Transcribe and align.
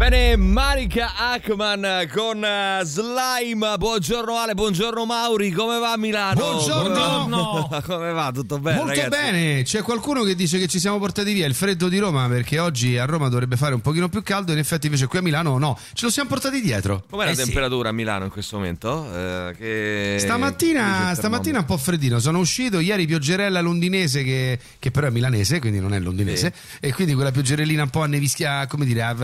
Bene, 0.00 0.34
Marika 0.34 1.12
Ackman 1.14 2.08
con 2.10 2.38
uh, 2.38 2.82
Slime. 2.86 3.76
Buongiorno 3.76 4.34
Ale, 4.34 4.54
buongiorno 4.54 5.04
Mauri. 5.04 5.50
Come 5.50 5.78
va 5.78 5.92
a 5.92 5.98
Milano? 5.98 6.40
Buongiorno. 6.40 7.66
Come, 7.68 7.82
come 7.84 8.12
va? 8.12 8.30
Tutto 8.32 8.58
bene? 8.58 8.78
Molto 8.78 8.94
ragazzi? 8.94 9.10
bene, 9.10 9.62
c'è 9.62 9.82
qualcuno 9.82 10.22
che 10.22 10.34
dice 10.34 10.58
che 10.58 10.68
ci 10.68 10.78
siamo 10.78 10.98
portati 10.98 11.34
via 11.34 11.44
il 11.46 11.54
freddo 11.54 11.88
di 11.88 11.98
Roma 11.98 12.26
perché 12.28 12.58
oggi 12.58 12.96
a 12.96 13.04
Roma 13.04 13.28
dovrebbe 13.28 13.58
fare 13.58 13.74
un 13.74 13.82
pochino 13.82 14.08
più 14.08 14.22
caldo, 14.22 14.52
in 14.52 14.58
effetti 14.58 14.86
invece 14.86 15.06
qui 15.06 15.18
a 15.18 15.20
Milano 15.20 15.58
no, 15.58 15.78
ce 15.92 16.06
lo 16.06 16.10
siamo 16.10 16.30
portati 16.30 16.62
dietro. 16.62 17.04
Com'è 17.10 17.26
la 17.26 17.32
Eh 17.32 17.34
sì. 17.34 17.44
temperatura 17.44 17.90
a 17.90 17.92
Milano 17.92 18.24
in 18.24 18.30
questo 18.30 18.56
momento? 18.56 19.06
Eh, 19.14 19.54
che... 19.58 20.16
Stamattina, 20.18 21.12
stamattina 21.14 21.58
un 21.58 21.66
po' 21.66 21.76
freddino, 21.76 22.18
sono 22.20 22.38
uscito 22.38 22.80
ieri 22.80 23.04
pioggerella 23.04 23.60
londinese 23.60 24.24
che, 24.24 24.58
che 24.78 24.90
però 24.90 25.08
è 25.08 25.10
milanese, 25.10 25.60
quindi 25.60 25.78
non 25.78 25.92
è 25.92 25.98
londinese, 25.98 26.54
e 26.80 26.90
quindi 26.94 27.12
quella 27.12 27.32
pioggerellina 27.32 27.82
un 27.82 27.90
po' 27.90 28.00
a 28.00 28.06
nevischia, 28.06 28.66
come 28.66 28.86
dire, 28.86 29.02
a, 29.02 29.14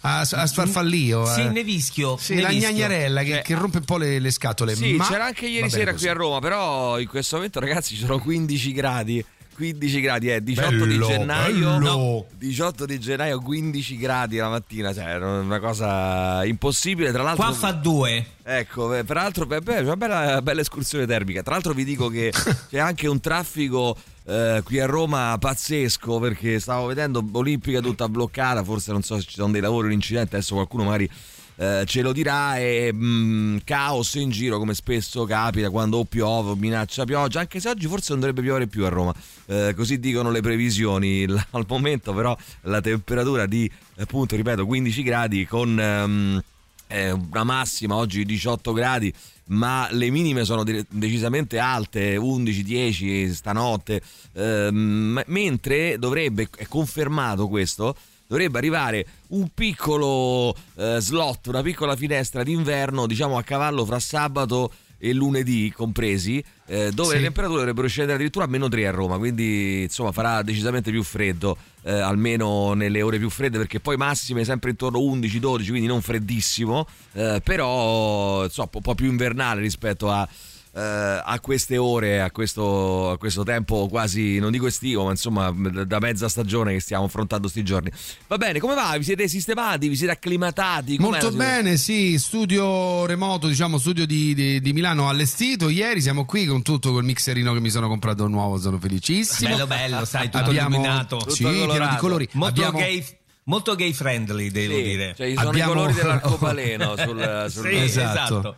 a, 0.00 0.23
a 0.32 0.46
sfarfallio. 0.46 1.24
Sì, 1.26 1.40
eh. 1.42 1.48
nevischio. 1.48 2.16
Sì, 2.16 2.40
la 2.40 2.48
nevischio. 2.48 2.70
gnagnarella 2.70 3.22
che, 3.22 3.30
Cioè, 3.30 3.42
che 3.42 3.54
rompe 3.54 3.78
un 3.78 3.84
po' 3.84 3.96
le, 3.98 4.18
le 4.18 4.30
scatole. 4.30 4.74
Sì, 4.74 4.94
ma 4.94 5.06
c'era 5.06 5.24
anche 5.26 5.46
ieri 5.46 5.70
sera 5.70 5.92
così. 5.92 6.04
qui 6.04 6.12
a 6.14 6.16
Roma, 6.16 6.38
però 6.40 6.98
in 6.98 7.06
questo 7.08 7.36
momento 7.36 7.60
ragazzi 7.60 7.94
ci 7.94 8.00
sono 8.00 8.18
15 8.18 8.72
gradi. 8.72 9.24
15 9.54 10.00
gradi, 10.00 10.32
eh, 10.32 10.42
18 10.42 10.70
di 10.70 10.78
Bello, 10.78 11.06
gennaio. 11.06 11.78
bello. 11.78 12.26
18 12.38 12.86
di 12.86 12.98
gennaio, 12.98 13.38
15 13.40 13.96
gradi 13.98 14.36
la 14.38 14.48
mattina, 14.48 14.92
cioè 14.92 15.04
è 15.04 15.16
una 15.16 15.60
cosa 15.60 16.44
impossibile. 16.44 17.12
Tra 17.12 17.22
l'altro, 17.22 17.44
Qua 17.44 17.52
fa 17.54 17.70
due. 17.70 18.26
Ecco, 18.42 18.88
peraltro, 19.04 19.46
beh, 19.46 19.60
beh, 19.60 19.78
una 19.82 19.96
bella, 19.96 20.42
bella 20.42 20.60
escursione 20.60 21.06
termica. 21.06 21.42
Tra 21.44 21.52
l'altro, 21.52 21.72
vi 21.72 21.84
dico 21.84 22.08
che 22.08 22.32
c'è 22.68 22.78
anche 22.80 23.06
un 23.06 23.20
traffico 23.20 23.96
eh, 24.26 24.60
qui 24.64 24.80
a 24.80 24.86
Roma 24.86 25.36
pazzesco 25.38 26.18
perché 26.18 26.58
stavo 26.60 26.86
vedendo 26.86 27.24
Olimpica 27.32 27.80
tutta 27.80 28.08
bloccata. 28.08 28.62
Forse 28.64 28.92
non 28.92 29.02
so 29.02 29.16
se 29.18 29.26
ci 29.26 29.34
sono 29.34 29.52
dei 29.52 29.60
lavori, 29.60 29.86
un 29.88 29.92
incidente. 29.92 30.36
Adesso 30.36 30.54
qualcuno 30.54 30.84
magari 30.84 31.08
eh, 31.56 31.84
ce 31.86 32.02
lo 32.02 32.12
dirà. 32.12 32.58
E 32.58 32.90
mm, 32.92 33.58
caos 33.64 34.14
in 34.14 34.30
giro, 34.30 34.58
come 34.58 34.74
spesso 34.74 35.24
capita 35.24 35.70
quando 35.70 35.98
o 35.98 36.04
piove 36.04 36.50
o 36.50 36.54
minaccia 36.56 37.04
pioggia. 37.04 37.40
Anche 37.40 37.60
se 37.60 37.68
oggi 37.68 37.86
forse 37.86 38.12
non 38.12 38.20
dovrebbe 38.20 38.42
piovere 38.42 38.66
più 38.66 38.84
a 38.84 38.88
Roma, 38.88 39.14
Eh, 39.46 39.74
così 39.76 39.98
dicono 40.00 40.30
le 40.30 40.40
previsioni. 40.40 41.26
L- 41.26 41.46
Al 41.50 41.64
momento, 41.68 42.12
però, 42.14 42.36
la 42.62 42.80
temperatura 42.80 43.46
di 43.46 43.70
appunto, 43.98 44.36
ripeto, 44.36 44.64
15 44.66 45.02
gradi 45.02 45.46
con. 45.46 45.78
ehm, 45.78 46.42
eh, 46.86 47.10
una 47.12 47.44
massima 47.44 47.94
oggi 47.96 48.18
di 48.18 48.24
18 48.34 48.72
gradi 48.74 49.12
ma 49.46 49.88
le 49.90 50.10
minime 50.10 50.44
sono 50.44 50.64
dire- 50.64 50.86
decisamente 50.88 51.58
alte 51.58 52.16
11-10 52.16 53.32
stanotte. 53.32 54.02
Ehm, 54.32 55.22
mentre 55.26 55.98
dovrebbe 55.98 56.48
è 56.56 56.66
confermato 56.66 57.48
questo 57.48 57.96
dovrebbe 58.26 58.56
arrivare 58.58 59.06
un 59.28 59.48
piccolo 59.52 60.54
eh, 60.76 60.96
slot 60.98 61.46
una 61.48 61.60
piccola 61.62 61.94
finestra 61.94 62.42
d'inverno 62.42 63.06
diciamo 63.06 63.36
a 63.36 63.42
cavallo 63.42 63.84
fra 63.84 63.98
sabato 63.98 64.72
e 64.72 64.83
lunedì 65.12 65.72
compresi 65.74 66.42
eh, 66.66 66.90
dove 66.92 67.10
Sì. 67.10 67.16
le 67.16 67.22
temperature 67.22 67.58
dovrebbero 67.58 67.86
scendere 67.88 68.16
addirittura 68.16 68.46
a 68.46 68.48
meno 68.48 68.68
3 68.68 68.86
a 68.86 68.90
Roma 68.90 69.18
quindi 69.18 69.82
insomma 69.82 70.12
farà 70.12 70.42
decisamente 70.42 70.90
più 70.90 71.02
freddo 71.02 71.56
eh, 71.82 71.92
almeno 71.92 72.72
nelle 72.72 73.02
ore 73.02 73.18
più 73.18 73.28
fredde 73.28 73.58
perché 73.58 73.80
poi 73.80 73.96
massime 73.96 74.44
sempre 74.44 74.70
intorno 74.70 74.98
a 74.98 75.00
11-12 75.02 75.68
quindi 75.68 75.86
non 75.86 76.00
freddissimo 76.00 76.86
eh, 77.12 77.40
però 77.44 78.44
insomma, 78.44 78.68
un 78.72 78.80
po' 78.80 78.94
più 78.94 79.06
invernale 79.06 79.60
rispetto 79.60 80.10
a, 80.10 80.26
eh, 80.76 80.80
a 81.24 81.38
queste 81.40 81.76
ore 81.76 82.20
a 82.20 82.30
questo, 82.30 83.10
a 83.10 83.18
questo 83.18 83.42
tempo 83.44 83.86
quasi 83.88 84.38
non 84.40 84.50
dico 84.50 84.66
estivo 84.66 85.04
ma 85.04 85.10
insomma 85.10 85.50
da 85.84 85.98
mezza 86.00 86.28
stagione 86.28 86.72
che 86.72 86.80
stiamo 86.80 87.04
affrontando 87.04 87.46
sti 87.48 87.62
giorni 87.62 87.90
va 88.26 88.36
bene 88.38 88.58
come 88.58 88.74
va? 88.74 88.94
vi 88.98 89.04
siete 89.04 89.28
sistemati? 89.28 89.88
vi 89.88 89.96
siete 89.96 90.12
acclimatati? 90.12 90.96
Com'è 90.96 91.08
Molto 91.10 91.30
bene, 91.30 91.76
sì, 91.76 92.18
studio 92.18 93.06
remoto, 93.06 93.46
diciamo 93.48 93.78
studio 93.78 94.06
di, 94.06 94.34
di- 94.34 94.60
di 94.60 94.72
Milano 94.72 95.08
allestito. 95.08 95.68
Ieri 95.68 96.00
siamo 96.00 96.24
qui 96.24 96.44
con 96.46 96.62
tutto 96.62 96.92
col 96.92 97.04
mixerino 97.04 97.52
che 97.52 97.60
mi 97.60 97.70
sono 97.70 97.88
comprato 97.88 98.26
nuovo, 98.26 98.58
sono 98.58 98.78
felicissimo. 98.78 99.50
Bello, 99.50 99.66
bello, 99.66 100.04
sai, 100.04 100.28
tutto 100.30 100.44
Abbiamo, 100.44 100.76
illuminato. 100.76 101.18
Sì, 101.30 101.44
Tutto 101.44 101.66
pieno 101.72 101.88
di 101.88 101.96
colori. 101.96 102.28
Molto 102.32 102.60
Abbiamo- 102.60 102.78
gay. 102.78 103.04
Molto 103.46 103.74
gay 103.74 103.92
friendly, 103.92 104.50
devo 104.50 104.74
Sì, 104.74 104.82
dire. 104.82 105.14
cioè, 105.16 105.28
ci 105.28 105.34
sono 105.36 105.48
Abbiamo- 105.50 105.72
i 105.72 105.74
colori 105.74 105.92
dell'arcobaleno 106.00 106.96
sul, 106.96 107.46
sul 107.50 107.62
Sì, 107.68 107.74
Esatto. 107.76 108.38
esatto. 108.38 108.56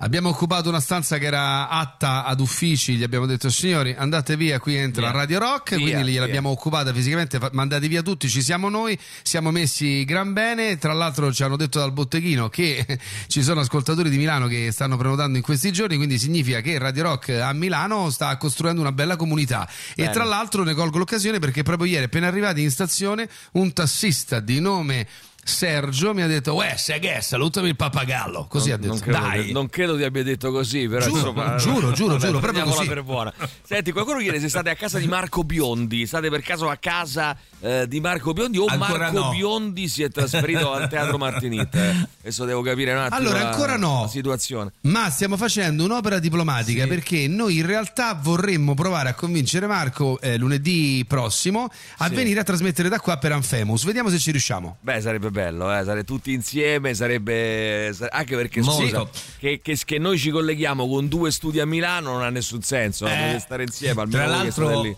Abbiamo 0.00 0.28
occupato 0.28 0.68
una 0.68 0.78
stanza 0.78 1.18
che 1.18 1.26
era 1.26 1.68
atta 1.68 2.24
ad 2.24 2.38
uffici, 2.38 2.94
gli 2.94 3.02
abbiamo 3.02 3.26
detto 3.26 3.50
signori 3.50 3.96
andate 3.98 4.36
via, 4.36 4.60
qui 4.60 4.76
entra 4.76 5.10
Via. 5.10 5.10
Radio 5.10 5.38
Rock, 5.40 5.74
Via, 5.74 5.90
quindi 5.90 6.12
gliel'abbiamo 6.12 6.50
occupata 6.50 6.92
fisicamente, 6.92 7.40
mandati 7.50 7.88
via 7.88 8.00
tutti, 8.00 8.28
ci 8.28 8.40
siamo 8.40 8.68
noi, 8.68 8.96
siamo 9.22 9.50
messi 9.50 10.04
gran 10.04 10.32
bene, 10.32 10.78
tra 10.78 10.92
l'altro 10.92 11.32
ci 11.32 11.42
hanno 11.42 11.56
detto 11.56 11.80
dal 11.80 11.90
botteghino 11.90 12.48
che 12.48 12.86
ci 13.26 13.42
sono 13.42 13.58
ascoltatori 13.58 14.08
di 14.08 14.18
Milano 14.18 14.46
che 14.46 14.70
stanno 14.70 14.96
prenotando 14.96 15.36
in 15.36 15.42
questi 15.42 15.72
giorni, 15.72 15.96
quindi 15.96 16.16
significa 16.16 16.60
che 16.60 16.78
Radio 16.78 17.02
Rock 17.02 17.30
a 17.30 17.52
Milano 17.52 18.08
sta 18.10 18.36
costruendo 18.36 18.80
una 18.80 18.92
bella 18.92 19.16
comunità 19.16 19.68
e 19.96 20.02
Bene. 20.02 20.12
tra 20.12 20.22
l'altro 20.22 20.62
ne 20.62 20.74
colgo 20.74 20.98
l'occasione 20.98 21.40
perché 21.40 21.64
proprio 21.64 21.90
ieri 21.90 22.04
appena 22.04 22.28
arrivati 22.28 22.62
in 22.62 22.70
stazione 22.70 23.28
un 23.54 23.72
tassista 23.72 24.38
di 24.38 24.60
nome... 24.60 25.08
Sergio 25.48 26.12
mi 26.14 26.22
ha 26.22 26.26
detto, 26.26 26.54
uè, 26.54 26.74
che 27.00 27.18
salutami 27.20 27.68
il 27.68 27.76
pappagallo. 27.76 28.46
Così 28.48 28.70
ha 28.70 28.76
detto, 28.76 28.88
non 28.92 28.98
credo, 29.00 29.18
dai. 29.18 29.52
non 29.52 29.68
credo 29.68 29.96
ti 29.96 30.04
abbia 30.04 30.22
detto 30.22 30.50
così, 30.52 30.86
però 30.88 31.04
Giuro, 31.06 31.16
insomma, 31.16 31.56
giuro, 31.56 31.92
giuro, 31.92 32.12
vabbè, 32.14 32.26
giuro, 32.26 32.38
proprio 32.38 32.64
così. 32.64 32.86
per 32.86 33.02
buona. 33.02 33.32
Senti, 33.62 33.92
qualcuno 33.92 34.18
chiede 34.18 34.40
se 34.40 34.48
state 34.48 34.70
a 34.70 34.74
casa 34.76 34.98
di 34.98 35.06
Marco 35.06 35.44
Biondi, 35.44 36.06
state 36.06 36.28
per 36.28 36.42
caso 36.42 36.68
a 36.68 36.76
casa 36.76 37.36
eh, 37.60 37.86
di 37.88 38.00
Marco 38.00 38.32
Biondi 38.32 38.58
o 38.58 38.66
Ancora 38.66 38.98
Marco 39.10 39.18
no. 39.18 39.30
Biondi 39.30 39.88
si 39.88 40.02
è 40.02 40.10
trasferito 40.10 40.72
al 40.72 40.88
Teatro 40.88 41.18
Martinit? 41.18 41.74
Eh, 41.74 42.06
Adesso 42.28 42.44
devo 42.44 42.60
capire 42.62 42.92
un 42.92 42.98
attimo 42.98 43.16
Allora, 43.16 43.42
la- 43.42 43.50
ancora 43.50 43.76
no. 43.76 44.02
la 44.02 44.08
situazione. 44.08 44.72
Ma 44.82 45.08
stiamo 45.10 45.36
facendo 45.36 45.84
un'opera 45.84 46.18
diplomatica 46.18 46.82
Sì. 46.82 46.88
perché 46.88 47.26
noi 47.28 47.56
in 47.56 47.66
realtà 47.66 48.12
vorremmo 48.14 48.74
provare 48.74 49.08
a 49.08 49.14
convincere 49.14 49.66
Marco 49.66 50.20
eh, 50.20 50.36
lunedì 50.36 51.04
prossimo 51.08 51.68
a 51.98 52.08
Sì. 52.08 52.14
venire 52.14 52.40
a 52.40 52.44
trasmettere 52.44 52.88
da 52.88 53.00
qua 53.00 53.16
per 53.16 53.32
Anfemus. 53.32 53.84
Vediamo 53.84 54.08
se 54.10 54.18
ci 54.18 54.30
riusciamo. 54.30 54.76
Beh, 54.80 55.00
sarebbe 55.00 55.30
bello, 55.30 55.37
eh, 55.40 55.82
stare 55.82 56.04
tutti 56.04 56.32
insieme, 56.32 56.94
sarebbe 56.94 57.90
sa- 57.94 58.08
anche 58.10 58.34
perché 58.36 58.60
scusa, 58.62 59.08
che, 59.38 59.60
che- 59.62 59.78
che 59.84 59.98
noi 59.98 60.18
ci 60.18 60.30
colleghiamo 60.30 60.86
con 60.88 61.08
due 61.08 61.30
studi 61.30 61.60
a 61.60 61.66
Milano 61.66 62.12
non 62.12 62.22
ha 62.22 62.30
nessun 62.30 62.62
senso, 62.62 63.06
eh, 63.06 63.34
Eh, 63.34 63.38
stare 63.38 63.62
insieme 63.62 64.00
almeno 64.02 64.24
Tra 64.24 64.26
l'altro, 64.36 64.96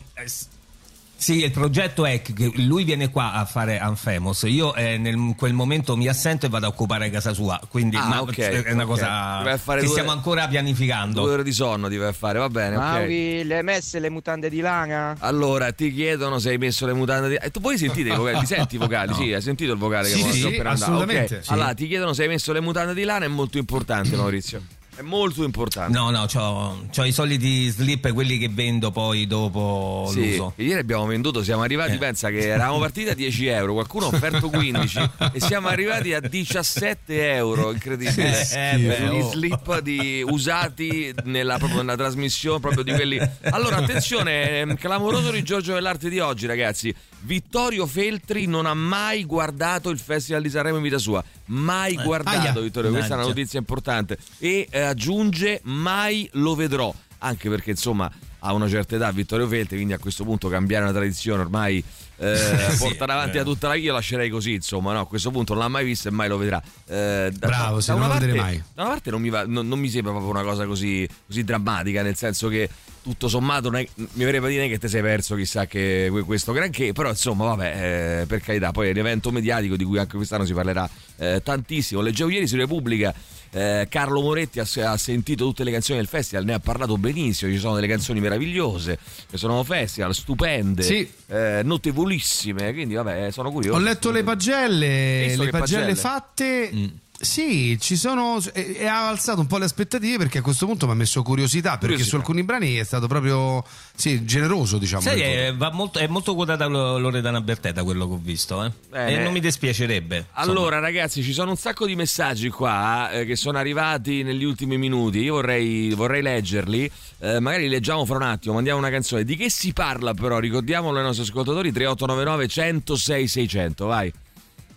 sì, 1.21 1.45
il 1.45 1.51
progetto 1.51 2.07
è 2.07 2.23
che 2.23 2.33
lui 2.55 2.83
viene 2.85 3.11
qua 3.11 3.35
a 3.35 3.45
fare 3.45 3.79
Anfemos. 3.79 4.43
Io 4.47 4.75
eh, 4.75 4.97
nel 4.97 5.35
quel 5.37 5.53
momento 5.53 5.95
mi 5.97 6.09
assento 6.09 6.47
e 6.47 6.49
vado 6.49 6.65
a 6.65 6.69
occupare 6.71 7.11
casa 7.11 7.35
sua. 7.35 7.61
Quindi 7.69 7.97
Ah, 7.97 8.07
ma- 8.09 8.23
ok, 8.23 8.37
è 8.39 8.73
una 8.73 8.85
ok. 8.85 8.89
cosa 8.89 9.43
che 9.75 9.81
due- 9.81 9.87
stiamo 9.87 10.13
ancora 10.13 10.49
pianificando. 10.49 11.21
Due 11.21 11.33
ore 11.33 11.43
di 11.43 11.53
sonno 11.53 11.89
ti 11.91 11.97
vai 11.99 12.09
a 12.09 12.13
fare, 12.13 12.39
va 12.39 12.49
bene. 12.49 12.77
Mauri, 12.77 13.45
le 13.45 13.57
hai 13.59 13.63
messe 13.63 13.99
le 14.01 14.09
mutande 14.09 14.49
di 14.49 14.61
lana? 14.61 15.15
Allora, 15.19 15.71
ti 15.73 15.93
chiedono 15.93 16.39
se 16.39 16.49
hai 16.51 16.59
messo 16.59 16.87
le 16.87 16.95
mutande 16.95 17.29
di... 17.29 17.35
E 17.35 17.51
tu 17.51 17.61
voi 17.61 17.77
sentite 17.77 18.09
i 18.09 18.17
vocali? 18.17 18.39
Li 18.41 18.47
senti 18.47 18.77
i 18.77 18.79
vocali? 18.79 19.13
Sì, 19.13 19.33
hai 19.33 19.43
sentito 19.43 19.73
il 19.73 19.79
vocale 19.79 20.09
Sì, 20.09 20.23
che 20.23 20.33
sì, 20.33 20.43
appena 20.45 20.71
mandato? 20.71 20.91
assolutamente, 20.93 21.43
sì. 21.43 21.53
Allora, 21.53 21.75
ti 21.75 21.87
chiedono 21.87 22.13
se 22.15 22.23
hai 22.23 22.29
messo 22.29 22.53
le 22.55 22.61
mutande 22.61 22.95
di 22.95 23.05
lana, 23.05 23.27
è 23.27 23.29
molto 23.29 23.59
importante, 23.59 24.17
Maurizio. 24.17 24.63
È 25.01 25.03
molto 25.03 25.45
importante. 25.45 25.97
No, 25.97 26.11
no, 26.11 26.27
c'ho, 26.27 26.85
c'ho 26.95 27.05
i 27.05 27.13
soliti 27.13 27.69
slip, 27.69 28.13
quelli 28.13 28.37
che 28.37 28.51
vendo 28.51 28.91
poi 28.91 29.27
dopo 29.27 30.07
Sì, 30.13 30.33
l'uso. 30.33 30.53
ieri 30.57 30.79
abbiamo 30.79 31.07
venduto, 31.07 31.43
siamo 31.43 31.63
arrivati, 31.63 31.93
Eh. 31.93 31.97
pensa 31.97 32.29
che 32.29 32.49
eravamo 32.49 32.81
partiti 32.81 33.09
a 33.09 33.15
10 33.15 33.47
euro, 33.47 33.73
qualcuno 33.73 34.05
ha 34.05 34.09
offerto 34.09 34.51
15 34.51 34.99
e 35.33 35.41
siamo 35.41 35.69
arrivati 35.69 36.13
a 36.13 36.21
17 36.21 37.33
euro, 37.35 37.73
incredibile. 37.73 38.47
Eh, 38.53 38.79
Gli 38.79 39.21
oh. 39.21 39.31
slip 39.31 39.81
di- 39.81 40.23
usati 40.23 41.15
nella, 41.25 41.57
proprio 41.57 41.79
nella 41.81 41.97
trasmissione 41.97 42.61
proprio 42.61 42.83
di 42.83 42.93
quelli. 42.93 43.19
Allora, 43.45 43.77
attenzione, 43.77 44.59
ehm, 44.61 44.77
clamoroso 44.77 45.31
di 45.31 45.43
Giorgio 45.43 45.73
dell'arte 45.73 46.11
di 46.11 46.19
oggi, 46.19 46.45
ragazzi. 46.45 46.95
Vittorio 47.23 47.87
Feltri 47.87 48.45
non 48.47 48.67
ha 48.67 48.75
mai 48.75 49.25
guardato 49.25 49.89
il 49.89 49.99
Festival 49.99 50.43
di 50.43 50.51
Sanremo 50.51 50.77
in 50.77 50.83
vita 50.83 50.99
sua. 50.99 51.25
Mai 51.51 51.97
guardato, 51.97 52.39
aia. 52.39 52.61
Vittorio, 52.61 52.91
questa 52.91 53.15
è 53.15 53.17
una 53.17 53.27
notizia 53.27 53.59
importante. 53.59 54.19
E 54.39 54.67
eh, 54.71 54.81
aggiunge 54.81 55.61
mai 55.65 56.29
lo 56.35 56.55
vedrò. 56.55 56.93
Anche 57.19 57.49
perché 57.49 57.71
insomma 57.71 58.11
ha 58.41 58.53
una 58.53 58.69
certa 58.69 58.97
età 58.97 59.11
Vittorio 59.11 59.47
Feltri, 59.47 59.77
quindi 59.77 59.93
a 59.93 59.99
questo 59.99 60.25
punto 60.25 60.49
cambiare 60.49 60.85
una 60.85 60.93
tradizione 60.93 61.43
ormai 61.43 61.85
eh, 62.21 62.37
Sì, 62.77 62.77
portare 62.79 63.13
avanti 63.13 63.39
eh. 63.39 63.41
a 63.41 63.45
tutta 63.45 63.69
la 63.69 63.75
io 63.75 63.93
lascerei 63.93 64.29
così, 64.29 64.53
insomma, 64.55 64.93
no, 64.93 65.01
a 65.01 65.07
questo 65.07 65.31
punto 65.31 65.55
non 65.55 65.63
l'ha 65.63 65.69
mai 65.69 65.85
visto 65.85 66.09
e 66.09 66.11
mai 66.11 66.29
lo 66.29 66.37
vedrà. 66.37 66.63
Eh, 66.87 67.31
da- 67.35 67.47
Bravo, 67.47 67.77
da 67.77 67.81
se 67.81 67.91
una 67.93 68.01
non 68.01 68.09
lo 68.09 68.13
parte, 68.15 68.27
vedrei 68.27 68.43
mai. 68.45 68.63
Da 68.75 68.83
una 68.83 68.91
parte 68.91 69.11
non 69.11 69.21
mi, 69.23 69.31
va- 69.31 69.47
non- 69.47 69.67
non 69.67 69.79
mi 69.79 69.89
sembra 69.89 70.13
proprio 70.13 70.31
una 70.33 70.43
cosa 70.43 70.67
così, 70.67 71.09
così 71.27 71.43
drammatica, 71.45 72.03
nel 72.03 72.17
senso 72.17 72.49
che 72.49 72.69
tutto 73.03 73.29
sommato 73.29 73.71
non 73.71 73.81
è- 73.81 73.89
mi 73.95 74.25
verrebbe 74.25 74.47
a 74.47 74.51
dire 74.51 74.69
che 74.69 74.79
ti 74.79 74.87
sei 74.89 75.01
perso 75.01 75.35
chissà 75.35 75.65
che 75.67 76.09
que- 76.11 76.23
questo 76.23 76.53
granché, 76.53 76.93
però 76.93 77.09
insomma 77.09 77.45
vabbè, 77.47 78.21
eh, 78.21 78.27
per 78.27 78.41
carità, 78.41 78.71
poi 78.73 78.89
è 78.89 78.91
un 78.91 78.99
evento 78.99 79.31
mediatico 79.31 79.77
di 79.77 79.85
cui 79.85 79.99
anche 79.99 80.17
quest'anno 80.17 80.45
si 80.45 80.53
parlerà 80.53 80.89
eh, 81.17 81.41
tantissimo. 81.43 82.03
Leggevo 82.03 82.29
ieri 82.29 82.47
su 82.47 82.57
Repubblica, 82.57 83.15
eh, 83.53 83.87
Carlo 83.91 84.21
Moretti 84.21 84.61
ha, 84.61 84.67
ha 84.91 84.97
sentito 84.97 85.45
tutte 85.45 85.65
le 85.65 85.73
canzoni 85.73 85.99
del 85.99 86.07
festival, 86.09 86.45
ne 86.45 86.55
ha 86.55 86.61
parlato 86.61 86.97
benissimo, 86.97 87.51
ci 87.51 87.59
sono 87.59 87.75
delle 87.75 87.87
canzoni 87.89 88.21
meravigliose, 88.21 88.99
che 89.29 89.37
sono 89.37 89.63
festival 89.65 90.15
stupende, 90.15 90.83
Sì. 90.83 91.11
eh, 91.29 91.63
notevolissime, 91.65 92.73
quindi 92.73 92.95
vabbè, 92.95 93.31
sono 93.31 93.51
curioso. 93.51 93.77
Ho 93.77 93.81
letto 93.81 94.11
le 94.11 94.23
pagelle, 94.23 95.37
le 95.37 95.49
pagelle, 95.49 95.51
pagelle? 95.51 95.95
fatte. 95.95 96.71
Mm. 96.73 96.87
Sì, 97.23 97.77
ci 97.79 97.97
sono 97.97 98.39
e, 98.55 98.77
e 98.79 98.87
ha 98.87 99.09
alzato 99.09 99.41
un 99.41 99.47
po' 99.47 99.59
le 99.59 99.67
aspettative 99.67 100.17
perché 100.17 100.39
a 100.39 100.43
questo 100.43 100.65
punto 100.65 100.87
mi 100.87 100.93
ha 100.93 100.95
messo 100.95 101.23
curiosità, 101.23 101.73
perché 101.73 101.85
Curiosità. 101.89 102.09
su 102.09 102.17
alcuni 102.17 102.43
brani 102.45 102.77
è 102.77 102.83
stato 102.85 103.07
proprio 103.09 103.63
sì, 103.95 104.25
generoso, 104.25 104.79
diciamo. 104.79 105.03
Voto. 105.03 105.15
è, 105.17 105.53
va 105.55 105.71
molto, 105.71 105.99
è 105.99 106.07
molto 106.07 106.35
quotata 106.35 106.65
Lo- 106.65 106.99
Loredana 106.99 107.43
Bertetta 107.43 107.85
quello 107.85 108.07
che 108.09 108.15
ho 108.15 108.21
visto, 108.23 108.65
eh. 108.65 108.73
E 109.13 109.19
non 109.19 109.33
mi 109.35 109.41
dispiacerebbe. 109.41 110.17
insomma. 110.17 110.43
Allora, 110.43 110.79
ragazzi, 110.79 111.23
ci 111.23 111.35
sono 111.35 111.51
un 111.51 111.59
sacco 111.59 111.85
di 111.85 111.95
messaggi 111.95 112.49
qua 112.49 113.11
eh, 113.11 113.27
che 113.27 113.37
sono 113.37 113.59
arrivati 113.59 114.23
negli 114.23 114.45
ultimi 114.45 114.79
minuti. 114.79 115.19
Io 115.19 115.35
vorrei, 115.35 115.91
vorrei 115.91 116.23
leggerli. 116.23 116.91
Eh, 117.19 117.39
magari 117.39 117.65
li 117.65 117.69
leggiamo 117.69 118.07
fra 118.07 118.17
un 118.17 118.23
attimo. 118.23 118.55
Mandiamo 118.55 118.79
una 118.79 118.89
canzone. 118.89 119.25
Di 119.25 119.37
che 119.37 119.51
si 119.51 119.75
parla, 119.75 120.15
però? 120.15 120.39
Ricordiamolo 120.39 120.97
ai 120.97 121.05
nostri 121.05 121.25
ascoltatori: 121.25 121.71
3899 121.71 122.49
106 122.49 123.29
600. 123.29 123.85
Vai. 123.85 124.11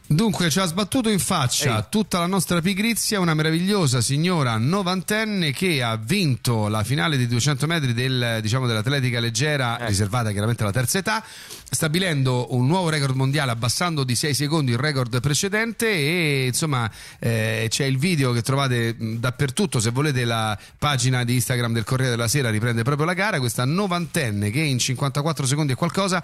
Dunque 0.05 0.49
ci 0.51 0.59
ha 0.59 0.65
sbattuto 0.65 1.09
in 1.09 1.17
faccia 1.17 1.77
Ehi. 1.77 1.85
tutta 1.89 2.19
la 2.19 2.25
nostra 2.27 2.59
pigrizia 2.61 3.21
una 3.21 3.33
meravigliosa 3.33 4.01
signora 4.01 4.57
novantenne 4.57 5.51
che 5.53 5.81
ha 5.81 5.95
vinto 5.95 6.67
la 6.67 6.83
finale 6.83 7.17
di 7.17 7.25
200 7.25 7.65
metri 7.67 7.93
del, 7.93 8.39
diciamo, 8.41 8.67
dell'atletica 8.67 9.19
leggera 9.21 9.79
Eh. 9.79 9.87
riservata 9.87 10.29
chiaramente 10.31 10.61
alla 10.61 10.73
terza 10.73 10.97
età 10.99 11.23
stabilendo 11.67 12.53
un 12.53 12.67
nuovo 12.67 12.89
record 12.89 13.15
mondiale 13.15 13.51
abbassando 13.51 14.03
di 14.03 14.13
6 14.13 14.33
secondi 14.35 14.71
il 14.73 14.77
record 14.77 15.19
precedente 15.21 15.87
e 15.89 16.45
insomma 16.47 16.91
eh, 17.17 17.65
c'è 17.69 17.85
il 17.85 17.97
video 17.97 18.33
che 18.33 18.41
trovate 18.43 18.95
dappertutto 18.99 19.79
se 19.79 19.89
volete 19.89 20.25
la 20.25 20.55
pagina 20.77 21.23
di 21.23 21.33
Instagram 21.35 21.73
del 21.73 21.85
Corriere 21.85 22.11
della 22.11 22.27
Sera 22.27 22.49
riprende 22.51 22.83
proprio 22.83 23.05
la 23.05 23.13
gara 23.13 23.39
questa 23.39 23.63
novantenne 23.65 24.51
che 24.51 24.59
in 24.59 24.77
54 24.77 25.45
secondi 25.47 25.71
e 25.71 25.75
qualcosa 25.75 26.21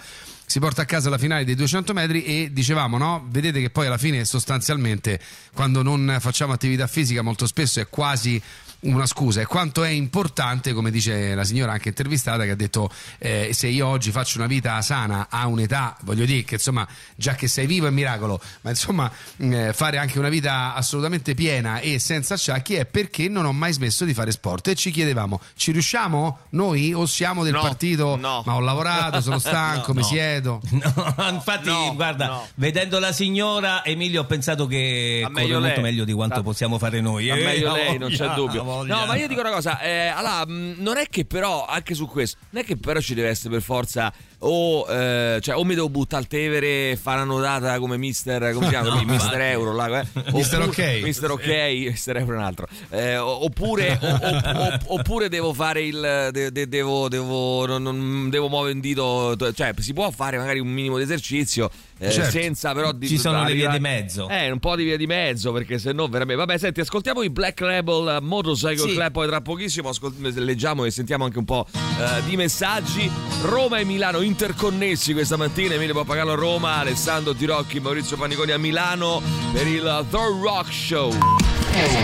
si 0.49 0.59
porta 0.59 0.81
a 0.81 0.85
casa 0.85 1.11
la 1.11 1.19
finale 1.19 1.45
dei 1.45 1.53
200 1.53 1.93
metri 1.93 2.23
e 2.23 2.49
dicevamo 2.51 2.97
no? 2.97 3.23
Vedete 3.29 3.61
che 3.61 3.69
poi 3.69 3.85
alla 3.85 3.99
fine 3.99 4.25
sostanzialmente 4.25 5.19
quando 5.53 5.83
non 5.83 6.17
facciamo 6.19 6.53
attività 6.53 6.87
fisica 6.87 7.21
molto 7.21 7.45
spesso 7.45 7.79
è 7.79 7.87
quasi 7.87 8.41
una 8.81 9.05
scusa 9.05 9.41
e 9.41 9.45
quanto 9.45 9.83
è 9.83 9.89
importante 9.89 10.71
come 10.73 10.89
dice 10.91 11.35
la 11.35 11.43
signora 11.43 11.73
anche 11.73 11.89
intervistata 11.89 12.45
che 12.45 12.51
ha 12.51 12.55
detto 12.55 12.89
eh, 13.17 13.49
se 13.53 13.67
io 13.67 13.87
oggi 13.87 14.11
faccio 14.11 14.37
una 14.37 14.47
vita 14.47 14.81
sana 14.81 15.27
a 15.29 15.47
un'età 15.47 15.97
voglio 16.03 16.23
dire 16.25 16.43
che 16.43 16.55
insomma 16.55 16.87
già 17.15 17.35
che 17.35 17.47
sei 17.47 17.65
vivo 17.65 17.87
è 17.87 17.89
miracolo 17.89 18.39
ma 18.61 18.69
insomma 18.69 19.11
mh, 19.37 19.53
eh, 19.53 19.73
fare 19.73 19.97
anche 19.97 20.17
una 20.17 20.29
vita 20.29 20.73
assolutamente 20.75 21.33
piena 21.35 21.79
e 21.79 21.99
senza 21.99 22.35
acciacchi 22.35 22.75
è 22.75 22.85
perché 22.85 23.27
non 23.27 23.45
ho 23.45 23.51
mai 23.51 23.73
smesso 23.73 24.05
di 24.05 24.13
fare 24.13 24.31
sport 24.31 24.69
e 24.69 24.75
ci 24.75 24.91
chiedevamo 24.91 25.41
ci 25.55 25.71
riusciamo 25.71 26.39
noi 26.51 26.93
o 26.93 27.05
siamo 27.05 27.43
del 27.43 27.53
No, 27.53 27.61
partito 27.61 28.15
no. 28.15 28.43
ma 28.45 28.55
ho 28.55 28.59
lavorato 28.61 29.19
sono 29.21 29.39
stanco 29.39 29.93
mi 29.93 30.03
siedo 30.03 30.61
No, 30.71 31.29
infatti, 31.29 31.67
No, 31.69 31.93
guarda, 31.95 32.27
no. 32.27 32.47
vedendo 32.55 32.99
la 32.99 33.11
signora 33.11 33.83
Emilio 33.83 34.21
ho 34.21 34.25
pensato 34.25 34.65
che 34.67 35.25
meglio 35.29 35.59
molto 35.59 35.81
meglio 35.81 36.05
di 36.05 36.13
quanto 36.13 36.41
possiamo 36.43 36.77
fare 36.77 37.01
noi. 37.01 37.27
Ma 37.27 37.35
Eh, 37.35 37.43
meglio 37.43 37.73
lei, 37.73 37.97
non 37.97 38.09
c'è 38.11 38.27
dubbio. 38.33 38.63
Voglia. 38.73 38.95
No, 38.99 39.05
ma 39.05 39.15
io 39.15 39.27
dico 39.27 39.41
una 39.41 39.51
cosa, 39.51 39.79
eh, 39.81 40.07
allora, 40.07 40.45
mh, 40.45 40.75
non 40.77 40.97
è 40.97 41.05
che 41.09 41.25
però, 41.25 41.65
anche 41.65 41.93
su 41.93 42.07
questo, 42.07 42.37
non 42.51 42.63
è 42.63 42.65
che 42.65 42.77
però 42.77 42.99
ci 42.99 43.13
deve 43.13 43.29
essere 43.29 43.49
per 43.49 43.61
forza 43.61 44.11
o, 44.41 44.85
eh, 44.89 45.39
cioè, 45.41 45.57
o 45.57 45.65
mi 45.65 45.75
devo 45.75 45.89
buttare 45.89 46.21
al 46.21 46.27
Tevere 46.29 46.91
e 46.91 46.95
fare 47.01 47.21
una 47.21 47.33
notata 47.33 47.77
come 47.79 47.97
Mister, 47.97 48.53
come 48.53 48.65
si 48.65 48.71
chiama? 48.71 49.01
Mister 49.03 49.41
Euro, 49.41 49.73
là, 49.75 49.99
eh? 49.99 50.07
Mister 50.31 50.61
Ok. 50.61 50.99
Mister 51.03 51.31
Ok, 51.31 51.45
Mister 51.47 52.15
Euro 52.17 52.33
è 52.33 52.37
un 52.37 52.43
altro. 52.43 52.67
Eh, 52.89 53.17
oppure, 53.17 53.99
o- 54.01 54.93
oppure 54.95 55.27
devo 55.29 55.53
fare 55.53 55.81
il, 55.83 56.29
de- 56.31 56.51
de- 56.51 56.67
devo, 56.69 57.09
devo, 57.09 57.65
non, 57.65 57.83
non- 57.83 58.29
devo 58.29 58.47
muovere 58.47 58.73
un 58.75 58.79
dito, 58.79 59.35
cioè 59.53 59.73
si 59.79 59.93
può 59.93 60.09
fare 60.11 60.37
magari 60.37 60.59
un 60.59 60.69
minimo 60.69 60.97
di 60.97 61.03
esercizio. 61.03 61.69
Eh, 61.99 62.11
Certo. 62.11 62.31
senza 62.31 62.73
però 62.73 62.91
di 62.91 63.07
Ci 63.07 63.17
sono 63.17 63.43
le 63.43 63.53
vie 63.53 63.69
di 63.69 63.79
mezzo. 63.79 64.27
eh, 64.29 64.49
un 64.49 64.59
po' 64.59 64.75
di 64.75 64.83
via 64.85 64.97
di 64.97 65.05
mezzo, 65.05 65.51
perché 65.51 65.77
se 65.79 65.91
no 65.91 66.07
veramente. 66.07 66.43
Vabbè, 66.45 66.57
senti, 66.57 66.79
ascoltiamo 66.79 67.21
i 67.23 67.29
Black 67.29 67.59
Rebel 67.61 68.19
Motorcycle 68.21 68.89
Sì. 68.89 68.93
Club, 68.95 69.11
poi 69.11 69.27
tra 69.27 69.41
pochissimo 69.41 69.89
ascol- 69.89 70.13
leggiamo 70.19 70.85
e 70.85 70.91
sentiamo 70.91 71.25
anche 71.25 71.37
un 71.37 71.45
po' 71.45 71.65
eh, 71.73 72.23
di 72.25 72.35
messaggi. 72.35 73.09
Roma 73.43 73.77
e 73.79 73.83
Milano 73.83 74.21
interconnessi 74.21 75.13
questa 75.13 75.35
mattina. 75.37 75.73
Emilio 75.75 75.93
Pappagallo 75.93 76.31
a 76.31 76.35
Roma, 76.35 76.75
Alessandro 76.77 77.33
Tirocchi, 77.33 77.79
Maurizio 77.79 78.17
Paniconi 78.17 78.51
a 78.51 78.57
Milano 78.57 79.21
per 79.53 79.67
il 79.67 80.05
The 80.09 80.17
Rock 80.41 80.71
Show. 80.71 81.11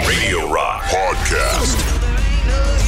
Radio 0.05 0.51
Rock 0.51 0.89
Podcast. 0.89 2.34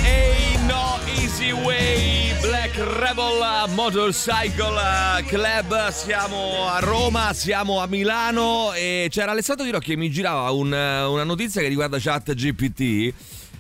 Ain't 0.04 0.64
no 0.68 0.98
easy 1.22 1.52
way, 1.52 2.34
Black 2.42 2.76
Rebel 2.78 3.66
Motorcycle 3.74 4.80
Club. 5.28 5.90
Siamo 5.92 6.68
a 6.70 6.80
Roma, 6.80 7.34
siamo 7.34 7.80
a 7.80 7.88
Milano 7.88 8.74
e 8.74 9.08
c'era 9.10 9.32
Alessandro 9.32 9.66
Di 9.66 9.72
Rocchi 9.72 9.92
che 9.92 9.98
mi 9.98 10.10
girava 10.10 10.50
un- 10.52 10.68
una 10.72 11.24
notizia 11.24 11.62
che 11.62 11.68
riguarda 11.68 11.98
chat 12.00 12.34
GPT. 12.34 13.14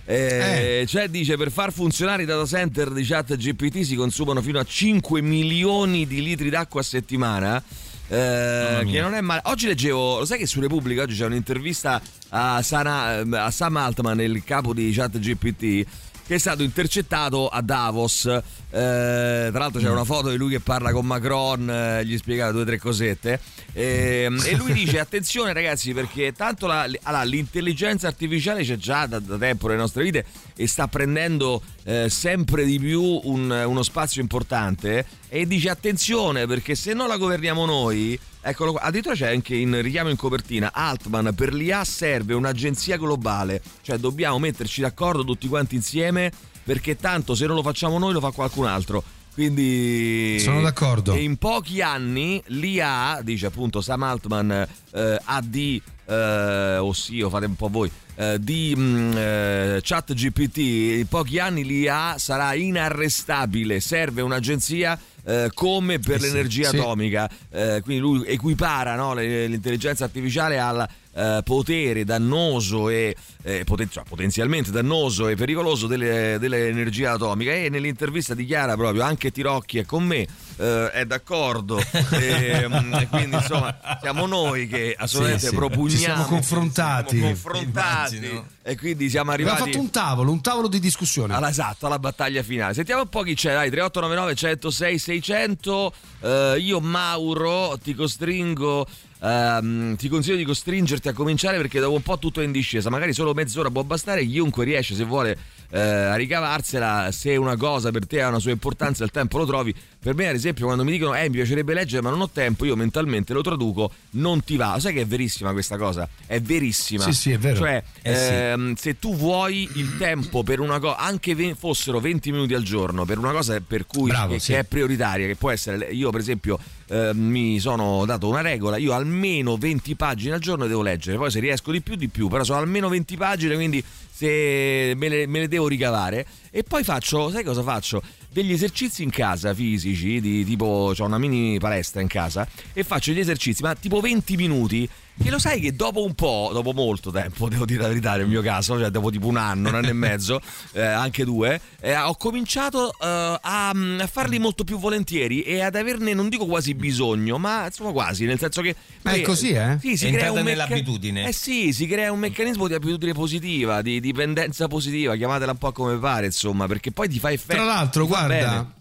Eh, 0.10 0.86
Cioè 0.88 1.10
dice 1.10 1.36
per 1.36 1.52
far 1.52 1.74
funzionare 1.74 2.24
i 2.24 2.26
data 2.26 2.46
center 2.46 2.92
di 2.92 3.04
chat 3.04 3.36
GPT 3.36 3.82
si 3.82 3.96
consumano 3.96 4.42
fino 4.42 4.58
a 4.58 4.64
5 4.64 5.22
milioni 5.22 6.08
di 6.08 6.22
litri 6.24 6.50
d'acqua 6.50 6.80
a 6.80 6.84
settimana 6.84 7.62
eh, 8.10 8.86
che 8.90 9.02
non 9.02 9.14
è 9.14 9.22
male. 9.22 9.42
Oggi 9.46 9.68
leggevo, 9.68 10.20
lo 10.20 10.26
sai 10.26 10.38
che 10.38 10.46
su 10.46 10.60
Repubblica 10.60 11.02
oggi 11.02 11.16
c'è 11.16 11.26
un'intervista 11.26 12.02
a, 12.30 12.62
Sana- 12.62 13.46
a 13.46 13.52
Sam 13.52 13.78
Altman, 13.78 14.22
il 14.22 14.44
capo 14.44 14.74
di 14.74 14.92
chat 14.92 15.18
GPT 15.20 15.86
che 16.28 16.36
è 16.36 16.38
stato 16.40 16.62
intercettato 16.62 17.48
a 17.48 17.62
Davos. 17.62 18.26
Eh, 18.26 18.42
tra 18.70 19.60
l'altro 19.60 19.80
c'è 19.80 19.90
una 19.90 20.04
foto 20.04 20.30
di 20.30 20.36
lui 20.36 20.52
che 20.52 20.60
parla 20.60 20.92
con 20.92 21.06
Macron, 21.06 21.70
eh, 21.70 22.06
gli 22.06 22.18
spiega 22.18 22.52
due 22.52 22.64
o 22.64 22.66
tre 22.66 22.78
cosette. 22.78 23.40
Ehm, 23.72 24.44
e 24.46 24.56
lui 24.58 24.74
dice: 24.76 25.00
Attenzione, 25.00 25.54
ragazzi, 25.54 25.94
perché 25.94 26.34
tanto 26.34 26.68
la- 26.68 26.90
allora, 27.04 27.24
l'intelligenza 27.24 28.08
artificiale 28.08 28.64
c'è 28.64 28.76
già 28.76 29.06
da, 29.06 29.20
da 29.20 29.38
tempo 29.38 29.68
nelle 29.68 29.80
nostre 29.80 30.04
vite 30.04 30.26
e 30.58 30.68
sta 30.68 30.88
prendendo 30.90 31.62
eh, 31.88 32.10
sempre 32.10 32.66
di 32.66 32.78
più 32.80 33.02
un- 33.24 33.64
uno 33.66 33.82
spazio 33.82 34.20
importante. 34.22 35.06
E 35.30 35.48
dice: 35.48 35.70
Attenzione, 35.70 36.46
perché 36.46 36.76
se 36.76 36.94
non 36.94 37.08
la 37.08 37.16
governiamo 37.18 37.66
noi. 37.66 38.20
Eccolo 38.42 38.74
qua, 38.74 38.82
addirittura 38.82 39.16
c'è 39.16 39.32
anche 39.34 39.56
in 39.56 39.82
richiamo 39.82 40.10
in 40.10 40.16
copertina 40.16 40.72
Altman 40.74 41.34
per 41.36 41.54
l'IA 41.54 41.84
serve 41.84 42.34
un'agenzia 42.34 42.96
globale, 42.98 43.62
cioè 43.82 43.98
dobbiamo 43.98 44.40
metterci 44.40 44.80
d'accordo 44.80 45.26
tutti 45.26 45.50
quanti 45.50 45.76
insieme 45.76 46.32
perché 46.64 46.96
tanto 46.96 47.36
se 47.36 47.46
non 47.46 47.56
lo 47.56 47.62
facciamo 47.62 47.98
noi 47.98 48.14
lo 48.14 48.22
fa 48.22 48.32
qualcun 48.32 48.66
altro. 48.66 49.04
Quindi 49.34 50.40
Sono 50.40 50.62
d'accordo. 50.62 51.14
E 51.14 51.24
in 51.24 51.38
pochi 51.38 51.82
anni 51.82 52.42
l'IA, 52.48 53.20
dice 53.22 53.48
appunto 53.48 53.82
Sam 53.82 54.04
Altman, 54.04 54.68
eh, 54.94 55.20
ha 55.24 55.42
di 55.44 55.82
eh, 56.06 56.78
o 56.78 56.92
sì, 56.94 57.22
o 57.22 57.30
fate 57.30 57.46
un 57.46 57.56
po' 57.56 57.68
voi 57.70 57.92
eh, 58.18 58.38
di 58.40 58.76
mh, 58.76 59.14
eh, 59.16 59.80
chat 59.84 60.14
GPT 60.14 60.58
in 60.58 61.06
pochi 61.08 61.40
anni 61.40 61.64
l'IA 61.64 62.16
sarà 62.18 62.54
inarrestabile 62.56 63.80
serve 63.80 64.22
un'agenzia 64.22 65.00
eh, 65.24 65.52
come 65.54 66.00
per 66.00 66.16
Eh 66.16 66.20
sì, 66.20 66.26
l'energia 66.28 66.70
sì. 66.70 66.78
atomica 66.78 67.30
Eh, 67.52 67.82
quindi 67.84 68.02
lui 68.02 68.26
equipara 68.26 68.96
no, 68.96 69.14
l'intelligenza 69.14 70.06
artificiale 70.06 70.60
al 70.60 70.88
eh, 71.18 71.42
potere 71.44 72.04
dannoso 72.04 72.90
e 72.90 73.16
eh, 73.44 73.64
poten- 73.66 73.90
cioè, 73.90 74.04
potenzialmente 74.08 74.70
dannoso 74.72 75.28
e 75.28 75.36
pericoloso 75.36 75.88
delle- 75.88 76.38
dell'energia 76.40 77.14
atomica 77.14 77.52
e 77.54 77.70
nell'intervista 77.70 78.34
dichiara 78.36 78.76
proprio 78.76 79.02
anche 79.04 79.32
Tirocchi 79.32 79.80
è 79.80 79.86
con 79.86 80.04
me 80.06 80.28
eh, 80.58 80.92
è 80.92 81.06
d'accordo 81.06 81.80
e, 82.12 82.66
mm, 82.68 82.94
e 82.94 83.08
quindi 83.08 83.36
insomma 83.36 83.78
siamo 84.02 84.26
noi 84.28 84.68
che 84.68 84.96
assolutamente 84.98 85.46
Sì, 85.46 85.50
sì. 85.50 85.56
propugniamo 85.56 85.90
Ci 85.90 85.98
siamo 85.98 86.24
confrontati. 86.26 87.16
siamo 87.18 87.32
confrontati 87.32 88.16
Immagino. 88.18 88.46
e 88.64 88.78
quindi 88.78 89.10
siamo 89.10 89.32
Abbiamo 89.32 89.52
arrivati 89.52 89.72
fatto 89.72 89.84
un 89.84 89.90
tavolo, 89.92 90.32
un 90.32 90.42
tavolo 90.42 90.68
di 90.68 90.80
discussione. 90.80 91.34
alla, 91.36 91.50
esatto, 91.50 91.86
alla 91.88 92.00
battaglia 92.00 92.44
finale. 92.44 92.74
Sentiamo 92.74 93.02
un 93.04 93.10
po' 93.10 93.22
chi 93.24 93.34
c'è, 93.34 93.54
dai, 93.54 93.70
3899 93.70 94.36
106 94.36 95.00
600. 95.00 95.94
Eh, 96.22 96.56
io 96.60 96.80
Mauro 96.80 97.78
ti 97.82 97.94
costringo 97.96 98.86
ehm, 99.22 99.96
ti 99.96 100.10
consiglio 100.10 100.38
di 100.38 100.44
costringerti 100.44 101.08
a 101.08 101.14
cominciare 101.14 101.58
perché 101.58 101.80
dopo 101.80 101.96
un 101.96 102.02
po' 102.02 102.18
tutto 102.18 102.42
è 102.42 102.44
in 102.44 102.52
discesa. 102.52 102.90
Magari 102.90 103.14
solo 103.14 103.34
mezz'ora 103.34 103.70
può 103.70 103.84
bastare. 103.84 104.26
Chiunque 104.26 104.66
riesce, 104.66 104.96
se 104.96 105.04
vuole 105.04 105.38
eh, 105.70 105.80
a 105.80 106.16
ricavarsela. 106.16 107.10
Se 107.12 107.36
una 107.36 107.56
cosa 107.58 107.92
per 107.92 108.06
te 108.08 108.22
ha 108.22 108.28
una 108.30 108.40
sua 108.40 108.52
importanza, 108.52 109.04
il 109.04 109.12
tempo 109.12 109.38
lo 109.38 109.46
trovi. 109.46 109.74
Per 110.00 110.16
me, 110.16 110.28
ad 110.30 110.36
esempio, 110.36 110.66
quando 110.66 110.84
mi 110.84 110.92
dicono 110.92 111.16
eh, 111.16 111.24
mi 111.24 111.36
piacerebbe 111.38 111.74
leggere, 111.74 112.02
ma 112.02 112.10
non 112.10 112.22
ho 112.22 112.30
tempo, 112.30 112.64
io 112.66 112.76
mentalmente 112.76 113.34
lo 113.34 113.42
traduco, 113.42 113.92
non 114.12 114.44
ti 114.44 114.56
va. 114.56 114.78
Sai 114.80 114.94
che 114.94 115.02
è 115.02 115.06
verissima 115.06 115.52
questa 115.52 115.78
cosa? 115.78 116.08
È 116.26 116.40
verissima. 116.40 117.04
Sì, 117.04 117.14
sì, 117.14 117.32
è 117.32 117.38
vero. 117.38 117.58
Cioè, 117.58 117.84
Eh 118.02 118.16
sì. 118.16 118.34
ehm, 118.34 118.76
se 118.76 119.00
tu 119.00 119.16
vuoi 119.16 119.68
il 119.74 119.98
tempo 119.98 120.44
per 120.44 120.60
una 120.60 120.80
cosa, 120.80 120.98
anche 120.98 121.36
ve- 121.36 121.56
fossero 121.58 122.00
20 122.00 122.32
minuti 122.32 122.54
al 122.54 122.64
giorno, 122.64 123.06
per 123.06 123.18
una 123.18 123.32
cosa 123.32 123.60
per 123.60 123.86
cui 123.86 124.10
Bravo, 124.10 124.34
che, 124.34 124.40
sì. 124.40 124.52
che 124.54 124.60
è 124.60 124.64
prioritaria, 124.64 125.28
che 125.28 125.36
può 125.36 125.50
essere, 125.52 125.88
io 125.92 126.10
per 126.12 126.22
esempio 126.22 126.58
eh, 126.90 127.12
mi 127.14 127.60
sono 127.60 128.06
dato 128.06 128.30
una 128.30 128.42
regola, 128.42 128.78
io 128.78 128.94
almeno 128.94 129.58
20 129.58 129.96
pagine 129.96 130.36
al 130.36 130.40
giorno 130.40 130.68
devo 130.68 130.82
leggere, 130.84 131.18
poi 131.18 131.32
se 131.32 131.40
riesco 131.42 131.72
di 131.72 131.82
più 131.82 131.96
di 131.96 132.08
più, 132.08 132.30
però 132.30 132.44
sono 132.46 132.60
almeno 132.60 132.88
20 132.88 133.18
pagine, 133.18 133.56
quindi 133.56 133.84
se 134.18 134.94
me 134.96 135.10
le, 135.10 135.28
me 135.28 135.42
le 135.42 135.48
devo 135.48 135.68
ricavare 135.68 136.26
e 136.50 136.64
poi 136.64 136.84
faccio, 136.84 137.30
sai 137.30 137.44
cosa 137.44 137.62
faccio? 137.62 138.02
Degli 138.32 138.52
esercizi 138.52 139.04
in 139.04 139.12
casa 139.12 139.54
fisici, 139.54 140.20
di 140.20 140.44
tipo, 140.44 140.92
ho 140.98 141.06
una 141.06 141.20
mini 141.20 141.60
palestra 141.60 142.02
in 142.02 142.08
casa 142.08 142.48
e 142.74 142.84
faccio 142.84 143.12
gli 143.12 143.20
esercizi, 143.20 143.62
ma 143.62 143.76
tipo 143.76 144.00
20 144.00 144.36
minuti. 144.36 144.90
Che 145.22 145.30
lo 145.32 145.40
sai 145.40 145.60
che 145.60 145.76
dopo 145.76 146.06
un 146.06 146.14
po', 146.14 146.52
dopo 146.54 146.72
molto 146.74 147.12
tempo, 147.12 147.50
devo 147.50 147.66
dire 147.66 147.82
la 147.82 147.88
verità 147.90 148.16
nel 148.16 148.28
mio 148.28 148.42
caso, 148.42 148.78
cioè 148.80 148.90
dopo 148.90 149.10
tipo 149.10 149.28
un 149.28 149.36
anno, 149.38 149.70
un 149.70 149.76
anno 149.76 149.90
e 149.90 149.94
mezzo, 149.94 150.40
eh, 150.74 150.82
anche 150.82 151.26
due, 151.26 151.60
eh, 151.82 151.96
ho 151.98 152.16
cominciato 152.16 152.92
eh, 152.92 153.40
a, 153.42 153.70
a 153.70 154.08
farli 154.08 154.40
molto 154.40 154.64
più 154.64 154.78
volentieri 154.78 155.42
e 155.42 155.62
ad 155.62 155.76
averne, 155.76 156.14
non 156.14 156.30
dico 156.30 156.46
quasi 156.46 156.76
bisogno, 156.76 157.38
ma 157.38 157.66
insomma 157.66 157.92
quasi, 157.92 158.26
nel 158.26 158.38
senso 158.40 158.62
che... 158.62 158.76
Ma 159.02 159.12
è 159.12 159.22
così, 159.22 159.52
eh? 159.52 159.78
Sì, 159.82 159.98
si 159.98 160.08
È 160.08 160.12
crea 160.12 160.32
un 160.32 160.44
mecca- 160.44 160.66
nell'abitudine. 160.66 161.28
Eh 161.28 161.34
sì, 161.34 161.74
si 161.74 161.88
crea 161.88 162.12
un 162.12 162.20
meccanismo 162.20 162.68
di 162.68 162.74
abitudine 162.76 163.14
positiva, 163.14 163.82
di 163.82 164.00
dipendenza 164.00 164.68
positiva, 164.68 165.16
chiamatela 165.16 165.52
un 165.52 165.58
po' 165.58 165.72
come 165.72 165.98
pare, 165.98 166.28
insomma, 166.28 166.68
perché 166.68 166.92
poi 166.92 167.10
ti 167.10 167.20
fa 167.20 167.32
effetto. 167.32 167.56
Tra 167.56 167.66
l'altro, 167.66 168.06
guarda, 168.06 168.28
bene. 168.28 168.76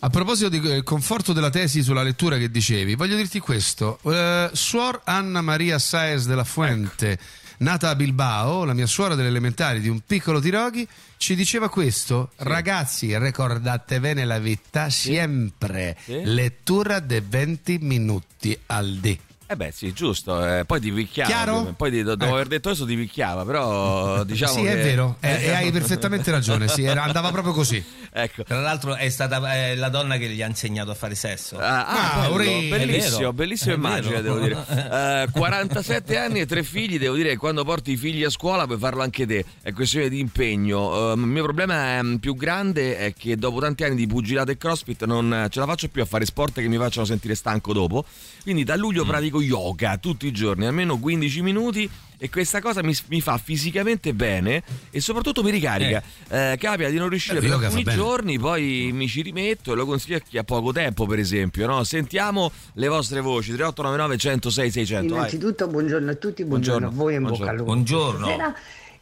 A 0.00 0.10
proposito 0.10 0.48
del 0.48 0.84
conforto 0.84 1.32
della 1.32 1.50
tesi 1.50 1.82
sulla 1.82 2.02
lettura 2.02 2.36
che 2.36 2.50
dicevi, 2.50 2.94
voglio 2.94 3.16
dirti 3.16 3.40
questo. 3.40 3.98
Eh, 4.04 4.50
suor 4.52 5.00
Anna 5.04 5.40
Maria 5.40 5.78
Saez 5.78 6.26
della 6.26 6.44
Fuente, 6.44 7.18
nata 7.58 7.88
a 7.88 7.96
Bilbao, 7.96 8.64
la 8.64 8.74
mia 8.74 8.86
suora 8.86 9.16
delle 9.16 9.28
elementari 9.28 9.80
di 9.80 9.88
un 9.88 10.00
piccolo 10.06 10.38
Tiroghi, 10.38 10.86
ci 11.16 11.34
diceva 11.34 11.68
questo. 11.68 12.30
Ragazzi, 12.36 13.18
ricordatevene 13.18 14.24
la 14.24 14.38
vita 14.38 14.88
sempre. 14.88 15.96
Sì. 16.04 16.22
Lettura 16.22 17.00
di 17.00 17.20
20 17.26 17.78
minuti 17.80 18.56
al 18.66 18.98
dì. 18.98 19.18
Eh 19.50 19.56
beh, 19.56 19.72
sì, 19.72 19.94
giusto. 19.94 20.44
eh, 20.46 20.64
poi 20.66 20.78
ti 20.78 20.92
picchiava. 20.92 21.30
Chiaro? 21.30 21.74
Poi 21.74 21.90
ti- 21.90 22.02
dopo 22.02 22.22
Ecco. 22.22 22.34
aver 22.34 22.48
detto 22.48 22.68
questo 22.68 22.84
ti 22.84 22.94
picchiava, 22.96 23.44
però 23.46 24.22
diciamo 24.28 24.52
sì, 24.52 24.60
che... 24.60 24.72
è 24.72 24.82
vero, 24.82 25.16
eh, 25.20 25.44
e 25.46 25.50
hai 25.56 25.70
perfettamente 25.72 26.30
ragione. 26.30 26.68
Sì, 26.68 26.84
era- 26.84 27.02
andava 27.04 27.30
proprio 27.30 27.54
così. 27.54 27.82
Ecco. 28.12 28.42
Tra 28.42 28.60
l'altro 28.60 28.94
è 28.94 29.08
stata 29.08 29.54
eh, 29.54 29.74
la 29.76 29.88
donna 29.88 30.18
che 30.18 30.28
gli 30.28 30.42
ha 30.42 30.46
insegnato 30.46 30.90
a 30.90 30.94
fare 30.94 31.14
sesso. 31.14 31.56
Ah, 31.58 31.86
ah, 31.86 32.12
Ah, 32.24 32.28
bello, 32.28 32.36
bellissimo, 32.76 33.32
bellissima 33.32 33.74
immagine, 33.74 34.20
vero. 34.20 34.34
devo 34.34 34.38
dire. 34.40 35.22
Eh, 35.22 35.28
47 35.32 36.18
anni 36.18 36.40
e 36.40 36.46
tre 36.46 36.62
figli, 36.62 36.98
devo 36.98 37.14
dire 37.14 37.30
che 37.30 37.36
quando 37.38 37.64
porti 37.64 37.92
i 37.92 37.96
figli 37.96 38.24
a 38.24 38.30
scuola 38.30 38.66
puoi 38.66 38.78
farlo 38.78 39.02
anche 39.02 39.26
te, 39.26 39.44
è 39.62 39.72
questione 39.72 40.10
di 40.10 40.18
impegno. 40.20 41.10
Eh, 41.10 41.14
il 41.14 41.18
mio 41.20 41.42
problema 41.42 41.98
è, 41.98 42.00
più 42.20 42.34
grande 42.34 42.98
è 42.98 43.14
che 43.14 43.36
dopo 43.36 43.60
tanti 43.60 43.84
anni 43.84 43.96
di 43.96 44.06
pugilato 44.06 44.50
e 44.50 44.58
crossfit 44.58 45.04
non 45.06 45.46
ce 45.50 45.58
la 45.60 45.64
faccio 45.66 45.88
più 45.88 46.02
a 46.02 46.04
fare 46.06 46.24
sport 46.26 46.54
che 46.60 46.68
mi 46.68 46.76
facciano 46.76 47.06
sentire 47.06 47.34
stanco 47.34 47.72
dopo. 47.72 48.04
Quindi 48.42 48.64
da 48.64 48.76
luglio 48.76 49.04
Mm. 49.04 49.08
pratico 49.08 49.37
yoga 49.40 49.96
tutti 49.98 50.26
i 50.26 50.32
giorni, 50.32 50.66
almeno 50.66 50.98
15 50.98 51.42
minuti. 51.42 51.90
E 52.20 52.28
questa 52.30 52.60
cosa 52.60 52.82
mi, 52.82 52.92
mi 53.10 53.20
fa 53.20 53.38
fisicamente 53.38 54.12
bene 54.12 54.64
e 54.90 55.00
soprattutto 55.00 55.44
mi 55.44 55.52
ricarica. 55.52 56.02
Eh, 56.28 56.56
capita 56.58 56.88
di 56.88 56.96
non 56.96 57.08
riuscire 57.08 57.38
Eh, 57.38 57.40
per 57.42 57.52
alcuni 57.52 57.84
bene. 57.84 57.96
giorni, 57.96 58.38
poi 58.40 58.90
mi 58.92 59.06
ci 59.06 59.22
rimetto 59.22 59.72
e 59.72 59.76
lo 59.76 59.86
consiglio 59.86 60.16
a 60.16 60.20
chi 60.20 60.36
ha 60.36 60.42
poco 60.42 60.72
tempo, 60.72 61.06
per 61.06 61.20
esempio. 61.20 61.64
No? 61.68 61.84
Sentiamo 61.84 62.50
le 62.72 62.88
vostre 62.88 63.20
voci: 63.20 63.52
3899 63.52 64.16
106 64.18 64.70
600. 64.72 65.06
vai. 65.14 65.16
Innanzitutto 65.18 65.68
buongiorno 65.68 66.10
a 66.10 66.14
tutti, 66.16 66.44
buongiorno, 66.44 66.88
a 66.88 66.90
voi 66.90 67.14
e 67.14 67.16
in 67.18 67.22
bocca 67.22 67.50
al 67.50 67.56
lupo. 67.56 67.64
Buongiorno. 67.72 68.54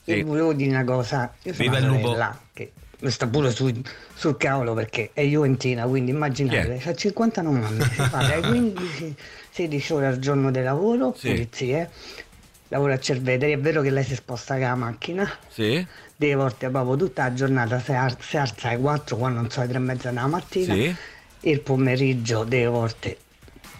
E 0.04 0.22
volevo 0.22 0.52
dire 0.52 0.70
una 0.70 0.84
cosa, 0.84 1.32
io 1.42 1.54
sono 1.54 1.68
Viva 1.70 1.78
una 1.78 1.86
il 1.86 1.92
lupo. 1.94 2.06
sorella 2.08 2.40
che 2.52 2.72
mi 3.00 3.10
sta 3.10 3.26
pure 3.26 3.50
su- 3.50 3.80
sul 4.14 4.36
cavolo 4.36 4.74
perché 4.74 5.10
è 5.14 5.22
juventina, 5.24 5.84
quindi 5.86 6.10
Chi 6.10 6.16
immaginate, 6.16 6.76
è? 6.78 6.88
ha 6.88 6.94
59 6.94 7.64
anni, 7.64 7.80
si 7.82 7.88
fa 8.02 8.18
dai 8.26 8.40
15, 8.46 9.14
16 9.56 9.92
ore 9.94 10.06
al 10.06 10.18
giorno 10.18 10.50
di 10.50 10.60
lavoro, 10.60 11.14
Sì. 11.16 11.28
pulizie, 11.30 11.90
lavora 12.68 12.92
a 12.94 12.98
Cerveteri, 12.98 13.52
è 13.52 13.58
vero 13.58 13.80
che 13.80 13.88
lei 13.90 14.04
si 14.04 14.14
sposta 14.14 14.52
con 14.54 14.62
la 14.64 14.74
macchina, 14.74 15.26
Sì? 15.48 15.84
delle 16.14 16.34
volte 16.34 16.68
proprio 16.68 16.96
tutta 16.96 17.22
la 17.22 17.32
giornata 17.32 17.80
si, 17.80 17.92
ar- 17.92 18.20
si 18.20 18.36
alza 18.36 18.68
alle 18.68 18.78
4 18.78 19.16
quando 19.16 19.40
non 19.40 19.50
so 19.50 19.60
alle 19.60 19.68
3 19.70 19.78
e 19.78 19.80
mezza 19.80 20.08
della 20.10 20.26
mattina 20.26 20.74
Sì. 20.74 20.94
il 21.40 21.60
pomeriggio 21.60 22.44
delle 22.44 22.66
volte 22.66 23.16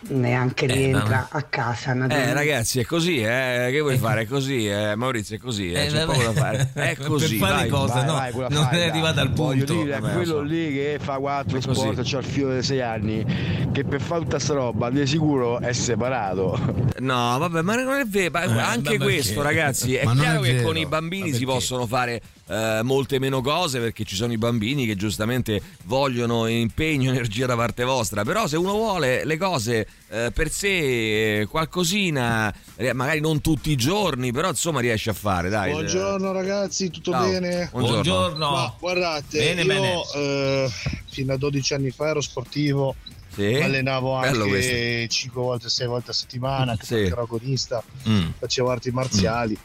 neanche 0.08 0.66
rientra 0.66 1.28
a 1.30 1.42
casa 1.42 1.92
Eh, 2.08 2.32
ragazzi, 2.32 2.80
è 2.80 2.84
così, 2.84 3.20
eh? 3.20 3.68
Che 3.70 3.80
vuoi 3.80 3.98
fare? 3.98 4.22
È 4.22 4.26
così, 4.26 4.66
eh? 4.68 4.94
Maurizio, 4.94 5.36
è 5.36 5.38
così, 5.38 5.72
eh? 5.72 5.84
Eh, 5.84 5.86
C'è 5.88 6.04
vabbè. 6.04 6.18
poco 6.18 6.22
da 6.22 6.32
fare. 6.32 6.70
È 6.74 6.96
così. 6.96 7.36
per 7.36 7.48
fare 7.48 7.54
vai. 7.62 7.68
cose, 7.68 8.04
no, 8.04 8.12
vai, 8.14 8.32
non 8.48 8.64
fai, 8.64 8.78
è 8.80 8.88
arrivata 8.88 9.20
al 9.20 9.32
Voglio 9.32 9.64
punto. 9.64 9.82
dire, 9.82 9.96
è 9.96 10.00
Vabbè, 10.00 10.12
lo 10.12 10.18
quello 10.18 10.32
so. 10.36 10.42
lì 10.42 10.72
che 10.72 10.98
fa 11.00 11.16
quattro 11.18 11.58
È 11.58 11.62
così. 11.62 11.80
sport, 11.80 12.00
c'ha 12.04 12.18
il 12.18 12.24
filo 12.24 12.50
dei 12.50 12.62
sei 12.62 12.80
anni, 12.82 13.24
che 13.72 13.84
per 13.84 14.00
fare 14.00 14.22
tutta 14.22 14.38
sta 14.38 14.54
roba 14.54 14.90
di 14.90 15.06
sicuro 15.06 15.58
è 15.60 15.72
separato. 15.72 16.58
No, 17.00 17.38
vabbè, 17.38 17.62
ma 17.62 17.74
non 17.74 17.98
è 17.98 18.04
vero. 18.04 18.30
ma 18.32 18.42
Eh, 18.44 18.60
anche 18.60 18.98
ma 18.98 19.04
questo, 19.04 19.40
perché? 19.40 19.56
ragazzi, 19.58 19.94
è 19.94 20.04
Ma 20.04 20.14
chiaro 20.14 20.42
è 20.42 20.56
che 20.56 20.62
con 20.62 20.76
i 20.76 20.86
bambini 20.86 21.30
Ma 21.30 21.36
si 21.36 21.44
perché? 21.44 21.58
possono 21.58 21.86
fare 21.86 22.20
eh, 22.48 22.80
molte 22.82 23.18
meno 23.18 23.40
cose 23.40 23.78
perché 23.80 24.04
ci 24.04 24.14
sono 24.14 24.32
i 24.32 24.38
bambini 24.38 24.86
che 24.86 24.94
giustamente 24.96 25.60
vogliono 25.84 26.46
impegno, 26.46 27.10
energia 27.12 27.46
da 27.46 27.56
parte 27.56 27.84
vostra. 27.84 28.24
Però 28.24 28.46
se 28.46 28.56
uno 28.56 28.72
vuole 28.72 29.24
le 29.24 29.36
cose 29.36 29.86
eh, 30.08 30.30
per 30.32 30.50
sé, 30.50 31.40
eh, 31.40 31.46
qualcosina, 31.46 32.54
eh, 32.76 32.92
magari 32.92 33.20
non 33.20 33.40
tutti 33.40 33.70
i 33.70 33.76
giorni, 33.76 34.32
però 34.32 34.48
insomma 34.48 34.80
riesce 34.80 35.10
a 35.10 35.14
fare. 35.14 35.48
Dai. 35.48 35.70
Buongiorno 35.72 36.32
ragazzi, 36.32 36.90
tutto 36.90 37.10
Ciao. 37.12 37.28
bene? 37.28 37.68
Buongiorno. 37.70 38.02
Buongiorno. 38.02 38.50
Ma 38.50 38.74
guardate, 38.78 39.38
Bene, 39.38 39.62
io 39.62 39.66
bene. 39.66 40.02
eh, 40.14 40.70
fino 41.10 41.32
a 41.32 41.36
12 41.36 41.74
anni 41.74 41.90
fa 41.90 42.08
ero 42.08 42.20
sportivo, 42.20 42.94
Sì? 43.34 43.54
allenavo 43.54 44.12
anche 44.14 45.08
5 45.08 45.40
volte, 45.42 45.68
6 45.68 45.86
volte 45.86 46.10
a 46.10 46.14
settimana, 46.14 46.76
Sì. 46.80 46.94
ero 46.94 47.22
agonista, 47.22 47.82
Mm. 48.08 48.28
facevo 48.38 48.70
arti 48.70 48.90
marziali, 48.90 49.58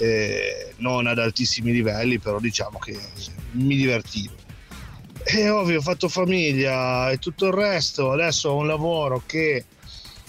eh, 0.00 0.72
non 0.78 1.06
ad 1.06 1.18
altissimi 1.18 1.72
livelli, 1.72 2.18
però 2.18 2.40
diciamo 2.40 2.78
che 2.78 2.98
mi 3.52 3.76
divertivo. 3.76 4.32
E 5.22 5.50
ovvio, 5.50 5.78
ho 5.78 5.82
fatto 5.82 6.08
famiglia 6.08 7.10
e 7.10 7.18
tutto 7.18 7.46
il 7.46 7.52
resto, 7.52 8.10
adesso 8.10 8.48
ho 8.48 8.56
un 8.56 8.66
lavoro 8.66 9.22
che 9.26 9.66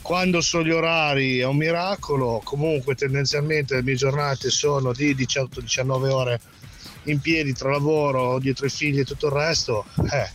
quando 0.01 0.42
so 0.42 0.63
gli 0.63 0.72
orari 0.72 1.40
è 1.40 1.46
un 1.46 1.56
miracolo, 1.56 2.42
comunque 2.44 2.96
tendenzialmente 2.96 3.75
le 3.75 3.84
mie 3.84 3.96
giornate 3.96 4.50
sono 4.50 4.92
di 4.92 5.16
18-19 5.16 6.10
ore 6.10 6.42
in 7.04 7.20
piedi 7.20 7.54
tra 7.54 7.72
lavoro, 7.72 8.40
dietro 8.40 8.66
i 8.66 8.70
figli 8.70 9.00
e 9.00 9.06
tutto 9.06 9.28
il 9.28 9.34
resto. 9.34 9.86
Eh, 10.12 10.30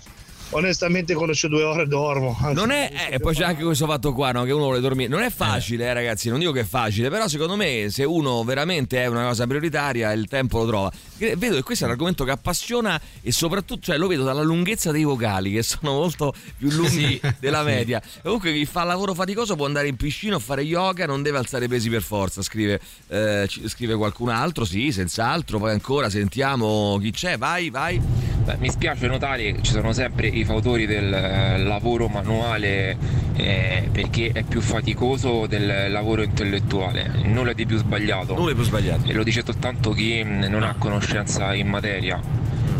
onestamente 0.51 1.15
quando 1.15 1.33
c'ho 1.33 1.49
due 1.49 1.63
ore 1.63 1.87
dormo. 1.87 2.37
anzi, 2.41 2.55
Non 2.55 2.71
è, 2.71 3.09
eh, 3.11 3.19
poi 3.19 3.35
c'è 3.35 3.45
anche 3.45 3.63
questo 3.65 3.87
fatto 3.87 4.13
qua, 4.13 4.33
no, 4.33 4.45
che 4.45 4.53
uno 4.53 4.65
vuole 4.65 4.81
dormire. 4.81 5.09
Non 5.09 5.23
è 5.23 5.31
facile, 5.31 5.87
eh, 5.87 5.93
ragazzi, 5.93 6.29
non 6.29 6.39
dico 6.39 6.53
che 6.53 6.61
è 6.61 6.65
facile, 6.65 7.11
però 7.11 7.29
secondo 7.29 7.57
me 7.57 7.89
se 7.91 8.05
uno 8.05 8.43
veramente 8.45 9.03
è 9.03 9.07
una 9.07 9.27
cosa 9.27 9.47
prioritaria, 9.47 10.13
il 10.13 10.27
tempo 10.29 10.59
lo 10.59 10.67
trova. 10.67 10.93
Vedo 11.19 11.57
che 11.57 11.63
questo 11.63 11.85
è 11.85 11.87
un 11.87 11.93
argomento 11.93 12.25
che 12.25 12.31
appassiona 12.31 13.01
e 13.23 13.33
soprattutto, 13.33 13.81
cioè, 13.87 13.97
lo 13.97 14.07
vedo 14.07 14.25
dalla 14.25 14.43
lunghezza 14.43 14.93
dei 14.93 15.05
vocali, 15.05 15.53
che 15.53 15.63
sono 15.63 15.93
molto 15.93 16.35
più 16.57 16.71
lunghi 16.71 17.21
della 17.41 17.63
media. 17.63 18.01
Comunque 18.23 18.53
chi 18.53 18.67
fa 18.67 18.85
lavoro 18.85 19.15
faticoso 19.15 19.57
può 19.57 19.67
andare 19.67 19.89
in 19.89 19.97
piscina 19.97 20.37
o 20.37 20.39
fare 20.39 20.63
yoga, 20.63 21.07
non 21.07 21.23
deve 21.23 21.39
alzare 21.39 21.69
pesi 21.69 21.89
per 21.89 22.03
forza, 22.03 22.43
scrive, 22.43 22.81
eh, 23.09 23.49
scrive 23.67 23.95
qualcun 23.97 24.29
altro, 24.29 24.65
sì, 24.65 24.93
senz'altro. 24.93 25.59
Poi 25.59 25.71
ancora 25.71 26.11
sentiamo 26.11 26.99
chi 27.01 27.11
c'è, 27.11 27.39
vai, 27.39 27.71
vai. 27.71 27.99
Beh, 27.99 28.59
mi 28.59 28.71
spiace 28.71 29.07
notare 29.09 29.53
che 29.53 29.63
ci 29.63 29.73
sono 29.73 29.93
sempre 29.93 30.29
i 30.39 30.45
fautori 30.45 30.87
del 30.87 31.13
eh, 31.13 31.59
lavoro 31.59 32.09
manuale 32.09 32.97
eh, 33.35 33.89
perché 33.91 34.31
è 34.33 34.43
più 34.43 34.61
faticoso 34.61 35.47
del 35.47 35.91
lavoro 35.91 36.23
intellettuale, 36.23 37.11
nulla 37.25 37.53
di 37.53 37.67
più 37.67 37.79
sbagliato. 37.79 38.35
Nulla 38.35 38.51
di 38.51 38.55
più 38.55 38.65
sbagliato. 38.65 39.09
E 39.09 39.13
lo 39.13 39.23
dice 39.23 39.43
soltanto 39.45 39.91
chi 39.91 40.23
mh, 40.23 40.47
non 40.49 40.63
ha 40.63 40.75
conoscenza 40.79 41.55
in 41.55 41.69
materia. 41.69 42.21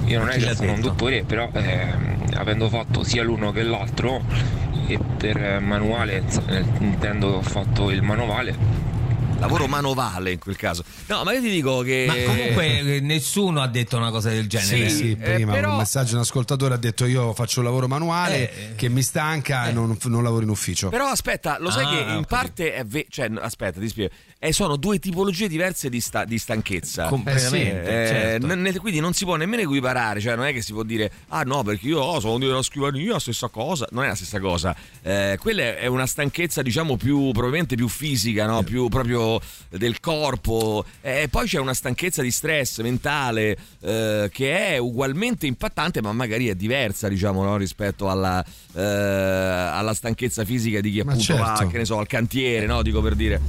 Io 0.07 0.19
non 0.19 0.29
è 0.29 0.39
che 0.39 0.55
sono 0.55 0.73
un 0.73 0.81
dottore, 0.81 1.25
però 1.25 1.49
ehm, 1.53 2.27
avendo 2.35 2.69
fatto 2.69 3.03
sia 3.03 3.23
l'uno 3.23 3.51
che 3.51 3.63
l'altro, 3.63 4.23
e 4.87 4.99
per 5.17 5.37
eh, 5.37 5.59
manuale 5.59 6.23
eh, 6.47 6.65
intendo 6.79 7.31
che 7.31 7.37
ho 7.37 7.43
fatto 7.43 7.91
il 7.91 8.03
manovale, 8.03 8.55
Lavoro 9.39 9.67
manovale 9.67 10.33
in 10.33 10.39
quel 10.39 10.57
caso. 10.57 10.83
No, 11.07 11.23
ma 11.23 11.33
io 11.35 11.41
ti 11.43 11.51
dico 11.51 11.81
che. 11.83 12.05
Ma 12.07 12.15
comunque 12.25 12.79
eh, 12.97 13.01
nessuno 13.01 13.61
ha 13.61 13.69
detto 13.69 13.97
una 13.99 14.11
cosa 14.11 14.31
del 14.31 14.49
genere. 14.49 14.89
Sì, 14.89 14.97
Sì, 14.97 15.11
eh, 15.13 15.17
prima 15.35 15.53
però- 15.53 15.73
un 15.73 15.77
messaggio 15.77 16.15
un 16.15 16.21
ascoltatore 16.23 16.75
ha 16.75 16.79
detto 16.79 17.05
io 17.05 17.35
faccio 17.35 17.59
un 17.61 17.67
lavoro 17.67 17.87
manuale 17.87 18.51
Eh, 18.71 18.75
che 18.77 18.89
mi 18.89 19.03
stanca 19.03 19.69
e 19.69 19.73
non, 19.73 19.97
non 20.05 20.23
lavoro 20.23 20.43
in 20.43 20.49
ufficio. 20.49 20.89
Però 20.89 21.07
aspetta, 21.07 21.59
lo 21.61 21.71
sai 21.71 21.85
Ah, 21.85 21.89
che 21.91 21.97
in 22.01 22.07
capito. 22.07 22.27
parte 22.29 22.75
è 22.75 22.85
vero, 22.87 23.07
cioè, 23.11 23.31
aspetta, 23.41 23.79
ti 23.79 23.89
spiego. 23.89 24.15
E 24.39 24.53
sono 24.53 24.77
due 24.77 24.99
tipologie 24.99 25.49
diverse 25.49 25.89
di, 25.89 26.01
sta- 26.01 26.25
di 26.25 26.39
stanchezza. 26.39 27.09
Completamente, 27.09 27.81
Eh, 27.81 28.07
certo. 28.07 28.47
n- 28.55 28.77
quindi 28.81 29.01
non 29.01 29.13
si 29.15 29.25
può 29.25 29.37
nemmeno 29.37 29.63
equiparare, 29.63 30.21
cioè 30.21 30.37
non 30.37 30.45
è 30.45 30.53
che 30.53 30.63
si 30.63 30.73
può 30.73 30.83
dire 30.83 31.11
ah 31.29 31.43
no 31.43 31.63
perché 31.63 31.87
io 31.89 32.01
oh, 32.01 32.21
sono 32.21 32.39
della 32.39 32.63
scrivania, 32.63 33.19
stessa 33.19 33.49
cosa, 33.49 33.87
non 33.93 34.05
è 34.05 34.09
la 34.09 34.15
stessa 34.15 34.39
cosa. 34.39 34.77
Eh, 35.03 35.39
quella 35.41 35.77
è 35.77 35.87
una 35.87 36.07
stanchezza 36.07 36.63
diciamo 36.63 36.97
più 36.97 37.31
probabilmente 37.33 37.77
più 37.77 37.89
fisica, 37.89 38.47
no? 38.47 38.63
più 38.63 38.89
proprio 38.89 39.41
del 39.71 40.01
corpo 40.01 40.85
e 41.01 41.29
poi 41.31 41.47
c'è 41.47 41.59
una 41.59 41.75
stanchezza 41.75 42.23
di 42.23 42.31
stress 42.31 42.81
mentale 42.81 43.57
eh, 43.81 44.29
che 44.33 44.75
è 44.75 44.79
ugualmente 44.79 45.47
impattante 45.47 46.03
ma 46.03 46.13
magari 46.13 46.49
è 46.49 46.55
diversa 46.55 47.09
diciamo 47.09 47.43
no? 47.43 47.57
rispetto 47.57 48.11
alla, 48.11 48.45
eh, 48.75 48.81
alla 48.83 49.95
stanchezza 49.95 50.45
fisica 50.45 50.81
di 50.81 50.91
chi 50.91 51.01
appunto 51.01 51.37
va 51.37 51.55
certo. 51.57 51.69
che 51.69 51.79
ne 51.79 51.85
so 51.85 51.99
al 51.99 52.07
cantiere, 52.07 52.67
no? 52.67 52.83
dico 52.83 53.01
per 53.01 53.15
dire. 53.15 53.41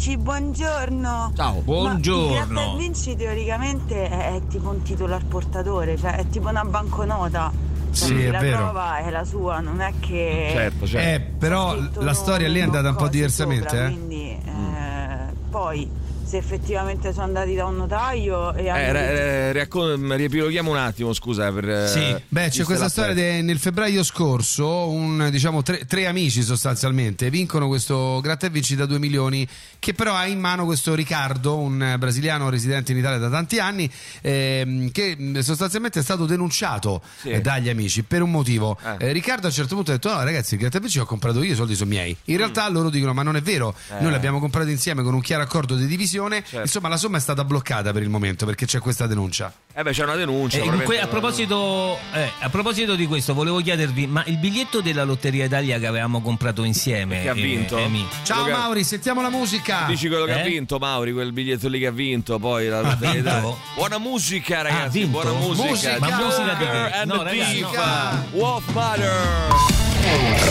Ragazzacci, 0.00 0.16
buongiorno. 0.16 1.32
Ciao. 1.36 1.60
Buongiorno. 1.60 2.52
Ma 2.54 2.64
il 2.70 2.76
Vinci 2.78 3.14
teoricamente 3.16 4.08
è, 4.08 4.34
è 4.36 4.40
tipo 4.48 4.70
un 4.70 4.80
titolare 4.82 5.24
portatore, 5.28 5.98
cioè 5.98 6.16
è 6.16 6.26
tipo 6.28 6.48
una 6.48 6.64
banconota. 6.64 7.52
Cioè, 7.92 8.08
Sì, 8.08 8.22
è 8.24 8.30
la 8.30 8.38
vero. 8.38 8.56
prova 8.56 8.96
è 8.98 9.10
la 9.10 9.24
sua, 9.24 9.60
non 9.60 9.80
è 9.82 9.92
che. 10.00 10.48
Certo, 10.52 10.86
certo. 10.86 11.08
Eh, 11.08 11.20
però 11.38 11.76
la 11.98 12.14
storia 12.14 12.48
lì 12.48 12.60
è 12.60 12.62
andata 12.62 12.88
un 12.88 12.96
po' 12.96 13.08
diversamente, 13.08 13.68
sopra, 13.68 13.86
eh. 13.86 13.90
Quindi, 13.92 14.30
eh, 14.30 15.32
poi 15.50 15.90
se 16.30 16.36
effettivamente 16.36 17.12
sono 17.12 17.24
andati 17.24 17.56
da 17.56 17.64
un 17.66 17.74
notaio 17.76 18.54
e 18.54 18.68
hanno 18.68 18.78
Eh, 18.78 18.92
detto- 18.92 18.98
re- 18.98 19.52
raccon- 19.52 20.14
riepiloghiamo 20.16 20.70
un 20.70 20.76
attimo, 20.76 21.12
scusa. 21.12 21.50
Per, 21.50 21.68
eh, 21.68 21.88
Sì, 21.88 22.16
beh, 22.28 22.48
c'è 22.50 22.62
questa 22.62 22.88
storia 22.88 23.14
de- 23.14 23.42
nel 23.42 23.58
febbraio 23.58 24.04
scorso, 24.04 24.88
un, 24.90 25.28
diciamo 25.32 25.62
tre, 25.62 25.84
tre 25.86 26.06
amici 26.06 26.42
sostanzialmente 26.42 27.30
vincono 27.30 27.66
questo 27.66 28.20
gratta 28.22 28.46
e 28.46 28.50
vinci 28.50 28.76
da 28.76 28.86
2 28.86 29.00
milioni 29.00 29.44
che 29.80 29.92
però 29.92 30.14
ha 30.14 30.26
in 30.26 30.38
mano 30.38 30.66
questo 30.66 30.94
Riccardo, 30.94 31.56
un 31.58 31.82
eh, 31.82 31.98
brasiliano 31.98 32.48
residente 32.48 32.92
in 32.92 32.98
Italia 32.98 33.18
da 33.18 33.28
tanti 33.28 33.58
anni, 33.58 33.90
ehm, 34.20 34.92
che 34.92 35.16
sostanzialmente 35.40 35.98
è 35.98 36.02
stato 36.02 36.26
denunciato 36.26 37.02
Sì. 37.22 37.30
eh, 37.30 37.40
dagli 37.40 37.68
amici 37.68 38.04
per 38.04 38.22
un 38.22 38.30
motivo. 38.30 38.78
Eh. 38.98 39.08
Eh, 39.08 39.12
Riccardo 39.12 39.46
a 39.46 39.48
un 39.48 39.54
certo 39.54 39.74
punto 39.74 39.90
ha 39.90 39.94
detto 39.94 40.12
no 40.12 40.22
ragazzi 40.22 40.54
il 40.54 40.60
gratta 40.60 40.76
e 40.76 40.80
vinci 40.80 40.98
l'ho 40.98 41.06
comprato 41.06 41.42
io, 41.42 41.52
i 41.52 41.56
soldi 41.56 41.74
sono 41.74 41.90
miei. 41.90 42.16
In 42.26 42.36
realtà 42.36 42.68
loro 42.68 42.88
dicono 42.88 43.12
ma 43.14 43.22
non 43.24 43.34
è 43.34 43.40
vero, 43.42 43.74
Mm. 43.92 43.96
Eh. 43.96 44.02
noi 44.02 44.12
l'abbiamo 44.12 44.38
comprato 44.38 44.68
insieme 44.70 45.02
con 45.02 45.12
un 45.14 45.20
chiaro 45.20 45.42
accordo 45.42 45.74
di 45.74 45.86
divisione, 45.86 46.18
Certo. 46.42 46.60
insomma 46.60 46.88
la 46.88 46.96
somma 46.96 47.16
è 47.16 47.20
stata 47.20 47.44
bloccata 47.44 47.92
per 47.92 48.02
il 48.02 48.08
momento 48.08 48.44
perché 48.46 48.66
c'è 48.66 48.78
questa 48.80 49.06
denuncia. 49.06 49.52
Eh 49.74 49.82
beh, 49.82 49.92
c'è 49.92 50.02
una 50.04 50.16
denuncia. 50.16 50.56
Eh, 50.56 50.60
probabilmente- 50.60 50.94
que- 50.96 51.00
a, 51.02 51.06
proposito, 51.06 51.98
eh, 52.12 52.30
a 52.40 52.48
proposito 52.50 52.94
di 52.96 53.06
questo, 53.06 53.34
volevo 53.34 53.60
chiedervi: 53.60 54.06
ma 54.06 54.22
il 54.26 54.36
biglietto 54.38 54.80
della 54.80 55.04
Lotteria 55.04 55.44
Italia 55.44 55.78
che 55.78 55.86
avevamo 55.86 56.20
comprato 56.20 56.64
insieme 56.64 57.22
Che 57.22 57.28
ha 57.28 57.36
eh, 57.36 57.40
vinto? 57.40 57.78
Emi, 57.78 58.06
Ciao 58.24 58.44
Luca- 58.44 58.56
Mauri, 58.58 58.84
sentiamo 58.84 59.22
la 59.22 59.30
musica. 59.30 59.84
Dici 59.86 60.08
quello 60.08 60.24
che 60.24 60.32
ha 60.32 60.40
Eh? 60.40 60.48
vinto, 60.48 60.78
Mauri, 60.78 61.12
quel 61.12 61.32
biglietto 61.32 61.68
lì 61.68 61.78
che 61.78 61.86
ha 61.86 61.92
vinto. 61.92 62.38
Poi 62.38 62.68
la 62.68 62.80
Lotteria 62.80 63.12
vinto? 63.12 63.28
d'Italia. 63.30 63.54
Buona 63.74 63.98
musica, 63.98 64.62
ragazzi. 64.62 65.04
buona 65.06 65.32
musica. 65.32 65.68
Musica! 65.68 65.96
Ma 66.00 66.16
musica 66.16 66.54
di 66.54 66.64
che? 66.64 66.90
and 66.92 67.10
No, 67.10 67.22
ragazzi, 67.22 67.60
no. 67.60 68.26
Wolf 68.32 68.72
Mother. 68.72 69.12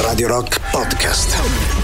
Radio 0.02 0.28
Rock 0.28 0.60
Podcast. 0.72 1.79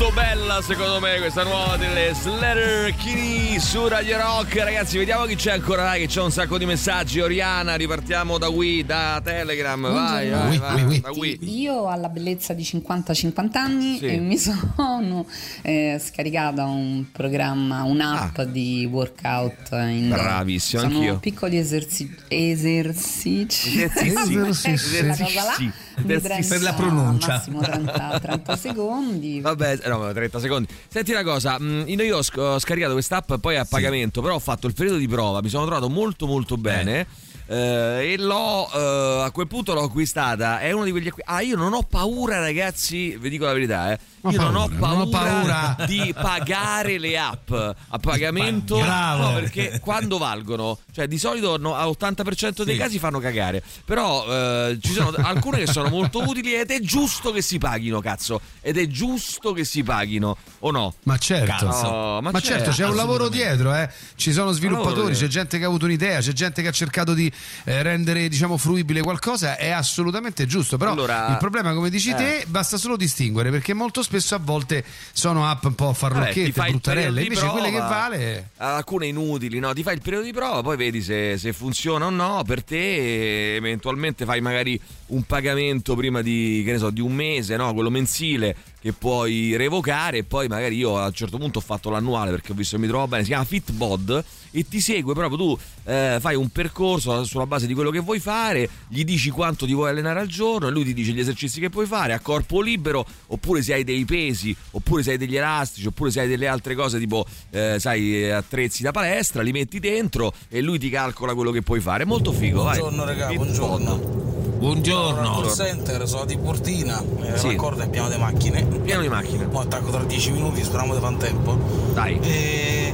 Molto 0.00 0.14
bella 0.14 0.60
secondo 0.62 1.00
me 1.00 1.18
questa 1.18 1.42
nuova 1.42 1.76
delle 1.76 2.12
Slater 2.14 2.94
Kini 2.94 3.58
su 3.58 3.88
Radio 3.88 4.16
Rock 4.18 4.54
Ragazzi 4.62 4.96
vediamo 4.96 5.24
chi 5.24 5.34
c'è 5.34 5.50
ancora 5.50 5.82
Dai 5.82 6.02
che 6.02 6.06
c'è 6.06 6.20
un 6.22 6.30
sacco 6.30 6.56
di 6.56 6.66
messaggi 6.66 7.18
Oriana 7.20 7.74
ripartiamo 7.74 8.38
da 8.38 8.48
Wii 8.48 8.84
Da 8.86 9.20
Telegram 9.24 9.80
Vai 9.92 10.30
vai, 10.30 10.58
vai, 10.58 10.82
Wii. 10.84 11.00
da 11.00 11.10
Wii. 11.10 11.38
Io 11.60 11.88
alla 11.88 12.08
bellezza 12.08 12.52
di 12.52 12.62
50-50 12.62 13.48
anni 13.56 13.98
Sì. 13.98 14.18
mi 14.18 14.38
sono 14.38 15.26
eh, 15.62 16.00
scaricata 16.00 16.64
un 16.64 17.06
programma, 17.10 17.82
un'app 17.82 18.40
di 18.42 18.88
workout 18.90 19.70
in 19.72 20.10
Bravissimo, 20.10 20.82
sono 20.82 20.94
anch'io. 20.94 21.18
piccoli 21.18 21.58
eserci- 21.58 22.14
esercizi 22.28 23.82
Esercizi. 23.82 24.38
Esercizi. 24.38 25.72
mi 26.04 26.14
Esercizi. 26.14 26.48
Per 26.50 26.62
la 26.62 26.72
pronuncia. 26.74 27.26
massimo 27.32 27.60
30, 27.60 28.20
30 28.22 28.56
secondi 28.56 29.40
Vabbè, 29.40 29.78
no, 29.88 29.98
ma 29.98 30.12
30 30.12 30.38
secondi. 30.40 30.68
Senti 30.88 31.10
una 31.12 31.22
cosa, 31.22 31.58
mh, 31.58 31.84
io 31.88 32.18
ho 32.18 32.58
scaricato 32.58 32.92
quest'app 32.92 33.34
poi 33.34 33.56
a 33.56 33.64
pagamento, 33.64 34.20
però 34.22 34.34
ho 34.34 34.38
fatto 34.40 34.66
il 34.66 34.74
periodo 34.74 34.98
di 34.98 35.08
prova, 35.08 35.40
mi 35.42 35.48
sono 35.48 35.64
trovato 35.64 35.88
molto 35.88 36.26
molto 36.26 36.56
bene. 36.56 37.00
eh, 37.00 37.06
e 37.48 38.16
l'ho 38.18 38.68
eh, 38.72 39.22
a 39.24 39.30
quel 39.30 39.46
punto 39.46 39.72
l'ho 39.74 39.84
acquistata. 39.84 40.60
È 40.60 40.70
uno 40.72 40.84
di 40.84 40.90
quegli 40.90 41.08
acqui- 41.08 41.22
Ah, 41.26 41.40
io 41.40 41.56
non 41.56 41.72
ho 41.72 41.82
paura, 41.82 42.38
ragazzi. 42.40 43.16
Vi 43.18 43.28
dico 43.30 43.44
la 43.46 43.52
verità, 43.52 43.92
eh. 43.92 43.98
Io 44.30 44.40
non 44.42 44.56
ho 44.56 44.68
paura, 44.68 44.88
non 44.88 45.00
ho 45.00 45.08
paura, 45.08 45.74
paura. 45.76 45.86
di 45.86 46.12
pagare 46.12 46.98
le 46.98 47.16
app 47.18 47.50
a 47.52 47.98
pagamento. 48.00 48.78
Bravo. 48.78 49.22
No, 49.22 49.32
perché 49.34 49.78
quando 49.80 50.18
valgono, 50.18 50.78
cioè 50.92 51.06
di 51.06 51.18
solito 51.18 51.56
no, 51.56 51.74
a 51.74 51.86
80% 51.86 52.64
dei 52.64 52.74
Sì. 52.74 52.80
casi 52.80 52.98
fanno 52.98 53.20
cagare. 53.20 53.62
Però 53.84 54.26
eh, 54.28 54.78
ci 54.82 54.92
sono 54.92 55.12
alcune 55.22 55.58
che 55.60 55.66
sono 55.72 55.88
molto 55.88 56.20
utili 56.20 56.54
ed 56.54 56.70
è 56.70 56.80
giusto 56.80 57.30
che 57.32 57.40
si 57.42 57.58
paghino, 57.58 58.00
cazzo. 58.00 58.40
Ed 58.60 58.76
è 58.76 58.86
giusto 58.88 59.52
che 59.52 59.64
si 59.64 59.82
paghino, 59.82 60.36
o 60.60 60.70
no? 60.70 60.94
Ma 61.04 61.16
certo. 61.16 61.66
No, 61.66 62.20
ma, 62.20 62.40
certo, 62.40 62.70
c'è 62.70 62.86
un 62.86 62.96
lavoro 62.96 63.28
dietro, 63.28 63.74
eh. 63.74 63.88
ci 64.16 64.32
sono 64.32 64.52
sviluppatori, 64.52 65.14
c'è 65.14 65.28
gente 65.28 65.58
che 65.58 65.64
ha 65.64 65.68
avuto 65.68 65.84
un'idea, 65.86 66.20
c'è 66.20 66.32
gente 66.32 66.60
che 66.60 66.68
ha 66.68 66.72
cercato 66.72 67.14
di 67.14 67.30
eh, 67.64 67.82
rendere 67.82 68.28
diciamo 68.28 68.56
fruibile 68.56 69.00
qualcosa, 69.00 69.56
è 69.56 69.70
assolutamente 69.70 70.46
giusto, 70.46 70.76
però 70.76 70.92
Allora- 70.92 71.28
il 71.30 71.36
problema 71.38 71.72
come 71.74 71.90
dici 71.90 72.10
Eh. 72.10 72.14
te 72.14 72.44
basta 72.46 72.76
solo 72.76 72.96
distinguere 72.96 73.50
perché 73.50 73.74
molto 73.74 74.02
spesso 74.02 74.34
a 74.34 74.40
volte 74.42 74.84
sono 75.12 75.48
app 75.48 75.64
un 75.64 75.74
po' 75.74 75.92
farlocchette, 75.92 76.52
periodo 76.52 76.70
bruttarelle, 76.70 77.22
invece 77.22 77.46
quelle 77.46 77.70
che 77.70 77.76
prova, 77.76 77.88
vale... 77.88 78.50
Alcune 78.58 79.06
inutili, 79.06 79.58
no? 79.58 79.72
Ti 79.72 79.82
fai 79.82 79.94
il 79.94 80.02
periodo 80.02 80.24
di 80.24 80.32
prova, 80.32 80.62
poi 80.62 80.76
vedi 80.76 81.02
se, 81.02 81.36
se 81.38 81.52
funziona 81.52 82.06
o 82.06 82.10
no 82.10 82.42
per 82.46 82.62
te. 82.62 83.56
Eventualmente 83.56 84.24
fai 84.24 84.40
magari 84.40 84.80
un 85.06 85.22
pagamento 85.24 85.94
prima 85.94 86.22
di, 86.22 86.62
che 86.64 86.72
ne 86.72 86.78
so, 86.78 86.90
di 86.90 87.00
un 87.00 87.12
mese, 87.12 87.56
no? 87.56 87.72
Quello 87.74 87.90
mensile 87.90 88.56
che 88.80 88.92
puoi 88.92 89.56
revocare. 89.56 90.18
E 90.18 90.24
poi 90.24 90.48
magari 90.48 90.76
io 90.76 90.98
a 90.98 91.06
un 91.06 91.12
certo 91.12 91.38
punto 91.38 91.58
ho 91.58 91.62
fatto 91.62 91.90
l'annuale 91.90 92.30
perché 92.30 92.52
ho 92.52 92.54
visto 92.54 92.76
che 92.76 92.82
mi 92.82 92.88
trovo 92.88 93.06
bene. 93.08 93.22
Si 93.22 93.28
chiama 93.28 93.44
Fitbod 93.44 94.24
e 94.50 94.66
ti 94.66 94.80
segue 94.80 95.14
proprio 95.14 95.36
tu. 95.36 95.58
eh, 95.84 96.18
fai 96.20 96.34
un 96.34 96.48
percorso 96.48 97.24
sulla 97.24 97.46
base 97.46 97.66
di 97.66 97.74
quello 97.74 97.90
che 97.90 98.00
vuoi 98.00 98.18
fare, 98.18 98.68
gli 98.88 99.04
dici 99.04 99.30
quanto 99.30 99.66
ti 99.66 99.74
vuoi 99.74 99.90
allenare 99.90 100.20
al 100.20 100.26
giorno, 100.26 100.68
e 100.68 100.70
lui 100.70 100.84
ti 100.84 100.94
dice 100.94 101.12
gli 101.12 101.20
esercizi 101.20 101.60
che 101.60 101.70
puoi 101.70 101.86
fare 101.86 102.12
a 102.12 102.20
corpo 102.20 102.60
libero, 102.60 103.04
oppure 103.28 103.62
se 103.62 103.74
hai 103.74 103.84
dei 103.84 104.04
pesi, 104.04 104.54
oppure 104.72 105.02
se 105.02 105.12
hai 105.12 105.18
degli 105.18 105.36
elastici, 105.36 105.86
oppure 105.86 106.10
se 106.10 106.20
hai 106.20 106.28
delle 106.28 106.46
altre 106.46 106.74
cose 106.74 106.98
tipo, 106.98 107.26
eh, 107.50 107.76
sai, 107.78 108.30
attrezzi 108.30 108.82
da 108.82 108.90
palestra, 108.90 109.42
li 109.42 109.52
metti 109.52 109.80
dentro 109.80 110.32
e 110.48 110.60
lui 110.60 110.78
ti 110.78 110.88
calcola 110.90 111.34
quello 111.34 111.50
che 111.50 111.62
puoi 111.62 111.80
fare. 111.80 112.04
È 112.04 112.06
molto 112.06 112.32
figo, 112.32 112.62
vai. 112.62 112.78
Buongiorno 112.78 113.04
raga, 113.04 113.28
Fitbod. 113.28 113.44
buongiorno. 113.46 114.47
Buongiorno. 114.58 115.40
Call 115.40 115.54
center, 115.54 116.08
sono 116.08 116.24
di 116.24 116.36
Portina, 116.36 117.00
eh, 117.22 117.38
Sì. 117.38 117.46
l'accordo 117.48 117.82
è 117.84 117.88
pieno 117.88 118.08
di 118.08 118.16
macchine. 118.16 118.64
Pieno 118.64 119.00
di 119.02 119.08
macchine. 119.08 119.46
Mo 119.46 119.60
attacco 119.60 119.90
tra 119.90 120.02
10 120.02 120.32
minuti, 120.32 120.64
speriamo 120.64 120.94
di 120.94 121.00
fare 121.00 121.16
tempo. 121.16 121.56
Dai. 121.94 122.18
E 122.20 122.92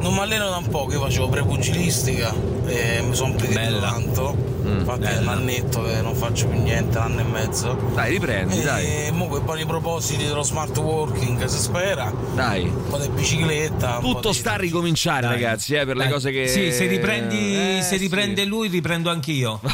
non 0.00 0.12
mi 0.14 0.20
alleno 0.20 0.48
da 0.48 0.56
un 0.56 0.68
po', 0.68 0.88
io 0.90 1.00
facevo 1.00 1.28
prepugilistica 1.28 2.32
e 2.66 3.02
mi 3.02 3.14
sono 3.14 3.34
Bella. 3.52 3.80
tanto. 3.90 4.48
Mm, 4.60 4.80
Infatti 4.80 5.02
è 5.04 5.12
un 5.12 5.18
bella. 5.18 5.30
annetto 5.32 5.82
che 5.82 6.02
non 6.02 6.14
faccio 6.14 6.46
più 6.46 6.60
niente, 6.60 6.98
un 6.98 7.04
anno 7.04 7.20
e 7.20 7.24
mezzo. 7.24 7.78
Dai, 7.94 8.10
riprendi, 8.10 8.60
dai. 8.62 9.06
E 9.06 9.10
mo 9.10 9.26
con 9.26 9.40
i 9.40 9.44
buoni 9.44 9.64
propositi 9.66 10.24
dello 10.26 10.42
smart 10.42 10.76
working 10.76 11.42
si 11.46 11.58
spera, 11.58 12.12
Dai. 12.34 12.64
un 12.64 12.86
po' 12.88 12.98
di 12.98 13.08
bicicletta. 13.08 13.98
Tutto 14.00 14.28
di- 14.30 14.34
sta 14.36 14.52
a 14.52 14.56
ricominciare, 14.56 15.22
Dai. 15.22 15.30
ragazzi, 15.32 15.74
eh, 15.74 15.86
per 15.86 15.96
le 15.96 16.04
Dai. 16.04 16.12
cose 16.12 16.30
che. 16.30 16.46
Sì, 16.46 16.72
se 16.72 16.86
riprendi, 16.86 17.56
Eh, 17.56 17.78
se 17.82 17.96
sì. 17.96 18.02
riprende 18.02 18.44
lui, 18.44 18.68
riprendo 18.68 19.08
anch'io. 19.10 19.60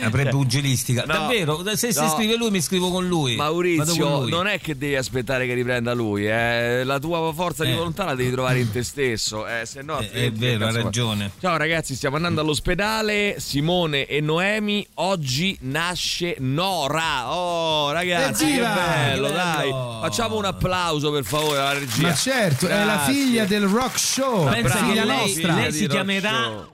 La 0.00 0.10
prepugilistica. 0.10 1.04
No. 1.06 1.12
Davvero? 1.14 1.62
Se, 1.74 1.92
se 1.92 2.00
No. 2.02 2.08
scrive 2.10 2.36
lui, 2.36 2.50
mi 2.50 2.60
scrivo 2.60 2.90
con 2.90 3.06
lui. 3.08 3.36
Maurizio, 3.36 4.06
con 4.08 4.20
lui. 4.22 4.30
non 4.30 4.46
è 4.46 4.60
che 4.60 4.76
devi 4.76 4.96
aspettare 4.96 5.46
che 5.46 5.54
riprenda 5.54 5.92
lui, 5.94 6.26
eh. 6.28 6.84
la 6.84 6.98
tua 6.98 7.32
forza 7.32 7.64
di 7.64 7.70
Eh. 7.72 7.74
volontà 7.74 8.04
la 8.04 8.14
devi 8.14 8.30
trovare 8.30 8.60
in 8.60 8.70
te 8.70 8.82
stesso, 8.82 9.17
eh, 9.46 9.66
se 9.66 9.82
no, 9.82 9.96
altrimenti 9.96 10.26
è 10.26 10.30
vero, 10.58 10.66
ha 10.66 10.72
ragione. 10.72 11.30
Ciao 11.40 11.56
ragazzi, 11.56 11.94
stiamo 11.94 12.16
andando 12.16 12.40
all'ospedale. 12.40 13.36
Simone 13.38 14.06
e 14.06 14.20
Noemi, 14.20 14.86
oggi 14.94 15.56
nasce 15.62 16.36
Nora. 16.38 17.32
Oh, 17.34 17.90
ragazzi, 17.92 18.44
che 18.44 18.50
Evviva! 18.52 18.74
bello, 18.74 19.26
Che 19.28 19.32
dai. 19.34 19.56
bello! 19.70 19.98
Facciamo 20.02 20.36
un 20.36 20.44
applauso 20.44 21.10
per 21.10 21.24
favore 21.24 21.58
alla 21.58 21.72
regia. 21.74 22.08
Ma 22.08 22.14
certo, 22.14 22.66
è 22.66 22.84
la 22.84 22.94
Grazie. 22.94 23.12
figlia 23.14 23.44
del 23.44 23.66
rock 23.66 23.98
show, 23.98 24.48
Pensa 24.48 24.60
bravo, 24.62 24.78
che 24.78 24.86
figlia 24.90 25.04
lei, 25.04 25.16
nostra. 25.18 25.54
lei 25.54 25.72
si 25.72 25.86
chiamerà 25.86 26.68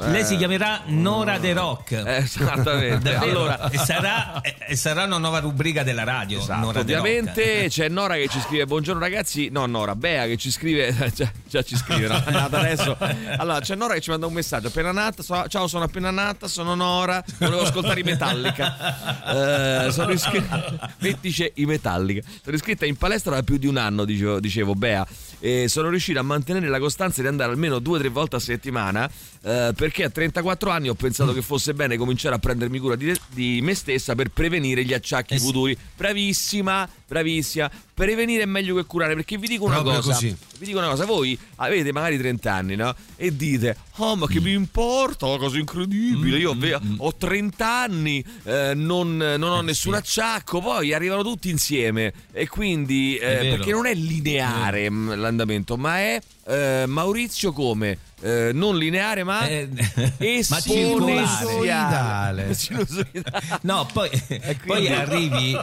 lei 0.00 0.24
si 0.24 0.36
chiamerà 0.36 0.82
Nora 0.86 1.38
The 1.38 1.52
Rock. 1.52 1.90
Eh, 1.92 2.16
Esattamente. 2.16 3.14
Allora, 3.30 3.68
e, 3.70 3.78
sarà, 3.78 4.40
e- 4.40 4.76
sarà 4.76 5.04
una 5.04 5.18
nuova 5.18 5.40
rubrica 5.40 5.82
della 5.82 6.04
radio. 6.04 6.38
Esatto, 6.40 6.60
Nora 6.60 6.80
ovviamente 6.80 7.62
Rock. 7.62 7.68
c'è 7.68 7.88
Nora 7.88 8.14
che 8.14 8.28
ci 8.28 8.40
scrive 8.40 8.64
buongiorno 8.66 9.00
ragazzi 9.00 9.48
no 9.50 9.66
Nora 9.66 9.94
Bea 9.94 10.26
che 10.26 10.36
ci 10.36 10.50
scrive 10.50 10.94
già, 11.14 11.30
già 11.48 11.62
ci 11.62 11.76
scrive 11.76 11.89
no? 11.98 12.22
è 12.24 12.30
nata 12.30 12.58
adesso 12.58 12.96
allora 13.38 13.60
c'è 13.60 13.74
Nora 13.74 13.94
che 13.94 14.00
ci 14.00 14.10
manda 14.10 14.26
un 14.26 14.32
messaggio 14.32 14.68
appena 14.68 14.92
nata 14.92 15.22
so- 15.22 15.46
ciao 15.48 15.66
sono 15.66 15.84
appena 15.84 16.10
nata 16.10 16.48
sono 16.48 16.74
Nora, 16.74 17.24
volevo 17.38 17.62
ascoltare 17.62 18.00
i 18.00 18.02
Metallica. 18.02 19.18
Eh, 19.30 19.92
sono 19.92 20.10
iscritta, 20.10 20.94
mettice 21.00 21.52
i 21.56 21.64
Metallica. 21.64 22.26
Sono 22.42 22.56
iscritta 22.56 22.84
in 22.84 22.96
palestra 22.96 23.34
da 23.34 23.42
più 23.42 23.58
di 23.58 23.66
un 23.66 23.76
anno, 23.76 24.04
dicevo, 24.04 24.40
dicevo 24.40 24.74
Bea, 24.74 25.06
e 25.38 25.68
sono 25.68 25.88
riuscita 25.88 26.20
a 26.20 26.22
mantenere 26.22 26.68
la 26.68 26.80
costanza 26.80 27.20
di 27.20 27.28
andare 27.28 27.52
almeno 27.52 27.78
due 27.78 27.98
o 27.98 28.00
tre 28.00 28.08
volte 28.08 28.36
a 28.36 28.38
settimana 28.40 29.08
eh, 29.42 29.72
perché 29.74 30.04
a 30.04 30.10
34 30.10 30.70
anni 30.70 30.88
ho 30.88 30.94
pensato 30.94 31.32
che 31.32 31.42
fosse 31.42 31.74
bene 31.74 31.96
cominciare 31.96 32.34
a 32.34 32.38
prendermi 32.38 32.78
cura 32.78 32.96
di, 32.96 33.14
di 33.28 33.60
me 33.62 33.74
stessa 33.74 34.14
per 34.14 34.28
prevenire 34.30 34.84
gli 34.84 34.92
acciacchi 34.92 35.38
futuri. 35.38 35.76
Bravissima, 35.96 36.88
bravissima. 37.10 37.68
Prevenire 37.92 38.44
è 38.44 38.46
meglio 38.46 38.76
che 38.76 38.84
curare 38.84 39.14
perché 39.16 39.36
vi 39.36 39.48
dico 39.48 39.64
una 39.64 39.74
Proprio 39.80 39.96
cosa. 39.96 40.12
così. 40.12 40.28
Vi 40.58 40.64
dico 40.66 40.78
una 40.78 40.88
cosa, 40.88 41.04
voi 41.06 41.36
avete 41.56 41.92
magari 41.92 42.16
30 42.16 42.52
anni, 42.52 42.76
no? 42.76 42.94
E 43.16 43.34
dite, 43.34 43.76
oh 43.96 44.14
ma 44.14 44.28
che 44.28 44.40
mi 44.40 44.52
importa, 44.52 45.26
una 45.26 45.38
cosa 45.38 45.58
incredibile, 45.58 46.38
io 46.38 46.54
ve- 46.56 46.78
ho 46.98 47.12
30 47.14 47.68
anni, 47.82 48.24
eh, 48.44 48.72
non, 48.74 49.16
non 49.16 49.42
ho 49.42 49.60
nessun 49.60 49.94
acciacco, 49.94 50.60
poi 50.60 50.94
arrivano 50.94 51.22
tutti 51.22 51.50
insieme 51.50 52.12
e 52.32 52.46
quindi, 52.48 53.16
eh, 53.16 53.54
perché 53.56 53.72
non 53.72 53.86
è 53.86 53.94
lineare 53.94 54.88
mh, 54.88 55.18
l'andamento, 55.18 55.76
ma 55.76 55.98
è 55.98 56.20
eh, 56.46 56.84
Maurizio 56.86 57.52
come? 57.52 57.98
Eh, 58.22 58.50
non 58.52 58.76
lineare 58.76 59.24
ma 59.24 59.48
Eh, 59.48 59.66
esponenziale. 60.18 62.54
No, 63.62 63.86
poi, 63.92 64.08
poi 64.66 64.88
arrivi, 64.88 65.56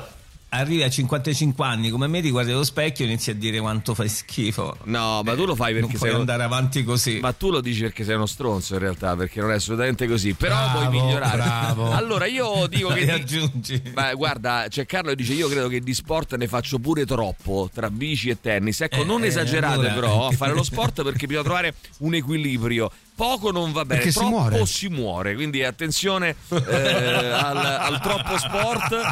arrivi 0.49 0.81
a 0.83 0.89
55 0.89 1.65
anni 1.65 1.89
come 1.89 2.07
me, 2.07 2.21
ti 2.21 2.29
guardi 2.31 2.51
allo 2.51 2.63
specchio 2.63 3.05
e 3.05 3.07
inizi 3.09 3.31
a 3.31 3.35
dire 3.35 3.59
quanto 3.59 3.93
fai 3.93 4.07
schifo. 4.09 4.77
No, 4.85 5.21
ma 5.23 5.35
tu 5.35 5.45
lo 5.45 5.55
fai 5.55 5.73
perché 5.73 5.89
non 5.91 5.97
sei 5.99 6.09
puoi 6.09 6.19
andare 6.21 6.43
avanti 6.43 6.83
così. 6.83 7.19
Ma 7.19 7.33
tu 7.33 7.49
lo 7.51 7.61
dici 7.61 7.81
perché 7.81 8.03
sei 8.03 8.15
uno 8.15 8.25
stronzo 8.25 8.73
in 8.73 8.79
realtà, 8.79 9.15
perché 9.15 9.39
non 9.41 9.51
è 9.51 9.55
assolutamente 9.55 10.07
così. 10.07 10.33
Però 10.33 10.55
Bravo, 10.55 10.79
puoi 10.79 11.01
migliorare. 11.01 11.37
bravo. 11.37 11.91
Allora 11.97 12.25
io 12.25 12.67
dico 12.67 12.89
che. 12.89 13.01
E 13.07 13.11
aggiungi. 13.11 13.77
Beh, 13.93 14.13
guarda, 14.15 14.65
c'è 14.69 14.85
Carlo 14.85 15.09
che 15.09 15.15
dice: 15.15 15.33
Io 15.33 15.47
credo 15.47 15.67
che 15.67 15.79
di 15.81 15.93
sport 15.93 16.35
ne 16.35 16.47
faccio 16.47 16.79
pure 16.79 17.05
troppo 17.05 17.69
tra 17.73 17.89
bici 17.89 18.29
e 18.29 18.39
tennis. 18.41 18.81
Ecco, 18.81 19.01
Eh, 19.01 19.05
non 19.05 19.23
eh, 19.23 19.27
esagerate 19.27 19.75
allora- 19.89 19.93
però 19.93 20.27
a 20.27 20.31
fare 20.31 20.53
lo 20.53 20.63
sport 20.63 21.03
perché 21.03 21.25
bisogna 21.27 21.43
trovare 21.45 21.73
un 21.99 22.13
equilibrio. 22.15 22.91
Poco 23.17 23.49
non 23.49 23.71
va 23.71 23.83
bene, 23.83 24.01
Perché 24.01 24.11
si 24.11 24.19
troppo 24.19 24.35
muore. 24.35 24.65
si 24.67 24.87
muore. 24.89 25.33
Quindi 25.33 25.63
attenzione 25.63 26.35
eh, 26.49 27.31
al, 27.31 27.57
al 27.57 27.99
troppo 27.99 28.37
sport. 28.37 28.95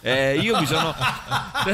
Eh, 0.00 0.38
io 0.40 0.58
mi 0.58 0.66
sono 0.66 0.94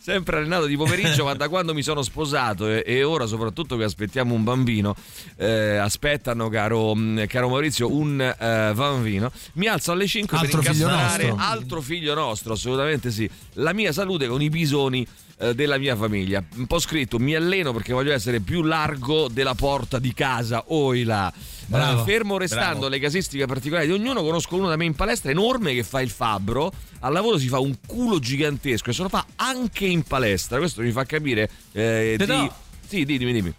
sempre 0.00 0.38
allenato 0.38 0.66
di 0.66 0.76
pomeriggio, 0.76 1.24
ma 1.24 1.34
da 1.34 1.48
quando 1.48 1.74
mi 1.74 1.82
sono 1.82 2.02
sposato 2.02 2.68
e, 2.68 2.82
e 2.86 3.02
ora 3.04 3.26
soprattutto 3.26 3.76
che 3.76 3.84
aspettiamo 3.84 4.34
un 4.34 4.44
bambino, 4.44 4.94
eh, 5.36 5.76
aspettano 5.76 6.48
caro, 6.48 6.94
mh, 6.94 7.26
caro 7.26 7.48
Maurizio 7.48 7.92
un 7.94 8.20
eh, 8.20 8.72
bambino, 8.74 9.30
mi 9.54 9.66
alzo 9.66 9.92
alle 9.92 10.06
5 10.06 10.36
Altro 10.36 10.60
per 10.60 10.72
figlio 10.72 10.86
incastrare 10.88 11.28
nostro. 11.28 11.46
altro 11.46 11.80
figlio 11.80 12.14
nostro, 12.14 12.52
assolutamente 12.54 13.10
sì, 13.10 13.28
la 13.54 13.72
mia 13.72 13.92
salute 13.92 14.26
con 14.26 14.42
i 14.42 14.48
bisogni 14.48 15.06
eh, 15.38 15.54
della 15.54 15.78
mia 15.78 15.96
famiglia. 15.96 16.42
Un 16.56 16.66
po' 16.66 16.78
scritto, 16.78 17.18
mi 17.18 17.34
alleno 17.34 17.72
perché 17.72 17.92
voglio 17.92 18.12
essere 18.12 18.40
più 18.40 18.62
largo 18.62 19.28
della 19.28 19.54
porta 19.54 19.98
di 19.98 20.12
casa, 20.14 20.64
oi 20.68 21.04
là. 21.04 21.32
Bravo, 21.66 22.02
Eh, 22.02 22.04
fermo 22.04 22.36
restando 22.36 22.80
bravo. 22.80 22.88
le 22.88 22.98
casistiche 22.98 23.46
particolari 23.46 23.86
di 23.86 23.92
ognuno, 23.92 24.22
conosco 24.22 24.56
uno 24.56 24.68
da 24.68 24.76
me 24.76 24.84
in 24.84 24.94
palestra 24.94 25.30
enorme 25.30 25.72
che 25.74 25.82
fa 25.82 26.00
il 26.02 26.10
fabbro. 26.10 26.70
Al 27.00 27.12
lavoro 27.12 27.38
si 27.38 27.48
fa 27.48 27.58
un 27.58 27.74
culo 27.86 28.18
gigantesco 28.18 28.90
e 28.90 28.92
se 28.92 29.02
lo 29.02 29.08
fa 29.08 29.24
anche 29.36 29.86
in 29.86 30.02
palestra. 30.02 30.58
Questo 30.58 30.82
mi 30.82 30.90
fa 30.90 31.04
capire. 31.04 31.48
eh, 31.72 32.16
di... 32.18 32.50
Sì, 32.86 33.04
di- 33.06 33.16
dimmi, 33.18 33.32
dimmi. 33.32 33.54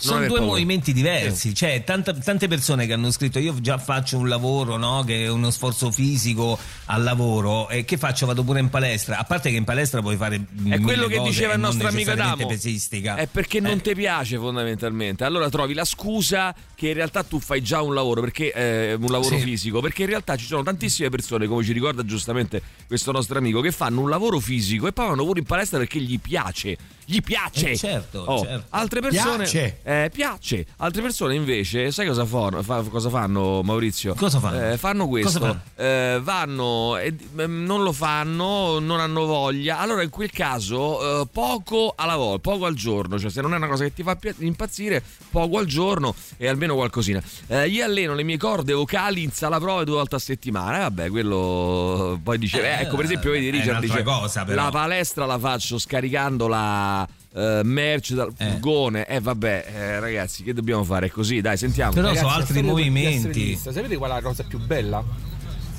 Sono 0.00 0.18
due 0.20 0.28
paura. 0.38 0.44
movimenti 0.44 0.92
diversi, 0.92 1.54
cioè 1.54 1.82
tanta- 1.84 2.12
tante 2.14 2.48
persone 2.48 2.86
che 2.86 2.92
hanno 2.94 3.10
scritto 3.10 3.38
io 3.38 3.60
già 3.60 3.78
faccio 3.78 4.16
un 4.18 4.28
lavoro, 4.28 4.76
no? 4.76 5.02
che 5.04 5.24
è 5.24 5.28
uno 5.28 5.50
sforzo 5.50 5.90
fisico 5.90 6.58
al 6.86 7.02
lavoro 7.02 7.68
e 7.68 7.84
che 7.84 7.96
faccio? 7.98 8.26
Vado 8.26 8.42
pure 8.42 8.60
in 8.60 8.68
palestra, 8.70 9.18
a 9.18 9.24
parte 9.24 9.50
che 9.50 9.56
in 9.56 9.64
palestra 9.64 10.00
puoi 10.00 10.16
fare 10.16 10.36
È 10.68 10.80
quello 10.80 11.06
che 11.06 11.20
diceva 11.20 11.52
e 11.52 11.56
il 11.56 11.60
nostro 11.60 11.88
amico 11.88 12.10
Adamo. 12.12 12.46
pesistica. 12.46 13.16
È 13.16 13.26
perché 13.26 13.60
non 13.60 13.72
Eh. 13.72 13.80
ti 13.82 13.94
piace 13.94 14.36
fondamentalmente. 14.38 15.24
Allora 15.24 15.48
trovi 15.48 15.74
la 15.74 15.84
scusa 15.84 16.54
che 16.80 16.88
in 16.88 16.94
realtà 16.94 17.22
tu 17.24 17.38
fai 17.40 17.60
già 17.62 17.82
un 17.82 17.92
lavoro, 17.92 18.22
perché 18.22 18.52
eh, 18.54 18.94
un 18.94 19.10
lavoro 19.10 19.36
Sì. 19.36 19.42
fisico, 19.42 19.80
perché 19.80 20.00
in 20.04 20.08
realtà 20.08 20.34
ci 20.36 20.46
sono 20.46 20.62
tantissime 20.62 21.10
persone, 21.10 21.46
come 21.46 21.62
ci 21.62 21.72
ricorda 21.72 22.02
giustamente 22.06 22.62
questo 22.86 23.12
nostro 23.12 23.36
amico, 23.36 23.60
che 23.60 23.70
fanno 23.70 24.00
un 24.00 24.08
lavoro 24.08 24.38
fisico 24.40 24.86
e 24.86 24.92
poi 24.92 25.08
vanno 25.08 25.24
pure 25.26 25.40
in 25.40 25.44
palestra 25.44 25.76
perché 25.76 26.00
gli 26.00 26.18
piace. 26.18 26.78
Gli 27.04 27.20
piace. 27.22 27.70
Eh, 27.72 27.76
certo, 27.76 28.20
Oh, 28.20 28.40
certo. 28.44 28.66
Altre 28.70 29.00
persone 29.00 29.38
Piace. 29.38 29.78
Eh, 29.82 30.10
piace. 30.12 30.64
Altre 30.76 31.02
persone 31.02 31.34
invece, 31.34 31.90
sai 31.90 32.06
cosa 32.06 32.24
fanno, 32.24 32.62
fa- 32.62 32.82
cosa 32.82 33.10
fanno 33.10 33.62
Maurizio? 33.62 34.14
Cosa 34.14 34.38
fanno? 34.38 34.70
Eh, 34.70 34.76
fanno 34.78 35.08
questo. 35.08 35.40
Fanno? 35.40 35.60
Eh, 35.74 36.20
vanno 36.22 36.96
e 36.98 37.12
ehm, 37.36 37.64
non 37.64 37.82
lo 37.82 37.90
fanno, 37.92 38.78
non 38.78 39.00
hanno 39.00 39.26
voglia. 39.26 39.80
Allora 39.80 40.02
in 40.04 40.10
quel 40.10 40.30
caso 40.30 41.22
eh, 41.22 41.26
poco 41.32 41.94
alla 41.96 42.14
volta, 42.16 42.38
poco 42.50 42.66
al 42.66 42.74
giorno, 42.74 43.18
cioè 43.18 43.28
se 43.30 43.40
non 43.40 43.54
è 43.54 43.56
una 43.56 43.66
cosa 43.66 43.82
che 43.84 43.92
ti 43.92 44.04
fa 44.04 44.16
impazzire, 44.38 45.02
poco 45.30 45.58
al 45.58 45.66
giorno 45.66 46.14
e 46.36 46.46
almeno 46.46 46.69
qualcosina. 46.74 47.22
Eh, 47.48 47.68
io 47.68 47.84
alleno 47.84 48.14
le 48.14 48.22
mie 48.22 48.36
corde 48.36 48.72
vocali 48.72 49.22
in 49.22 49.30
sala 49.32 49.58
prove 49.58 49.84
due 49.84 49.96
volte 49.96 50.16
a 50.16 50.18
settimana. 50.18 50.78
Eh, 50.78 50.80
vabbè, 50.80 51.08
quello 51.10 52.18
poi 52.22 52.38
dice, 52.38 52.62
eh, 52.62 52.82
ecco 52.82 52.96
per 52.96 53.04
esempio 53.04 53.30
vedi 53.30 53.50
Richard 53.50 53.80
dice 53.80 54.02
cosa, 54.02 54.44
però. 54.44 54.64
la 54.64 54.70
palestra 54.70 55.26
la 55.26 55.38
faccio 55.38 55.78
scaricando 55.78 56.48
la 56.48 57.06
eh, 57.34 57.60
merce 57.64 58.14
dal 58.14 58.32
furgone. 58.36 59.06
Eh 59.06 59.20
vabbè, 59.20 59.66
eh, 59.72 60.00
ragazzi, 60.00 60.42
che 60.42 60.52
dobbiamo 60.52 60.84
fare? 60.84 61.06
È 61.06 61.10
così, 61.10 61.40
dai, 61.40 61.56
sentiamo. 61.56 61.92
Però 61.92 62.08
Ragazzi, 62.08 62.24
sono 62.24 62.36
altri 62.36 62.62
movimenti. 62.62 63.56
Sapete 63.56 63.96
qual 63.96 64.10
è 64.10 64.14
la 64.14 64.22
cosa 64.22 64.44
più 64.44 64.58
bella? 64.58 65.02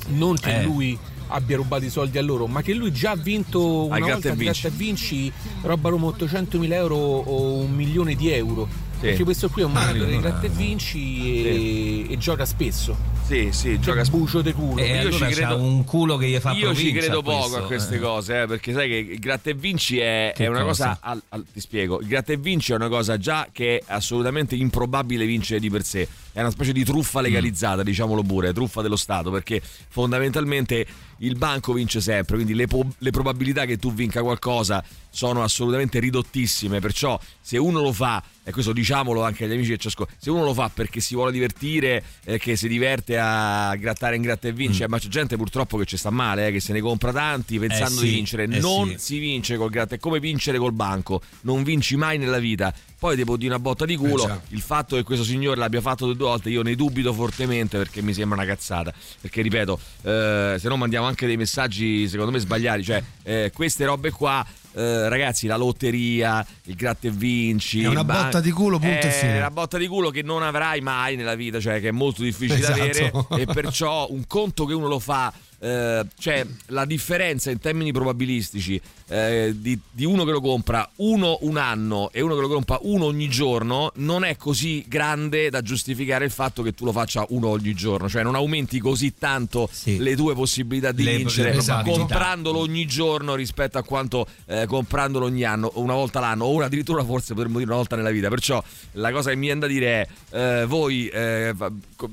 Non 0.09 0.35
che 0.37 0.59
Eh. 0.59 0.63
lui 0.63 0.97
abbia 1.33 1.55
rubato 1.55 1.85
i 1.85 1.89
soldi 1.89 2.17
a 2.17 2.21
loro, 2.21 2.47
ma 2.47 2.61
che 2.61 2.73
lui 2.73 2.91
già 2.91 3.11
ha 3.11 3.15
vinto 3.15 3.85
una 3.85 3.95
Al 3.95 4.01
volta 4.01 4.17
Gratta 4.19 4.27
e 4.27 4.31
a 4.31 4.35
Vinci. 4.35 4.67
E 4.67 4.69
Vinci 4.69 5.31
roba 5.61 5.89
Roma 5.89 6.07
800.000 6.07 6.73
euro 6.73 6.95
o 6.95 7.57
un 7.57 7.71
milione 7.71 8.15
di 8.15 8.31
euro. 8.31 8.89
Sì. 9.01 9.07
Perché 9.07 9.23
questo 9.23 9.49
qui 9.49 9.63
è 9.63 9.65
un 9.65 9.71
manager 9.71 10.05
di 10.05 10.19
Gratta 10.19 10.45
e 10.45 10.49
Vinci 10.49 12.05
e, 12.07 12.13
e 12.13 12.17
gioca 12.19 12.45
spesso. 12.45 12.95
Sì, 13.25 13.49
sì, 13.51 13.79
gioca 13.79 14.03
bucio 14.03 14.43
de 14.43 14.53
culo. 14.53 14.79
E 14.79 14.87
Io 14.87 14.99
allora 15.07 15.27
ci 15.27 15.33
credo- 15.33 15.57
un 15.57 15.83
culo 15.85 16.17
che 16.17 16.27
gli 16.27 16.37
fa 16.37 16.51
Io 16.51 16.75
ci 16.75 16.91
credo 16.91 17.23
poco 17.23 17.39
questo, 17.39 17.57
a 17.57 17.61
queste 17.65 17.95
eh. 17.95 17.99
cose, 17.99 18.41
eh, 18.41 18.45
perché 18.45 18.73
sai 18.73 18.89
che 18.89 18.95
il 19.13 19.19
gratta 19.19 19.49
e 19.49 19.55
vinci 19.55 19.97
è, 19.97 20.33
è 20.33 20.45
una 20.45 20.61
cosa. 20.61 20.87
cosa? 20.89 20.97
al- 21.01 21.21
al- 21.29 21.45
ti 21.51 21.59
spiego: 21.59 21.99
il 21.99 22.05
gratta 22.07 22.31
e 22.31 22.37
vinci 22.37 22.73
è 22.73 22.75
una 22.75 22.89
cosa 22.89 23.17
già 23.17 23.47
che 23.51 23.77
è 23.79 23.83
assolutamente 23.87 24.53
improbabile 24.55 25.25
vincere 25.25 25.59
di 25.59 25.69
per 25.71 25.83
sé. 25.83 26.07
È 26.31 26.39
una 26.39 26.51
specie 26.51 26.71
di 26.71 26.83
truffa 26.83 27.21
legalizzata, 27.21 27.81
diciamolo 27.81 28.21
pure, 28.21 28.53
truffa 28.53 28.83
dello 28.83 28.97
Stato, 28.97 29.31
perché 29.31 29.61
fondamentalmente 29.89 30.85
il 31.21 31.35
banco 31.37 31.73
vince 31.73 32.01
sempre, 32.01 32.35
quindi 32.35 32.53
le, 32.53 32.67
po- 32.67 32.93
le 32.97 33.11
probabilità 33.11 33.65
che 33.65 33.77
tu 33.77 33.93
vinca 33.93 34.21
qualcosa 34.21 34.83
sono 35.09 35.43
assolutamente 35.43 35.99
ridottissime. 35.99 36.79
Perciò, 36.79 37.19
se 37.39 37.57
uno 37.57 37.81
lo 37.81 37.91
fa, 37.91 38.23
e 38.43 38.51
questo 38.51 38.73
diciamolo 38.73 39.23
anche 39.23 39.45
agli 39.45 39.53
amici 39.53 39.71
che 39.71 39.77
ci 39.77 39.87
ascoltano, 39.87 40.17
se 40.19 40.29
uno 40.29 40.43
lo 40.43 40.53
fa 40.53 40.69
perché 40.73 40.99
si 40.99 41.15
vuole 41.15 41.31
divertire, 41.31 42.03
eh, 42.23 42.39
che 42.39 42.55
si 42.55 42.67
diverte 42.67 43.17
a 43.19 43.75
grattare 43.75 44.15
in 44.15 44.21
gratta 44.21 44.47
e 44.47 44.53
vince, 44.53 44.87
ma 44.87 44.97
c'è 44.97 45.09
gente 45.09 45.37
purtroppo 45.37 45.77
che 45.77 45.85
ci 45.85 45.97
sta 45.97 46.09
male, 46.09 46.47
eh, 46.47 46.51
che 46.51 46.59
se 46.59 46.73
ne 46.73 46.79
compra 46.79 47.11
tanti 47.11 47.59
pensando 47.59 47.99
sì, 47.99 48.05
di 48.05 48.13
vincere. 48.13 48.43
eh 48.43 48.59
non 48.59 48.89
sì. 48.89 48.95
si 48.97 49.19
vince 49.19 49.57
col 49.57 49.69
gratta, 49.69 49.95
è 49.95 49.99
come 49.99 50.19
vincere 50.19 50.57
col 50.57 50.73
banco, 50.73 51.21
non 51.41 51.63
vinci 51.63 51.95
mai 51.95 52.17
nella 52.17 52.39
vita. 52.39 52.73
Poi 53.01 53.23
può 53.25 53.35
dire 53.35 53.49
una 53.55 53.59
botta 53.59 53.83
di 53.83 53.95
culo. 53.95 54.29
Eh, 54.29 54.39
il 54.49 54.61
fatto 54.61 54.95
che 54.95 55.01
questo 55.01 55.25
signore 55.25 55.57
l'abbia 55.57 55.81
fatto 55.81 56.05
due 56.05 56.27
volte, 56.27 56.51
io 56.51 56.61
ne 56.61 56.75
dubito 56.75 57.11
fortemente 57.13 57.79
perché 57.79 58.03
mi 58.03 58.13
sembra 58.13 58.37
una 58.37 58.45
cazzata. 58.45 58.93
Perché 59.19 59.41
ripeto, 59.41 59.79
eh, 60.03 60.57
se 60.59 60.67
no 60.67 60.77
mandiamo 60.77 61.07
anche 61.07 61.25
dei 61.25 61.35
messaggi 61.35 62.07
secondo 62.07 62.31
me 62.31 62.37
sbagliati. 62.37 62.83
Cioè, 62.83 63.03
eh, 63.23 63.51
queste 63.55 63.85
robe 63.85 64.11
qua. 64.11 64.45
eh, 64.73 65.09
ragazzi, 65.09 65.47
la 65.47 65.55
lotteria, 65.57 66.45
il 66.65 66.75
gratta 66.75 67.07
e 67.07 67.11
vinci. 67.11 67.81
È 67.81 67.87
una 67.87 68.03
ban- 68.03 68.25
botta 68.25 68.39
di 68.39 68.51
culo, 68.51 68.77
punto 68.77 69.07
e 69.07 69.09
è 69.09 69.11
fine. 69.11 69.37
una 69.37 69.49
botta 69.51 69.79
di 69.79 69.87
culo 69.87 70.11
che 70.11 70.21
non 70.21 70.43
avrai 70.43 70.79
mai 70.81 71.15
nella 71.15 71.33
vita, 71.35 71.59
cioè 71.59 71.81
che 71.81 71.87
è 71.87 71.91
molto 71.91 72.21
difficile 72.21 72.59
Esatto. 72.59 72.81
avere. 72.81 73.11
E 73.41 73.45
perciò 73.51 74.07
un 74.11 74.27
conto 74.27 74.65
che 74.65 74.73
uno 74.75 74.87
lo 74.87 74.99
fa. 74.99 75.33
Eh, 75.63 76.05
cioè 76.17 76.45
la 76.67 76.85
differenza 76.85 77.51
in 77.51 77.59
termini 77.59 77.91
probabilistici 77.91 78.81
eh, 79.09 79.53
di, 79.55 79.77
di 79.91 80.05
uno 80.05 80.23
che 80.25 80.31
lo 80.31 80.41
compra 80.41 80.89
uno 80.97 81.37
un 81.41 81.57
anno 81.57 82.09
e 82.11 82.21
uno 82.21 82.33
che 82.35 82.41
lo 82.41 82.47
compra 82.47 82.79
uno 82.81 83.05
ogni 83.05 83.29
giorno 83.29 83.91
non 83.95 84.23
è 84.23 84.37
così 84.37 84.83
grande 84.87 85.49
da 85.51 85.61
giustificare 85.61 86.25
il 86.25 86.31
fatto 86.31 86.63
che 86.63 86.73
tu 86.73 86.83
lo 86.85 86.91
faccia 86.91 87.25
uno 87.29 87.49
ogni 87.49 87.73
giorno, 87.73 88.09
cioè 88.09 88.23
non 88.23 88.35
aumenti 88.35 88.79
così 88.79 89.13
tanto 89.17 89.69
Sì. 89.71 89.97
le 89.99 90.15
tue 90.15 90.33
possibilità 90.33 90.91
di 90.91 91.03
Le- 91.03 91.17
vincere 91.17 91.53
Esatto. 91.53 91.91
comprandolo 91.91 92.59
ogni 92.59 92.85
giorno 92.87 93.35
rispetto 93.35 93.77
a 93.77 93.83
quanto 93.83 94.25
eh, 94.45 94.65
comprandolo 94.65 95.25
ogni 95.25 95.43
anno, 95.43 95.71
una 95.75 95.93
volta 95.93 96.19
l'anno, 96.19 96.45
o 96.45 96.59
addirittura 96.61 97.03
forse 97.03 97.33
potremmo 97.33 97.57
dire 97.59 97.69
una 97.69 97.77
volta 97.79 97.95
nella 97.95 98.09
vita. 98.11 98.29
Perciò 98.29 98.63
la 98.93 99.11
cosa 99.11 99.29
che 99.29 99.35
mi 99.35 99.45
viene 99.45 99.59
da 99.59 99.67
dire 99.67 100.07
è: 100.31 100.61
eh, 100.61 100.65
voi, 100.65 101.07
eh, 101.07 101.53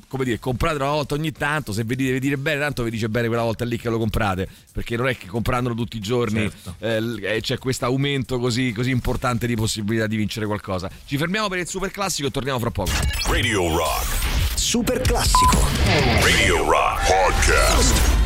come 0.09 0.25
dire, 0.25 0.39
comprate 0.39 0.77
una 0.77 0.91
volta 0.91 1.15
ogni 1.15 1.33
tanto. 1.33 1.73
Se 1.73 1.85
vi 1.85 1.97
dite, 1.97 2.13
vi 2.13 2.21
dire 2.21 2.37
bene, 2.37 2.59
tanto 2.61 2.83
vi 2.83 2.91
dice 2.91 3.09
bene 3.09 3.27
quella 3.29 3.38
volta 3.43 3.65
lì 3.65 3.79
che 3.79 3.89
lo 3.89 3.99
comprate. 3.99 4.49
Perché 4.73 4.97
non 4.97 5.09
è 5.09 5.17
che 5.17 5.27
comprandolo 5.27 5.75
tutti 5.75 5.97
i 5.97 6.01
giorni 6.01 6.41
Certo. 6.51 6.75
eh, 6.79 7.37
eh, 7.37 7.41
c'è 7.41 7.59
questo 7.59 7.85
aumento 7.87 8.39
così, 8.39 8.73
così 8.73 8.91
importante 8.91 9.47
di 9.47 9.55
possibilità 9.57 10.07
di 10.07 10.17
vincere 10.17 10.47
qualcosa. 10.47 10.91
Ci 11.05 11.17
fermiamo 11.17 11.49
per 11.49 11.59
il 11.59 11.67
super 11.69 11.91
classico 11.91 12.29
e 12.29 12.31
torniamo 12.31 12.59
fra 12.59 12.71
poco. 12.71 12.91
Radio 13.27 13.77
Rock. 13.77 14.07
super 14.55 15.01
classico. 15.01 15.59
Radio 16.21 16.65
Rock 16.71 17.07
Podcast. 17.07 18.17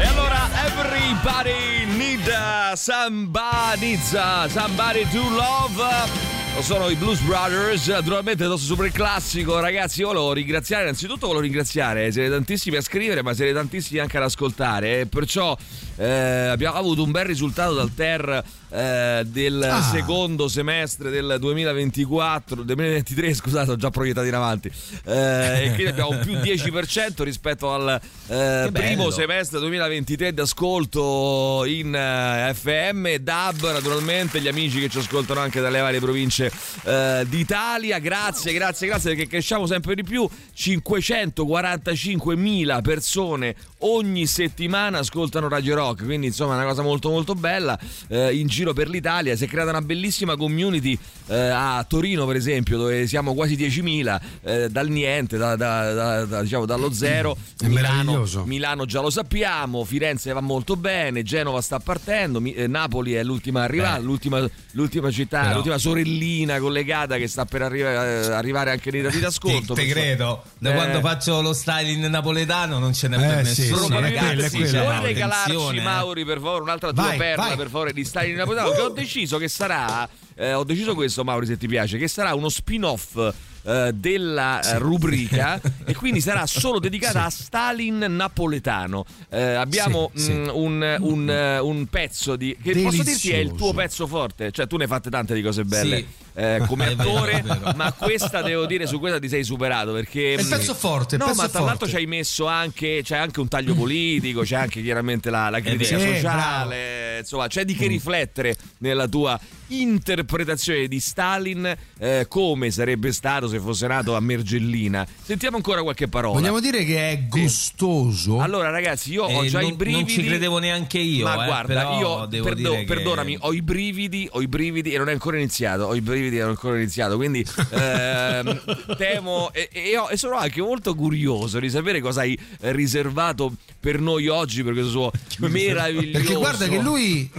E 0.00 0.04
allora, 0.06 0.48
everybody 0.66 1.84
need 1.96 2.26
uh, 2.26 2.74
somebody, 2.74 3.94
uh, 4.12 4.48
somebody 4.48 5.06
to 5.10 5.20
love. 5.30 6.41
Sono 6.60 6.88
i 6.88 6.94
Blues 6.94 7.18
Brothers, 7.22 7.88
naturalmente 7.88 8.44
nostro 8.44 8.76
super 8.76 8.92
classico. 8.92 9.58
Ragazzi, 9.58 10.00
io 10.00 10.06
volevo 10.06 10.32
ringraziare, 10.32 10.84
innanzitutto 10.84 11.26
volevo 11.26 11.42
ringraziare, 11.42 12.12
siete 12.12 12.30
tantissimi 12.30 12.76
a 12.76 12.80
scrivere, 12.80 13.20
ma 13.22 13.34
siete 13.34 13.52
tantissimi 13.52 13.98
anche 13.98 14.16
ad 14.16 14.22
ascoltare. 14.22 15.00
E 15.00 15.06
perciò 15.06 15.56
eh, 15.96 16.06
abbiamo 16.06 16.76
avuto 16.76 17.02
un 17.02 17.10
bel 17.10 17.24
risultato 17.24 17.74
dal 17.74 17.92
TER 17.92 18.44
eh, 18.72 19.22
del 19.26 19.62
Ah. 19.62 19.82
secondo 19.82 20.48
semestre 20.48 21.10
del 21.10 21.36
2024, 21.38 22.62
2023, 22.62 23.34
scusate, 23.34 23.70
ho 23.72 23.76
già 23.76 23.90
proiettato 23.90 24.26
in 24.26 24.34
avanti. 24.34 24.70
Eh, 25.04 25.64
e 25.64 25.72
quindi 25.74 25.86
abbiamo 25.88 26.10
un 26.10 26.20
più 26.22 26.34
10% 26.34 27.22
rispetto 27.22 27.72
al 27.72 28.00
eh, 28.28 28.70
primo 28.72 29.10
semestre 29.10 29.58
2023 29.58 30.32
di 30.32 30.40
ascolto 30.40 31.64
in 31.66 31.94
eh, 31.94 32.52
FM, 32.54 33.14
DAB, 33.16 33.72
naturalmente 33.72 34.40
gli 34.40 34.48
amici 34.48 34.80
che 34.80 34.88
ci 34.88 34.98
ascoltano 34.98 35.40
anche 35.40 35.60
dalle 35.60 35.80
varie 35.80 36.00
province 36.00 36.50
eh, 36.84 37.24
d'Italia. 37.28 37.98
Grazie, 37.98 38.52
grazie, 38.52 38.86
grazie 38.86 39.10
perché 39.14 39.28
cresciamo 39.28 39.66
sempre 39.66 39.94
di 39.94 40.02
più. 40.02 40.28
545.000 40.56 42.82
persone 42.82 43.54
ogni 43.78 44.26
settimana 44.26 44.98
ascoltano 44.98 45.48
Radio 45.48 45.74
Rock, 45.74 46.04
quindi 46.04 46.26
insomma 46.28 46.52
è 46.54 46.56
una 46.56 46.66
cosa 46.66 46.82
molto 46.82 47.10
molto 47.10 47.34
bella 47.34 47.78
eh, 48.08 48.34
in 48.34 48.46
giro 48.46 48.61
per 48.72 48.88
l'Italia. 48.88 49.34
Si 49.34 49.44
è 49.44 49.48
creata 49.48 49.70
una 49.70 49.82
bellissima 49.82 50.36
community 50.36 50.96
eh, 51.26 51.36
a 51.48 51.84
Torino, 51.88 52.24
per 52.26 52.36
esempio, 52.36 52.78
dove 52.78 53.06
siamo 53.08 53.34
quasi 53.34 53.56
10.000 53.56 54.20
eh, 54.44 54.68
dal 54.70 54.88
niente, 54.88 55.36
da- 55.36 55.56
da- 55.56 55.92
da- 55.92 56.24
da- 56.24 56.42
diciamo 56.42 56.64
dallo 56.66 56.92
zero. 56.92 57.36
È 57.60 57.66
Milano. 57.66 58.24
Milano 58.44 58.84
già 58.84 59.00
lo 59.00 59.10
sappiamo, 59.10 59.84
Firenze 59.84 60.32
va 60.32 60.40
molto 60.40 60.76
bene, 60.76 61.22
Genova 61.24 61.60
sta 61.60 61.80
partendo, 61.80 62.40
Mi- 62.40 62.54
eh, 62.54 62.66
Napoli 62.68 63.14
è 63.14 63.24
l'ultima 63.24 63.62
arrivata, 63.64 63.98
l'ultima, 63.98 64.48
l'ultima 64.72 65.10
città, 65.10 65.40
Però- 65.40 65.54
l'ultima 65.54 65.78
sorellina 65.78 66.58
collegata 66.60 67.16
che 67.16 67.26
sta 67.26 67.44
per 67.44 67.62
arriva- 67.62 68.04
eh, 68.06 68.32
arrivare 68.32 68.70
anche 68.70 68.90
nei 68.90 69.00
dati 69.02 69.18
d'ascolto. 69.18 69.74
Te, 69.74 69.84
te 69.86 69.90
credo, 69.90 70.42
da 70.58 70.70
Eh. 70.70 70.74
quando 70.74 71.00
faccio 71.00 71.40
lo 71.40 71.52
styling 71.52 72.06
napoletano 72.06 72.78
non 72.78 72.92
ce 72.92 73.08
n'è 73.08 73.16
Eh, 73.16 73.20
per 73.42 73.46
sì, 73.46 73.62
nessuno. 73.62 73.80
sì, 73.80 73.86
quello, 73.86 74.00
ragazzi, 74.00 74.50
quello. 74.50 74.66
cioè, 74.66 74.82
Puoi 74.82 74.94
no, 74.96 75.02
regalarci, 75.02 75.76
eh. 75.76 75.80
Mauri, 75.80 76.24
per 76.24 76.38
favore, 76.40 76.62
un'altra 76.62 76.92
tua 76.92 77.02
Vai, 77.04 77.16
perla, 77.18 77.42
vai. 77.46 77.56
per 77.56 77.68
favore, 77.68 77.92
di 77.92 78.04
Stalin 78.04 78.34
Napoletano? 78.36 78.51
Che 78.54 78.80
ho 78.80 78.88
deciso 78.90 79.38
che 79.38 79.48
sarà. 79.48 80.08
eh, 80.34 80.52
ho 80.54 80.64
deciso 80.64 80.94
questo, 80.94 81.24
Mauri, 81.24 81.46
se 81.46 81.56
ti 81.56 81.66
piace, 81.66 81.98
che 81.98 82.08
sarà 82.08 82.34
uno 82.34 82.48
spin-off. 82.48 83.16
eh, 83.64 83.92
della 83.94 84.60
eh, 84.60 84.78
rubrica 84.78 85.60
e 85.86 85.94
quindi 85.94 86.20
sarà 86.20 86.46
solo 86.46 86.80
dedicata 86.80 87.24
a 87.26 87.30
Stalin 87.30 87.98
napoletano. 88.08 89.04
Eh, 89.30 89.40
abbiamo 89.54 90.10
Sì, 90.14 90.22
sì. 90.24 90.32
mm, 90.32 90.48
un, 90.52 90.96
un, 91.00 91.30
eh, 91.30 91.58
un 91.60 91.86
pezzo 91.86 92.34
di 92.34 92.56
che 92.60 92.72
posso 92.82 93.04
dirti 93.04 93.30
è 93.30 93.36
il 93.36 93.48
tuo 93.50 93.70
Delizioso. 93.70 93.72
pezzo 93.74 94.06
forte, 94.08 94.50
cioè 94.50 94.66
tu 94.66 94.76
ne 94.76 94.82
hai 94.82 94.88
fatte 94.88 95.10
tante 95.10 95.34
di 95.34 95.42
cose 95.42 95.62
belle 95.64 95.96
Sì. 95.98 96.06
Eh, 96.34 96.62
come 96.66 96.86
attore, 96.96 97.42
ma 97.76 97.92
questa 97.92 98.42
devo 98.42 98.66
dire 98.66 98.86
su 98.86 98.98
questa 98.98 99.18
ti 99.18 99.28
sei 99.28 99.44
superato 99.44 99.92
perché 99.92 100.34
È 100.34 100.40
il 100.40 100.46
mm, 100.46 100.50
pezzo 100.50 100.74
forte, 100.74 101.16
No, 101.16 101.26
pezzo 101.26 101.42
ma 101.42 101.48
tra 101.48 101.60
l'altro 101.60 101.88
ci 101.88 101.96
hai 101.96 102.06
messo 102.06 102.46
anche 102.46 103.00
c'è 103.02 103.16
anche 103.16 103.40
un 103.40 103.48
taglio 103.48 103.74
politico, 103.74 104.42
c'è 104.42 104.56
anche 104.56 104.82
chiaramente 104.82 105.30
la, 105.30 105.50
la 105.50 105.60
critica 105.60 105.96
vero. 105.96 106.14
sociale, 106.14 107.18
insomma, 107.20 107.46
c'è 107.48 107.64
di 107.64 107.74
che 107.74 107.86
riflettere 107.86 108.56
nella 108.78 109.06
tua 109.08 109.38
interpretazione 109.68 110.86
di 110.88 111.00
Stalin 111.00 111.74
eh, 111.98 112.26
come 112.28 112.70
sarebbe 112.70 113.12
stato 113.12 113.48
se 113.48 113.58
fosse 113.58 113.86
nato 113.86 114.14
a 114.14 114.20
Mergellina. 114.20 115.06
Sentiamo 115.22 115.56
ancora 115.56 115.82
qualche 115.82 116.08
parola. 116.08 116.38
Vogliamo 116.38 116.60
dire 116.60 116.84
che 116.84 117.10
è 117.10 117.22
gustoso? 117.28 118.38
Allora, 118.40 118.70
ragazzi, 118.70 119.12
io 119.12 119.24
ho 119.24 119.44
Eh, 119.44 119.48
già 119.48 119.60
non, 119.60 119.70
i 119.70 119.74
brividi. 119.74 120.00
non 120.02 120.08
ci 120.10 120.24
credevo 120.24 120.58
neanche 120.58 120.98
io. 120.98 121.24
Ma 121.24 121.42
eh, 121.42 121.46
guarda, 121.46 121.66
però 121.74 121.98
io 121.98 122.26
devo 122.26 122.44
perdo- 122.44 122.70
dire 122.70 122.80
che- 122.80 122.84
perdonami, 122.94 123.36
ho 123.40 123.52
i 123.52 123.62
brividi, 123.62 124.28
ho 124.30 124.40
i 124.42 124.46
brividi 124.48 124.92
e 124.92 124.98
non 124.98 125.08
è 125.08 125.12
ancora 125.12 125.36
iniziato. 125.36 125.84
Ho 125.84 125.94
i 125.94 126.00
brividi 126.00 126.21
e 126.26 126.38
non 126.38 126.46
è 126.48 126.50
ancora 126.50 126.76
iniziato. 126.76 127.16
Quindi 127.16 127.44
ehm, 127.70 128.96
temo 128.96 129.52
e, 129.52 129.68
e 129.72 129.90
e 130.10 130.16
sono 130.16 130.36
anche 130.36 130.60
molto 130.60 130.94
curioso 130.94 131.58
di 131.58 131.70
sapere 131.70 132.00
cosa 132.00 132.20
hai 132.20 132.38
eh, 132.60 132.72
riservato 132.72 133.52
per 133.80 134.00
noi 134.00 134.28
oggi 134.28 134.62
per 134.62 134.72
questo 134.72 134.90
suo 134.90 135.10
meraviglioso. 135.48 136.10
Perché 136.18 136.34
guarda 136.34 136.68
che 136.68 136.78
lui 136.78 137.30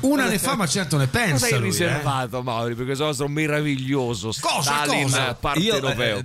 una 0.00 0.28
ne 0.28 0.38
fa, 0.38 0.54
ma 0.56 0.66
certo 0.66 0.96
ne 0.96 1.08
Cosa 1.08 1.24
pensa. 1.26 1.46
hai 1.46 1.52
lui, 1.52 1.60
eh. 1.60 1.70
riservato, 1.70 2.42
Mauri, 2.42 2.74
per 2.74 2.84
questo 2.84 3.04
nostro 3.04 3.28
meraviglioso 3.28 4.32
Cosa, 4.40 4.82
Stalin 4.84 5.02
cosa? 5.04 5.34
parte 5.34 5.58
Io, 5.60 5.74
europeo? 5.74 6.18
eh, 6.18 6.24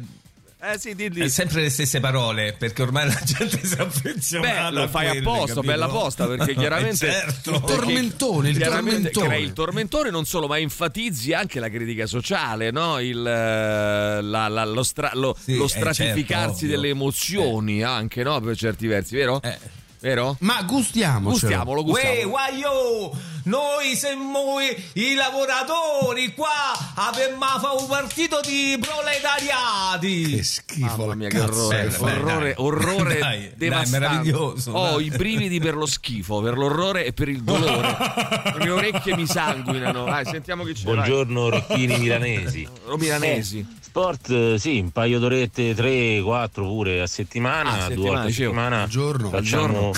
Eh 0.63 0.77
sì, 0.77 0.93
di, 0.93 1.09
di- 1.09 1.21
È 1.21 1.27
sempre 1.27 1.61
le 1.63 1.69
stesse 1.71 1.99
parole, 1.99 2.53
perché 2.53 2.83
ormai 2.83 3.07
la 3.07 3.19
gente 3.25 3.65
si 3.65 3.73
è 3.75 3.81
affezionata. 3.81 4.69
Beh, 4.69 4.75
lo 4.75 4.83
a 4.83 4.87
fai 4.89 5.07
quelle, 5.07 5.19
apposta, 5.21 5.53
capito? 5.55 5.61
bella 5.61 5.85
apposta, 5.85 6.27
perché 6.27 6.53
chiaramente 6.55 7.07
Eh, 7.07 7.11
certo. 7.11 7.51
Il 7.55 7.61
tormentone, 7.61 8.49
il 8.49 8.57
chiaramente 8.57 9.09
tormentone. 9.09 9.27
crei 9.27 9.43
il 9.43 9.53
tormentone 9.53 10.09
non 10.11 10.25
solo, 10.25 10.45
ma 10.47 10.59
enfatizzi 10.59 11.33
anche 11.33 11.59
la 11.59 11.69
critica 11.69 12.05
sociale, 12.05 12.69
no? 12.69 12.99
Il, 12.99 13.25
eh, 13.25 14.21
la- 14.21 14.47
la- 14.47 14.65
lo, 14.65 14.83
stra- 14.83 15.11
lo- 15.15 15.35
Sì, 15.39 15.55
lo 15.57 15.65
eh, 15.65 15.69
stratificarsi 15.69 16.59
certo, 16.59 16.75
delle 16.75 16.89
emozioni 16.89 17.81
anche, 17.83 18.21
no? 18.21 18.39
Per 18.39 18.55
certi 18.55 18.85
versi, 18.85 19.15
vero? 19.15 19.41
Eh. 19.41 19.57
Vero? 20.01 20.35
Ma 20.39 20.63
gustiamocelo. 20.63 21.29
Gustiamolo, 21.29 21.81
Uè, 21.81 21.85
gustiamolo. 21.85 22.29
guaio, 22.29 23.11
noi 23.43 23.95
siamo 23.95 24.59
i, 24.59 24.75
i 24.93 25.13
lavoratori 25.13 26.33
qua, 26.33 26.49
abbiamo 26.95 27.37
fatto 27.59 27.81
un 27.81 27.87
partito 27.87 28.39
di 28.41 28.79
proletariati. 28.81 30.35
Che 30.37 30.43
schifo. 30.43 30.97
Mamma 30.97 31.13
mia, 31.13 31.27
che 31.29 31.39
orrore, 31.39 31.87
beh, 31.87 31.95
orrore, 31.97 32.39
dai. 32.39 32.53
orrore 32.57 33.17
Dai, 33.19 33.39
dai, 33.39 33.51
devastante. 33.55 33.99
meraviglioso, 33.99 34.71
Ho 34.71 34.95
dai. 34.97 35.05
i 35.05 35.09
brividi 35.11 35.59
per 35.59 35.75
lo 35.75 35.85
schifo, 35.85 36.41
per 36.41 36.57
l'orrore 36.57 37.05
e 37.05 37.13
per 37.13 37.29
il 37.29 37.43
dolore. 37.43 37.87
Le 38.57 38.59
mie 38.59 38.69
orecchie 38.71 39.15
mi 39.15 39.27
sanguinano. 39.27 40.05
Vai, 40.05 40.25
sentiamo 40.25 40.63
che 40.63 40.73
c'è. 40.73 40.83
vai. 40.85 40.95
Buongiorno 40.95 41.41
orecchini 41.41 41.97
milanesi. 41.99 42.67
O 42.85 42.97
milanesi. 42.97 43.79
Sport, 43.91 44.29
eh, 44.29 44.57
sì, 44.57 44.79
un 44.79 44.91
paio 44.91 45.19
d'orette, 45.19 45.75
tre, 45.75 46.21
quattro 46.21 46.63
pure 46.63 47.01
a 47.01 47.07
settimana, 47.07 47.71
Ah, 47.71 47.73
due 47.73 47.81
settimana, 47.81 48.11
volte 48.13 48.27
a 48.27 48.31
settimana. 48.31 48.81
Al 48.83 48.87
giorno. 48.87 49.29
Facciamo 49.29 49.91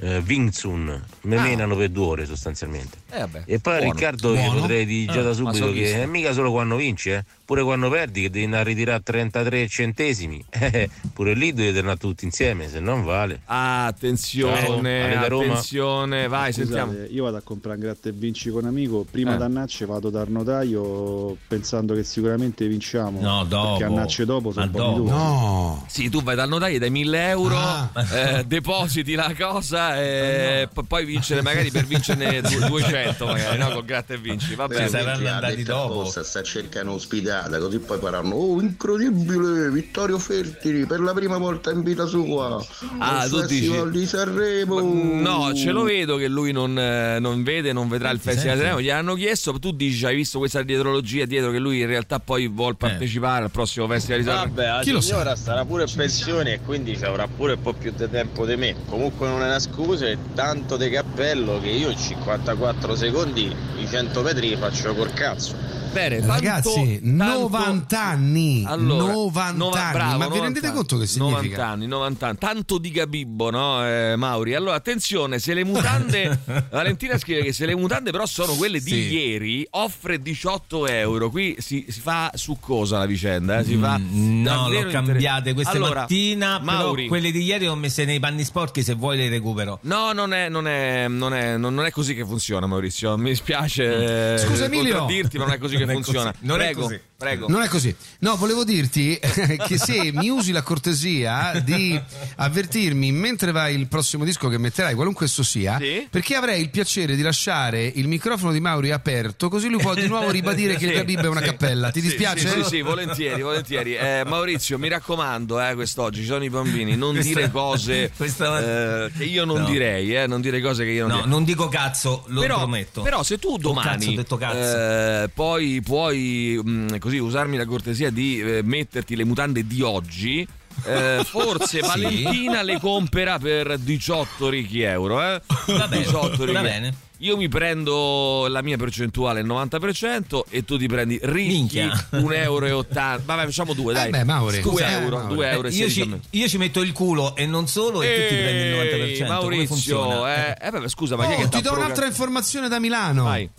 eh, 0.00 0.22
Wingsun, 0.26 1.02
me 1.22 1.36
Ah. 1.36 1.42
menano 1.42 1.76
per 1.76 1.88
due 1.90 2.04
ore 2.06 2.26
sostanzialmente. 2.26 2.98
Eh, 3.10 3.18
vabbè, 3.20 3.42
E 3.46 3.58
poi 3.58 3.78
buono. 3.78 3.92
Riccardo 3.92 4.32
gli 4.34 4.36
Buono. 4.42 4.60
potrei 4.60 4.86
dire 4.86 5.12
già 5.12 5.20
Ah, 5.20 5.22
da 5.24 5.32
subito 5.32 5.72
che 5.72 6.02
è 6.02 6.06
mica 6.06 6.32
solo 6.32 6.50
quando 6.52 6.76
vinci, 6.76 7.10
eh. 7.10 7.24
pure 7.44 7.62
quando 7.62 7.88
perdi 7.90 8.22
che 8.22 8.30
devi 8.30 8.44
andare 8.44 8.62
a 8.62 8.66
ritirare 8.66 9.02
33 9.02 9.66
centesimi, 9.68 10.44
Eh, 10.50 10.90
pure 11.12 11.34
lì 11.34 11.52
devi 11.52 11.72
tornare 11.72 11.96
tutti 11.98 12.24
insieme, 12.24 12.68
se 12.68 12.78
non 12.80 13.02
vale. 13.04 13.40
Ah, 13.46 13.86
attenzione, 13.86 15.12
Ciao, 15.12 15.40
attenzione, 15.40 16.28
vai, 16.28 16.52
sentiamo. 16.52 16.92
Scusate, 16.92 17.08
io 17.12 17.24
vado 17.24 17.36
a 17.38 17.40
comprare 17.42 17.76
un 17.76 17.82
gratta 17.82 18.08
e 18.08 18.12
vinci 18.12 18.50
con 18.50 18.64
amico. 18.66 19.06
Prima 19.10 19.34
Eh. 19.34 19.38
da 19.38 19.44
Annacce 19.46 19.86
vado 19.86 20.10
dal 20.10 20.28
notaio 20.28 21.36
pensando 21.48 21.94
che 21.94 22.04
sicuramente 22.04 22.66
vinciamo. 22.68 23.20
No, 23.20 23.44
dopo. 23.44 23.76
Perché 23.78 23.84
Annacce 23.84 24.24
dopo 24.24 24.52
sono 24.52 24.66
un 24.66 24.70
dopo. 24.72 24.98
due. 25.00 25.10
No. 25.10 25.84
Sì, 25.88 26.08
tu 26.10 26.22
vai 26.22 26.36
dal 26.36 26.48
notaio, 26.48 26.78
dai 26.78 26.90
1000 26.90 27.28
euro, 27.30 27.56
Ah. 27.56 27.90
eh, 28.12 28.44
depositi 28.46 29.14
la 29.14 29.32
cosa 29.38 29.87
e 29.96 30.68
p- 30.72 30.84
poi 30.86 31.04
vincere, 31.04 31.42
magari 31.42 31.70
per 31.70 31.84
vincerne 31.86 32.40
du- 32.42 32.66
200 32.66 33.26
magari, 33.26 33.58
no? 33.58 33.70
Con 33.70 33.84
gratta 33.84 34.14
e 34.14 34.18
vinci, 34.18 34.54
va 34.54 34.66
Sì, 34.68 34.74
bene. 34.74 34.88
saranno 34.88 35.28
andati 35.28 35.62
dopo. 35.62 36.04
sta 36.06 36.42
cercando 36.42 36.92
ospitata 36.92 37.58
così 37.58 37.78
poi 37.78 37.98
faranno 37.98 38.34
oh 38.34 38.60
incredibile 38.60 39.70
Vittorio 39.70 40.18
Fertili 40.18 40.86
per 40.86 41.00
la 41.00 41.12
prima 41.12 41.36
volta 41.38 41.70
in 41.70 41.82
vita 41.82 42.06
sua 42.06 42.64
Ah, 42.98 43.20
al 43.20 43.28
tu 43.28 43.40
dici- 43.42 43.60
festival 43.66 43.90
di 43.90 44.06
Sanremo 44.06 44.80
No, 44.80 45.52
ce 45.54 45.70
lo 45.70 45.82
vedo 45.82 46.16
che 46.16 46.28
lui 46.28 46.52
non, 46.52 46.78
eh, 46.78 47.18
non 47.20 47.42
vede, 47.42 47.72
non 47.72 47.88
vedrà 47.88 48.10
il 48.10 48.18
Festival 48.18 48.56
di 48.56 48.60
Sanremo. 48.62 48.80
Gli 48.80 48.90
hanno 48.90 49.14
chiesto, 49.14 49.52
tu 49.58 49.72
dici, 49.72 50.04
hai 50.06 50.14
visto 50.16 50.38
questa 50.38 50.62
dietrologia 50.62 51.24
dietro 51.24 51.50
che 51.50 51.58
lui 51.58 51.80
in 51.80 51.86
realtà 51.86 52.18
poi 52.20 52.48
vuole 52.48 52.74
partecipare 52.74 53.44
al 53.44 53.50
prossimo 53.50 53.86
Festival 53.88 54.20
di 54.20 54.26
Sanremo? 54.26 54.54
Vabbè, 54.54 54.68
la 54.68 54.80
Chi 54.80 54.90
lo 54.90 55.00
sa? 55.00 55.06
signora 55.08 55.36
starà 55.36 55.64
pure 55.64 55.84
in 55.84 55.92
pensione 55.94 56.52
e 56.54 56.60
quindi 56.64 56.96
ci 56.96 57.04
avrà 57.04 57.26
pure 57.26 57.54
un 57.54 57.62
po' 57.62 57.72
più 57.72 57.92
di 57.96 58.08
tempo 58.10 58.46
di 58.46 58.56
me. 58.56 58.74
Comunque 58.88 59.26
non 59.28 59.42
è 59.42 59.46
una 59.46 59.58
scusa, 59.80 60.08
è 60.08 60.18
tanto 60.34 60.76
di 60.76 60.90
cappello 60.90 61.60
che 61.60 61.68
io 61.68 61.90
in 61.90 61.96
54 61.96 62.96
secondi 62.96 63.54
i 63.76 63.86
100 63.86 64.22
metri 64.22 64.48
li 64.48 64.56
faccio 64.56 64.92
col 64.92 65.12
cazzo. 65.12 65.54
Bene, 65.92 66.20
Ragazzi, 66.24 67.00
tanto- 67.00 67.48
90 67.48 68.02
anni. 68.02 68.62
Allora, 68.66 69.12
90 69.12 69.52
nova- 69.56 69.80
anni. 69.82 69.92
bravo, 69.92 70.10
Ma 70.18 70.24
vi 70.24 70.30
90 70.36 70.44
rendete 70.44 70.72
conto 70.72 70.98
che 70.98 71.06
significa? 71.06 71.40
90 71.40 71.66
anni, 71.66 71.86
90 71.86 72.26
anni. 72.26 72.36
Tanto 72.38 72.78
di 72.78 72.90
Gabibbo, 72.90 73.50
no, 73.50 73.84
eh, 73.86 74.14
Mauri? 74.16 74.54
Allora, 74.54 74.76
attenzione, 74.76 75.38
se 75.38 75.54
le 75.54 75.64
mutande... 75.64 76.38
Valentina 76.70 77.16
scrive 77.18 77.42
che 77.42 77.52
se 77.52 77.66
le 77.66 77.74
mutande 77.74 78.10
però 78.10 78.26
sono 78.26 78.54
quelle 78.54 78.80
di 78.80 78.90
Sì. 78.90 79.12
ieri, 79.12 79.66
offre 79.70 80.20
18 80.20 80.86
euro. 80.86 81.30
Qui 81.30 81.56
si, 81.58 81.86
si 81.88 82.00
fa 82.00 82.30
succosa 82.34 82.98
la 82.98 83.06
vicenda, 83.06 83.58
eh, 83.58 83.64
si 83.64 83.76
fa... 83.76 83.98
Mm, 83.98 84.26
No, 84.42 84.54
davvero 84.54 84.84
l'ho 84.84 84.90
cambiate 84.92 85.52
queste 85.54 85.76
Allora, 85.76 86.00
mattina. 86.00 86.58
Mauri, 86.62 86.94
Però 87.04 87.08
quelle 87.08 87.30
di 87.32 87.42
ieri 87.42 87.64
le 87.64 87.70
ho 87.70 87.74
messe 87.76 88.04
nei 88.04 88.20
panni 88.20 88.44
sporchi. 88.44 88.82
Se 88.82 88.94
vuoi 88.94 89.16
le 89.16 89.28
recupero. 89.28 89.78
No, 89.82 90.12
non 90.12 90.32
è, 90.32 90.48
non, 90.48 90.68
è, 90.68 91.08
non, 91.08 91.34
è, 91.34 91.56
non- 91.56 91.74
non 91.74 91.84
è 91.86 91.90
così 91.90 92.14
che 92.14 92.24
funziona, 92.24 92.66
Maurizio. 92.66 93.16
Mi 93.16 93.30
dispiace 93.30 94.34
eh, 94.34 94.38
Scusa, 94.38 94.66
Emilio. 94.66 94.96
contraddirti, 94.98 95.38
ma 95.38 95.44
non 95.44 95.54
è 95.54 95.58
così 95.58 95.76
che 95.78 95.84
Non 95.86 95.90
è 95.90 95.94
funziona. 95.94 96.30
così. 96.32 96.46
Non 96.46 96.60
è 96.60 96.64
Prego. 96.64 96.80
così. 96.82 97.00
Prego. 97.18 97.48
Non 97.48 97.62
è 97.62 97.66
così. 97.66 97.92
No, 98.20 98.36
volevo 98.36 98.62
dirti 98.62 99.18
che 99.66 99.76
se 99.76 100.12
mi 100.12 100.28
usi 100.28 100.52
la 100.52 100.62
cortesia 100.62 101.60
di 101.64 102.00
avvertirmi 102.36 103.10
mentre 103.10 103.50
vai 103.50 103.74
il 103.74 103.88
prossimo 103.88 104.22
disco 104.24 104.48
che 104.48 104.56
metterai, 104.56 104.94
qualunque 104.94 105.26
esso 105.26 105.42
sia, 105.42 105.78
Sì. 105.80 106.06
perché 106.08 106.36
avrei 106.36 106.60
il 106.60 106.70
piacere 106.70 107.16
di 107.16 107.22
lasciare 107.22 107.84
il 107.92 108.06
microfono 108.06 108.52
di 108.52 108.60
Mauri 108.60 108.92
aperto, 108.92 109.48
così 109.48 109.68
lui 109.68 109.80
può 109.82 109.94
di 109.94 110.06
nuovo 110.06 110.30
ribadire 110.30 110.76
che 110.76 110.86
il 110.86 110.92
Gabib 110.94 111.24
è 111.24 111.26
una 111.26 111.40
sì. 111.40 111.46
cappella. 111.46 111.90
Ti 111.90 112.00
Sì, 112.00 112.06
dispiace? 112.06 112.48
Sì, 112.50 112.62
sì, 112.62 112.68
sì, 112.68 112.80
volentieri, 112.82 113.42
volentieri. 113.42 113.96
Eh, 113.96 114.22
Maurizio, 114.24 114.78
mi 114.78 114.88
raccomando, 114.88 115.60
eh, 115.60 115.74
quest'oggi 115.74 116.20
ci 116.20 116.26
sono 116.26 116.44
i 116.44 116.50
bambini, 116.50 116.94
non 116.94 117.14
Questa- 117.14 117.34
dire 117.34 117.50
cose 117.50 118.12
questa- 118.16 119.06
eh, 119.06 119.10
che 119.18 119.24
io 119.24 119.44
non 119.44 119.62
No. 119.62 119.68
direi, 119.68 120.14
eh, 120.14 120.28
non 120.28 120.40
dire 120.40 120.60
cose 120.60 120.84
che 120.84 120.90
io 120.92 121.00
non 121.08 121.10
No, 121.10 121.16
direi. 121.16 121.30
non 121.32 121.42
dico 121.42 121.66
cazzo, 121.66 122.22
lo 122.28 122.40
però, 122.42 122.58
prometto. 122.58 123.02
però 123.02 123.24
se 123.24 123.38
tu 123.40 123.54
Oh, 123.54 123.58
domani 123.58 123.88
cazzo, 123.88 124.10
ho 124.10 124.14
detto 124.14 124.36
cazzo. 124.36 125.24
eh, 125.24 125.30
poi 125.34 125.80
puoi 125.82 126.60
mh, 126.62 126.98
così 127.08 127.18
usarmi 127.18 127.56
la 127.56 127.64
cortesia 127.64 128.10
di 128.10 128.38
eh, 128.40 128.60
metterti 128.62 129.16
le 129.16 129.24
mutande 129.24 129.66
di 129.66 129.80
oggi. 129.80 130.46
eh, 130.84 131.22
forse 131.24 131.80
Sì. 131.82 131.86
Valentina 131.86 132.62
le 132.62 132.78
compera 132.78 133.38
per 133.38 133.78
18 133.78 134.48
ricchi 134.50 134.82
euro. 134.82 135.20
Eh? 135.22 135.40
Va 135.66 135.88
bene, 135.88 136.04
18 136.04 136.44
ricchi 136.44 136.52
va 136.52 136.60
bene. 136.60 136.94
Io 137.20 137.36
mi 137.36 137.48
prendo 137.48 138.46
la 138.48 138.62
mia 138.62 138.76
percentuale 138.76 139.40
il 139.40 139.46
90% 139.46 140.42
e 140.50 140.64
tu 140.64 140.78
ti 140.78 140.86
prendi 140.86 141.18
ricchi 141.22 141.48
Minchia. 141.48 141.86
1,80 142.12 142.32
euro. 142.34 142.84
Vabbè, 143.24 143.44
facciamo 143.44 143.72
due, 143.74 143.92
dai. 143.92 144.06
Eh 144.06 144.10
beh, 144.10 144.24
Mauri. 144.24 144.60
2 144.60 144.70
Scusa, 144.70 144.90
euro, 145.00 145.16
eh, 145.16 145.22
Mauri. 145.22 145.34
2 145.34 145.50
euro 145.50 145.66
e 145.68 145.70
io, 145.70 145.88
16 145.88 146.00
a 146.00 146.04
ci, 146.04 146.38
io 146.38 146.48
ci 146.48 146.58
metto 146.58 146.80
il 146.80 146.92
culo 146.92 147.34
e 147.34 147.44
non 147.46 147.66
solo 147.66 148.02
e 148.02 148.14
tu 148.14 148.34
ti 148.34 148.40
prendi 148.40 148.62
il 148.62 149.16
90%. 149.16 149.16
Come 149.18 149.28
Maurizio, 149.28 150.26
eh, 150.28 150.56
eh, 150.60 150.70
beh, 150.70 150.88
scusa, 150.88 151.16
ma 151.16 151.26
Oh, 151.26 151.36
che 151.36 151.48
ti 151.48 151.60
do 151.62 151.72
un'altra 151.72 152.06
informazione 152.06 152.68
da 152.68 152.78
Milano. 152.78 153.24
Vai. 153.24 153.50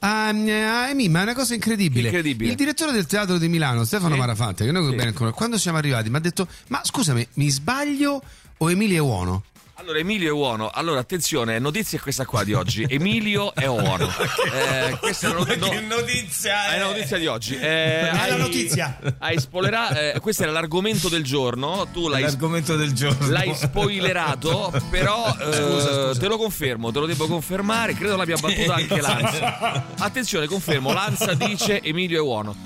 Ah, 0.00 0.30
eh, 0.32 0.90
Emi, 0.90 1.08
ma 1.08 1.20
è 1.20 1.22
una 1.24 1.34
cosa 1.34 1.54
incredibile. 1.54 2.06
Incredibile. 2.08 2.50
Il 2.50 2.56
direttore 2.56 2.92
del 2.92 3.06
teatro 3.06 3.36
di 3.38 3.48
Milano, 3.48 3.84
Stefano 3.84 4.14
Sì. 4.14 4.20
Marafante, 4.20 4.64
che 4.64 4.70
noi 4.72 4.88
Sì. 4.90 4.94
bene 4.96 5.12
quando 5.32 5.58
siamo 5.58 5.78
arrivati, 5.78 6.08
mi 6.10 6.16
ha 6.16 6.20
detto: 6.20 6.46
Ma 6.68 6.80
scusami, 6.84 7.26
mi 7.34 7.48
sbaglio 7.48 8.22
o 8.58 8.70
Emilia 8.70 8.98
è 8.98 9.00
buono? 9.00 9.44
Allora, 9.80 9.98
Emilio 10.00 10.30
è 10.30 10.32
buono. 10.34 10.70
Allora, 10.74 10.98
attenzione, 10.98 11.60
notizia 11.60 11.98
è 11.98 12.00
questa 12.00 12.26
qua 12.26 12.42
di 12.42 12.52
oggi. 12.52 12.84
Emilio 12.90 13.54
è 13.54 13.66
buono. 13.66 14.06
Eh, 14.58 14.96
questa 14.98 15.28
è 15.28 15.30
una 15.30 15.54
not- 15.54 15.56
no- 15.86 15.96
notizia 15.96 16.70
è 16.72 16.78
la 16.78 16.86
notizia 16.86 17.16
di 17.18 17.26
oggi. 17.26 17.54
Eh, 17.56 18.08
la 18.12 18.22
hai- 18.22 18.38
notizia. 18.38 18.98
Hai 19.18 19.38
spoilerato. 19.38 19.94
eh, 19.94 20.18
questo 20.20 20.42
era 20.42 20.52
l'argomento 20.52 21.08
del 21.08 21.22
giorno. 21.22 21.86
Tu 21.92 22.08
l'hai, 22.08 22.22
L'argomento 22.22 22.74
del 22.76 22.92
giorno. 22.92 23.28
l'hai 23.28 23.54
spoilerato, 23.54 24.72
però 24.90 25.26
eh, 25.38 26.12
te 26.18 26.26
lo 26.26 26.36
confermo, 26.38 26.90
te 26.90 26.98
lo 26.98 27.06
devo 27.06 27.26
confermare. 27.26 27.94
Credo 27.94 28.16
l'abbia 28.16 28.36
battuta 28.36 28.74
anche 28.74 29.00
Lanza. 29.00 29.84
Attenzione, 29.98 30.46
confermo. 30.46 30.92
Lanza 30.92 31.34
dice 31.34 31.80
Emilio 31.82 32.20
è 32.20 32.24
buono. 32.24 32.56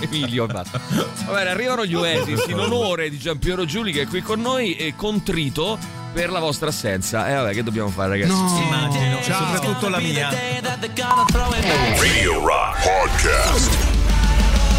Emilio, 0.00 0.46
basta. 0.46 0.80
Va 1.26 1.32
bene, 1.34 1.50
arrivano 1.50 1.84
gli 1.84 1.94
Oasis 1.94 2.44
in 2.48 2.58
onore 2.58 3.10
di 3.10 3.18
Giampiero 3.18 3.64
Giuli 3.66 3.92
che 3.92 4.02
è 4.02 4.06
qui 4.06 4.22
con 4.22 4.40
noi 4.40 4.74
e 4.86 4.94
contrito 4.96 5.78
per 6.12 6.30
la 6.30 6.38
vostra 6.38 6.68
assenza. 6.68 7.28
E 7.28 7.34
vabbè, 7.34 7.52
che 7.52 7.62
dobbiamo 7.62 7.88
fare, 7.90 8.10
ragazzi? 8.10 8.32
No. 8.32 8.60
Immagino, 8.62 9.22
Ciao. 9.22 9.54
soprattutto 9.54 9.88
la 9.88 9.98
mia. 9.98 10.30
Radio 11.98 12.46
Rock 12.46 12.82
Podcast. 12.82 13.95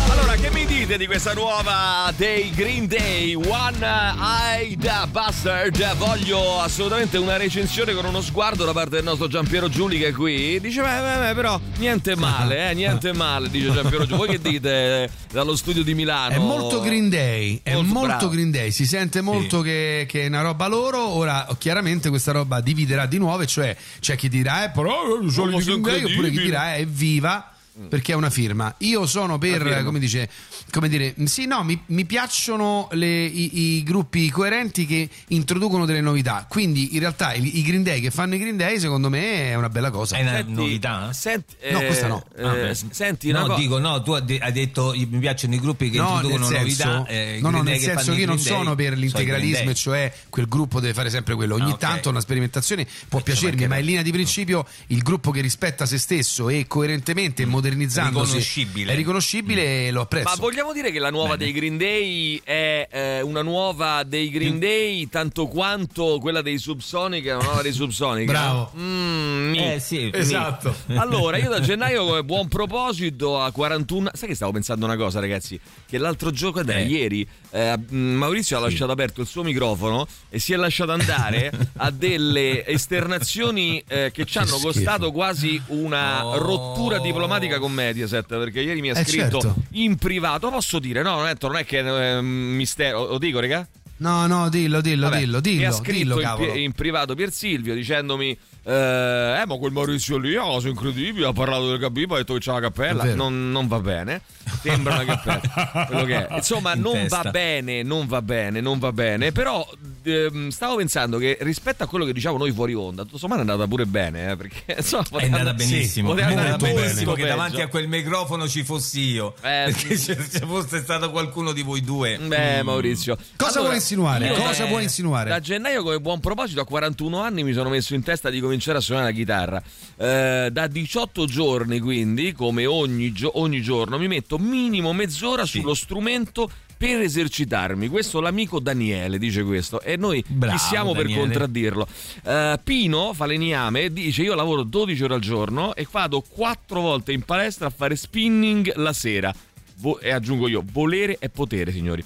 Allora, 0.09 0.35
che 0.35 0.49
mi 0.51 0.65
dite 0.65 0.97
di 0.97 1.05
questa 1.05 1.33
nuova 1.33 2.11
dei 2.15 2.49
Green 2.51 2.87
Day 2.87 3.33
One 3.33 3.77
Eyed 3.81 5.07
Bastard? 5.09 5.95
Voglio 5.95 6.59
assolutamente 6.59 7.17
una 7.17 7.37
recensione 7.37 7.93
con 7.93 8.05
uno 8.05 8.21
sguardo 8.21 8.63
da 8.65 8.71
parte 8.71 8.95
del 8.95 9.03
nostro 9.03 9.27
Giampiero 9.27 9.69
Giuli 9.69 9.99
che 9.99 10.07
è 10.07 10.11
qui. 10.13 10.59
Dice, 10.59 10.81
beh, 10.81 10.99
beh, 11.01 11.19
beh, 11.27 11.33
però 11.33 11.59
niente 11.77 12.15
male, 12.15 12.69
eh, 12.69 12.73
niente 12.73 13.13
male, 13.13 13.49
dice 13.49 13.71
Giampiero 13.71 14.05
Giuli. 14.05 14.17
Voi 14.17 14.29
che 14.29 14.39
dite 14.39 15.03
eh, 15.03 15.09
dallo 15.31 15.55
studio 15.55 15.83
di 15.83 15.93
Milano? 15.93 16.33
È 16.33 16.37
molto 16.37 16.79
Green 16.79 17.09
Day, 17.09 17.59
è 17.61 17.75
Molto 17.75 18.05
bravo. 18.07 18.29
Green 18.29 18.51
Day, 18.51 18.71
si 18.71 18.85
sente 18.85 19.21
molto 19.21 19.61
che, 19.61 20.05
che 20.07 20.23
è 20.23 20.27
una 20.27 20.41
roba 20.41 20.67
loro, 20.67 21.05
ora 21.07 21.47
chiaramente 21.57 22.09
questa 22.09 22.31
roba 22.31 22.61
dividerà 22.61 23.05
di 23.05 23.17
nuovo, 23.17 23.43
e 23.43 23.47
cioè 23.47 23.75
c'è 23.99 24.15
chi 24.15 24.29
dirà 24.29 24.65
eh, 24.65 24.69
però 24.71 25.21
eh, 25.21 25.29
sono 25.29 25.59
i 25.59 25.63
Green 25.63 25.81
Day, 25.81 26.03
oppure 26.03 26.31
chi 26.31 26.39
dirà 26.39 26.75
eh, 26.75 26.81
evviva 26.81 27.51
perché 27.89 28.13
è 28.13 28.15
una 28.15 28.29
firma. 28.29 28.73
Io 28.79 29.05
sono 29.05 29.37
per, 29.37 29.83
come 29.83 29.99
dice, 29.99 30.29
come 30.71 30.89
dire, 30.89 31.13
sì, 31.25 31.45
no, 31.45 31.63
mi, 31.63 31.79
mi 31.87 32.05
piacciono 32.05 32.87
le- 32.91 33.25
i, 33.25 33.75
i 33.77 33.83
gruppi 33.83 34.29
coerenti 34.29 34.85
che 34.85 35.09
introducono 35.29 35.85
delle 35.85 36.01
novità. 36.01 36.45
Quindi 36.49 36.93
in 36.93 36.99
realtà 36.99 37.33
i, 37.33 37.57
i 37.59 37.61
Green 37.61 37.83
Day 37.83 38.01
che 38.01 38.11
fanno 38.11 38.35
i 38.35 38.37
Green 38.37 38.57
Day, 38.57 38.79
secondo 38.79 39.09
me 39.09 39.49
è 39.49 39.55
una 39.55 39.69
bella 39.69 39.91
cosa. 39.91 40.17
È 40.17 40.21
una 40.21 40.31
Senti, 40.37 40.51
novità? 40.53 41.13
Senti, 41.13 41.55
No, 41.71 41.81
questa 41.81 42.07
no. 42.07 42.23
eh, 42.35 42.43
Ah, 42.69 42.73
senti, 42.89 43.31
no, 43.31 43.45
cosa. 43.45 43.55
dico, 43.59 43.77
no, 43.79 44.01
tu 44.01 44.11
hai 44.11 44.23
de- 44.25 44.39
hai 44.39 44.51
detto 44.51 44.93
mi 44.95 45.19
piacciono 45.19 45.55
i 45.55 45.59
gruppi 45.59 45.89
che 45.89 45.97
No, 45.97 46.13
introducono 46.15 46.49
nel 46.49 46.59
novità. 46.61 46.83
senso, 46.83 47.05
eh, 47.07 47.39
no, 47.41 47.49
no, 47.49 47.61
nel 47.61 47.79
senso 47.79 48.13
che 48.13 48.19
io 48.21 48.25
non 48.27 48.39
sono 48.39 48.75
per 48.75 48.97
l'integralismo, 48.97 49.69
e 49.69 49.73
cioè 49.75 50.13
quel 50.29 50.47
gruppo 50.47 50.79
deve 50.79 50.93
fare 50.93 51.09
sempre 51.09 51.35
quello. 51.35 51.55
Ogni 51.55 51.71
Ah, 51.71 51.73
ok. 51.73 51.79
tanto 51.79 52.09
una 52.09 52.19
sperimentazione 52.21 52.85
può 53.07 53.21
piacermi, 53.21 53.67
ma 53.67 53.77
in 53.77 53.85
linea 53.85 54.01
di 54.01 54.11
principio 54.11 54.65
il 54.87 55.01
gruppo 55.01 55.31
che 55.31 55.41
rispetta 55.41 55.85
se 55.85 55.97
stesso 55.97 56.49
e 56.49 56.65
coerentemente 56.67 57.45
modernizzandosi 57.67 58.25
Riconoscibile. 58.37 58.91
è 58.91 58.95
riconoscibile 58.95 59.87
e 59.87 59.91
lo 59.91 60.01
apprezzo. 60.01 60.29
Ma 60.29 60.35
vogliamo 60.35 60.73
dire 60.73 60.91
che 60.91 60.99
la 60.99 61.09
nuova 61.11 61.35
dei 61.35 61.51
Green 61.51 61.77
Day 61.77 62.39
è 62.43 62.87
eh, 62.91 63.21
una 63.21 63.41
nuova 63.41 64.03
dei 64.03 64.29
Mm. 64.29 64.33
Green 64.33 64.59
Day 64.59 65.07
tanto 65.09 65.47
quanto 65.47 66.17
quella 66.19 66.41
dei 66.41 66.57
Subsonic 66.57 67.25
è 67.25 67.33
una 67.35 67.43
nuova 67.43 67.61
dei 67.61 67.71
Subsonic? 67.73 68.25
Bravo. 68.25 68.71
Mm. 68.77 69.53
Eh 69.55 69.79
sì, 69.79 70.09
Esatto. 70.13 70.75
Allora, 70.97 71.37
io 71.37 71.49
da 71.49 71.59
gennaio 71.59 72.05
come 72.05 72.23
buon 72.23 72.47
proposito 72.47 73.39
a 73.41 73.51
41 73.51 74.11
Sai 74.13 74.27
che 74.29 74.35
stavo 74.35 74.51
pensando 74.51 74.85
una 74.85 74.95
cosa, 74.97 75.19
ragazzi? 75.19 75.59
Che 75.85 75.97
l'altro 75.97 76.31
giorno, 76.31 76.63
da 76.63 76.75
Eh. 76.77 76.83
ieri, 76.83 77.27
eh, 77.51 77.77
mm, 77.77 78.15
Maurizio 78.17 78.57
ha 78.57 78.59
lasciato 78.59 78.91
aperto 78.91 79.21
il 79.21 79.27
suo 79.27 79.43
microfono 79.43 80.07
e 80.29 80.39
si 80.39 80.53
è 80.53 80.55
lasciato 80.55 80.91
andare 80.91 81.51
a 81.77 81.91
delle 81.91 82.65
esternazioni 82.65 83.83
eh, 83.87 84.11
che 84.13 84.25
ci 84.25 84.37
hanno 84.37 84.57
costato 84.57 85.11
quasi 85.11 85.61
una 85.67 86.25
Oh. 86.25 86.37
rottura 86.37 86.99
diplomatica 86.99 87.56
con 87.59 87.71
Mediaset. 87.73 88.25
Perché 88.27 88.61
ieri 88.61 88.81
mi 88.81 88.89
ha 88.91 88.97
Eh, 88.99 89.03
scritto 89.05 89.39
certo. 89.41 89.55
in 89.71 89.95
privato, 89.97 90.49
posso 90.49 90.79
dire? 90.79 91.01
No, 91.01 91.15
non 91.17 91.27
è, 91.27 91.35
non 91.39 91.55
è 91.57 91.65
che 91.65 91.79
è 91.79 92.17
un 92.17 92.25
mistero. 92.25 93.07
Lo 93.07 93.17
dico, 93.17 93.39
raga? 93.39 93.67
No, 93.99 94.27
no, 94.27 94.47
dillo, 94.49 94.79
dillo, 94.79 95.09
Vabbè, 95.09 95.19
dillo, 95.21 95.35
mi 95.37 95.41
dillo, 95.41 95.67
ha 95.67 95.71
scritto 95.71 96.15
dillo, 96.17 96.53
in, 96.53 96.59
in 96.59 96.71
privato 96.73 97.15
Pier 97.15 97.31
Silvio 97.31 97.73
dicendomi 97.73 98.37
eh, 98.67 99.39
eh, 99.41 99.45
ma 99.45 99.55
quel 99.57 99.71
Maurizio 99.71 100.17
lì 100.17 100.33
è 100.33 100.37
una 100.37 100.47
cosa 100.47 100.67
incredibile 100.67 101.27
ha 101.27 101.33
parlato 101.33 101.69
del 101.69 101.79
Gabib 101.79 102.11
ha 102.11 102.17
detto 102.17 102.33
che 102.33 102.39
c'è 102.39 102.51
la 102.51 102.59
cappella 102.59 103.03
non, 103.15 103.49
non 103.51 103.67
va 103.67 103.79
bene 103.79 104.21
sembra 104.61 104.95
una 104.95 105.05
cappella 105.05 105.85
quello 105.87 106.03
che 106.03 106.27
è. 106.27 106.35
insomma 106.35 106.73
In 106.73 106.81
non 106.81 106.93
testa. 106.93 107.21
va 107.23 107.29
bene 107.31 107.83
non 107.83 108.07
va 108.07 108.21
bene 108.21 108.59
non 108.59 108.79
va 108.79 108.91
bene 108.91 109.31
però 109.31 109.65
ehm, 110.03 110.49
stavo 110.49 110.75
pensando 110.75 111.17
che 111.17 111.37
rispetto 111.41 111.83
a 111.83 111.87
quello 111.87 112.03
che 112.05 112.11
diciamo 112.13 112.37
noi 112.37 112.51
fuori 112.51 112.73
onda 112.73 113.03
tutto 113.03 113.17
sommato 113.17 113.39
è 113.41 113.43
andata 113.43 113.67
pure 113.67 113.85
bene 113.85 114.31
eh, 114.31 114.35
perché 114.35 114.75
insomma 114.77 115.05
È 115.19 115.25
andata 115.25 115.53
benissimo, 115.53 116.09
andare 116.11 116.33
andata 116.33 116.57
molto 116.65 116.81
benissimo 116.81 117.13
che 117.13 117.25
davanti 117.25 117.61
a 117.61 117.67
quel 117.67 117.87
microfono 117.87 118.47
ci 118.47 118.63
fossi 118.63 118.99
io. 119.11 119.33
Eh, 119.41 119.63
perché 119.71 119.95
se 119.95 120.15
se 120.29 120.39
fosse 120.45 120.79
stato 120.79 121.09
qualcuno 121.11 121.53
di 121.53 121.61
voi 121.61 121.81
due. 121.81 122.17
Beh, 122.17 122.61
mm, 122.61 122.65
Maurizio. 122.65 123.15
Cosa 123.35 123.51
Allora, 123.51 123.63
vuoi 123.65 123.75
insinuare? 123.75 124.29
Cosa 124.29 124.63
da- 124.63 124.69
vuoi 124.69 124.83
insinuare? 124.83 125.29
Da 125.29 125.39
gennaio, 125.39 125.83
come 125.83 125.99
buon 125.99 126.19
proposito, 126.19 126.61
a 126.61 126.65
41 126.65 127.21
anni 127.21 127.43
mi 127.43 127.53
sono 127.53 127.69
messo 127.69 127.93
in 127.95 128.03
testa 128.03 128.29
di 128.29 128.39
cominciare 128.39 128.55
a 128.77 128.81
suonare 128.81 129.07
la 129.07 129.13
chitarra. 129.15 129.61
Eh, 129.97 130.49
da 130.51 130.67
18 130.67 131.25
giorni, 131.25 131.79
quindi, 131.79 132.31
come 132.33 132.65
ogni, 132.65 133.11
gio- 133.11 133.39
ogni 133.39 133.61
giorno, 133.61 133.97
mi 133.97 134.07
metto 134.07 134.37
minimo 134.37 134.93
mezz'ora 134.93 135.45
sullo 135.45 135.73
strumento 135.73 136.49
per 136.77 137.01
esercitarmi. 137.01 137.87
Questo 137.87 138.19
l'amico 138.21 138.59
Daniele 138.59 139.17
dice 139.17 139.43
questo 139.43 139.81
e 139.81 139.97
noi 139.97 140.23
Bravo, 140.27 140.55
chi 140.55 140.59
siamo 140.63 140.91
per 140.91 141.03
Daniele. 141.07 141.21
contraddirlo. 141.21 141.87
Eh, 142.23 142.59
Pino 142.63 143.13
Falegname 143.13 143.91
dice 143.91 144.21
io 144.21 144.35
lavoro 144.35 144.61
12 144.63 145.03
ore 145.03 145.15
al 145.15 145.21
giorno 145.21 145.73
e 145.73 145.87
vado 145.89 146.21
4 146.21 146.79
volte 146.79 147.13
in 147.13 147.23
palestra 147.23 147.67
a 147.67 147.71
fare 147.71 147.95
spinning 147.95 148.73
la 148.75 148.93
sera. 148.93 149.33
Vo- 149.79 149.99
e 149.99 150.11
aggiungo 150.11 150.47
io, 150.47 150.63
volere 150.71 151.17
è 151.19 151.29
potere, 151.29 151.71
signori. 151.71 152.03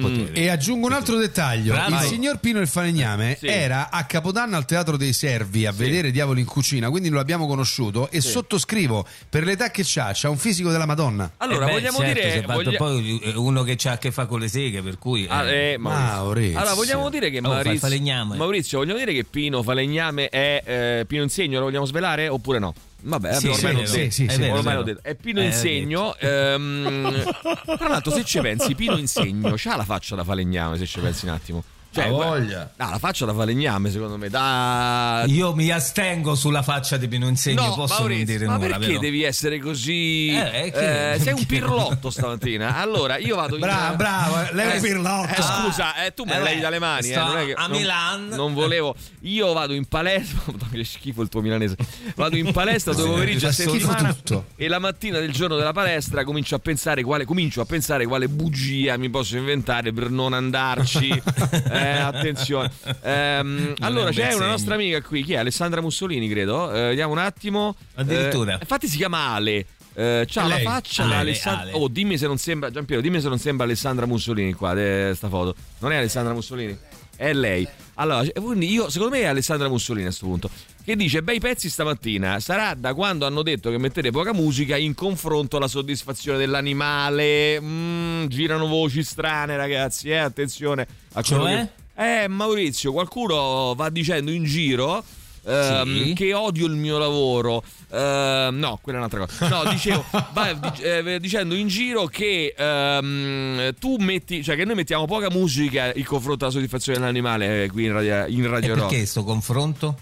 Potere. 0.00 0.32
E 0.32 0.48
aggiungo 0.48 0.86
un 0.86 0.92
altro 0.92 1.16
dettaglio: 1.16 1.72
Bravo. 1.72 1.94
il 1.96 2.00
signor 2.02 2.38
Pino 2.38 2.60
il 2.60 2.68
Falegname 2.68 3.36
Sì. 3.38 3.46
era 3.46 3.90
a 3.90 4.04
Capodanno 4.04 4.56
al 4.56 4.64
Teatro 4.64 4.96
dei 4.96 5.12
Servi 5.12 5.66
a 5.66 5.72
vedere 5.72 6.10
Diavolo 6.10 6.38
in 6.38 6.46
cucina, 6.46 6.88
quindi 6.90 7.08
lo 7.08 7.20
abbiamo 7.20 7.46
conosciuto 7.46 8.10
e 8.10 8.20
sottoscrivo 8.20 9.06
per 9.28 9.44
l'età 9.44 9.70
che 9.70 9.82
c'ha, 9.84 10.10
c'ha 10.14 10.28
un 10.30 10.36
fisico 10.38 10.70
della 10.70 10.86
Madonna. 10.86 11.30
Allora, 11.38 11.64
eh 11.64 11.66
beh, 11.66 11.72
vogliamo 11.72 11.98
certo, 11.98 12.12
dire. 12.20 12.40
voglia- 12.46 12.76
poi 12.76 13.18
eh, 13.22 13.32
uno 13.36 13.62
che 13.62 13.76
ha 13.84 13.92
a 13.92 13.98
che 13.98 14.10
fa 14.10 14.26
con 14.26 14.40
le 14.40 14.48
seghe, 14.48 14.82
per 14.82 14.98
cui. 14.98 15.24
eh, 15.24 15.28
Ah, 15.30 15.50
eh, 15.50 15.76
Maurizio. 15.78 16.58
Allora, 16.58 16.74
vogliamo 16.74 17.10
dire 17.10 17.30
che 17.30 17.38
Oh, 17.38 17.48
Maurizio, 17.48 17.78
falegname. 17.78 18.36
Maurizio, 18.36 18.78
vogliamo 18.78 18.98
dire 18.98 19.12
che 19.12 19.24
Pino 19.24 19.62
Falegname 19.62 20.28
è 20.28 20.62
eh, 20.64 21.04
Pino 21.06 21.22
Insegno? 21.22 21.58
Lo 21.58 21.64
vogliamo 21.66 21.84
svelare 21.84 22.28
oppure 22.28 22.58
no? 22.58 22.74
Vabbè, 23.02 23.34
Sì, 23.34 23.46
ormai 23.48 23.56
sì, 23.58 23.62
l'ho 23.66 23.72
vero. 23.72 23.80
detto. 23.80 23.92
Sì, 23.92 24.10
sì, 24.10 24.28
sì. 24.28 24.38
vero, 24.40 24.54
ormai 24.54 24.74
l'ho 24.74 24.82
detto. 24.82 25.00
È 25.02 25.14
Pino 25.14 25.40
Eh, 25.40 25.44
Insegno. 25.46 26.16
ehm, 26.16 27.24
tra 27.78 27.88
l'altro, 27.88 28.10
se 28.12 28.24
ci 28.24 28.40
pensi, 28.40 28.74
Pino 28.74 28.96
Insegno 28.96 29.54
c'ha 29.56 29.76
la 29.76 29.84
faccia 29.84 30.14
da 30.16 30.24
falegname. 30.24 30.76
Se 30.76 30.86
ci 30.86 31.00
pensi 31.00 31.24
un 31.26 31.32
attimo. 31.32 31.64
Cioè, 31.92 32.04
Ha 32.06 32.08
voglia. 32.10 32.70
No, 32.76 32.90
la 32.90 32.98
faccia 32.98 33.24
da 33.26 33.34
falegname, 33.34 33.90
secondo 33.90 34.16
me. 34.16 34.28
Da... 34.28 35.24
Io 35.26 35.54
mi 35.56 35.70
astengo 35.70 36.36
sulla 36.36 36.62
faccia 36.62 36.96
di 36.96 37.08
Pino 37.08 37.26
Insegno, 37.26 37.62
No, 37.66 37.74
posso 37.74 37.94
Maurizio, 37.98 38.24
non 38.24 38.36
dire 38.36 38.46
ma 38.46 38.56
nulla, 38.58 38.68
perché 38.78 38.86
vero? 38.86 39.00
devi 39.00 39.22
essere 39.24 39.58
così? 39.58 40.28
Eh, 40.28 40.70
che- 40.72 41.12
Eh, 41.14 41.18
sei 41.18 41.32
un 41.32 41.44
pirlotto 41.46 42.10
stamattina. 42.10 42.76
Allora, 42.76 43.18
io 43.18 43.34
vado 43.34 43.54
in 43.56 43.60
Bravo, 43.60 43.96
bravo, 43.96 44.36
lei 44.52 44.66
è 44.66 44.70
un 44.70 44.76
Eh, 44.76 44.80
pirlotto. 44.80 45.32
eh, 45.34 45.42
scusa, 45.42 46.04
eh, 46.04 46.14
tu 46.14 46.24
me 46.24 46.34
Eh, 46.34 46.38
la 46.38 46.44
levi 46.44 46.60
dalle 46.60 46.78
mani. 46.78 47.08
eh, 47.08 47.16
non 47.16 47.36
è 47.38 47.44
che- 47.46 47.52
a 47.54 47.66
non- 47.66 47.76
Milan. 47.76 48.28
Non 48.28 48.54
volevo. 48.54 48.94
Io 49.22 49.52
vado 49.52 49.72
in 49.72 49.86
palestra. 49.86 50.38
Madonna, 50.46 50.68
che 50.72 50.84
schifo 50.84 51.22
il 51.22 51.28
tuo 51.28 51.40
milanese. 51.40 51.76
Vado 52.14 52.36
in 52.36 52.52
palestra 52.52 52.92
due 52.92 53.02
Sì, 53.02 53.08
pomeriggi 53.10 53.46
a 53.46 53.52
settimana. 53.52 54.12
tutto. 54.14 54.44
E 54.56 54.68
la 54.68 54.78
mattina 54.78 55.18
del 55.18 55.32
giorno 55.32 55.56
della 55.56 55.72
palestra 55.72 56.22
comincio 56.24 56.54
a 56.54 56.58
pensare 56.60 57.02
quale, 57.02 57.24
comincio 57.24 57.60
a 57.60 57.64
pensare 57.64 58.06
quale 58.06 58.28
bugia 58.28 58.96
mi 58.96 59.10
posso 59.10 59.36
inventare 59.36 59.92
per 59.92 60.08
non 60.10 60.32
andarci. 60.34 61.08
Eh, 61.80 61.98
attenzione. 61.98 62.70
Ehm, 63.02 63.74
allora, 63.80 64.10
c'è 64.10 64.34
una 64.34 64.46
nostra 64.46 64.74
amica 64.74 65.00
qui, 65.02 65.22
chi 65.22 65.34
è? 65.34 65.36
Alessandra 65.38 65.80
Mussolini, 65.80 66.28
credo. 66.28 66.72
Eh, 66.72 66.80
vediamo 66.88 67.12
un 67.12 67.18
attimo. 67.18 67.74
Addirittura. 67.94 68.54
Eh, 68.54 68.58
infatti 68.60 68.88
si 68.88 68.96
chiama 68.96 69.28
Ale. 69.34 69.66
Eh, 69.92 70.24
c'ha 70.28 70.46
la 70.46 70.58
faccia 70.58 71.04
Ale, 71.04 71.14
Alessand- 71.16 71.60
Ale. 71.62 71.72
Oh, 71.72 71.88
dimmi 71.88 72.16
se 72.16 72.26
non 72.26 72.38
sembra 72.38 72.70
Giampiero, 72.70 73.02
dimmi 73.02 73.20
se 73.20 73.28
non 73.28 73.38
sembra 73.38 73.64
Alessandra 73.66 74.06
Mussolini 74.06 74.52
qua, 74.52 74.72
de, 74.72 75.12
sta 75.16 75.28
foto. 75.28 75.54
Non 75.78 75.92
è 75.92 75.96
Alessandra 75.96 76.32
Mussolini? 76.32 76.78
È 77.20 77.34
lei. 77.34 77.68
Allora, 77.96 78.26
quindi 78.32 78.72
io, 78.72 78.88
secondo 78.88 79.14
me 79.14 79.20
è 79.20 79.26
Alessandra 79.26 79.68
Mussolini 79.68 80.04
a 80.04 80.08
questo 80.08 80.24
punto. 80.24 80.48
Che 80.82 80.96
dice: 80.96 81.22
Bei 81.22 81.38
pezzi 81.38 81.68
stamattina. 81.68 82.40
Sarà 82.40 82.72
da 82.72 82.94
quando 82.94 83.26
hanno 83.26 83.42
detto 83.42 83.68
che 83.68 83.76
mettete 83.76 84.10
poca 84.10 84.32
musica 84.32 84.74
in 84.78 84.94
confronto 84.94 85.58
alla 85.58 85.68
soddisfazione 85.68 86.38
dell'animale. 86.38 87.60
Mm, 87.60 88.24
girano 88.28 88.66
voci 88.68 89.02
strane, 89.02 89.54
ragazzi. 89.58 90.08
Eh, 90.08 90.16
attenzione 90.16 90.86
a 91.12 91.20
Cioè? 91.20 91.68
che- 91.94 92.22
Eh, 92.22 92.28
Maurizio, 92.28 92.90
qualcuno 92.92 93.74
va 93.76 93.90
dicendo 93.90 94.30
in 94.30 94.44
giro. 94.44 95.04
Ehm, 95.46 96.04
Sì. 96.04 96.12
che 96.14 96.34
odio 96.34 96.66
il 96.66 96.74
mio 96.74 96.98
lavoro 96.98 97.62
Ehm, 97.92 98.56
no 98.58 98.78
quella 98.80 98.98
è 98.98 99.00
un'altra 99.04 99.26
cosa 99.26 99.48
no 99.48 99.64
dicevo 99.72 100.04
va 100.32 100.52
dic- 100.52 100.80
eh, 100.84 101.18
dicendo 101.18 101.54
in 101.56 101.66
giro 101.66 102.06
che 102.06 102.54
ehm, 102.56 103.74
tu 103.80 103.96
metti 103.98 104.44
cioè 104.44 104.54
che 104.56 104.64
noi 104.64 104.76
mettiamo 104.76 105.06
poca 105.06 105.28
musica 105.30 105.92
in 105.94 106.04
confronto 106.04 106.44
alla 106.44 106.52
soddisfazione 106.52 106.98
dell'animale 106.98 107.64
eh, 107.64 107.68
qui 107.68 107.86
in 107.86 107.92
radio, 107.92 108.26
in 108.26 108.48
radio 108.48 108.74
Rock. 108.76 108.88
perché 108.90 109.06
sto 109.06 109.24
confronto? 109.24 109.96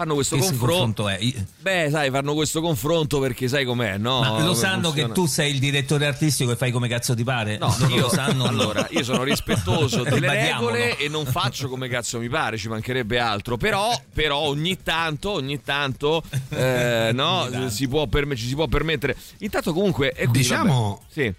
Fanno 0.00 0.14
questo 0.14 0.36
Che 0.36 0.42
confronto 0.42 1.02
confronto 1.02 1.08
è? 1.08 1.44
Beh 1.60 1.88
sai 1.90 2.10
fanno 2.10 2.34
questo 2.34 2.60
confronto 2.60 3.18
perché 3.20 3.48
sai 3.48 3.64
com'è 3.64 3.98
no 3.98 4.20
Ma 4.20 4.42
lo 4.44 4.54
sanno 4.54 4.84
funziona. 4.88 5.08
che 5.08 5.14
tu 5.14 5.26
sei 5.26 5.52
il 5.52 5.58
direttore 5.58 6.06
artistico 6.06 6.50
e 6.52 6.56
fai 6.56 6.70
come 6.70 6.88
cazzo 6.88 7.14
ti 7.14 7.22
pare? 7.24 7.58
No, 7.58 7.74
Loro 7.78 7.94
io, 7.94 8.00
lo 8.02 8.08
sanno. 8.08 8.44
allora, 8.44 8.86
io 8.90 9.04
sono 9.04 9.22
rispettoso 9.22 10.02
delle 10.02 10.28
regole 10.30 10.96
e 10.96 11.08
non 11.08 11.26
faccio 11.26 11.68
come 11.68 11.88
cazzo 11.88 12.18
mi 12.18 12.28
pare, 12.28 12.56
ci 12.56 12.68
mancherebbe 12.68 13.18
altro. 13.18 13.56
Però, 13.56 13.90
però 14.12 14.38
ogni 14.38 14.82
tanto, 14.82 15.32
ogni 15.32 15.60
tanto, 15.62 16.22
eh, 16.50 17.10
no, 17.14 17.48
Si 17.68 17.86
può 17.88 18.06
perme- 18.06 18.36
ci 18.36 18.46
si 18.46 18.54
può 18.54 18.66
permettere. 18.66 19.16
Intanto 19.38 19.72
comunque... 19.72 20.12
Quindi, 20.16 20.38
Diciamo- 20.38 21.00
vabbè, 21.12 21.12
sì. 21.12 21.34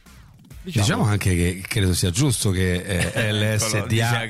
Diciamo 0.64 1.06
anche 1.06 1.36
che 1.36 1.64
credo 1.68 1.94
sia 1.96 2.12
giusto 2.12 2.52
che 2.52 2.74
eh, 3.14 3.32
LSDA 3.56 4.26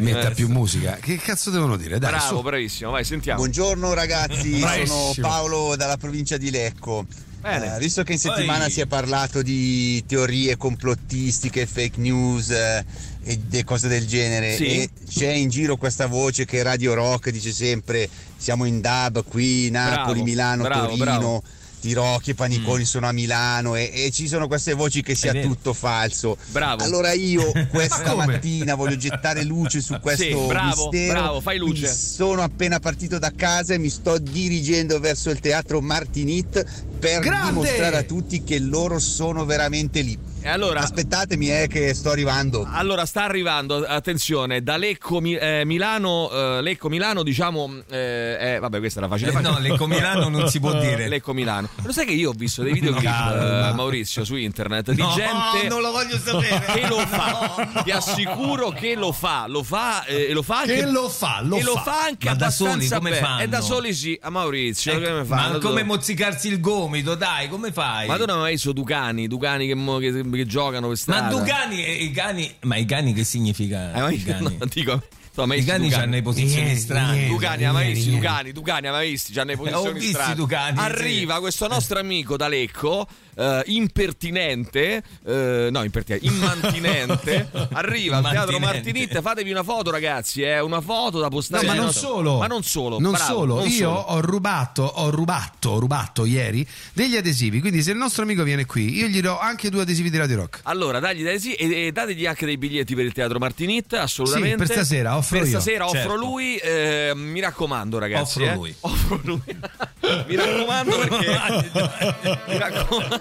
metta 0.00 0.30
più 0.30 0.48
musica. 0.48 0.96
Che 1.00 1.16
cazzo 1.16 1.50
devono 1.50 1.76
dire? 1.76 1.98
Dai, 1.98 2.10
Bravo, 2.12 2.36
su. 2.38 2.42
bravissimo, 2.42 2.90
vai, 2.92 3.04
sentiamo. 3.04 3.40
Buongiorno 3.40 3.92
ragazzi, 3.92 4.58
sono. 4.86 5.12
Paolo 5.20 5.76
dalla 5.76 5.98
provincia 5.98 6.38
di 6.38 6.50
Lecco. 6.50 7.04
Bene. 7.42 7.76
Eh, 7.76 7.78
visto 7.78 8.02
che 8.02 8.12
in 8.14 8.18
settimana 8.18 8.64
Ehi. 8.64 8.70
si 8.72 8.80
è 8.80 8.86
parlato 8.86 9.42
di 9.42 10.02
teorie 10.06 10.56
complottistiche, 10.56 11.66
fake 11.66 12.00
news 12.00 12.48
eh, 12.50 12.84
e 13.22 13.36
de- 13.36 13.62
cose 13.62 13.86
del 13.86 14.06
genere, 14.06 14.56
Sì. 14.56 14.64
e 14.66 14.90
c'è 15.08 15.30
in 15.30 15.50
giro 15.50 15.76
questa 15.76 16.06
voce 16.06 16.44
che 16.46 16.62
Radio 16.62 16.94
Rock 16.94 17.28
dice 17.30 17.52
sempre 17.52 18.08
siamo 18.36 18.64
in 18.64 18.80
dub 18.80 19.24
qui, 19.28 19.70
Napoli, 19.70 19.94
Bravo, 20.04 20.22
Milano, 20.24 20.62
bravo, 20.62 20.86
Torino. 20.86 21.04
bravo. 21.04 21.42
Tirocchi 21.86 22.30
e 22.30 22.34
Paniconi 22.34 22.84
sono 22.84 23.06
a 23.06 23.12
Milano 23.12 23.76
e, 23.76 23.92
e 23.94 24.10
ci 24.10 24.26
sono 24.26 24.48
queste 24.48 24.74
voci 24.74 25.02
che 25.02 25.14
sia 25.14 25.32
tutto 25.40 25.72
falso. 25.72 26.36
Bravo. 26.48 26.82
Allora 26.82 27.12
io 27.12 27.52
questa 27.70 28.14
mattina 28.16 28.74
voglio 28.74 28.96
gettare 28.96 29.44
luce 29.44 29.80
su 29.80 29.96
questo 30.00 30.24
Sì, 30.24 30.34
bravo, 30.48 30.88
mistero. 30.90 31.12
bravo, 31.20 31.40
fai 31.40 31.58
luce. 31.58 31.82
Quindi 31.82 31.96
sono 31.96 32.42
appena 32.42 32.80
partito 32.80 33.18
da 33.20 33.32
casa 33.34 33.74
e 33.74 33.78
mi 33.78 33.88
sto 33.88 34.18
dirigendo 34.18 34.98
verso 34.98 35.30
il 35.30 35.38
teatro 35.38 35.80
Martinit 35.80 36.64
per 36.98 37.20
Grande! 37.20 37.50
dimostrare 37.52 37.96
a 37.98 38.02
tutti 38.02 38.42
che 38.42 38.58
loro 38.58 38.98
sono 38.98 39.44
veramente 39.44 40.00
lì. 40.02 40.18
E 40.42 40.48
allora... 40.48 40.78
Aspettatemi, 40.80 41.46
è 41.46 41.66
che 41.66 41.92
sto 41.92 42.10
arrivando. 42.10 42.64
Allora 42.70 43.04
sta 43.04 43.24
arrivando, 43.24 43.84
attenzione, 43.84 44.62
da 44.62 44.76
Lecco 44.76 45.20
eh, 45.20 45.64
Milano, 45.64 46.30
eh, 46.30 46.62
Lecco 46.62 46.88
Milano 46.88 47.24
diciamo, 47.24 47.82
eh, 47.90 48.36
eh, 48.54 48.58
vabbè 48.60 48.78
questa 48.78 49.00
era 49.00 49.08
facile. 49.08 49.32
Eh, 49.32 49.40
no, 49.40 49.58
Lecco 49.58 49.88
Milano 49.88 50.28
non 50.28 50.48
si 50.48 50.60
può 50.60 50.72
dire. 50.78 51.08
Lecco 51.08 51.32
Milano. 51.32 51.68
Lo 51.82 51.90
sai 51.90 52.06
che 52.06 52.12
io 52.12 52.30
ho 52.30 52.32
visto 52.32 52.62
dei 52.62 52.74
videoclip, 52.74 53.02
Calma. 53.10 53.70
eh, 53.70 53.74
Maurizio, 53.74 54.24
su 54.24 54.36
internet, 54.36 54.92
di 54.92 55.00
No, 55.00 55.14
gente 55.16 55.66
non 55.68 55.80
lo 55.80 55.90
voglio 55.90 56.16
sapere. 56.16 56.64
che 56.80 56.86
lo 56.86 56.98
fa. 57.00 57.82
Ti 57.82 57.90
assicuro 57.90 58.70
che 58.70 58.94
lo 58.94 59.10
fa, 59.10 59.46
lo 59.48 59.64
fa 59.64 60.04
eh, 60.04 60.28
e 60.28 60.32
lo 60.32 60.42
fa 60.42 60.58
anche 60.60 60.74
Che 60.76 60.86
lo 60.86 61.08
fa, 61.08 61.40
lo 61.42 61.56
e 61.56 61.62
lo 61.64 61.72
fa. 61.74 61.82
fa 61.82 62.02
anche 62.04 62.28
Ma 62.28 62.34
da 62.36 62.44
abbastanza 62.46 62.72
soli 62.76 62.88
come 62.88 63.10
bene. 63.10 63.22
fanno? 63.22 63.42
E 63.42 63.48
da 63.48 63.60
soli 63.60 63.92
sì, 63.94 64.16
a 64.22 64.30
Maurizio, 64.30 64.92
Eh, 64.92 65.02
come 65.02 65.24
ma 65.24 65.58
come 65.60 65.82
mozzicarsi 65.82 66.46
il 66.46 66.60
gomito, 66.60 66.85
dai, 67.14 67.48
come 67.48 67.72
fai? 67.72 68.06
Ma 68.06 68.16
tu 68.16 68.24
non 68.26 68.36
hai 68.36 68.42
mai 68.42 68.52
visto 68.52 68.72
Ducani, 68.72 69.26
Ducani 69.26 69.66
che, 69.66 69.74
mo- 69.74 69.98
che- 69.98 70.28
che 70.30 70.46
giocano 70.46 70.88
per 70.88 70.96
strada. 70.96 71.22
Ma 71.22 71.38
Ducani 71.40 71.84
e 71.84 71.92
i 72.04 72.10
cani. 72.10 72.54
Ma 72.62 72.76
i 72.76 72.84
cani 72.84 73.12
che 73.12 73.24
significa? 73.24 73.92
Hai 73.92 74.00
mai 74.00 74.14
i 74.16 74.22
cani? 74.24 74.56
no, 74.58 74.66
dico, 74.72 75.02
mai 75.46 75.58
I 75.60 75.64
cani 75.64 75.84
Ducani? 75.88 76.02
hanno 76.02 76.12
le 76.14 76.22
posizioni 76.22 76.62
Niente, 76.62 76.80
strane. 76.80 77.12
niente. 77.12 77.28
Ducani, 77.32 77.62
Ieri, 77.62 77.72
visto 77.94 78.08
ieri. 78.10 78.20
Ducani? 78.20 78.52
Ducani, 78.52 78.90
mai 78.90 79.10
visti? 79.10 79.32
C'hanno 79.32 79.46
le 79.46 79.52
Eh, 79.52 79.56
ho 79.58 79.60
posizioni 79.62 79.98
visti 79.98 80.12
strane. 80.14 80.34
Ducani, 80.34 80.78
sì. 80.78 80.84
Arriva 80.84 81.40
questo 81.40 81.68
nostro 81.68 81.98
amico 81.98 82.36
da 82.36 82.48
Lecco, 82.48 83.06
eh, 83.36 83.62
impertinente, 83.66 85.02
eh, 85.24 85.68
no, 85.70 85.82
impertinente, 85.82 86.26
immantinente. 86.26 87.48
arriva 87.72 88.16
al 88.18 88.30
teatro. 88.30 88.58
Martinit. 88.58 89.20
Fatevi 89.20 89.50
una 89.50 89.62
foto, 89.62 89.90
ragazzi. 89.90 90.42
È 90.42 90.60
una 90.60 90.80
foto 90.80 91.18
da 91.18 91.24
No, 91.24 91.30
postare. 91.30 91.66
ma 91.66 91.74
non 91.74 91.84
nel- 91.86 91.94
solo. 91.94 92.38
Ma 92.38 92.46
non 92.46 92.62
solo. 92.62 92.98
Non 92.98 93.12
bravo, 93.12 93.32
solo. 93.34 93.54
non 93.56 93.68
Io 93.68 93.74
solo. 93.74 93.98
ho 93.98 94.20
rubato, 94.20 94.82
ho 94.82 95.10
rubato, 95.10 95.70
ho 95.70 95.78
rubato 95.78 96.24
ieri 96.24 96.66
degli 96.92 97.16
adesivi. 97.16 97.60
Quindi, 97.60 97.82
se 97.82 97.90
il 97.92 97.96
nostro 97.96 98.22
amico 98.22 98.42
viene 98.42 98.64
qui, 98.66 98.96
io 98.96 99.06
gli 99.06 99.20
do 99.20 99.38
anche 99.38 99.70
due 99.70 99.82
adesivi 99.82 100.10
di 100.10 100.16
Radio 100.16 100.36
Rock. 100.36 100.60
Allora, 100.64 100.98
dagli 101.00 101.24
sì, 101.38 101.54
e, 101.54 101.86
e 101.86 101.92
dategli 101.92 102.26
anche 102.26 102.46
dei 102.46 102.56
biglietti 102.56 102.94
per 102.94 103.04
il 103.04 103.12
teatro 103.12 103.38
Martinit, 103.38 103.92
assolutamente. 103.94 104.64
Sì, 104.64 104.72
per 104.72 104.76
stasera, 104.84 105.16
offro 105.16 105.38
Per 105.38 105.46
io. 105.46 105.52
stasera 105.60 105.84
offro 105.84 105.98
Certo. 105.98 106.14
lui, 106.16 106.56
eh, 106.56 107.12
mi 107.14 107.40
raccomando 107.40 107.98
ragazzi. 107.98 108.40
Offro 108.42 108.52
eh. 108.52 108.54
lui. 108.54 108.74
Offro 108.80 109.20
lui. 109.24 109.40
mi 110.28 110.36
raccomando 110.36 110.98
perché... 110.98 111.26
mi 112.48 112.58
raccomando. 112.58 113.20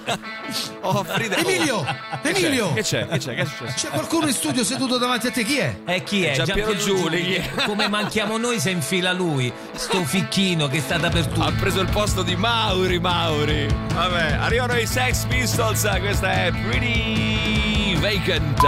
Offrite... 0.81 1.35
Emilio! 1.37 1.83
Che 2.21 2.31
c'è? 2.31 2.45
Emilio! 2.45 2.73
Che 2.73 2.83
c'è? 2.83 3.07
Che 3.07 3.17
c'è? 3.17 3.35
Che 3.35 3.41
è 3.41 3.45
successo? 3.45 3.87
C'è 3.87 3.89
qualcuno 3.89 4.27
in 4.27 4.33
studio 4.33 4.63
seduto 4.63 4.97
davanti 4.97 5.27
a 5.27 5.31
te? 5.31 5.43
Chi 5.43 5.57
è? 5.57 5.75
E 5.85 6.03
chi 6.03 6.23
è? 6.23 6.33
Giampiero 6.33 6.75
Giuli, 6.75 7.23
chi 7.23 7.33
è? 7.35 7.49
Come 7.65 7.87
manchiamo 7.87 8.37
noi 8.37 8.59
se 8.59 8.69
infila 8.69 9.11
lui, 9.11 9.51
sto 9.73 10.03
ficchino 10.05 10.67
che 10.67 10.79
sta 10.79 10.97
dappertutto. 10.97 11.43
Ha 11.43 11.51
preso 11.51 11.79
il 11.81 11.89
posto 11.89 12.21
di 12.23 12.35
Mauri 12.35 12.99
Mauri. 12.99 13.67
Vabbè, 13.93 14.33
arrivano 14.33 14.75
i 14.77 14.85
Sex 14.85 15.25
Pistols, 15.25 15.87
questa 15.99 16.31
è 16.31 16.51
Pretty 16.51 17.97
Vacant. 17.99 18.61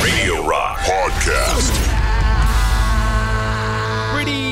Radio 0.00 0.48
Rock 0.48 0.84
Podcast. 0.84 1.96
Pretty 4.12 4.47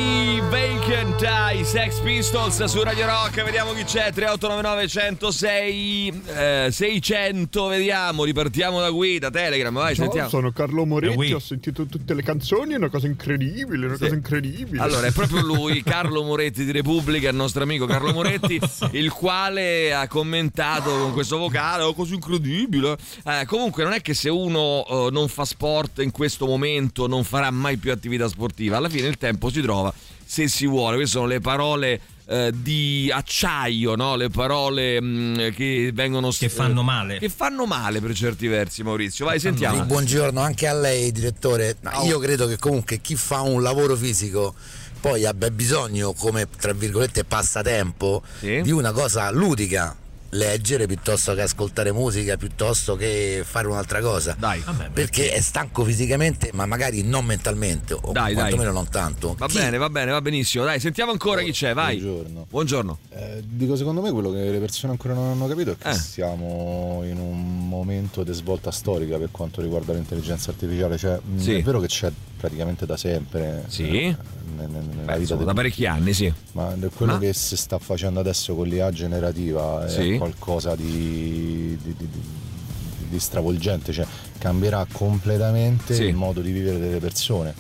Vacant, 0.49 1.23
i 1.59 1.65
Sex 1.65 2.01
Pistols 2.01 2.63
su 2.65 2.83
Radio 2.83 3.07
Rock, 3.07 3.43
vediamo 3.43 3.73
chi 3.73 3.85
c'è, 3.85 4.13
3899 4.13 4.89
106 4.89 6.23
eh, 6.27 6.69
600, 6.71 7.67
vediamo, 7.67 8.25
ripartiamo 8.25 8.81
da 8.81 8.91
qui, 8.93 9.19
da 9.19 9.31
Telegram, 9.31 9.75
vai, 9.75 9.95
Ciao, 9.95 10.05
sentiamo. 10.05 10.29
sono 10.29 10.53
Carlo 10.53 10.85
Moretti, 10.85 11.33
ho 11.33 11.39
sentito 11.39 11.87
tutte 11.87 12.15
le 12.15 12.23
canzoni, 12.23 12.75
è 12.75 12.77
una 12.77 12.89
cosa 12.89 13.07
incredibile, 13.07 13.87
una 13.87 13.99
cosa 13.99 14.15
incredibile. 14.15 14.83
Allora, 14.83 15.07
è 15.07 15.13
proprio 15.13 15.41
lui, 15.43 15.83
Carlo 15.85 16.23
Moretti 16.23 16.65
di 16.65 16.73
Repubblica, 16.73 17.29
il 17.29 17.37
nostro 17.37 17.63
amico 17.63 17.87
Carlo 17.87 18.13
Moretti, 18.13 18.61
il 18.93 19.11
quale 19.11 19.95
ha 19.95 20.07
commentato 20.07 20.91
con 20.91 21.13
questo 21.13 21.39
vocale, 21.39 21.83
oh, 21.83 21.95
così 21.95 22.15
incredibile. 22.15 22.97
Eh, 23.25 23.45
comunque, 23.47 23.85
non 23.85 23.93
è 23.93 24.03
che 24.03 24.15
se 24.15 24.29
uno 24.29 24.85
eh, 24.87 25.09
non 25.11 25.29
fa 25.29 25.45
sport 25.45 26.01
in 26.01 26.11
questo 26.11 26.47
momento 26.47 27.07
non 27.07 27.25
farà 27.25 27.51
mai 27.51 27.77
più 27.77 27.91
attività 27.91 28.29
sportiva, 28.29 28.77
alla 28.77 28.89
fine 28.89 29.09
il 29.09 29.17
tempo 29.17 29.51
si 29.51 29.61
trova 29.61 29.93
se 30.27 30.49
si 30.49 30.67
vuole. 30.67 30.97
Queste 30.97 31.17
sono 31.17 31.27
le 31.29 31.41
parole. 31.41 32.01
eh, 32.29 32.51
di 32.53 33.09
acciaio, 33.15 33.95
no? 33.95 34.17
le 34.17 34.31
parole 34.31 35.01
mh, 35.01 35.53
che 35.55 35.91
vengono 35.95 36.31
Che 36.31 36.49
fanno 36.49 36.83
male. 36.83 37.19
che 37.21 37.29
fanno 37.29 37.67
male 37.67 38.01
per 38.01 38.15
certi 38.15 38.49
versi, 38.49 38.83
Maurizio. 38.83 39.25
Vai, 39.27 39.39
sentiamo. 39.39 39.77
Sì, 39.77 39.83
buongiorno 39.85 40.41
anche 40.41 40.67
a 40.67 40.75
lei, 40.75 41.13
direttore. 41.13 41.77
Ma 41.83 42.03
io 42.03 42.19
credo 42.19 42.49
che 42.49 42.59
comunque 42.59 43.01
chi 43.01 43.15
fa 43.15 43.43
un 43.43 43.63
lavoro 43.63 43.95
fisico 43.95 44.55
poi 45.01 45.25
abbia 45.25 45.51
bisogno, 45.53 46.15
come 46.15 46.49
tra 46.59 46.73
virgolette 46.73 47.23
passatempo, 47.23 48.23
di 48.41 48.73
una 48.73 48.91
cosa 48.91 49.31
ludica. 49.31 49.95
Leggere 50.37 50.87
piuttosto 50.87 51.35
che 51.35 51.43
ascoltare 51.43 51.93
musica, 51.93 52.37
piuttosto 52.37 52.95
che 52.97 53.43
fare 53.45 53.67
un'altra 53.67 54.01
cosa. 54.01 54.37
Dai, 54.39 54.63
perché 54.93 55.31
è 55.31 55.41
stanco 55.41 55.85
fisicamente, 55.85 56.51
ma 56.53 56.67
magari 56.67 57.03
non 57.03 57.25
mentalmente, 57.25 57.95
o 57.95 58.13
Dai, 58.13 58.33
dai. 58.33 58.35
quantomeno 58.35 58.73
non 58.73 58.89
tanto. 58.89 59.35
Va 59.39 59.47
Chi- 59.47 59.59
bene, 59.59 59.77
va 59.79 59.89
bene, 59.91 60.11
va 60.13 60.21
benissimo. 60.21 60.65
Dai, 60.65 60.79
sentiamo 60.81 61.11
ancora 61.13 61.43
chi 61.43 61.53
c'è, 61.53 61.73
vai. 61.75 61.99
Buongiorno. 61.99 62.47
Buongiorno. 62.49 62.99
Eh, 63.11 63.43
dico 63.45 63.77
secondo 63.77 64.01
me 64.01 64.11
quello 64.13 64.31
che 64.31 64.51
le 64.51 64.59
persone 64.59 64.93
ancora 64.93 65.15
non 65.15 65.31
hanno 65.31 65.47
capito 65.49 65.73
è 65.73 65.77
che 65.77 65.91
Eh. 65.91 65.95
siamo 65.95 67.01
in 67.05 67.19
un 67.19 67.69
momento 67.69 68.23
di 68.23 68.33
svolta 68.33 68.71
storica 68.71 69.17
per 69.19 69.29
quanto 69.31 69.61
riguarda 69.61 69.93
l'intelligenza 69.93 70.51
artificiale, 70.51 70.97
cioè 70.99 71.19
mh, 71.23 71.39
Sì. 71.39 71.55
è 71.55 71.63
vero 71.63 71.81
che 71.81 71.87
c'è 71.87 72.11
praticamente 72.39 72.85
da 72.87 72.97
sempre 72.97 73.65
Sì. 73.69 73.89
eh, 73.89 74.17
ne- 74.57 74.67
nella 74.67 75.03
vita 75.05 75.17
insomma, 75.19 75.41
di 75.41 75.47
da 75.47 75.55
parecchi 75.55 75.87
anni, 75.87 76.13
sì. 76.13 76.33
Ma 76.53 76.75
quello 76.95 77.13
Ma- 77.15 77.19
che 77.19 77.33
si 77.33 77.57
sta 77.57 77.79
facendo 77.79 78.21
adesso 78.21 78.55
con 78.55 78.67
l'IA 78.67 78.91
generativa 78.93 79.87
è 79.87 79.89
Sì. 79.91 80.17
Qualcosa 80.31 80.75
di, 80.75 81.77
di- 81.83 81.95
di- 81.97 82.09
di- 82.11 83.09
di 83.09 83.21
stravolgente, 83.21 83.93
cioè 83.93 84.07
cambierà 84.39 84.87
completamente 84.91 85.95
Sì. 85.95 86.05
il 86.05 86.15
modo 86.15 86.41
di 86.41 86.51
vivere 86.51 86.79
delle 86.79 86.99
persone. 86.99 87.55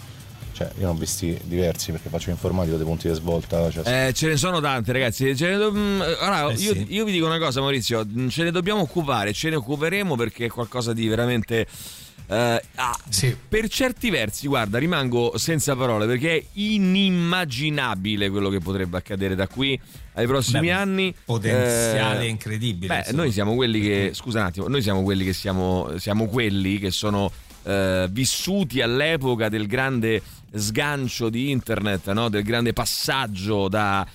Cioè, 0.52 0.70
io 0.78 0.86
ne 0.86 0.92
ho 0.92 0.94
visti 0.94 1.38
diversi 1.44 1.92
perché 1.92 2.08
faccio 2.08 2.30
informatico 2.30 2.76
dei 2.76 2.86
punti 2.86 3.08
di 3.08 3.14
svolta. 3.14 3.70
Cioè, 3.70 4.06
Eh, 4.08 4.12
ce 4.14 4.28
ne 4.28 4.36
sono 4.38 4.58
tante, 4.60 4.90
ragazzi. 4.90 5.36
Ce 5.36 5.48
ne 5.50 5.56
do- 5.58 5.70
mm, 5.70 6.00
allora, 6.00 6.48
Eh, 6.50 6.54
io, 6.54 6.72
sì. 6.72 6.86
io 6.88 7.04
vi 7.04 7.12
dico 7.12 7.26
una 7.26 7.38
cosa, 7.38 7.60
Maurizio. 7.60 8.04
mm, 8.06 8.28
Ce 8.28 8.42
ne 8.42 8.50
dobbiamo 8.50 8.80
occupare, 8.80 9.34
ce 9.34 9.50
ne 9.50 9.56
occuperemo 9.56 10.16
perché 10.16 10.46
è 10.46 10.48
qualcosa 10.48 10.92
di 10.94 11.06
veramente. 11.08 11.66
Eh, 12.28 12.62
ah, 12.74 12.98
Per 13.48 13.68
certi 13.68 14.10
versi, 14.10 14.46
guarda, 14.48 14.78
rimango 14.78 15.36
senza 15.38 15.76
parole 15.76 16.06
perché 16.06 16.36
è 16.38 16.44
inimmaginabile 16.54 18.30
quello 18.30 18.48
che 18.48 18.58
potrebbe 18.60 18.96
accadere 18.96 19.34
da 19.34 19.46
qui 19.46 19.78
ai 20.14 20.26
prossimi 20.26 20.66
Beh, 20.68 20.72
anni. 20.72 21.14
potenziale 21.24 22.24
Eh, 22.24 22.28
incredibile, 22.28 22.92
Beh, 22.94 22.98
insomma. 23.00 23.22
noi 23.22 23.32
siamo 23.32 23.54
quelli 23.54 23.80
che. 23.80 24.10
Scusa 24.14 24.40
un 24.40 24.46
attimo, 24.46 24.68
noi 24.68 24.82
siamo 24.82 25.02
quelli 25.02 25.24
che 25.24 25.32
siamo. 25.32 25.90
Siamo 25.98 26.26
quelli 26.26 26.78
che 26.78 26.90
sono 26.90 27.30
eh, 27.64 28.06
vissuti 28.10 28.80
all'epoca 28.80 29.48
del 29.48 29.66
grande 29.66 30.22
sgancio 30.58 31.28
di 31.28 31.50
internet, 31.50 32.10
no? 32.12 32.28
del 32.28 32.42
grande 32.42 32.72
passaggio 32.72 33.68
dal 33.68 34.06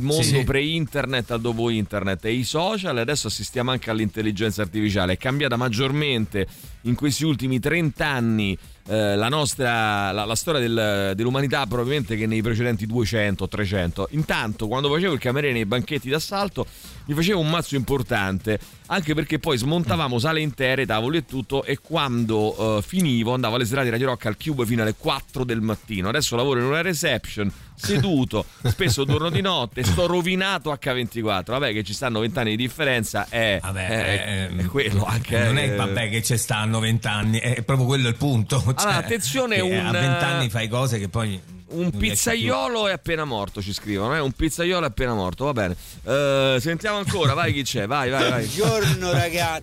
mondo 0.00 0.22
Sì, 0.22 0.44
pre-internet 0.44 1.30
al 1.30 1.40
dopo 1.40 1.70
internet 1.70 2.24
e 2.24 2.32
i 2.32 2.44
social, 2.44 2.98
adesso 2.98 3.26
assistiamo 3.26 3.70
anche 3.70 3.90
all'intelligenza 3.90 4.62
artificiale. 4.62 5.14
È 5.14 5.16
cambiata 5.16 5.56
maggiormente 5.56 6.46
in 6.82 6.94
questi 6.94 7.24
ultimi 7.24 7.60
30 7.60 8.06
anni 8.06 8.58
eh, 8.86 9.16
la 9.16 9.28
nostra 9.28 10.12
la, 10.12 10.24
la 10.24 10.34
storia 10.34 10.60
del- 10.60 11.12
dell'umanità 11.14 11.66
probabilmente 11.66 12.16
che 12.16 12.26
nei 12.26 12.42
precedenti 12.42 12.86
200 12.86 13.48
300 13.48 14.08
intanto 14.10 14.68
quando 14.68 14.90
facevo 14.90 15.14
il 15.14 15.18
cameriere 15.18 15.54
nei 15.54 15.64
banchetti 15.64 16.10
d'assalto 16.10 16.66
mi 17.06 17.14
facevo 17.14 17.40
un 17.40 17.48
mazzo 17.48 17.76
importante 17.76 18.58
anche 18.86 19.14
perché 19.14 19.38
poi 19.38 19.56
smontavamo 19.56 20.18
sale 20.18 20.40
intere 20.42 20.84
tavoli 20.84 21.18
e 21.18 21.24
tutto 21.24 21.64
e 21.64 21.78
quando 21.78 22.76
eh, 22.78 22.82
finivo 22.82 23.32
andavo 23.32 23.54
alle 23.54 23.64
serate 23.64 23.86
di 23.86 23.92
Radio 23.92 24.08
Rock 24.08 24.26
al 24.26 24.36
Cube 24.36 24.66
fino 24.66 24.82
alle 24.82 24.94
4 24.94 25.44
del 25.44 25.62
mattino 25.62 25.82
adesso 26.08 26.36
lavoro 26.36 26.60
in 26.60 26.66
una 26.66 26.80
reception 26.82 27.50
seduto 27.76 28.44
spesso 28.62 29.04
torno 29.04 29.30
di 29.30 29.40
notte 29.40 29.82
sto 29.84 30.06
rovinato 30.06 30.72
H24 30.72 31.44
vabbè 31.46 31.72
che 31.72 31.82
ci 31.82 31.92
stanno 31.92 32.20
20 32.20 32.38
anni 32.38 32.50
di 32.50 32.56
differenza 32.56 33.26
è, 33.28 33.60
è- 33.60 34.48
è 34.56 34.64
quello 34.66 35.04
anche 35.04 35.38
non 35.44 35.58
eh, 35.58 35.72
è 35.72 35.74
vabbè 35.76 36.08
che 36.08 36.22
ci 36.22 36.36
stanno 36.36 36.78
20 36.78 37.06
anni, 37.06 37.38
è 37.38 37.62
proprio 37.62 37.86
quello 37.86 38.08
il 38.08 38.16
punto. 38.16 38.62
Allora, 38.76 38.96
attenzione, 38.96 39.60
un, 39.60 39.86
a 39.86 39.90
20 39.90 40.24
anni 40.24 40.48
fai 40.50 40.68
cose 40.68 40.98
che 40.98 41.08
poi 41.08 41.40
Un 41.68 41.82
non 41.90 41.90
pizzaiolo 41.96 42.88
è 42.88 42.92
appena 42.92 43.24
morto, 43.24 43.60
ci 43.60 43.72
scrivono, 43.72 44.14
eh? 44.14 44.20
Un 44.20 44.32
pizzaiolo 44.32 44.84
è 44.86 44.88
appena 44.88 45.14
morto, 45.14 45.44
va 45.46 45.52
bene. 45.52 45.76
Eh, 46.04 46.56
sentiamo 46.60 46.98
ancora, 46.98 47.34
vai 47.34 47.52
chi 47.52 47.62
c'è, 47.62 47.86
vai, 47.86 48.10
vai, 48.10 48.30
vai. 48.30 48.46
Buongiorno 48.46 49.12
ragazzi. 49.12 49.62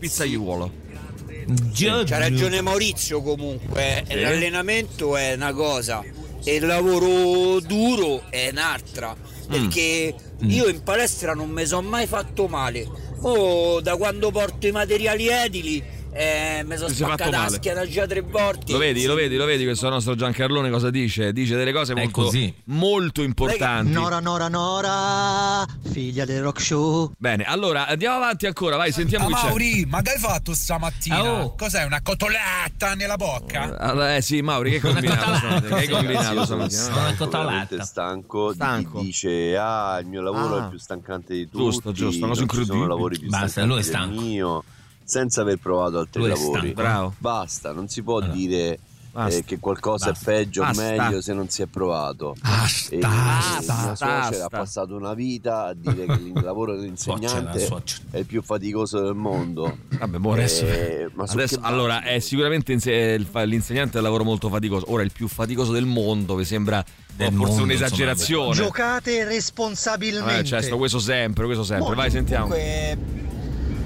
C'ha 1.73 2.17
ragione 2.17 2.61
Maurizio 2.61 3.21
comunque, 3.21 4.03
Sì. 4.07 4.19
l'allenamento 4.19 5.15
è 5.17 5.33
una 5.33 5.53
cosa 5.53 6.03
e 6.43 6.55
il 6.55 6.65
lavoro 6.65 7.59
duro 7.59 8.23
è 8.29 8.49
un'altra. 8.51 9.15
Perché 9.47 10.13
io 10.39 10.67
in 10.69 10.81
palestra 10.81 11.33
non 11.33 11.49
mi 11.49 11.65
sono 11.65 11.87
mai 11.87 12.07
fatto 12.07 12.47
male. 12.47 12.87
Oh, 13.23 13.81
da 13.81 13.97
quando 13.97 14.31
porto 14.31 14.65
i 14.65 14.71
materiali 14.71 15.27
edili 15.27 15.83
eh, 16.13 16.63
mi 16.65 16.75
sono 16.77 16.89
spaccata 16.89 17.29
la 17.29 17.49
schiena 17.49 17.85
già 17.87 18.05
tre 18.05 18.21
volte. 18.21 18.71
Lo 18.73 18.77
vedi, 18.77 19.05
lo 19.05 19.13
vedi, 19.15 19.35
lo 19.37 19.45
vedi 19.45 19.63
questo 19.63 19.87
nostro 19.89 20.15
Giancarlone 20.15 20.69
cosa 20.69 20.89
dice? 20.89 21.31
Dice 21.31 21.55
delle 21.55 21.71
cose 21.71 21.95
molto, 21.95 22.21
così. 22.23 22.53
molto 22.65 23.21
importanti. 23.21 23.91
Nora, 23.91 24.19
Nora, 24.19 24.47
Nora, 24.47 25.65
figlia 25.91 26.25
del 26.25 26.41
rock 26.41 26.61
show. 26.61 27.11
Bene, 27.17 27.43
allora 27.45 27.87
andiamo 27.87 28.17
avanti 28.17 28.45
ancora, 28.45 28.75
vai, 28.75 28.91
sentiamo 28.91 29.27
Ah, 29.27 29.39
c'è. 29.39 29.45
Mauri, 29.47 29.85
ma 29.87 30.01
che 30.01 30.11
hai 30.11 30.19
fatto 30.19 30.53
stamattina? 30.53 31.15
Ah, 31.15 31.43
oh. 31.43 31.55
Cos'è, 31.55 31.83
una 31.85 32.01
cotoletta 32.01 32.93
nella 32.95 33.15
bocca? 33.15 33.77
Allora, 33.77 34.15
eh 34.15 34.21
sì, 34.21 34.41
Mauri, 34.41 34.71
che 34.71 34.75
hai 34.87 34.93
combinato? 34.93 35.75
Che 35.75 35.89
combinato 35.89 36.45
stamattina? 36.45 36.81
stanco, 36.81 37.27
veramente 37.29 37.83
stanco, 37.83 38.53
Stanco. 38.53 38.99
di 38.99 39.05
dice 39.05 39.55
ah 39.57 39.97
il 39.99 40.07
mio 40.07 40.21
lavoro 40.21 40.39
Ah. 40.55 40.59
è 40.59 40.63
il 40.63 40.69
più 40.69 40.79
stancante 40.79 41.33
di 41.33 41.45
tutti 41.49 41.57
Giusto, 41.57 41.91
giusto, 41.91 42.25
una 42.25 42.33
cosa 42.33 42.45
non 42.45 42.55
ci 42.59 42.65
sono 42.65 42.87
lavori 42.87 43.17
più 43.19 43.29
Basta, 43.29 43.47
stancanti 43.47 43.69
lui 43.73 43.79
è 43.79 43.83
stanco. 43.83 44.21
mio 44.21 44.63
senza 45.03 45.41
aver 45.41 45.57
provato 45.57 45.99
altri 45.99 46.23
è 46.23 46.27
lavori. 46.27 46.71
Bravo. 46.73 47.13
basta 47.17 47.71
non 47.73 47.87
si 47.89 48.01
può 48.01 48.19
dire 48.21 48.79
Basta. 49.11 49.39
eh, 49.39 49.43
che 49.43 49.59
qualcosa 49.59 50.11
Basta. 50.11 50.31
è 50.31 50.33
peggio 50.35 50.63
o 50.63 50.71
meglio 50.73 51.19
se 51.21 51.33
non 51.33 51.49
si 51.49 51.61
è 51.61 51.65
provato 51.65 52.33
Basta. 52.41 52.95
e, 52.95 52.99
Basta. 52.99 53.73
mia 53.83 53.95
suocera 53.95 54.45
ha 54.45 54.49
passato 54.49 54.95
una 54.95 55.13
vita 55.13 55.65
a 55.65 55.73
dire 55.73 56.05
che 56.05 56.13
il 56.13 56.31
lavoro 56.41 56.77
dell'insegnante 56.77 57.59
Suocera, 57.59 58.03
è 58.11 58.17
il 58.19 58.25
più 58.25 58.41
faticoso 58.41 59.01
del 59.01 59.13
mondo 59.15 59.79
Vabbè, 59.99 60.17
mo 60.17 60.31
adesso, 60.31 60.65
Eh, 60.65 61.09
adesso- 61.17 61.59
allora 61.61 62.03
è 62.03 62.19
sicuramente 62.19 62.71
l'insegnante 62.71 63.95
è 63.95 63.97
un 63.97 64.03
lavoro 64.03 64.23
molto 64.23 64.47
faticoso. 64.47 64.85
Ora 64.93 65.03
il 65.03 65.11
più 65.11 65.27
faticoso 65.27 65.73
del 65.73 65.85
mondo, 65.85 66.35
vi 66.35 66.45
sembra 66.45 66.81
forse 67.13 67.31
mondo, 67.31 67.63
un'esagerazione. 67.63 68.55
Giocate 68.55 69.17
Vabbè, 69.19 69.29
responsabilmente. 69.33 70.43
cioè, 70.45 70.61
sto 70.61 70.77
questo 70.77 70.99
sempre, 70.99 71.43
questo 71.45 71.63
sempre. 71.65 71.89
Boh, 71.89 71.95
Vai, 71.95 72.09
sentiamo. 72.09 72.47
Comunque, 72.47 72.97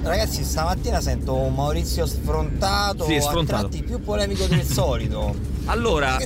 ragazzi, 0.09 0.43
stamattina 0.43 1.01
sento 1.01 1.35
un 1.35 1.53
Maurizio 1.53 2.05
sfrontato, 2.05 3.05
Sì, 3.05 3.15
a 3.15 3.21
sfrontato. 3.21 3.67
tratti 3.69 3.83
più 3.83 3.99
polemico 4.01 4.45
del 4.45 4.63
solito. 4.63 5.53
Allora, 5.68 6.18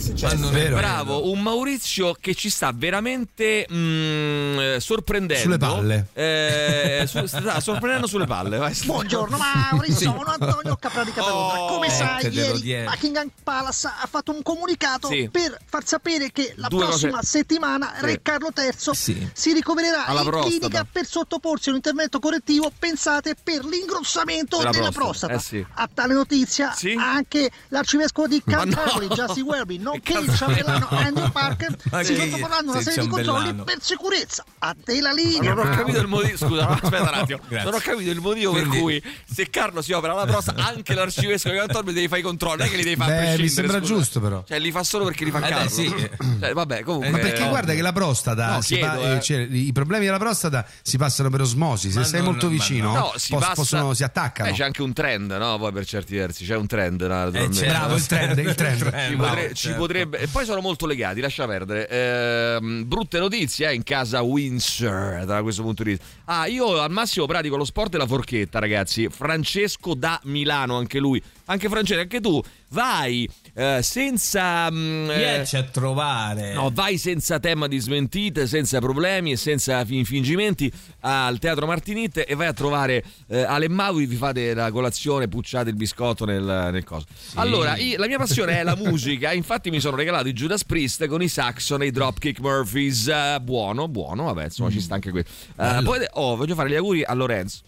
bravo, 0.69 1.31
un 1.31 1.39
Maurizio 1.41 2.13
che 2.19 2.35
ci 2.35 2.49
sta 2.49 2.71
veramente 2.75 3.65
mm, 3.71 4.59
eh, 4.59 4.77
sorprendendo. 4.81 5.41
Sulle 5.43 5.57
palle. 5.57 6.07
Eh, 6.13 7.05
su- 7.07 7.23
sta 7.25 7.59
sorprendendo 7.61 8.05
sulle 8.05 8.25
palle. 8.25 8.57
Vai. 8.57 8.77
Buongiorno 8.83 9.37
Maurizio, 9.37 10.13
sono 10.17 10.23
Antonio 10.37 10.75
Capra 10.75 11.05
di 11.05 11.13
Capello. 11.13 11.67
Come 11.69 11.87
eh, 11.87 11.89
sai, 11.89 12.27
ieri. 12.33 12.83
Buckingham 12.83 13.29
Palace 13.41 13.87
ha 13.87 14.07
fatto 14.09 14.31
un 14.33 14.43
comunicato 14.43 15.07
Sì. 15.07 15.29
per 15.31 15.57
far 15.65 15.85
sapere 15.87 16.31
che 16.33 16.53
la 16.57 16.67
Due 16.67 16.85
cose- 16.85 17.07
prossima 17.07 17.23
settimana 17.23 17.93
Sì. 17.97 18.05
Re 18.05 18.21
Carlo 18.21 18.49
III 18.55 19.29
si 19.33 19.53
ricovererà 19.53 20.05
Alla 20.05 20.21
in 20.21 20.27
prostata. 20.27 20.49
clinica 20.57 20.87
per 20.91 21.05
sottoporsi 21.05 21.69
a 21.69 21.71
un 21.71 21.77
intervento 21.77 22.19
correttivo, 22.19 22.71
pensate, 22.77 23.35
per 23.41 23.63
l'ingrossamento 23.63 24.57
Della 24.57 24.71
della, 24.71 24.91
prostata, 24.91 25.33
prostata. 25.33 25.57
eh 25.59 25.63
sì. 25.63 25.65
A 25.75 25.89
tale 25.93 26.13
notizia 26.13 26.73
anche 26.97 27.49
l'arcivescovo 27.69 28.27
di 28.27 28.41
Ma 28.45 28.63
no! 28.65 29.27
Justin 29.33 29.43
Welby, 29.45 29.77
nonché 29.81 30.17
il 30.19 30.35
ciambellano 30.35 30.87
Andrew 30.91 31.29
Parker 31.31 31.75
si 32.03 32.15
sottoporranno 32.15 32.69
a 32.71 32.73
una 32.73 32.81
serie 32.81 33.03
di 33.03 33.07
controlli 33.09 33.53
per 33.63 33.77
sicurezza. 33.81 34.43
A 34.59 34.75
te 34.83 34.99
la 35.01 35.11
linea. 35.11 35.53
non 35.53 35.67
ho 35.67 35.69
capito 35.75 35.99
il 35.99 36.07
motivo. 36.07 36.37
Scusa, 36.37 36.67
aspetta 36.67 37.01
un 37.01 37.07
attimo. 37.13 37.39
Grazie. 37.47 37.69
Non 37.69 37.79
ho 37.79 37.81
capito 37.83 38.09
il 38.11 38.19
motivo 38.19 38.51
per 38.53 38.61
Quindi- 38.67 38.81
cui 39.01 39.03
se 39.31 39.49
Carlo 39.49 39.81
si 39.81 39.91
opera 39.93 40.13
la 40.13 40.25
prostata, 40.25 40.65
anche 40.65 40.93
l'arcivescovo 40.93 41.53
di 41.53 41.59
Cantorbio 41.59 41.93
devi 41.93 42.07
fare 42.07 42.19
i 42.19 42.23
controlli. 42.23 42.57
Non 42.57 42.67
è 42.67 42.69
che 42.69 42.77
li 42.77 42.83
devi 42.83 42.95
fare 42.95 43.11
a 43.11 43.15
Beh, 43.15 43.19
mi 43.29 43.35
prescindere. 43.35 43.67
sembra 43.67 43.77
scusa. 43.79 43.93
giusto 43.93 44.19
però. 44.19 44.43
Cioè, 44.47 44.59
li 44.59 44.71
fa 44.71 44.83
solo 44.83 45.05
perché 45.05 45.23
li 45.25 45.31
fa 45.31 45.39
Eh, 45.45 45.49
Carlo. 45.49 45.69
sì. 45.69 45.87
Cioè, 46.39 46.53
vabbè, 46.53 46.83
comunque. 46.83 47.09
Ma 47.11 47.17
perché 47.17 47.41
no. 47.43 47.49
guarda 47.49 47.73
che 47.73 47.81
la 47.81 47.91
prostata, 47.93 48.53
No, 48.53 48.61
si 48.61 48.75
chiedo, 48.75 48.87
fa- 48.87 48.99
eh, 48.99 49.15
eh. 49.15 49.21
cioè, 49.21 49.37
i 49.49 49.71
problemi 49.71 50.05
della 50.05 50.17
prostata 50.19 50.65
si 50.81 50.97
passano 50.97 51.29
per 51.29 51.41
osmosi, 51.41 51.91
se 51.91 51.99
Ma 51.99 52.05
sei 52.05 52.19
no, 52.19 52.25
molto 52.27 52.47
vicino 52.47 52.93
no. 52.93 53.13
Si 53.15 53.31
pos- 53.31 53.39
passa- 53.41 53.53
possono- 53.55 53.93
si 53.93 54.03
attaccano. 54.03 54.49
Eh, 54.49 54.53
c'è 54.53 54.63
anche 54.63 54.81
un 54.81 54.93
trend, 54.93 55.31
no? 55.31 55.57
Poi 55.57 55.71
per 55.71 55.85
certi 55.85 56.15
versi 56.15 56.45
c'è 56.45 56.55
un 56.55 56.67
trend. 56.67 57.01
no, 57.01 57.07
naturalmente. 57.07 57.59
c'è, 57.61 57.67
bravo, 57.67 57.95
il 57.95 58.05
trend, 58.05 58.37
il 58.37 58.55
trend. 58.55 58.83
Potre- 59.27 59.47
ci 59.49 59.55
certo. 59.67 59.79
potrebbe. 59.79 60.19
E 60.19 60.27
poi 60.27 60.45
sono 60.45 60.61
molto 60.61 60.85
legati, 60.85 61.21
lascia 61.21 61.45
perdere. 61.45 61.87
Ehm, 61.89 62.87
brutte 62.87 63.19
notizie 63.19 63.69
eh, 63.69 63.73
in 63.73 63.83
casa 63.83 64.21
Windsor 64.21 65.25
da 65.25 65.41
questo 65.41 65.61
punto 65.61 65.83
di 65.83 65.91
vista. 65.91 66.05
Ah, 66.25 66.45
io 66.47 66.79
al 66.79 66.91
massimo 66.91 67.25
pratico 67.25 67.57
lo 67.57 67.65
sport 67.65 67.95
e 67.95 67.97
la 67.97 68.07
forchetta, 68.07 68.59
ragazzi. 68.59 69.07
Francesco 69.09 69.93
da 69.93 70.19
Milano, 70.23 70.77
anche 70.77 70.99
lui. 70.99 71.21
Anche 71.45 71.69
Francesco, 71.69 72.01
anche 72.01 72.21
tu. 72.21 72.41
Vai 72.71 73.27
eh, 73.59 73.81
senza. 73.83 74.71
mm, 74.71 75.09
eh, 75.09 75.17
Riesci 75.17 75.57
a 75.57 75.63
trovare. 75.63 76.53
No, 76.53 76.71
vai 76.73 76.97
senza 76.97 77.39
tema 77.39 77.67
di 77.67 77.77
smentite, 77.79 78.47
senza 78.47 78.79
problemi 78.79 79.33
e 79.33 79.35
senza 79.35 79.83
fin- 79.83 80.05
fingimenti 80.05 80.71
al 81.01 81.39
Teatro 81.39 81.65
Martinit 81.65 82.23
e 82.25 82.35
vai 82.35 82.47
a 82.47 82.53
trovare 82.53 83.03
eh, 83.27 83.41
Ale 83.41 83.67
Mauri, 83.67 84.05
vi 84.05 84.15
fate 84.15 84.53
la 84.53 84.71
colazione, 84.71 85.27
pucciate 85.27 85.69
il 85.69 85.75
biscotto 85.75 86.23
nel, 86.23 86.69
nel 86.71 86.83
coso. 86.85 87.05
Allora, 87.35 87.75
io- 87.75 87.97
la 87.97 88.07
mia 88.07 88.17
passione 88.17 88.59
è 88.59 88.63
la 88.63 88.75
musica. 88.77 89.33
Infatti, 89.39 89.69
mi 89.69 89.81
sono 89.81 89.97
regalato 89.97 90.29
i 90.29 90.33
Judas 90.33 90.63
Priest 90.63 91.07
con 91.07 91.21
i 91.21 91.27
Saxon 91.27 91.81
e 91.81 91.87
i 91.87 91.91
Dropkick 91.91 92.39
Murphys. 92.39 93.07
Eh, 93.07 93.39
buono, 93.41 93.87
buono. 93.89 94.23
Vabbè, 94.23 94.45
insomma, 94.45 94.69
ci 94.69 94.79
sta 94.79 94.93
anche 94.95 95.11
questo. 95.11 95.31
Bello. 95.55 95.81
poi, 95.83 96.05
oh, 96.13 96.35
voglio 96.37 96.55
fare 96.55 96.69
gli 96.69 96.75
auguri 96.75 97.03
a 97.03 97.13
Lorenzo. 97.13 97.59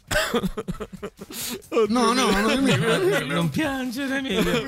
No, 1.87 2.13
no, 2.13 2.29
no, 2.29 2.55
non 3.25 3.49
piangere, 3.49 4.17
Emilio. 4.17 4.63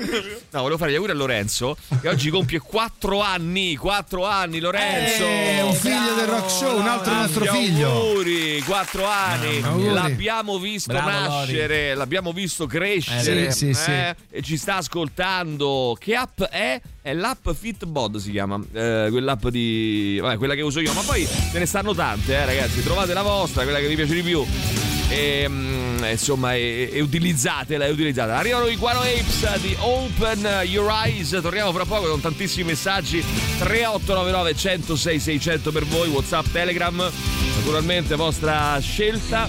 No, 0.50 0.60
volevo 0.60 0.76
fare 0.76 0.90
gli 0.90 0.94
auguri 0.94 1.12
a 1.12 1.13
Lorenzo, 1.14 1.76
che 2.00 2.08
oggi 2.08 2.30
compie 2.30 2.58
4 2.58 3.20
anni. 3.20 3.76
4 3.76 4.26
anni, 4.26 4.60
Lorenzo. 4.60 5.24
È 5.24 5.62
un 5.62 5.74
figlio 5.74 6.14
del 6.14 6.26
rock 6.26 6.50
show, 6.50 6.78
un 6.78 6.86
altro 6.86 7.14
nostro 7.14 7.44
figlio. 7.46 7.90
Auguri, 7.90 8.62
4 8.62 9.06
anni. 9.06 9.62
Auguri. 9.62 9.92
L'abbiamo 9.92 10.58
visto 10.58 10.92
Bravo, 10.92 11.10
nascere, 11.10 11.94
l'abbiamo 11.94 12.32
visto 12.32 12.66
crescere. 12.66 13.46
Eh, 13.46 13.50
sì, 13.52 13.72
sì, 13.72 13.74
sì. 13.74 13.90
eh, 13.90 14.14
E 14.30 14.42
ci 14.42 14.56
sta 14.56 14.76
ascoltando. 14.76 15.96
Che 15.98 16.14
app 16.14 16.42
è? 16.42 16.80
È 17.02 17.12
l'app 17.12 17.48
Fitbod 17.50 18.16
si 18.16 18.30
chiama, 18.30 18.58
eh, 18.72 19.08
quell'app 19.10 19.48
di... 19.48 20.18
Vabbè, 20.22 20.38
quella 20.38 20.54
che 20.54 20.62
uso 20.62 20.80
io, 20.80 20.92
ma 20.94 21.02
poi 21.02 21.26
ce 21.26 21.58
ne 21.58 21.66
stanno 21.66 21.94
tante, 21.94 22.34
eh, 22.34 22.46
ragazzi, 22.46 22.82
trovate 22.82 23.12
la 23.12 23.22
vostra, 23.22 23.62
quella 23.62 23.78
che 23.78 23.88
vi 23.88 23.94
piace 23.94 24.14
di 24.14 24.22
più. 24.22 24.93
E, 25.08 25.46
mm, 25.48 26.04
insomma, 26.10 26.54
e, 26.54 26.90
e 26.92 27.00
utilizzatela, 27.00 27.86
e 27.86 27.90
utilizzatela. 27.90 28.38
Arrivano 28.38 28.66
i 28.66 28.76
Guano 28.76 29.00
Apes 29.00 29.58
di 29.60 29.76
Open 29.78 30.62
Your 30.64 30.90
Eyes. 30.90 31.38
Torniamo 31.42 31.72
fra 31.72 31.84
poco 31.84 32.08
con 32.08 32.20
tantissimi 32.20 32.64
messaggi. 32.64 33.22
3899 33.58 34.54
106 34.54 35.20
600 35.20 35.72
per 35.72 35.84
voi, 35.84 36.08
WhatsApp, 36.08 36.46
Telegram. 36.52 37.10
Naturalmente, 37.56 38.14
vostra 38.16 38.78
scelta. 38.80 39.48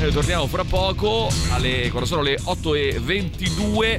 E 0.00 0.10
torniamo 0.10 0.46
fra 0.46 0.64
poco 0.64 1.30
alle 1.50 1.88
quando 1.90 2.06
sono 2.06 2.22
le 2.22 2.36
8.22 2.36 3.96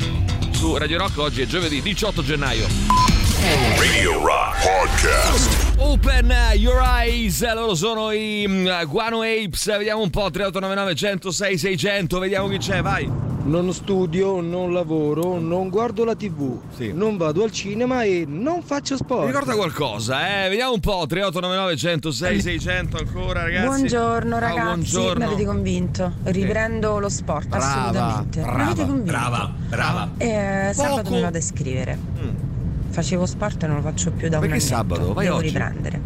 su 0.51 0.75
Radio 0.77 0.97
Rock. 0.97 1.17
Oggi 1.19 1.41
è 1.41 1.45
giovedì 1.45 1.81
18 1.81 2.23
gennaio. 2.23 3.24
Radio 3.45 4.25
Rock 4.25 4.55
Podcast. 4.63 5.75
Open 5.77 6.33
Your 6.55 6.81
Eyes, 6.83 7.53
loro 7.53 7.75
sono 7.75 8.09
i 8.09 8.43
mm, 8.47 8.67
Guano 8.87 9.21
Apes. 9.21 9.67
Vediamo 9.77 10.01
un 10.01 10.09
po'. 10.09 10.31
3899 10.31 10.95
106 10.95 11.57
600. 11.59 12.17
Vediamo 12.17 12.47
chi 12.47 12.57
c'è, 12.57 12.81
vai. 12.81 13.07
Non 13.43 13.71
studio, 13.71 14.41
non 14.41 14.73
lavoro, 14.73 15.37
non 15.37 15.69
guardo 15.69 16.03
la 16.03 16.15
tv, 16.15 16.59
non 16.93 17.15
vado 17.17 17.43
al 17.43 17.51
cinema 17.51 18.01
e 18.01 18.25
non 18.27 18.63
faccio 18.63 18.97
sport. 18.97 19.21
Mi 19.21 19.27
ricorda 19.27 19.53
qualcosa, 19.53 20.45
eh? 20.45 20.49
Vediamo 20.49 20.73
un 20.73 20.79
po'. 20.79 21.05
3899 21.07 21.77
106 21.77 22.41
600 22.41 22.97
ancora, 22.97 23.43
ragazzi. 23.43 23.65
Buongiorno 23.67 24.29
Ciao, 24.31 24.39
ragazzi, 24.39 24.65
buongiorno. 24.65 25.17
mi 25.19 25.23
avete 25.31 25.45
convinto. 25.45 26.11
Riprendo 26.23 26.97
lo 26.97 27.09
sport, 27.09 27.47
Brava, 27.49 27.65
assolutamente. 27.67 28.39
mi 28.39 28.45
brava, 28.45 28.63
avete 28.63 28.85
convinto. 28.87 29.11
Brava, 29.11 29.53
brava. 29.69 30.09
Eh, 30.17 30.71
sabato 30.73 31.01
Poco. 31.03 31.13
mi 31.13 31.21
vado 31.21 31.35
a 31.35 31.39
iscrivere. 31.39 32.53
Facevo 32.95 33.25
sport 33.25 33.61
e 33.63 33.67
non 33.67 33.75
lo 33.75 33.81
faccio 33.81 34.09
più 34.11 34.29
da 34.29 34.37
un 34.37 34.47
Perché 34.47 34.55
annetto. 34.55 34.73
sabato? 34.73 35.13
Vai 35.13 35.25
Devo 35.25 35.35
oggi. 35.37 35.47
riprendere. 35.47 36.01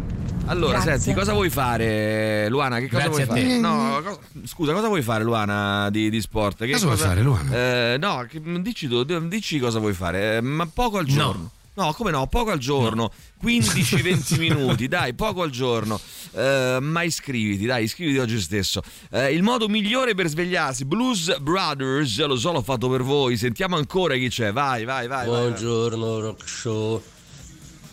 Allora, 0.45 0.79
Grazie. 0.79 0.97
senti, 0.97 1.19
cosa 1.19 1.33
vuoi 1.33 1.51
fare, 1.51 2.47
Luana? 2.49 2.79
Che 2.79 2.89
cosa 2.89 3.03
Grazie 3.07 3.25
vuoi 3.25 3.39
a 3.39 3.43
fare? 3.43 3.59
No, 3.59 4.01
co- 4.03 4.19
scusa, 4.45 4.73
cosa 4.73 4.87
vuoi 4.87 5.03
fare, 5.03 5.23
Luana, 5.23 5.91
di, 5.91 6.09
di 6.09 6.19
sport? 6.19 6.65
Che 6.65 6.71
Cosa 6.71 6.85
vuoi 6.87 6.97
fare, 6.97 7.21
Luana? 7.21 7.53
Eh, 7.93 7.97
no, 7.99 8.25
che- 8.27 8.41
dici 8.63 8.87
tu, 8.87 9.03
dici 9.27 9.59
cosa 9.59 9.77
vuoi 9.77 9.93
fare, 9.93 10.37
eh, 10.37 10.41
ma 10.41 10.65
poco 10.65 10.97
al 10.97 11.05
giorno. 11.05 11.41
No, 11.41 11.51
come 11.93 12.11
no? 12.11 12.27
Poco 12.27 12.51
al 12.51 12.59
giorno, 12.59 13.11
15-20 13.43 14.38
minuti, 14.39 14.88
dai, 14.88 15.13
poco 15.13 15.41
al 15.41 15.49
giorno. 15.49 15.99
Eh, 16.34 16.77
ma 16.82 17.03
iscriviti, 17.03 17.65
dai, 17.65 17.84
iscriviti 17.86 18.17
oggi 18.19 18.39
stesso. 18.39 18.82
Eh, 19.11 19.34
il 19.34 19.41
modo 19.43 19.67
migliore 19.67 20.13
per 20.15 20.27
svegliarsi, 20.27 20.86
Blues 20.86 21.38
Brothers, 21.39 22.23
lo 22.25 22.36
so, 22.38 22.51
l'ho 22.51 22.61
fatto 22.61 22.89
per 22.89 23.01
voi. 23.03 23.38
Sentiamo 23.38 23.75
ancora 23.77 24.15
chi 24.15 24.30
c'è, 24.30 24.51
vai, 24.51 24.84
vai, 24.86 25.07
vai. 25.07 25.27
vai, 25.27 25.39
vai. 25.39 25.47
Buongiorno 25.49 26.19
Rock 26.19 26.47
Show. 26.47 27.01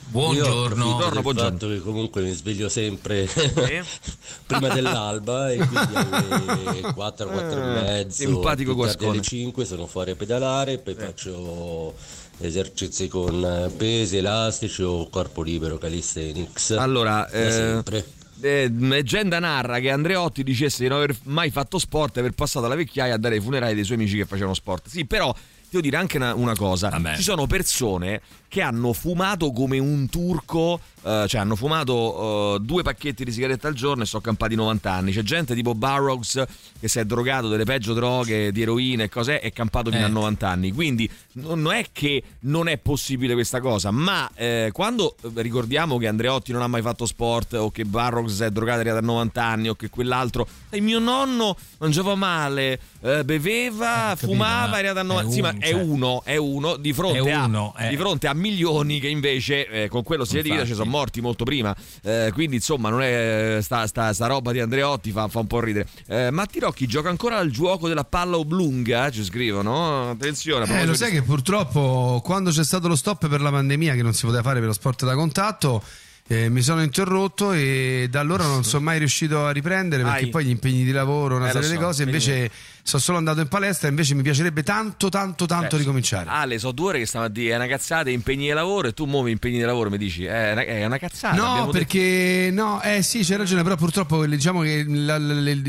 Buongiorno. 0.08 0.84
Io 0.84 0.90
Buongiorno, 0.92 1.20
buongiorno. 1.20 1.50
fatto 1.58 1.68
che 1.68 1.80
comunque 1.80 2.22
mi 2.22 2.30
sveglio 2.32 2.68
sempre 2.68 3.26
prima 4.46 4.68
dell'alba 4.72 5.50
e 5.50 5.56
quindi 5.66 5.94
alle 5.96 6.92
4, 6.94 7.26
4 7.26 7.50
e 7.60 7.64
mezzo, 7.64 8.22
Eh, 8.22 8.26
simpatico 8.26 8.34
più 8.34 8.40
tardi 8.42 8.64
guascone. 8.74 9.10
alle 9.10 9.20
5 9.22 9.64
sono 9.64 9.86
fuori 9.86 10.12
a 10.12 10.14
pedalare, 10.14 10.78
poi 10.78 10.94
faccio 10.94 11.94
esercizi 12.38 13.08
con 13.08 13.44
eh, 13.44 13.70
pesi, 13.76 14.18
elastici 14.18 14.82
o 14.82 15.08
corpo 15.08 15.42
libero, 15.42 15.78
calisthenics. 15.78 16.72
Allora, 16.72 17.28
eh, 17.28 17.50
sempre. 17.50 18.04
eh, 18.40 18.70
Leggenda 18.76 19.38
narra 19.38 19.78
che 19.78 19.90
Andreotti 19.90 20.42
dicesse 20.42 20.82
di 20.82 20.88
non 20.88 20.98
aver 20.98 21.16
mai 21.24 21.50
fatto 21.50 21.78
sport 21.78 22.16
e 22.16 22.20
aver 22.20 22.32
passato 22.32 22.66
la 22.66 22.74
vecchiaia 22.74 23.14
a 23.14 23.18
dare 23.18 23.36
ai 23.36 23.40
funerali 23.40 23.74
dei 23.74 23.84
suoi 23.84 23.96
amici 23.96 24.16
che 24.16 24.26
facevano 24.26 24.54
sport. 24.54 24.88
Sì, 24.88 25.04
però 25.06 25.34
devo 25.68 25.82
dire 25.82 25.96
anche 25.96 26.16
una, 26.16 26.34
una 26.34 26.54
cosa: 26.54 26.90
ci 27.16 27.22
sono 27.22 27.46
persone 27.46 28.20
che 28.48 28.60
hanno 28.60 28.92
fumato 28.92 29.50
come 29.52 29.78
un 29.78 30.08
turco, 30.08 30.80
eh, 31.06 31.24
cioè 31.28 31.40
hanno 31.40 31.54
fumato 31.54 32.56
eh, 32.56 32.60
due 32.60 32.82
pacchetti 32.82 33.24
di 33.24 33.30
sigarette 33.30 33.66
al 33.68 33.74
giorno 33.74 34.02
e 34.02 34.06
sono 34.06 34.22
campati 34.22 34.54
90 34.56 34.90
anni. 34.92 35.12
C'è 35.12 35.22
gente 35.22 35.54
tipo 35.54 35.74
Barrocks 35.74 36.44
che 36.80 36.88
si 36.88 36.98
è 36.98 37.04
drogato 37.04 37.48
delle 37.48 37.64
peggio 37.64 37.94
droghe, 37.94 38.50
di 38.50 38.62
eroina 38.62 39.04
e 39.04 39.08
cose, 39.08 39.38
è 39.40 39.52
campato 39.52 39.90
fino 39.90 40.02
Eh. 40.02 40.06
a 40.06 40.08
90 40.08 40.48
anni. 40.48 40.72
Quindi 40.72 41.08
non 41.34 41.70
è 41.72 41.86
che 41.92 42.22
non 42.40 42.66
è 42.68 42.78
possibile 42.78 43.34
questa 43.34 43.60
cosa, 43.60 43.90
ma 43.90 44.28
eh, 44.34 44.70
quando 44.72 45.14
ricordiamo 45.34 45.96
che 45.98 46.06
Andreotti 46.08 46.50
non 46.52 46.62
ha 46.62 46.66
mai 46.66 46.82
fatto 46.82 47.06
sport 47.06 47.52
o 47.54 47.70
che 47.70 47.84
Barrocks 47.84 48.40
è 48.40 48.50
drogato 48.50 48.82
da 48.82 49.00
90 49.00 49.44
anni 49.44 49.68
o 49.68 49.74
che 49.74 49.88
quell'altro, 49.88 50.46
e 50.70 50.80
mio 50.80 50.98
nonno 50.98 51.56
mangiava 51.78 52.14
male, 52.14 52.80
eh, 53.02 53.24
beveva, 53.24 54.08
capito, 54.08 54.26
fumava, 54.32 54.68
ma 54.72 54.78
era 54.78 54.92
da 54.92 55.02
90 55.02 55.28
è 55.28 55.32
sì, 55.32 55.40
ma 55.40 55.54
è 55.58 55.70
cioè- 55.70 55.82
uno, 55.82 56.22
è 56.24 56.36
uno 56.36 56.76
di 56.76 56.92
fronte, 56.92 57.18
È 57.20 57.30
a, 57.30 57.44
uno, 57.44 57.74
eh. 57.78 57.88
di 57.88 57.96
fronte 57.96 58.26
a 58.26 58.34
milioni 58.34 58.98
che 59.00 59.08
invece 59.08 59.88
con 59.88 60.02
quello 60.02 60.24
stile 60.24 60.42
di 60.42 60.50
vita 60.50 60.64
ci 60.64 60.74
sono 60.74 60.90
morti 60.96 61.20
molto 61.20 61.44
prima. 61.44 61.74
Eh, 62.02 62.30
quindi 62.32 62.56
insomma 62.56 62.88
non 62.88 63.02
è 63.02 63.58
sta, 63.60 63.86
sta- 63.86 64.12
sta 64.12 64.26
roba 64.26 64.52
di 64.52 64.60
Andreotti 64.60 65.10
fa, 65.10 65.28
fa 65.28 65.40
un 65.40 65.46
po' 65.46 65.60
ridere. 65.60 65.86
Eh, 66.06 66.30
Matti 66.30 66.58
Rocchi 66.58 66.86
gioca 66.86 67.08
ancora 67.10 67.36
al 67.38 67.50
gioco 67.50 67.86
della 67.88 68.04
palla 68.04 68.38
oblunga, 68.38 69.10
ci 69.10 69.22
scrivono. 69.24 70.10
Attenzione, 70.10 70.64
Eh, 70.66 70.84
lo 70.86 70.92
di- 70.92 70.96
sai 70.98 71.10
che 71.10 71.22
purtroppo 71.22 72.20
quando 72.24 72.50
c'è 72.50 72.64
stato 72.64 72.88
lo 72.88 72.96
stop 72.96 73.28
per 73.28 73.40
la 73.40 73.50
pandemia 73.50 73.94
che 73.94 74.02
non 74.02 74.14
si 74.14 74.24
poteva 74.24 74.42
fare 74.42 74.58
per 74.58 74.68
lo 74.68 74.74
sport 74.74 75.04
da 75.04 75.14
contatto 75.14 75.82
eh, 76.28 76.48
mi 76.48 76.60
sono 76.60 76.82
interrotto 76.82 77.52
e 77.52 78.08
da 78.10 78.18
allora 78.18 78.44
non 78.44 78.64
sono 78.64 78.82
mai 78.82 78.98
riuscito 78.98 79.46
a 79.46 79.52
riprendere 79.52 80.02
perché 80.02 80.24
Ai. 80.24 80.28
poi 80.30 80.44
gli 80.46 80.50
impegni 80.50 80.82
di 80.82 80.90
lavoro, 80.90 81.36
una 81.36 81.48
Eh, 81.48 81.52
serie 81.52 81.68
di 81.68 81.74
so, 81.76 81.80
cose, 81.80 82.04
vedi 82.04 82.16
invece 82.16 82.50
sono 82.86 83.02
solo 83.02 83.18
andato 83.18 83.40
in 83.40 83.48
palestra, 83.48 83.88
invece 83.88 84.14
mi 84.14 84.22
piacerebbe 84.22 84.62
tanto 84.62 85.08
tanto 85.08 85.44
tanto 85.46 85.74
Eh, 85.74 85.78
ricominciare. 85.78 86.30
Ale, 86.30 86.56
so 86.60 86.70
due 86.70 86.90
ore 86.90 86.98
che 87.00 87.06
stanno 87.06 87.24
a 87.24 87.28
dire 87.28 87.52
è 87.52 87.56
una 87.56 87.66
cazzata, 87.66 88.10
impegni 88.10 88.44
di 88.46 88.52
lavoro 88.52 88.86
e 88.86 88.92
tu 88.94 89.06
muovi 89.06 89.32
impegni 89.32 89.56
di 89.58 89.64
lavoro, 89.64 89.90
mi 89.90 89.98
dici 89.98 90.24
è 90.24 90.52
una, 90.52 90.64
è 90.64 90.84
una 90.84 90.98
cazzata. 90.98 91.34
No, 91.34 91.42
abbiamo 91.50 91.72
detto- 91.72 91.78
perché 91.78 92.50
no, 92.52 92.80
eh 92.82 93.02
sì, 93.02 93.24
c'hai 93.24 93.38
ragione, 93.38 93.64
però 93.64 93.74
purtroppo 93.74 94.24
diciamo 94.24 94.60
che 94.60 94.84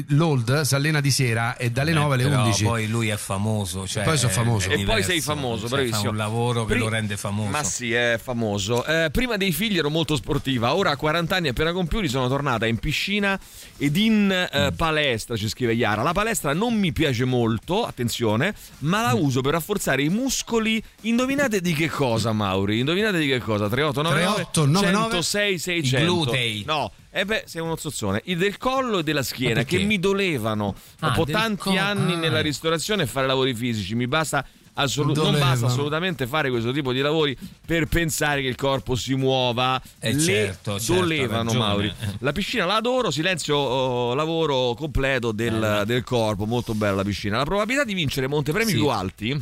l'old 0.10 0.62
si 0.62 0.76
allena 0.76 1.02
di 1.02 1.10
sera 1.10 1.58
e 1.58 1.72
dalle 1.72 1.92
9 1.94 2.14
alle 2.14 2.24
Eh, 2.24 2.28
Però 2.30 2.42
11. 2.44 2.64
Poi 2.64 2.88
lui 2.88 3.08
è 3.10 3.18
famoso. 3.18 3.88
Cioè 3.88 4.04
Poi 4.04 4.18
sono 4.18 4.32
famoso. 4.32 4.70
E 4.70 4.84
poi 4.84 5.02
sei 5.04 5.20
famoso, 5.22 5.62
cioè, 5.62 5.70
bravissimo. 5.70 6.04
Fa 6.04 6.10
un 6.10 6.18
lavoro 6.18 6.66
che 6.66 6.74
Pri- 6.74 6.80
lo 6.84 6.90
rende 6.90 7.18
famoso. 7.18 7.50
Ma 7.50 7.64
sì, 7.64 7.94
è 7.94 8.20
famoso. 8.22 8.86
Eh, 8.86 9.10
prima 9.12 9.38
dei 9.38 9.52
figli 9.52 9.78
ero 9.80 9.90
molto 9.90 10.16
sportiva, 10.16 10.76
ora 10.76 10.92
a 10.92 10.96
40 10.96 11.36
anni 11.36 11.48
appena 11.48 11.72
compiuti 11.72 12.08
sono 12.08 12.28
tornata 12.28 12.68
in 12.68 12.78
piscina 12.78 13.40
ed 13.78 13.96
in 13.98 14.30
eh, 14.52 14.72
palestra, 14.76 15.36
ci 15.36 15.50
scrive 15.50 15.74
Iara. 15.74 16.04
La 16.04 16.14
palestra 16.14 16.54
non 16.54 16.76
mi 16.76 16.92
piace 16.94 17.06
molto, 17.26 17.86
attenzione, 17.86 18.54
ma 18.80 19.00
Mm. 19.02 19.04
la 19.06 19.14
uso 19.16 19.42
per 19.42 19.54
rafforzare 19.54 20.02
i 20.04 20.10
muscoli. 20.10 20.82
Indovinate 21.02 21.62
di 21.62 21.74
che 21.74 21.90
cosa, 21.90 22.32
Mauri? 22.34 22.80
Indovinate 22.80 23.18
di 23.20 23.28
che 23.28 23.40
cosa? 23.40 23.68
3899 23.70 24.48
3899 24.52 25.04
106 25.12 25.60
600. 25.60 25.98
I 25.98 26.06
glutei. 26.06 26.64
No. 26.66 26.92
E 27.10 27.26
beh, 27.26 27.44
sei 27.46 27.62
uno 27.62 27.76
zozzone. 27.76 28.22
I 28.26 28.36
del 28.36 28.58
collo 28.58 29.00
e 29.00 29.04
della 29.04 29.24
schiena 29.24 29.64
che 29.64 29.80
mi 29.80 30.00
dolevano 30.00 30.76
Ah, 31.00 31.10
dopo 31.10 31.26
tanti 31.26 31.62
collo, 31.62 31.80
anni 31.80 32.14
ah. 32.14 32.18
nella 32.18 32.42
ristorazione 32.42 33.04
e 33.04 33.06
fare 33.08 33.26
lavori 33.28 33.54
fisici. 33.56 33.96
Mi 33.96 34.08
basta 34.08 34.46
assolut- 34.78 35.18
non 35.18 35.38
basta 35.38 35.68
assolutamente 35.68 36.26
fare 36.28 36.50
questo 36.50 36.72
tipo 36.72 36.92
di 36.94 37.00
lavori 37.02 37.38
per 37.66 37.86
pensare 37.88 38.42
che 38.42 38.48
il 38.48 38.56
corpo 38.56 38.96
si 38.96 39.14
muova. 39.16 39.82
Eh, 40.00 40.14
Le 40.14 40.20
certo, 40.20 40.80
certo, 40.80 41.02
dolevano, 41.02 41.44
ragione. 41.52 41.58
Mauri. 41.66 41.94
La 42.20 42.32
piscina 42.32 42.66
la 42.66 42.76
adoro, 42.76 43.12
silenzio 43.12 43.56
oh, 43.58 44.14
lavoro 44.14 44.74
completo 44.76 45.32
del, 45.32 45.84
del 45.86 46.04
corpo, 46.04 46.46
molto 46.46 46.74
bella 46.74 46.96
la 46.96 47.04
piscina. 47.04 47.38
La 47.38 47.46
probabilità 47.46 47.84
di 47.84 47.94
vincere 47.94 48.28
montepremi 48.28 48.72
Sì. 48.72 48.78
più 48.78 48.88
alti, 48.88 49.42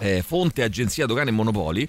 eh, 0.00 0.22
fonte 0.26 0.62
agenzia 0.62 1.06
dogane 1.06 1.30
e 1.30 1.32
monopoli. 1.32 1.88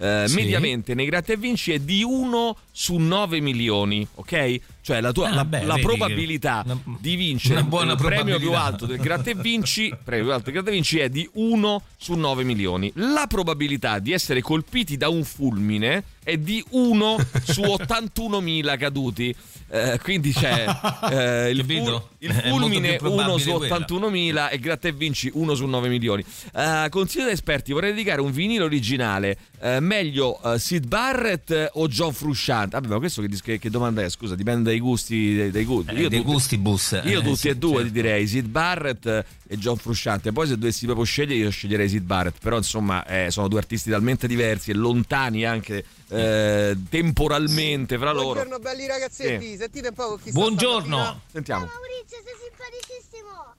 eh, 0.00 0.24
Sì. 0.28 0.34
mediamente 0.36 0.94
nei 0.94 1.06
gratta 1.06 1.32
e 1.32 1.36
vinci 1.36 1.72
è 1.72 1.80
di 1.80 2.04
1 2.04 2.56
su 2.80 2.94
9 2.96 3.40
milioni, 3.40 4.06
ok? 4.14 4.60
Cioè 4.82 5.00
la, 5.00 5.10
tua, 5.10 5.30
Ah, 5.30 5.34
la, 5.34 5.44
beh, 5.44 5.64
la 5.64 5.78
probabilità 5.78 6.64
che- 6.64 6.76
di 7.00 7.16
vincere 7.16 7.60
una 7.68 7.92
il 7.92 7.98
premio 8.00 8.38
più 8.38 8.52
alto 8.52 8.86
del 8.86 8.98
Gratta 8.98 9.30
e 9.30 9.34
Vinci, 9.34 9.92
premio 10.04 10.26
più 10.26 10.32
alto 10.32 10.44
del 10.44 10.54
Gratta 10.54 10.70
e 10.70 10.72
Vinci 10.74 10.98
è 11.00 11.08
di 11.08 11.28
1 11.32 11.82
su 11.96 12.14
9 12.14 12.44
milioni. 12.44 12.90
La 12.94 13.26
probabilità 13.26 13.98
di 13.98 14.12
essere 14.12 14.40
colpiti 14.42 14.96
da 14.96 15.08
un 15.08 15.24
fulmine 15.24 16.04
è 16.22 16.36
di 16.38 16.64
1 16.70 17.16
su 17.42 17.62
81.000 17.66 18.78
caduti. 18.78 19.34
Eh, 19.70 19.98
quindi 20.02 20.32
c'è 20.32 20.64
eh, 21.10 21.50
il, 21.50 21.62
ful- 21.64 22.02
il 22.20 22.32
fulmine 22.32 22.96
più 22.96 23.08
1 23.10 23.16
probabile 23.16 23.38
su 23.40 23.52
quella. 23.56 23.76
81.000 23.76 24.48
e 24.52 24.58
Gratta 24.60 24.88
e 24.88 24.92
Vinci 24.92 25.30
1 25.34 25.54
su 25.54 25.66
9 25.66 25.88
milioni. 25.88 26.24
Eh, 26.54 26.86
consiglio 26.90 27.24
da 27.26 27.32
esperti, 27.32 27.72
vorrei 27.72 27.90
dedicare 27.90 28.20
un 28.22 28.30
vinile 28.30 28.62
originale. 28.64 29.36
eh, 29.60 29.80
meglio 29.80 30.40
eh, 30.42 30.58
Sid 30.58 30.86
Barrett 30.86 31.70
o 31.74 31.88
John 31.88 32.12
Frusciante? 32.14 32.67
Vabbè, 32.68 32.86
ma 32.88 32.98
questo 32.98 33.22
che, 33.22 33.28
che- 33.42 33.58
che 33.58 33.70
domanda 33.70 34.02
è? 34.02 34.08
Scusa, 34.08 34.34
dipende 34.34 34.70
dai 34.70 34.78
gusti. 34.80 35.36
Dai, 35.36 35.50
dai 35.50 35.64
gusti. 35.64 35.90
Eh, 35.94 36.08
dei 36.08 36.22
gustibus. 36.22 37.00
Io 37.04 37.20
Eh, 37.20 37.22
tutti 37.22 37.36
sì, 37.36 37.48
e 37.48 37.56
due 37.56 37.70
certo. 37.76 37.86
ti 37.86 37.92
direi 37.92 38.26
Sid 38.26 38.46
Barrett 38.46 39.06
e 39.06 39.56
John 39.58 39.76
Frusciante. 39.76 40.32
Poi 40.32 40.46
se 40.46 40.58
dovessi 40.58 40.84
proprio 40.84 41.04
scegliere, 41.04 41.40
io 41.40 41.50
sceglierei 41.50 41.88
Sid 41.88 42.02
Barrett. 42.04 42.36
Però 42.40 42.56
insomma, 42.56 43.04
eh, 43.06 43.30
sono 43.30 43.48
due 43.48 43.58
artisti 43.58 43.90
talmente 43.90 44.26
diversi 44.26 44.70
e 44.70 44.74
lontani 44.74 45.44
anche 45.44 45.84
eh, 46.10 46.76
temporalmente 46.88 47.98
fra 47.98 48.12
loro. 48.12 48.32
Buongiorno 48.34 48.58
belli 48.58 48.86
ragazzetti, 48.86 49.46
Sì. 49.50 49.56
sentite 49.56 49.88
un 49.88 49.94
po' 49.94 50.08
con 50.08 50.20
chi 50.22 50.30
Buongiorno. 50.32 51.20
Sentiamo. 51.30 51.66
Maurizio, 51.66 52.16
sei 52.24 52.34
simpaticissimo. 52.44 53.54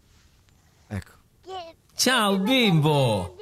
Ecco. 0.88 1.12
Che 1.46 1.76
Ciao 1.96 2.40
bimbo. 2.40 3.36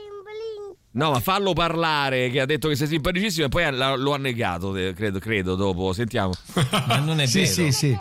No, 0.97 1.11
ma 1.11 1.19
fallo 1.19 1.53
parlare, 1.53 2.29
che 2.29 2.39
ha 2.39 2.45
detto 2.45 2.67
che 2.69 2.75
sei 2.75 2.87
simpaticissimo 2.87 3.45
e 3.45 3.49
poi 3.49 3.63
ha- 3.65 3.95
lo 3.95 4.13
ha 4.13 4.17
negato, 4.17 4.75
eh, 4.75 4.93
credo, 4.93 5.19
credo 5.19 5.53
dopo. 5.55 5.93
Sentiamo. 5.93 6.31
Ma 6.87 6.97
non 6.97 7.19
è 7.19 7.27
Sì, 7.27 7.41
vero. 7.41 7.51
sì, 7.51 7.71
sì. 7.71 7.99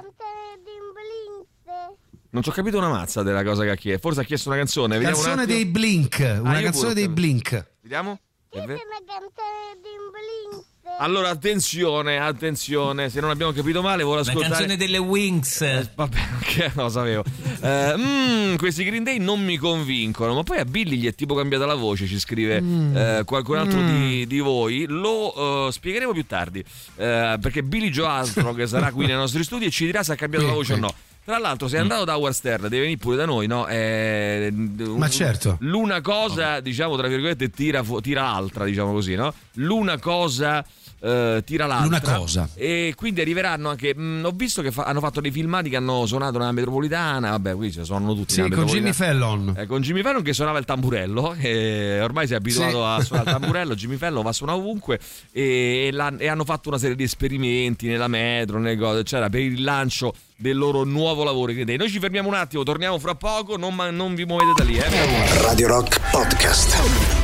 Non 2.31 2.43
ci 2.43 2.49
ho 2.51 2.53
capito 2.53 2.77
una 2.79 2.89
mazza 2.89 3.23
della 3.23 3.43
cosa 3.45 3.63
che 3.65 3.71
ha 3.71 3.75
chiesto. 3.77 4.01
Forse 4.01 4.21
ha 4.21 4.25
chiesto 4.25 4.49
una 4.49 4.59
canzone. 4.59 4.95
Vediamo 4.99 5.17
un 5.17 5.23
Canzone 5.25 5.43
attimo. 5.45 5.57
dei 5.59 5.67
Blink, 5.71 6.19
una 6.41 6.51
Ah, 6.51 6.59
io 6.59 6.65
canzone 6.65 6.89
pure, 6.89 6.95
dei. 6.95 7.09
Blink. 7.09 7.67
Vediamo. 7.81 8.19
È 8.49 8.57
vero? 8.59 8.73
una 8.73 9.03
canzone 9.07 9.77
di 9.83 9.89
un 9.97 10.11
blink. 10.11 10.65
Allora, 10.99 11.29
attenzione, 11.29 12.19
attenzione, 12.19 13.11
se 13.11 13.21
non 13.21 13.29
abbiamo 13.31 13.53
capito 13.53 13.83
male, 13.83 14.03
La 14.03 14.21
ascoltare. 14.21 14.49
canzone 14.49 14.77
delle 14.77 14.97
Wings. 14.99 15.91
Vabbè, 15.95 16.19
che 16.41 16.71
lo 16.75 16.89
sapevo. 16.89 17.23
Eh, 17.61 17.95
mm, 17.97 18.55
questi 18.57 18.83
Green 18.85 19.05
Day 19.05 19.19
non 19.19 19.45
mi 19.45 19.57
convincono, 19.59 20.33
ma 20.35 20.43
poi 20.43 20.59
a 20.59 20.65
Billy 20.65 20.97
gli 20.97 21.07
è 21.07 21.15
tipo 21.15 21.35
cambiata 21.35 21.67
la 21.67 21.75
voce, 21.75 22.07
ci 22.07 22.19
scrive 22.19 22.61
Mm. 22.63 22.97
eh, 22.97 23.23
qualcun 23.27 23.59
altro 23.59 23.83
di, 23.83 24.27
di 24.27 24.39
voi. 24.39 24.87
Lo 24.89 25.67
eh, 25.67 25.73
spiegheremo 25.73 26.13
più 26.13 26.25
tardi, 26.25 26.61
eh, 26.97 27.37
perché 27.41 27.63
Billy 27.63 27.91
Joe 27.91 28.07
Armstrong 28.07 28.63
sarà 28.65 28.91
qui 28.91 29.05
nei 29.07 29.17
nostri 29.17 29.45
studi 29.45 29.67
e 29.67 29.71
ci 29.71 29.85
dirà 29.85 30.03
se 30.03 30.13
ha 30.13 30.17
cambiato 30.17 30.47
la 30.47 30.53
voce 30.53 30.73
o 30.73 30.77
no. 30.77 30.95
Tra 31.27 31.39
l'altro, 31.39 31.67
Mm. 31.67 31.71
sei 31.71 31.81
andato 31.81 32.05
da 32.05 32.17
Howard 32.17 32.35
Stern, 32.35 32.63
devi 32.69 32.79
venire 32.79 32.99
pure 32.99 33.17
da 33.17 33.25
noi, 33.25 33.49
no? 33.49 33.67
Eh, 33.67 34.49
Ma 34.53 35.09
certo. 35.09 35.57
L'una 35.61 36.01
cosa, 36.01 36.61
diciamo, 36.61 36.97
tra 36.97 37.09
virgolette, 37.09 37.51
tira, 37.51 37.83
fu- 37.83 38.01
tira 38.01 38.23
l'altra, 38.23 38.65
diciamo 38.65 38.93
così, 38.93 39.17
no? 39.17 39.35
L'una 39.55 39.99
cosa 39.99 40.65
eh, 41.01 41.43
tira 41.45 41.67
l'altra. 41.67 41.99
L'una 42.01 42.19
cosa. 42.19 42.49
E 42.55 42.93
quindi 42.97 43.21
arriveranno 43.21 43.69
anche. 43.71 43.95
mh, 43.95 44.23
ho 44.25 44.31
visto 44.35 44.63
che 44.63 44.71
fa- 44.73 44.85
hanno 44.85 45.01
fatto 45.01 45.21
dei 45.21 45.31
filmati 45.31 45.69
che 45.71 45.77
hanno 45.77 46.07
suonato 46.07 46.39
nella 46.39 46.53
metropolitana. 46.53 47.31
Vabbè, 47.31 47.55
qui 47.55 47.71
ci 47.73 47.85
suonano 47.85 48.15
tutti. 48.15 48.35
Sì, 48.35 48.49
con 48.49 48.67
Jimmy. 48.67 48.93
Fallon. 48.93 49.55
Eh, 49.57 49.67
con 49.67 49.81
Jimmy 49.83 50.03
Fallon 50.03 50.23
che 50.23 50.33
suonava 50.33 50.59
il 50.59 50.65
tamburello. 50.65 51.35
E 51.47 52.01
ormai 52.03 52.27
si 52.27 52.33
è 52.33 52.37
abituato 52.37 52.79
Sì. 52.79 53.01
a 53.01 53.01
suonare 53.05 53.31
il 53.31 53.37
tamburello. 53.39 53.75
Jimmy 53.75 53.97
Fallon 53.97 54.23
va 54.23 54.31
a 54.31 54.33
suonare 54.33 54.59
ovunque. 54.59 54.99
E, 55.33 55.91
e 55.93 56.15
e 56.19 56.29
hanno 56.29 56.45
fatto 56.45 56.69
una 56.69 56.79
serie 56.79 56.97
di 56.97 57.03
esperimenti 57.05 57.87
nella 57.87 58.09
metro, 58.09 58.59
nelle 58.59 58.77
cose, 58.77 59.01
eccetera, 59.01 59.29
per 59.29 59.41
il 59.41 59.63
lancio 59.63 60.13
del 60.37 60.57
loro 60.57 60.85
nuovo 60.85 61.25
lavoro. 61.25 61.53
Quindi 61.53 61.77
Noi 61.77 61.89
ci 61.91 61.99
fermiamo 61.99 62.29
un 62.29 62.35
attimo, 62.35 62.63
torniamo 62.63 62.99
fra 62.99 63.15
poco. 63.15 63.57
Non, 63.57 63.75
ma- 63.75 63.91
non 63.91 64.15
vi 64.15 64.25
muovete 64.25 64.53
da 64.57 64.65
lì, 64.65 64.77
eh. 64.77 65.41
Radio 65.43 65.69
Rock 65.69 66.01
Podcast. 66.11 67.16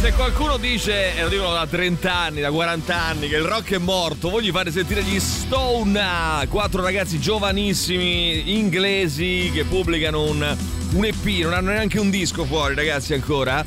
Se 0.00 0.14
qualcuno 0.14 0.56
dice, 0.56 1.14
e 1.14 1.22
lo 1.22 1.28
dicono 1.28 1.52
da 1.52 1.66
30 1.66 2.10
anni, 2.10 2.40
da 2.40 2.50
40 2.50 2.96
anni, 2.98 3.28
che 3.28 3.36
il 3.36 3.42
rock 3.42 3.74
è 3.74 3.78
morto, 3.78 4.30
voglio 4.30 4.50
fare 4.50 4.70
sentire 4.70 5.02
gli 5.02 5.20
Stone, 5.20 6.00
quattro 6.48 6.82
ragazzi 6.82 7.20
giovanissimi 7.20 8.56
inglesi 8.58 9.50
che 9.52 9.64
pubblicano 9.64 10.22
un, 10.22 10.56
un 10.94 11.04
EP, 11.04 11.24
non 11.42 11.52
hanno 11.52 11.72
neanche 11.72 12.00
un 12.00 12.08
disco 12.08 12.46
fuori, 12.46 12.74
ragazzi, 12.74 13.12
ancora. 13.12 13.62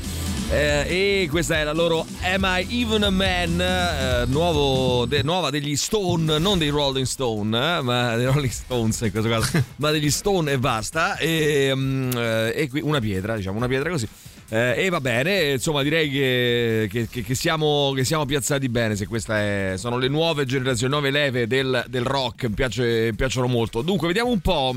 Eh, 0.50 1.22
e 1.22 1.28
questa 1.30 1.56
è 1.58 1.62
la 1.62 1.72
loro 1.72 2.04
Am 2.22 2.42
I 2.44 2.80
Even 2.80 3.04
a 3.04 3.10
Man? 3.10 3.60
eh, 3.60 4.24
nuovo, 4.26 5.06
de- 5.06 5.22
nuova 5.22 5.50
degli 5.50 5.76
Stone, 5.76 6.38
non 6.38 6.58
dei 6.58 6.68
Rolling 6.70 7.06
Stone, 7.06 7.78
eh, 7.78 7.80
ma 7.80 8.16
dei 8.16 8.26
Rolling 8.26 8.50
Stones 8.50 9.00
in 9.02 9.12
questo 9.12 9.28
caso, 9.28 9.64
ma 9.76 9.92
degli 9.92 10.10
Stone 10.10 10.50
e 10.50 10.58
basta. 10.58 11.16
E, 11.16 11.72
eh, 11.72 12.52
e 12.56 12.68
qui 12.68 12.80
una 12.82 12.98
pietra, 12.98 13.36
diciamo, 13.36 13.56
una 13.56 13.68
pietra 13.68 13.88
così. 13.88 14.08
Eh, 14.54 14.84
e 14.84 14.88
va 14.88 15.00
bene, 15.00 15.50
insomma, 15.54 15.82
direi 15.82 16.08
che, 16.08 16.88
che- 17.10 17.22
che- 17.24 17.34
siamo, 17.34 17.90
che 17.92 18.04
siamo 18.04 18.24
piazzati 18.24 18.68
bene. 18.68 18.94
Se 18.94 19.04
queste 19.08 19.76
sono 19.78 19.98
le 19.98 20.06
nuove 20.06 20.44
generazioni, 20.46 20.92
nuove 20.92 21.10
leve 21.10 21.48
del, 21.48 21.84
del 21.88 22.04
rock, 22.04 22.44
mi, 22.44 22.54
piace- 22.54 23.06
mi 23.10 23.14
piacciono 23.16 23.48
molto. 23.48 23.82
Dunque, 23.82 24.06
vediamo 24.06 24.30
un 24.30 24.38
po'. 24.38 24.76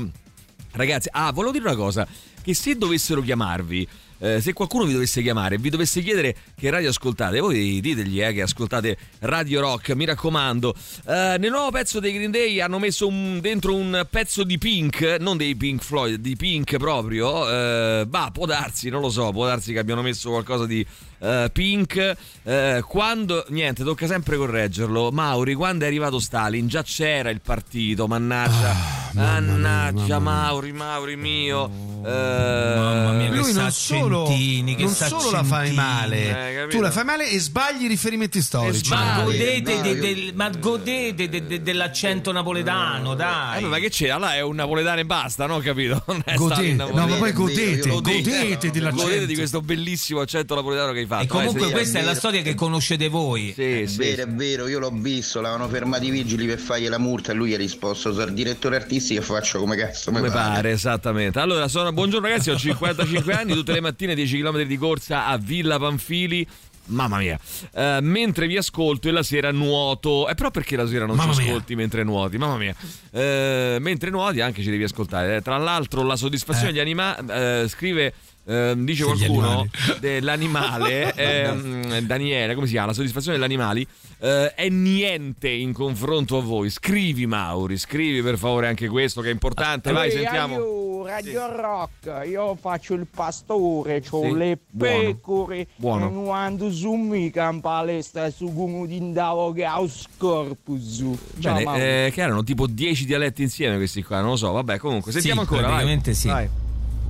Ragazzi, 0.72 1.08
ah, 1.12 1.30
volevo 1.30 1.52
dire 1.52 1.64
una 1.64 1.76
cosa: 1.76 2.04
che 2.42 2.54
se 2.54 2.76
dovessero 2.76 3.20
chiamarvi. 3.20 3.86
Eh, 4.20 4.40
se 4.40 4.52
qualcuno 4.52 4.84
vi 4.84 4.92
dovesse 4.92 5.22
chiamare 5.22 5.54
e 5.54 5.58
vi 5.58 5.70
dovesse 5.70 6.02
chiedere 6.02 6.34
che 6.56 6.70
radio 6.70 6.90
ascoltate, 6.90 7.40
voi 7.40 7.80
ditegli 7.80 8.22
eh, 8.22 8.32
che 8.32 8.42
ascoltate 8.42 8.96
Radio 9.20 9.60
Rock, 9.60 9.90
mi 9.92 10.04
raccomando. 10.04 10.74
Eh, 11.06 11.36
nel 11.38 11.50
nuovo 11.50 11.70
pezzo 11.70 12.00
dei 12.00 12.12
Green 12.12 12.30
Day 12.30 12.60
hanno 12.60 12.78
messo 12.78 13.06
un- 13.06 13.38
dentro 13.40 13.74
un 13.74 14.06
pezzo 14.10 14.44
di 14.44 14.58
Pink, 14.58 15.16
non 15.20 15.36
dei 15.36 15.54
Pink 15.56 15.82
Floyd, 15.82 16.20
di 16.20 16.36
Pink 16.36 16.76
proprio. 16.76 17.48
Eh, 17.48 18.04
bah, 18.06 18.30
può 18.32 18.46
darsi, 18.46 18.88
non 18.88 19.00
lo 19.00 19.10
so, 19.10 19.30
può 19.30 19.46
darsi 19.46 19.72
che 19.72 19.78
abbiano 19.78 20.02
messo 20.02 20.30
qualcosa 20.30 20.66
di 20.66 20.84
eh, 21.18 21.50
Pink. 21.52 22.16
Eh, 22.42 22.82
quando, 22.86 23.44
niente, 23.48 23.84
tocca 23.84 24.06
sempre 24.06 24.36
correggerlo. 24.36 25.10
Mauri, 25.10 25.54
quando 25.54 25.84
è 25.84 25.86
arrivato 25.86 26.18
Stalin, 26.18 26.66
già 26.68 26.82
c'era 26.82 27.30
il 27.30 27.40
partito, 27.40 28.06
mannaggia. 28.06 28.74
mannaggia, 29.12 30.18
Mauri, 30.18 30.72
Mauri 30.72 31.16
mio. 31.16 31.86
Eh, 32.04 32.08
Mamma 32.08 33.12
mia, 33.12 33.28
che 33.30 33.36
Lui 33.36 33.52
non 33.52 33.70
solo, 33.72 34.24
saccentini, 34.26 34.74
che 34.76 34.84
non 34.84 34.92
solo 34.94 35.30
la 35.30 35.42
fai 35.42 35.72
male, 35.74 36.64
Eh, 36.64 36.68
tu 36.68 36.80
la 36.80 36.90
fai 36.90 37.04
male 37.04 37.28
e 37.28 37.38
sbagli 37.40 37.84
i 37.84 37.88
riferimenti 37.88 38.40
storici. 38.40 38.88
Ma 38.90 39.22
godete, 39.24 39.74
no, 39.74 39.82
de- 39.82 39.88
io- 39.88 40.00
del, 40.00 40.32
ma 40.34 40.48
godete 40.50 41.28
de- 41.28 41.46
de- 41.46 41.62
dell'accento 41.62 42.30
napoletano, 42.32 43.12
Eh, 43.14 43.16
dai. 43.16 43.64
ma 43.64 43.78
che 43.78 43.90
c'è? 43.90 44.08
Allora 44.10 44.34
è 44.34 44.40
un 44.42 44.54
napoletano 44.54 45.00
e 45.00 45.04
basta, 45.04 45.46
no? 45.46 45.58
Capito? 45.58 46.02
Non 46.06 46.22
è 46.24 46.34
Godete, 46.34 46.72
no, 46.74 47.06
ma 47.06 47.16
poi 47.16 47.32
godete, 47.32 47.88
Godete, 47.88 48.22
godete 48.22 48.70
dell'accento. 48.70 49.02
Godete 49.04 49.26
di 49.26 49.34
questo 49.34 49.60
bellissimo 49.60 50.20
accento 50.20 50.54
napoletano 50.54 50.92
che 50.92 51.00
hai 51.00 51.06
fatto. 51.08 51.24
E 51.24 51.26
comunque 51.26 51.60
Vai, 51.62 51.70
questa 51.72 51.98
è 51.98 52.02
la 52.02 52.08
vero. 52.08 52.18
storia 52.20 52.42
che 52.42 52.54
conoscete 52.54 53.08
voi. 53.08 53.52
sì, 53.54 53.80
È 53.82 53.86
sì, 53.86 53.96
vero, 53.96 54.14
sì. 54.14 54.20
è 54.20 54.26
vero, 54.28 54.68
io 54.68 54.78
l'ho 54.78 54.90
visto, 54.92 55.40
l'avevano 55.40 55.68
fermato 55.68 56.04
i 56.04 56.10
vigili 56.10 56.46
per 56.46 56.58
fargli 56.60 56.86
la 56.88 56.98
multa 56.98 57.32
e 57.32 57.34
lui 57.34 57.52
ha 57.54 57.56
risposto, 57.56 58.12
sono 58.12 58.24
il 58.26 58.32
direttore 58.34 58.76
artistico 58.76 59.20
e 59.20 59.24
faccio 59.24 59.58
come 59.58 59.74
cazzo 59.76 60.12
mi 60.12 60.18
Come 60.18 60.30
pare. 60.30 60.52
pare, 60.54 60.70
esattamente. 60.70 61.40
Allora, 61.40 61.66
sono... 61.66 61.92
buongiorno 61.92 62.28
ragazzi, 62.28 62.50
ho 62.50 62.56
55 62.58 63.32
anni, 63.32 63.54
tutte 63.54 63.72
le 63.72 63.80
mattine 63.80 64.14
10 64.14 64.38
km 64.40 64.62
di 64.62 64.76
corsa 64.76 65.26
a 65.26 65.36
Villa 65.38 65.78
Panfili. 65.78 66.46
Mamma 66.90 67.18
mia, 67.18 67.38
Eh, 67.74 67.98
mentre 68.00 68.46
vi 68.46 68.56
ascolto 68.56 69.08
e 69.08 69.10
la 69.10 69.22
sera 69.22 69.50
nuoto. 69.52 70.26
E 70.26 70.34
però 70.34 70.50
perché 70.50 70.74
la 70.74 70.86
sera 70.86 71.04
non 71.04 71.16
Mamma 71.16 71.34
ci 71.34 71.40
mia. 71.40 71.48
ascolti 71.50 71.74
mentre 71.74 72.02
nuoti? 72.02 72.38
Mamma 72.38 72.56
mia, 72.56 72.74
Eh, 73.10 73.76
mentre 73.78 74.08
nuoti 74.08 74.40
anche 74.40 74.62
ci 74.62 74.70
devi 74.70 74.84
ascoltare. 74.84 75.36
Eh, 75.36 75.42
Tra 75.42 75.58
l'altro, 75.58 76.02
la 76.02 76.16
soddisfazione 76.16 76.72
degli 76.72 76.80
animali, 76.80 77.68
scrive. 77.68 78.14
Ehm, 78.48 78.84
dice 78.84 79.04
Degli 79.04 79.16
qualcuno 79.26 79.68
dell'animale 80.00 81.12
ehm, 81.14 82.00
Daniele 82.00 82.54
come 82.54 82.66
si 82.66 82.72
chiama 82.72 82.88
la 82.88 82.92
soddisfazione 82.94 83.36
degli 83.36 83.46
animali 83.46 83.86
eh, 84.20 84.54
è 84.54 84.68
niente 84.68 85.48
in 85.48 85.72
confronto 85.72 86.38
a 86.38 86.40
voi 86.40 86.70
scrivi 86.70 87.26
Mauri 87.26 87.76
scrivi 87.76 88.22
per 88.22 88.38
favore 88.38 88.66
anche 88.68 88.88
questo 88.88 89.20
che 89.20 89.28
è 89.28 89.32
importante 89.32 89.92
vai 89.92 90.10
sentiamo 90.10 90.56
io, 90.56 91.06
Radio 91.08 91.56
Rock, 91.56 92.26
io 92.28 92.54
faccio 92.56 92.94
il 92.94 93.06
pastore, 93.06 94.02
ho 94.10 94.22
Sì, 94.24 94.32
le 94.34 94.58
buono. 94.68 94.98
pecore 94.98 95.66
Buono. 95.76 96.10
e 96.10 96.24
quando 96.24 96.70
su 96.70 96.92
mica 96.92 97.48
in 97.50 97.60
palestra 97.60 98.30
su 98.30 98.52
come 98.54 98.86
di 98.86 99.14
ho 99.16 99.88
scorpus. 99.88 101.04
Ciao 101.40 101.54
Bene, 101.54 102.06
eh, 102.06 102.10
che 102.10 102.20
erano 102.20 102.42
tipo 102.42 102.66
10 102.66 103.06
dialetti 103.06 103.42
insieme 103.42 103.76
questi 103.76 104.02
qua, 104.02 104.20
non 104.20 104.30
lo 104.30 104.36
so. 104.36 104.52
Vabbè, 104.52 104.78
comunque, 104.78 105.12
sentiamo 105.12 105.42
Sì, 105.42 105.46
ancora. 105.46 105.62
Vai. 105.68 105.70
praticamente 105.70 106.14
sì. 106.14 106.28
Vai. 106.28 106.48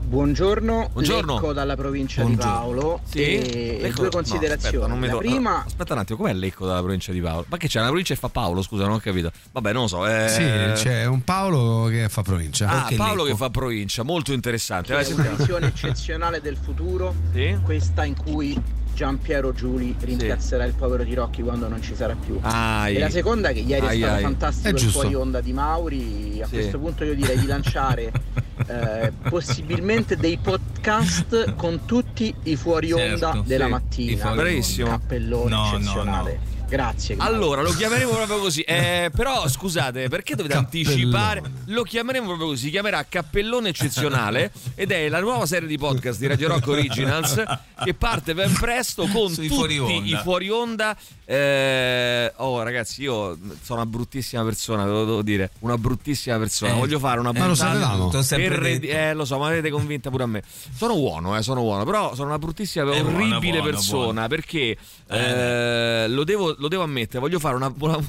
Buongiorno, 0.08 0.88
Buongiorno. 0.90 1.34
Lecco 1.34 1.52
dalla 1.52 1.76
provincia 1.76 2.22
Buongiorno. 2.22 2.50
di 2.50 2.56
Paolo 2.56 3.00
Sì? 3.04 3.18
e 3.20 3.78
Lecco- 3.82 3.94
due 3.96 4.04
no, 4.04 4.10
considerazioni. 4.10 4.76
aspetta, 4.84 4.94
mi 4.98 5.06
la 5.06 5.12
do- 5.12 5.18
prima, 5.18 5.50
no, 5.50 5.62
aspetta 5.66 5.92
un 5.92 5.98
attimo, 5.98 6.18
com'è 6.18 6.32
l'Ecco 6.32 6.64
dalla 6.66 6.80
provincia 6.80 7.12
di 7.12 7.20
Paolo? 7.20 7.44
Ma 7.46 7.56
che 7.58 7.68
c'è 7.68 7.78
una 7.78 7.88
provincia 7.88 8.14
che 8.14 8.20
fa 8.20 8.28
Paolo? 8.30 8.62
Scusa, 8.62 8.84
non 8.84 8.94
ho 8.94 8.98
capito. 9.00 9.30
Vabbè, 9.52 9.72
non 9.74 9.82
lo 9.82 9.88
so. 9.88 10.06
eh, 10.06 10.28
Sì, 10.28 10.82
c'è 10.82 11.04
un 11.04 11.22
Paolo 11.24 11.88
che 11.90 12.08
fa 12.08 12.22
provincia. 12.22 12.68
Ah, 12.68 12.78
Perché 12.80 12.96
Paolo 12.96 13.22
Lecco? 13.24 13.36
che 13.36 13.36
fa 13.36 13.50
provincia, 13.50 14.02
molto 14.02 14.32
interessante. 14.32 14.94
Vai, 14.94 15.04
è 15.04 15.12
una 15.12 15.28
visione 15.36 15.66
eccezionale 15.66 16.40
del 16.40 16.56
futuro, 16.56 17.14
Sì? 17.34 17.58
questa 17.62 18.06
in 18.06 18.16
cui 18.16 18.58
Giampiero 18.98 19.52
Giuli 19.52 19.94
rimpiazzerà 19.96 20.64
il 20.64 20.74
povero 20.74 21.04
di 21.04 21.14
Rocchi 21.14 21.40
quando 21.40 21.68
non 21.68 21.80
ci 21.80 21.94
sarà 21.94 22.16
più. 22.16 22.36
Ai. 22.42 22.96
E 22.96 22.98
la 22.98 23.10
seconda 23.10 23.52
che 23.52 23.60
ieri 23.60 23.86
Ai, 23.86 24.02
è 24.02 24.18
fantastico 24.22 24.66
È 24.66 24.72
il 24.72 24.90
fuori 24.90 25.14
onda 25.14 25.40
di 25.40 25.52
Mauri. 25.52 26.40
A 26.42 26.46
Sì. 26.46 26.54
questo 26.54 26.80
punto 26.80 27.04
io 27.04 27.14
direi 27.14 27.38
di 27.38 27.46
lanciare 27.46 28.10
eh, 28.66 29.12
possibilmente 29.28 30.16
dei 30.16 30.36
podcast 30.38 31.54
con 31.54 31.84
tutti 31.84 32.34
i 32.42 32.56
fuori 32.56 32.90
onda 32.90 33.30
Certo, 33.30 33.44
della 33.46 33.66
sì, 33.66 33.70
mattina. 33.70 34.32
Bravissimo. 34.34 34.88
Cappellone 34.88 35.48
No, 35.50 35.70
no, 35.70 35.76
eccezionale. 35.76 36.40
Grazie. 36.68 37.16
Allora, 37.18 37.62
lo 37.62 37.72
chiameremo 37.72 38.10
proprio 38.10 38.38
così. 38.38 38.60
Eh, 38.60 39.10
però 39.14 39.48
scusate, 39.48 40.08
perché 40.08 40.34
dovete 40.34 40.54
anticipare? 40.54 41.42
Lo 41.66 41.82
chiameremo 41.82 42.26
proprio 42.26 42.48
così. 42.48 42.64
Si 42.64 42.70
chiamerà 42.70 43.04
Cappellone 43.08 43.70
Eccezionale 43.70 44.52
ed 44.74 44.90
è 44.90 45.08
la 45.08 45.20
nuova 45.20 45.46
serie 45.46 45.66
di 45.66 45.78
podcast 45.78 46.18
di 46.18 46.26
Radio 46.26 46.48
Rock 46.48 46.66
Originals 46.66 47.42
che 47.82 47.94
parte 47.94 48.34
ben 48.34 48.52
presto 48.52 49.06
con 49.06 49.32
Sui 49.32 49.48
tutti 49.48 49.76
fuori 49.76 50.10
i 50.10 50.18
fuori 50.22 50.50
onda. 50.50 50.96
Eh, 51.30 52.32
oh, 52.36 52.62
ragazzi, 52.62 53.02
io 53.02 53.36
sono 53.60 53.80
una 53.82 53.86
bruttissima 53.86 54.42
persona, 54.44 54.84
ve 54.84 54.90
lo 54.92 55.04
devo 55.04 55.20
dire. 55.22 55.50
Una 55.58 55.76
bruttissima 55.76 56.38
persona. 56.38 56.72
Eh, 56.72 56.76
Voglio 56.76 56.98
fare 56.98 57.20
una 57.20 57.32
eh, 57.32 57.38
lo 57.38 57.44
puntata 57.48 57.70
sapevamo. 57.72 58.08
T'ho 58.08 58.22
sempre 58.22 58.48
per- 58.48 58.78
detto. 58.78 58.86
eh, 58.86 59.12
lo 59.12 59.26
so, 59.26 59.36
ma 59.36 59.48
avete 59.48 59.68
convinta 59.68 60.08
pure 60.08 60.22
a 60.22 60.26
me. 60.26 60.42
Sono 60.74 60.94
buono, 60.94 61.36
eh, 61.36 61.42
sono 61.42 61.60
buono, 61.60 61.84
però 61.84 62.14
sono 62.14 62.28
una 62.28 62.38
bruttissima, 62.38 62.86
buono, 62.86 63.08
orribile 63.08 63.58
buono, 63.58 63.62
persona 63.62 64.02
buono. 64.04 64.28
perché 64.28 64.78
eh, 65.06 66.06
lo, 66.08 66.24
devo, 66.24 66.54
lo 66.56 66.68
devo 66.68 66.82
ammettere, 66.84 67.18
voglio 67.18 67.38
fare 67.38 67.56
una 67.56 67.68
buona. 67.70 67.98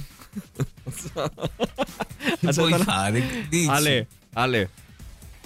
Che 2.39 2.51
vuoi 2.53 2.73
fare? 2.73 3.47
Dici. 3.49 3.67
Ale, 3.69 4.07
Ale. 4.33 4.69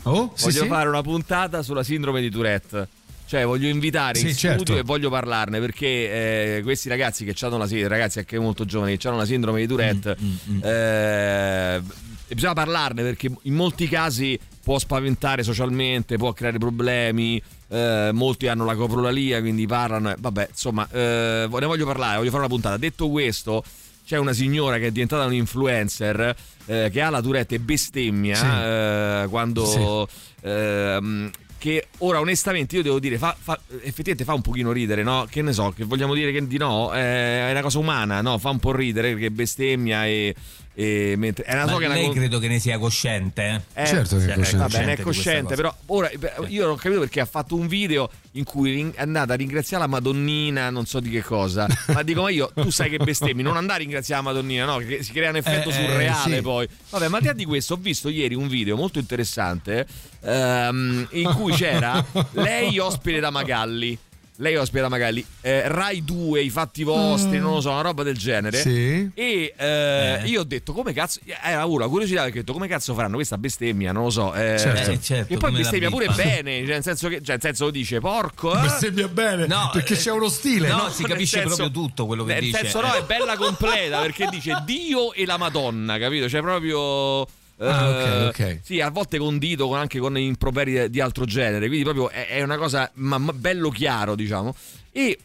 Oh, 0.03 0.32
sì, 0.36 0.45
voglio 0.45 0.63
sì. 0.63 0.67
fare 0.67 0.89
una 0.89 1.01
puntata 1.01 1.63
sulla 1.63 1.84
sindrome 1.84 2.21
di 2.21 2.30
Tourette. 2.30 2.88
Cioè, 3.34 3.45
voglio 3.45 3.67
invitare 3.67 4.19
Sì, 4.19 4.27
in 4.27 4.34
studio 4.36 4.57
certo. 4.57 4.77
e 4.77 4.81
voglio 4.84 5.09
parlarne 5.09 5.59
perché 5.59 6.57
eh, 6.57 6.61
questi 6.61 6.88
ragazzi 6.88 7.25
che 7.25 7.34
hanno 7.43 7.57
la 7.57 7.65
sindrome, 7.65 7.88
ragazzi 7.89 8.19
anche 8.19 8.38
molto 8.38 8.63
giovani, 8.63 8.95
che 8.95 9.07
hanno 9.07 9.17
la 9.17 9.25
sindrome 9.25 9.59
di 9.59 9.65
Tourette, 9.65 10.15
Mm, 10.21 10.59
eh, 10.63 11.81
bisogna 12.27 12.53
parlarne 12.53 13.01
perché 13.01 13.31
in 13.41 13.55
molti 13.55 13.88
casi 13.88 14.39
può 14.63 14.77
spaventare 14.77 15.41
socialmente, 15.41 16.17
può 16.17 16.31
creare 16.34 16.59
problemi. 16.59 17.41
eh, 17.69 18.11
molti 18.13 18.47
hanno 18.47 18.65
la 18.65 18.75
coprolalia, 18.75 19.39
quindi 19.39 19.65
parlano. 19.65 20.11
eh, 20.11 20.15
vabbè, 20.19 20.49
insomma, 20.51 20.88
eh, 20.91 21.47
ne 21.49 21.65
voglio 21.65 21.88
parlare, 21.88 22.17
voglio 22.17 22.29
fare 22.29 22.41
una 22.43 22.47
puntata. 22.53 22.77
Detto 22.77 23.09
questo, 23.09 23.63
c'è 24.05 24.17
una 24.17 24.34
signora 24.34 24.77
che 24.77 24.88
è 24.88 24.91
diventata 24.91 25.25
un 25.25 25.34
influencer 25.34 26.36
eh, 26.67 26.89
che 26.91 27.01
ha 27.01 27.09
la 27.09 27.19
Tourette 27.19 27.55
e 27.55 27.59
bestemmia 27.59 28.36
Sì. 28.36 28.45
eh, 28.45 29.25
quando 29.27 30.07
ehm, 30.41 31.31
che 31.64 31.88
ora 31.99 32.20
onestamente 32.20 32.76
io 32.76 32.82
devo 32.84 32.99
dire 32.99 33.18
fa, 33.18 33.34
fa- 33.39 33.57
effettivamente 33.84 34.26
fa 34.26 34.34
un 34.34 34.41
pochino 34.41 34.74
ridere 34.74 35.01
no? 35.01 35.26
che 35.30 35.41
ne 35.41 35.53
so 35.53 35.72
che 35.72 35.86
vogliamo 35.86 36.14
dire 36.14 36.34
che 36.34 36.45
di 36.45 36.57
no 36.57 36.93
eh, 36.93 37.47
è 37.47 37.51
una 37.51 37.61
cosa 37.61 37.80
umana 37.80 38.20
no? 38.22 38.38
fa 38.38 38.49
un 38.49 38.59
po' 38.59 38.74
ridere 38.74 39.11
perché 39.11 39.32
bestemmia 39.32 40.05
e, 40.05 40.36
e 40.76 41.13
mentre 41.17 41.43
è 41.43 41.53
una 41.53 41.65
Ma 41.65 41.71
so 41.71 41.78
che 41.78 41.84
è 41.84 41.88
una 41.88 41.95
lei 41.95 42.05
co- 42.07 42.11
credo 42.13 42.39
che 42.39 42.47
ne 42.47 42.59
sia 42.59 42.78
cosciente. 42.80 43.63
eh? 43.74 43.84
eh, 43.84 43.86
Certo 43.86 44.17
che 44.17 44.26
è 44.26 44.36
cosciente. 44.36 44.57
va 44.57 44.67
bene, 44.67 44.93
è 44.93 44.95
di 44.95 45.01
questa 45.03 45.24
cosciente, 45.24 45.55
però 45.55 45.76
ora 45.88 46.09
io 46.47 46.63
non 46.63 46.71
ho 46.71 46.76
capito 46.76 46.99
perché 47.01 47.19
ha 47.19 47.26
fatto 47.26 47.55
un 47.55 47.67
video 47.67 48.09
in 48.32 48.43
cui 48.43 48.91
è 48.95 49.01
andata 49.01 49.34
a 49.34 49.36
ringraziare 49.36 49.84
la 49.84 49.89
Madonnina, 49.89 50.69
non 50.71 50.86
so 50.88 50.99
di 50.99 51.09
che 51.11 51.21
cosa. 51.21 51.67
ma 51.93 52.01
dico, 52.01 52.24
ma 52.24 52.30
io 52.32 52.51
tu 52.55 52.71
sai 52.71 52.89
che 52.89 52.97
bestemmi, 52.97 53.43
non 53.43 53.55
andare 53.57 53.80
a 53.80 53.84
ringraziare 53.84 54.24
la 54.24 54.30
Madonnina, 54.32 54.65
no? 54.65 54.78
Che 54.78 55.03
si 55.03 55.11
crea 55.11 55.30
un 55.30 55.36
effetto 55.36 55.69
Eh, 55.69 55.71
eh, 55.71 55.76
surreale 55.88 56.36
sì. 56.38 56.41
poi. 56.41 56.67
Vabbè, 56.89 57.07
ma 57.07 57.15
al 57.17 57.21
di 57.21 57.28
là 57.28 57.34
di 57.34 57.45
questo, 57.45 57.74
ho 57.76 57.78
visto 57.78 58.09
ieri 58.09 58.34
un 58.34 58.47
video 58.47 58.76
molto 58.76 58.97
interessante 58.99 59.86
ehm, 60.21 61.07
in 61.11 61.32
cui 61.36 61.53
c'era 61.53 62.03
lei 62.32 62.80
ospite 62.80 63.19
da 63.19 63.30
Magalli. 63.30 63.97
Lei 64.43 64.55
ospite 64.57 64.81
da 64.81 64.89
Magalli, 64.89 65.25
eh, 65.41 65.67
Rai 65.67 66.03
2, 66.03 66.41
i 66.41 66.49
fatti 66.49 66.83
vostri, 66.83 67.39
non 67.39 67.53
lo 67.53 67.61
so, 67.61 67.71
una 67.71 67.81
roba 67.81 68.03
del 68.03 68.17
genere. 68.17 68.57
Sì. 68.57 69.09
E 69.13 69.53
eh, 69.57 70.21
io 70.25 70.41
ho 70.41 70.43
detto 70.43 70.73
come 70.73 70.91
cazzo. 70.93 71.19
Era 71.41 71.65
una 71.65 71.87
curiosità 71.87 72.23
perché 72.23 72.39
ho 72.39 72.41
detto 72.41 72.53
come 72.53 72.67
cazzo 72.67 72.93
faranno 72.93 73.15
questa 73.15 73.37
bestemmia, 73.37 73.91
non 73.91 74.03
lo 74.03 74.09
so. 74.09 74.33
Eh, 74.33 74.57
Certo. 74.59 74.91
Eh, 74.91 75.01
certo, 75.01 75.33
e 75.33 75.37
poi 75.37 75.51
la 75.51 75.57
bestemmia 75.59 75.89
pure 75.89 76.07
bene, 76.09 76.59
cioè 76.59 76.73
nel 76.73 76.83
senso 76.83 77.07
che 77.07 77.15
cioè, 77.21 77.31
nel 77.35 77.41
senso 77.41 77.69
dice 77.71 77.99
porco. 77.99 78.55
eh? 78.57 78.61
Bestemmia 78.61 79.07
bene 79.07 79.47
No, 79.47 79.69
perché 79.71 79.93
eh, 79.93 79.97
c'è 79.97 80.11
uno 80.11 80.27
stile. 80.29 80.67
no, 80.67 80.75
no? 80.83 80.89
si 80.89 81.01
nel 81.03 81.11
capisce 81.11 81.39
senso- 81.39 81.55
proprio 81.55 81.81
tutto 81.83 82.05
quello 82.05 82.23
che 82.25 82.33
nel 82.33 82.43
dice. 82.43 82.57
senso, 82.57 82.81
no, 82.81 82.93
è 82.93 83.03
bella 83.03 83.37
completa 83.37 84.01
perché 84.01 84.27
dice 84.29 84.61
Dio 84.65 85.13
e 85.13 85.25
la 85.25 85.37
Madonna, 85.37 85.97
capito? 85.97 86.27
Cioè, 86.27 86.41
proprio. 86.41 87.25
Eh, 87.64 87.70
Ah, 87.72 87.89
ok, 87.89 88.28
ok. 88.30 88.59
Sì, 88.64 88.80
a 88.82 88.89
volte 88.89 89.18
condito 89.18 89.68
con- 89.68 89.78
anche 89.78 89.99
con 89.99 90.18
improperi 90.18 90.89
di 90.89 90.99
altro 90.99 91.26
genere, 91.26 91.68
quindi 91.68 91.84
proprio 91.84 92.09
è, 92.09 92.28
è 92.28 92.41
una 92.43 92.57
cosa 92.57 92.89
ma- 92.95 93.18
ma 93.18 93.34
bello 93.34 93.70
chiaro, 93.70 94.16
diciamo. 94.16 94.53
E 94.91 95.18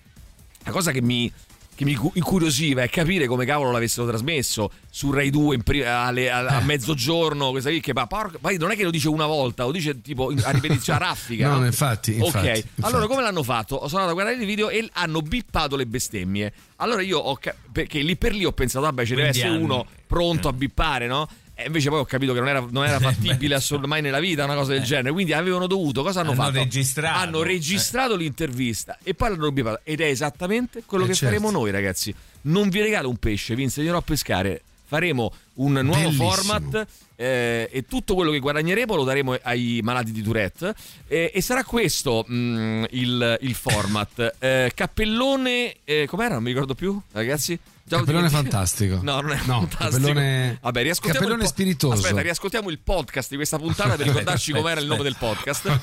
la 0.64 0.70
cosa 0.70 0.90
che 0.92 1.00
mi, 1.02 1.30
che 1.74 1.84
mi 1.84 1.94
cu- 1.94 2.10
incuriosiva 2.16 2.82
è 2.82 2.88
capire 2.90 3.26
come 3.28 3.44
cavolo 3.46 3.70
l'avessero 3.70 4.04
trasmesso 4.06 4.70
su 4.90 5.12
Rai 5.12 5.30
2 5.30 5.54
in 5.54 5.62
pri- 5.62 5.84
alle- 5.84 6.28
a, 6.30 6.40
Eh. 6.42 6.54
a 6.56 6.60
mezzogiorno. 6.60 7.50
Questa 7.50 7.70
qui 7.70 7.80
che 7.80 7.92
ma 7.92 8.06
porca- 8.08 8.38
poi 8.40 8.56
non 8.58 8.72
è 8.72 8.76
che 8.76 8.82
lo 8.82 8.90
dice 8.90 9.08
una 9.08 9.26
volta, 9.26 9.64
lo 9.64 9.70
dice 9.70 10.00
tipo 10.02 10.32
a 10.42 10.50
ripetizione 10.50 10.98
a 10.98 11.02
raffica. 11.08 11.48
No, 11.52 11.58
no? 11.60 11.66
infatti, 11.66 12.12
Ok, 12.18 12.24
infatti, 12.26 12.46
allora 12.48 12.64
infatti. 12.80 13.06
come 13.06 13.22
l'hanno 13.22 13.42
fatto? 13.44 13.76
Sono 13.86 14.02
andato 14.02 14.10
a 14.10 14.12
guardare 14.14 14.36
il 14.36 14.44
video 14.46 14.68
e 14.70 14.88
hanno 14.94 15.20
bippato 15.22 15.76
le 15.76 15.86
bestemmie. 15.86 16.52
Allora 16.76 17.00
io 17.02 17.18
ho 17.18 17.36
ca- 17.36 17.54
perché 17.70 18.00
lì 18.00 18.16
per 18.16 18.34
lì 18.34 18.44
ho 18.44 18.52
pensato, 18.52 18.84
vabbè, 18.84 19.04
ci 19.04 19.14
deve 19.14 19.28
Quindi 19.30 19.38
essere 19.46 19.56
uno 19.62 19.86
pronto 20.06 20.48
a 20.48 20.52
bippare, 20.52 21.06
no? 21.06 21.28
E 21.60 21.66
invece 21.66 21.88
poi 21.88 21.98
ho 21.98 22.04
capito 22.04 22.32
che 22.34 22.38
non 22.38 22.48
era, 22.48 22.64
non 22.70 22.84
era 22.84 23.00
fattibile 23.10 23.56
assolutamente 23.56 23.86
mai 23.88 24.00
nella 24.02 24.20
vita 24.20 24.44
una 24.44 24.54
cosa 24.54 24.72
del 24.74 24.82
genere. 24.84 25.10
Quindi 25.10 25.32
avevano 25.32 25.66
dovuto, 25.66 26.04
cosa 26.04 26.20
hanno, 26.20 26.30
Hanno 26.30 26.42
fatto? 26.42 26.58
registrato. 26.58 27.18
Hanno 27.18 27.42
registrato 27.42 28.14
l'intervista 28.14 28.96
e 29.02 29.14
poi 29.14 29.30
l'hanno 29.30 29.50
bippato. 29.50 29.80
Ed 29.82 30.00
è 30.00 30.06
esattamente 30.06 30.82
quello 30.86 31.04
Eh, 31.04 31.08
che 31.08 31.14
certo. 31.14 31.34
faremo 31.34 31.50
noi, 31.50 31.72
ragazzi. 31.72 32.14
Non 32.42 32.68
vi 32.68 32.80
regalo 32.80 33.08
un 33.08 33.16
pesce, 33.16 33.56
vi 33.56 33.64
insegnerò 33.64 33.98
a 33.98 34.02
pescare. 34.02 34.62
Faremo 34.86 35.32
un 35.54 35.72
nuovo 35.72 35.90
Bellissimo. 36.00 36.30
format 36.30 36.86
eh, 37.16 37.68
e 37.70 37.84
tutto 37.86 38.14
quello 38.14 38.30
che 38.30 38.38
guadagneremo 38.38 38.94
lo 38.94 39.04
daremo 39.04 39.36
ai 39.42 39.80
malati 39.82 40.12
di 40.12 40.22
Tourette 40.22 40.74
eh, 41.08 41.30
e 41.34 41.42
sarà 41.42 41.62
questo 41.64 42.24
mm, 42.30 42.84
il, 42.92 43.38
il 43.42 43.54
format 43.54 44.36
Eh, 44.40 44.72
cappellone 44.74 45.74
eh, 45.84 46.06
com'era 46.06 46.34
non 46.34 46.42
mi 46.42 46.52
ricordo 46.52 46.74
più 46.74 46.98
ragazzi 47.12 47.58
Già 47.88 47.96
dimenticato. 48.04 48.28
fantastico. 48.42 48.98
no 49.02 49.20
non 49.20 49.30
è 49.32 49.40
No, 49.46 49.60
fantastico 49.60 49.88
cappellone- 50.08 50.58
vabbè 50.60 50.82
riascoltiamo 50.82 51.18
cappellone 51.18 51.42
il 51.42 51.48
po- 51.48 51.54
spiritoso. 51.54 51.94
aspetta 52.02 52.20
riascoltiamo 52.20 52.70
il 52.70 52.78
podcast 52.78 53.30
di 53.30 53.36
questa 53.36 53.58
puntata 53.58 53.96
per 53.96 54.06
ricordarci 54.06 54.52
com'era 54.58 54.80
il 54.80 54.86
nome 54.86 55.02
del 55.02 55.16
podcast 55.18 55.80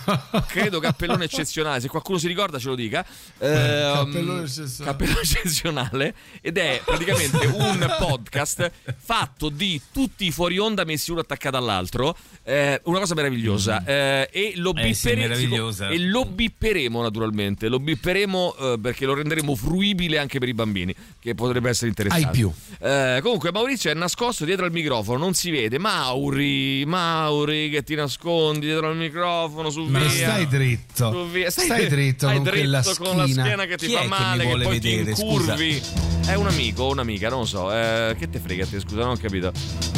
credo 0.47 0.79
cappellone 0.79 1.25
eccezionale 1.25 1.79
se 1.79 1.87
qualcuno 1.87 2.17
si 2.17 2.27
ricorda 2.27 2.59
ce 2.59 2.67
lo 2.67 2.75
dica 2.75 3.05
Ehm, 3.39 3.93
cappellone 4.05 4.41
eccezionale. 4.43 4.91
cappellone 4.97 5.19
eccezionale 5.21 6.15
ed 6.41 6.57
è 6.57 6.81
praticamente 6.85 7.45
un 7.47 7.95
podcast 7.99 8.71
fatto 8.97 9.49
di 9.49 9.81
tutti 9.91 10.25
i 10.27 10.31
fuori 10.31 10.57
onda 10.57 10.83
messi 10.83 11.11
uno 11.11 11.21
attaccato 11.21 11.57
all'altro 11.57 12.15
Eh, 12.43 12.79
una 12.85 12.99
cosa 12.99 13.15
meravigliosa 13.15 13.83
Eh, 13.85 14.29
e 14.31 14.53
lo 14.57 14.73
Eh 14.75 14.93
sì, 14.93 15.09
bippere- 15.15 15.87
e 15.93 15.99
lo 15.99 16.25
bipperemo 16.25 17.01
naturalmente 17.01 17.67
lo 17.67 17.79
bipperemo 17.79 18.55
eh, 18.55 18.79
perché 18.81 19.05
lo 19.05 19.13
renderemo 19.15 19.55
fruibile 19.55 20.17
anche 20.19 20.37
per 20.39 20.47
i 20.49 20.53
bambini 20.53 20.93
che 21.19 21.33
potrebbe 21.33 21.69
essere 21.69 21.89
interessante 22.03 22.25
Ai 22.27 22.31
più. 22.31 22.51
Eh, 22.79 23.19
comunque 23.21 23.51
Maurizio 23.51 23.89
è 23.89 23.93
nascosto 23.93 24.45
dietro 24.45 24.65
al 24.65 24.71
microfono 24.71 25.17
non 25.17 25.33
si 25.33 25.49
vede 25.49 25.79
Mauri 25.79 26.83
Mauri 26.85 27.69
che 27.69 27.83
ti 27.83 27.95
nascondi 27.95 28.65
dietro 28.65 28.87
al 28.89 28.97
microfono 28.97 29.69
su 29.69 29.83
Ma 29.85 29.99
via 29.99 30.09
stai 30.09 30.47
dritto. 30.47 31.11
su 31.11 31.29
via. 31.31 31.49
Stai, 31.49 31.87
dritto 31.87 32.25
stai 32.27 32.35
con 32.37 32.47
quella 32.49 32.81
dritto 32.81 33.03
con 33.03 33.17
la 33.17 33.27
schiena 33.27 33.65
che 33.65 33.77
ti 33.77 33.87
Chi 33.87 33.93
fa 33.93 34.01
che 34.01 34.07
male 34.07 34.43
che, 34.43 34.47
vuole 34.49 34.63
poi 34.65 34.79
ti 34.79 34.95
vedere, 34.95 35.09
incurvi 35.11 35.81
è 36.27 36.33
un 36.33 36.47
amico 36.47 36.83
o 36.83 36.89
un'amica 36.91 37.29
non 37.29 37.39
lo 37.39 37.45
so 37.45 37.71
eh, 37.71 38.15
che 38.17 38.29
te 38.29 38.39
frega 38.39 38.65
te 38.65 38.79
scusa 38.79 39.01
non 39.01 39.11
ho 39.11 39.17
capito 39.17 39.51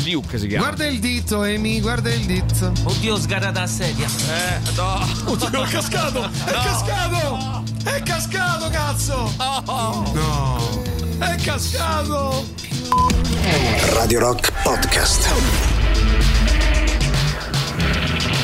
Luke 0.05 0.37
si 0.37 0.47
chiama 0.47 0.65
Guarda 0.67 0.85
il 0.87 0.99
dito, 0.99 1.41
Amy, 1.41 1.81
guarda 1.81 2.13
il 2.13 2.25
dito. 2.25 2.71
Oddio, 2.83 3.17
sgarata 3.17 3.61
a 3.63 3.67
sedia. 3.67 4.07
eh 4.07 4.59
no 4.75 4.99
Oddio, 5.25 5.63
è 5.63 5.67
cascato! 5.69 6.23
È 6.23 6.51
cascato! 6.51 7.63
È 7.83 8.01
cascato, 8.03 8.69
cazzo! 8.69 9.33
No! 10.13 10.96
È 11.19 11.35
cascato! 11.43 12.45
Radio 13.93 14.19
Rock 14.19 14.51
Podcast. 14.63 15.33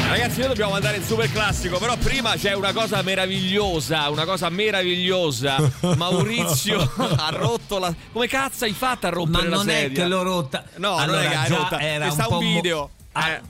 Ragazzi, 0.10 0.40
noi 0.40 0.48
dobbiamo 0.50 0.74
andare 0.76 0.98
in 0.98 1.04
super 1.04 1.32
classico, 1.32 1.78
però 1.80 1.96
prima 1.98 2.36
c'è 2.36 2.54
una 2.54 2.72
cosa 2.74 3.02
meravigliosa, 3.02 4.10
una 4.10 4.26
cosa 4.26 4.50
meravigliosa. 4.50 5.58
Maurizio 5.98 6.80
ha 6.98 7.30
rotto 7.32 7.80
la. 7.80 7.94
Come 8.12 8.28
cazzo 8.28 8.66
hai 8.66 8.74
fatto 8.74 9.08
a 9.08 9.10
Ma 9.10 9.16
rompere 9.16 9.48
la 9.50 9.56
non 9.56 9.70
è 9.70 9.74
sedia? 9.82 10.04
che 10.04 10.10
l'ho 10.10 10.24
rotta. 10.24 10.64
No, 10.78 10.96
allora, 10.96 11.18
non 11.22 11.26
è 11.26 11.30
che 11.30 11.36
hai 11.36 11.50
rotta. 11.50 11.80
era 11.80 12.04
Ci 12.06 12.10
un 12.12 12.16
sta 12.16 12.26
po' 12.26 12.38
un 12.38 12.46
mo- 12.46 12.54
video. 12.62 12.90
Ah, 13.14 13.30
Eh, 13.30 13.34
eh, 13.34 13.42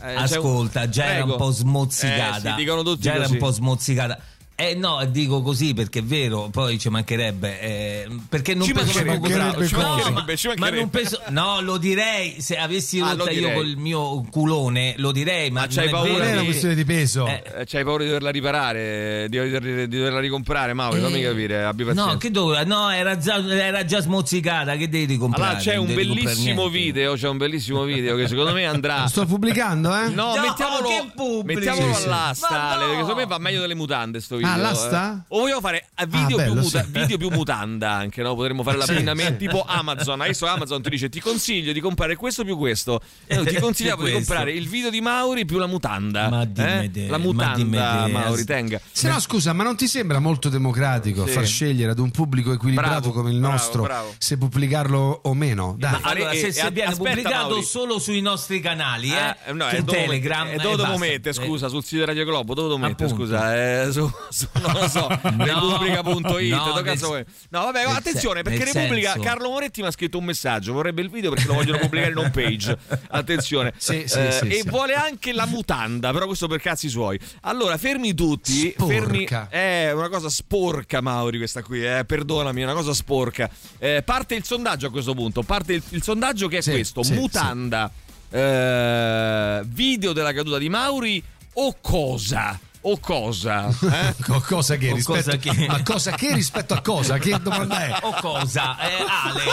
c'è 0.00 0.10
un- 0.12 0.18
Ascolta, 0.18 0.88
già 0.88 1.04
era 1.04 1.12
Prego. 1.14 1.32
un 1.32 1.38
po' 1.38 1.50
smozzicata. 1.50 2.36
Eh, 2.36 2.40
sì, 2.50 2.54
dicono 2.56 2.82
tutti 2.82 3.00
già 3.02 3.10
era 3.14 3.20
così. 3.22 3.32
un 3.32 3.38
po' 3.38 3.50
smozzicata. 3.50 4.18
Eh 4.54 4.74
no, 4.74 5.04
dico 5.06 5.42
così 5.42 5.74
perché 5.74 6.00
è 6.00 6.02
vero, 6.04 6.48
poi 6.52 6.78
ci 6.78 6.88
mancherebbe. 6.88 7.60
eh, 7.60 8.06
perché 8.28 8.54
non 8.54 8.66
Ci 8.66 8.72
penso 8.74 8.92
mancherebbe, 9.02 9.28
bravo, 9.28 9.66
ci 9.66 9.74
No, 9.74 9.80
mancherebbe, 9.80 10.20
ma- 10.26 10.36
ci 10.36 10.46
ma 10.46 10.54
mancherebbe. 10.54 10.76
non 10.80 10.90
penso- 10.90 11.20
no, 11.30 11.60
lo 11.62 11.76
direi 11.78 12.40
se 12.40 12.56
avessi 12.56 13.00
Ah, 13.00 13.14
rotta 13.14 13.30
io 13.30 13.50
col 13.52 13.74
mio 13.76 14.22
culone, 14.30 14.94
lo 14.98 15.10
direi, 15.10 15.50
ma, 15.50 15.60
Ma 15.62 15.66
c'hai 15.66 15.76
non 15.76 15.86
è 15.86 15.90
paura 15.90 16.12
vero. 16.12 16.24
È 16.24 16.32
una 16.34 16.44
questione 16.44 16.74
di 16.74 16.84
peso. 16.84 17.26
Eh, 17.26 17.42
Eh, 17.58 17.64
C'hai 17.64 17.82
paura 17.82 18.02
di 18.02 18.08
doverla 18.08 18.30
riparare, 18.30 19.26
di, 19.28 19.40
di- 19.58 19.88
di 19.88 19.96
doverla 19.96 20.20
ricomprare, 20.20 20.72
Mauro, 20.74 21.00
fammi 21.00 21.20
Eh, 21.20 21.24
capire, 21.24 21.64
abbi 21.64 21.84
pazienza. 21.84 22.12
No, 22.12 22.18
che 22.18 22.30
dove? 22.30 22.64
No, 22.64 22.90
era 22.90 23.16
già, 23.18 23.36
era 23.44 23.84
già 23.84 24.00
smozzicata, 24.00 24.76
che 24.76 24.88
devi 24.88 25.16
comprare? 25.16 25.44
Allora 25.56 25.60
c'è 25.60 25.76
un 25.76 25.86
bellissimo 25.92 26.68
video, 26.68 27.14
c'è 27.14 27.28
un 27.28 27.36
bellissimo 27.38 27.82
video 27.84 28.14
che 28.16 28.28
secondo 28.28 28.52
me 28.52 28.66
andrà. 28.66 29.02
Lo 29.02 29.08
sto 29.08 29.26
pubblicando, 29.26 29.92
eh? 29.96 30.08
No, 30.10 30.34
No, 30.36 30.40
mettiamolo, 30.42 30.88
pubblici? 31.16 31.58
mettiamolo 31.66 31.96
all'asta, 31.96 32.48
Ma 32.50 32.74
no! 32.74 32.78
perché 32.80 32.94
secondo 33.00 33.14
me 33.16 33.26
va 33.26 33.38
meglio 33.38 33.60
delle 33.60 33.74
mutande 33.74 34.20
sto 34.20 34.36
video. 34.36 34.41
Ah, 34.44 34.52
all'asta? 34.54 35.16
eh. 35.18 35.24
O 35.28 35.40
vogliamo 35.40 35.60
fare 35.60 35.86
eh, 35.96 36.06
video, 36.06 36.36
bello, 36.36 36.52
più 36.52 36.62
muta- 36.62 36.82
sì. 36.84 36.90
video 36.90 37.16
più 37.18 37.30
mutanda 37.30 37.90
anche, 37.92 38.22
no? 38.22 38.34
Potremmo 38.34 38.62
fare 38.62 38.76
l'abbinamento 38.78 39.32
sì. 39.32 39.38
tipo 39.38 39.64
Amazon. 39.66 40.20
Adesso 40.20 40.46
Amazon 40.46 40.82
ti 40.82 40.90
dice 40.90 41.08
ti 41.08 41.20
consiglio 41.20 41.72
di 41.72 41.80
comprare 41.80 42.16
questo 42.16 42.44
più 42.44 42.56
questo. 42.56 43.00
E 43.26 43.36
noi 43.36 43.46
ti 43.46 43.56
consigliamo 43.56 44.04
di 44.04 44.12
comprare 44.12 44.52
il 44.52 44.68
video 44.68 44.90
di 44.90 45.00
Mauri 45.00 45.44
più 45.44 45.58
la 45.58 45.66
mutanda. 45.66 46.28
Ma 46.28 46.44
dimmi 46.44 46.84
eh? 46.84 46.90
te, 46.90 47.06
La 47.08 47.18
ma 47.18 47.24
mutanda, 47.24 48.04
te. 48.06 48.10
Mauri, 48.12 48.44
tenga. 48.44 48.80
Se 48.90 49.08
no, 49.08 49.18
scusa, 49.20 49.52
ma 49.52 49.62
non 49.62 49.76
ti 49.76 49.86
sembra 49.86 50.18
molto 50.18 50.48
democratico 50.48 51.26
Sì. 51.26 51.32
far 51.32 51.46
scegliere 51.46 51.92
ad 51.92 51.98
un 51.98 52.10
pubblico 52.10 52.52
equilibrato 52.52 52.90
Bravo, 53.00 53.12
come 53.12 53.30
il 53.30 53.38
bravo, 53.38 53.52
nostro 53.54 53.82
bravo. 53.82 54.14
se 54.18 54.36
pubblicarlo 54.38 55.20
o 55.24 55.34
meno? 55.34 55.74
Dai. 55.78 55.92
Ma 55.92 56.00
allora, 56.02 56.30
E- 56.30 56.38
se, 56.38 56.46
e- 56.48 56.52
se 56.52 56.60
aspetta, 56.62 56.90
pubblicato 56.92 57.48
Mauri. 57.50 57.62
solo 57.62 57.98
sui 57.98 58.20
nostri 58.20 58.60
canali, 58.60 59.10
eh, 59.12 59.36
Eh, 59.46 59.52
no, 59.52 59.68
su 59.68 59.82
dove 59.82 59.98
Telegram, 59.98 60.46
mette- 60.48 60.56
e 60.56 60.58
e 60.58 60.62
dove 60.76 60.86
lo 60.88 60.98
mette, 60.98 61.32
scusa, 61.32 61.66
Eh, 61.66 61.70
sul 61.70 61.82
sito 61.84 61.96
di 62.00 62.04
Radio 62.06 62.24
Globo, 62.24 62.54
dove 62.54 62.68
lo 62.68 62.78
mette, 62.78 63.08
scusa, 63.08 63.54
eh, 63.82 63.92
su, 63.92 64.10
su- 64.32 64.48
non 64.54 64.72
lo 64.72 64.88
so, 64.88 65.06
repubblica.it, 65.22 66.50
no, 66.50 66.64
dove 66.64 66.82
cazzo 66.82 67.06
vuoi? 67.06 67.24
No, 67.50 67.60
vabbè, 67.64 67.84
attenzione, 67.84 68.42
perché 68.42 68.64
Repubblica, 68.64 69.12
senso. 69.12 69.26
Carlo 69.26 69.50
Moretti 69.50 69.80
mi 69.82 69.86
ha 69.86 69.90
scritto 69.90 70.18
un 70.18 70.24
messaggio, 70.24 70.72
vorrebbe 70.72 71.02
il 71.02 71.10
video 71.10 71.30
perché 71.30 71.46
lo 71.46 71.54
vogliono 71.54 71.78
pubblicare 71.78 72.10
in 72.10 72.16
home 72.18 72.30
page. 72.30 72.76
Attenzione. 73.10 73.72
Sì, 73.76 74.04
sì, 74.06 74.18
Eh, 74.18 74.32
sì, 74.32 74.48
e 74.48 74.62
vuole 74.66 74.94
anche 74.94 75.32
la 75.32 75.46
mutanda, 75.46 76.10
però 76.12 76.26
questo 76.26 76.48
per 76.48 76.60
cazzi 76.60 76.88
suoi. 76.88 77.18
Allora, 77.42 77.76
fermi 77.76 78.14
tutti, 78.14 78.70
Sporca. 78.70 78.86
fermi 78.94 79.26
è 79.50 79.92
una 79.92 80.08
cosa 80.08 80.28
sporca, 80.28 81.00
Mauri, 81.00 81.38
questa 81.38 81.62
qui, 81.62 81.84
eh, 81.84 82.04
perdonami, 82.04 82.60
è 82.60 82.64
una 82.64 82.74
cosa 82.74 82.94
sporca. 82.94 83.48
Eh, 83.78 84.02
parte 84.04 84.34
il 84.34 84.44
sondaggio 84.44 84.86
a 84.86 84.90
questo 84.90 85.14
punto, 85.14 85.42
parte 85.42 85.74
il, 85.74 85.82
il 85.90 86.02
sondaggio 86.02 86.48
che 86.48 86.58
è 86.58 86.62
questo, 86.62 87.02
mutanda, 87.10 87.90
eh, 88.30 89.62
video 89.66 90.12
della 90.12 90.32
caduta 90.32 90.58
di 90.58 90.68
Mauri 90.68 91.22
o 91.54 91.76
cosa? 91.80 92.58
O 92.84 92.98
cosa? 92.98 93.68
Eh? 93.68 94.14
Co- 94.22 94.40
cosa 94.40 94.76
che 94.76 94.90
O 94.90 94.94
rispetto 94.96 95.30
cosa 95.30 95.36
che- 95.36 95.66
a 95.66 95.82
cosa 95.84 96.10
che 96.12 96.34
rispetto 96.34 96.74
a 96.74 96.80
cosa? 96.80 97.18
Che 97.18 97.38
domanda 97.40 97.86
è? 97.86 97.96
O 98.02 98.12
cosa? 98.20 98.76
Eh, 98.80 99.04
Ale. 99.08 99.44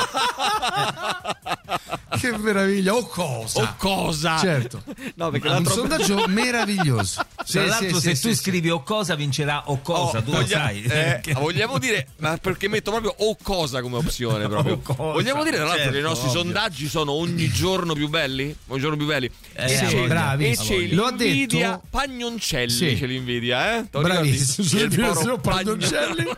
Che 2.19 2.38
meraviglia! 2.38 2.93
O 2.95 3.05
cosa? 3.05 3.61
O 3.61 3.73
cosa? 3.77 4.38
Certo. 4.39 4.82
No, 5.15 5.30
perché 5.30 5.47
Un 5.47 5.53
l'altro 5.53 5.73
sondaggio 5.73 6.25
meraviglioso. 6.27 7.21
Sì, 7.45 7.51
Tra 7.53 7.65
l'altro, 7.67 7.99
sì, 7.99 8.07
se 8.09 8.15
sì, 8.15 8.21
tu 8.23 8.30
sì, 8.30 8.36
scrivi 8.36 8.69
o 8.71 8.82
cosa 8.84 9.15
vincerà 9.15 9.69
o 9.69 9.80
cosa, 9.82 10.17
Oh, 10.17 10.23
tu 10.23 10.32
lo 10.32 10.38
voglia- 10.39 10.57
sai. 10.57 10.82
eh, 10.84 11.21
vogliamo 11.34 11.77
dire, 11.77 12.07
ma 12.17 12.36
perché 12.38 12.67
metto 12.67 12.89
proprio 12.91 13.13
o 13.15 13.38
cosa 13.41 13.82
come 13.82 13.97
opzione 13.97 14.47
proprio. 14.49 14.73
O 14.73 14.80
cosa, 14.82 15.01
vogliamo 15.11 15.43
dire 15.43 15.57
tra 15.57 15.65
l'altro 15.65 15.84
certo, 15.84 15.93
che 15.93 15.99
i 15.99 16.03
nostri 16.03 16.27
ovvio. 16.30 16.41
sondaggi 16.41 16.88
sono 16.89 17.11
ogni 17.11 17.47
giorno 17.49 17.93
più 17.93 18.09
belli? 18.09 18.55
Ogni 18.67 18.80
giorno 18.82 18.97
più 18.97 19.05
belli. 19.05 19.30
Eh, 19.53 19.63
e 19.65 19.77
sì, 19.77 19.86
c'è, 19.86 20.07
bravi. 20.07 20.45
e 20.49 20.57
c'è 20.57 20.77
Lo 20.91 21.05
ha 21.05 21.11
detto- 21.11 21.82
Pagnoncelli 21.89 22.69
Sì. 22.71 22.95
L'invidia, 23.20 23.78
eh? 23.78 23.84
Bravissimo? 23.89 24.82
Il 24.82 25.39
Pagnoncelli. 25.41 26.26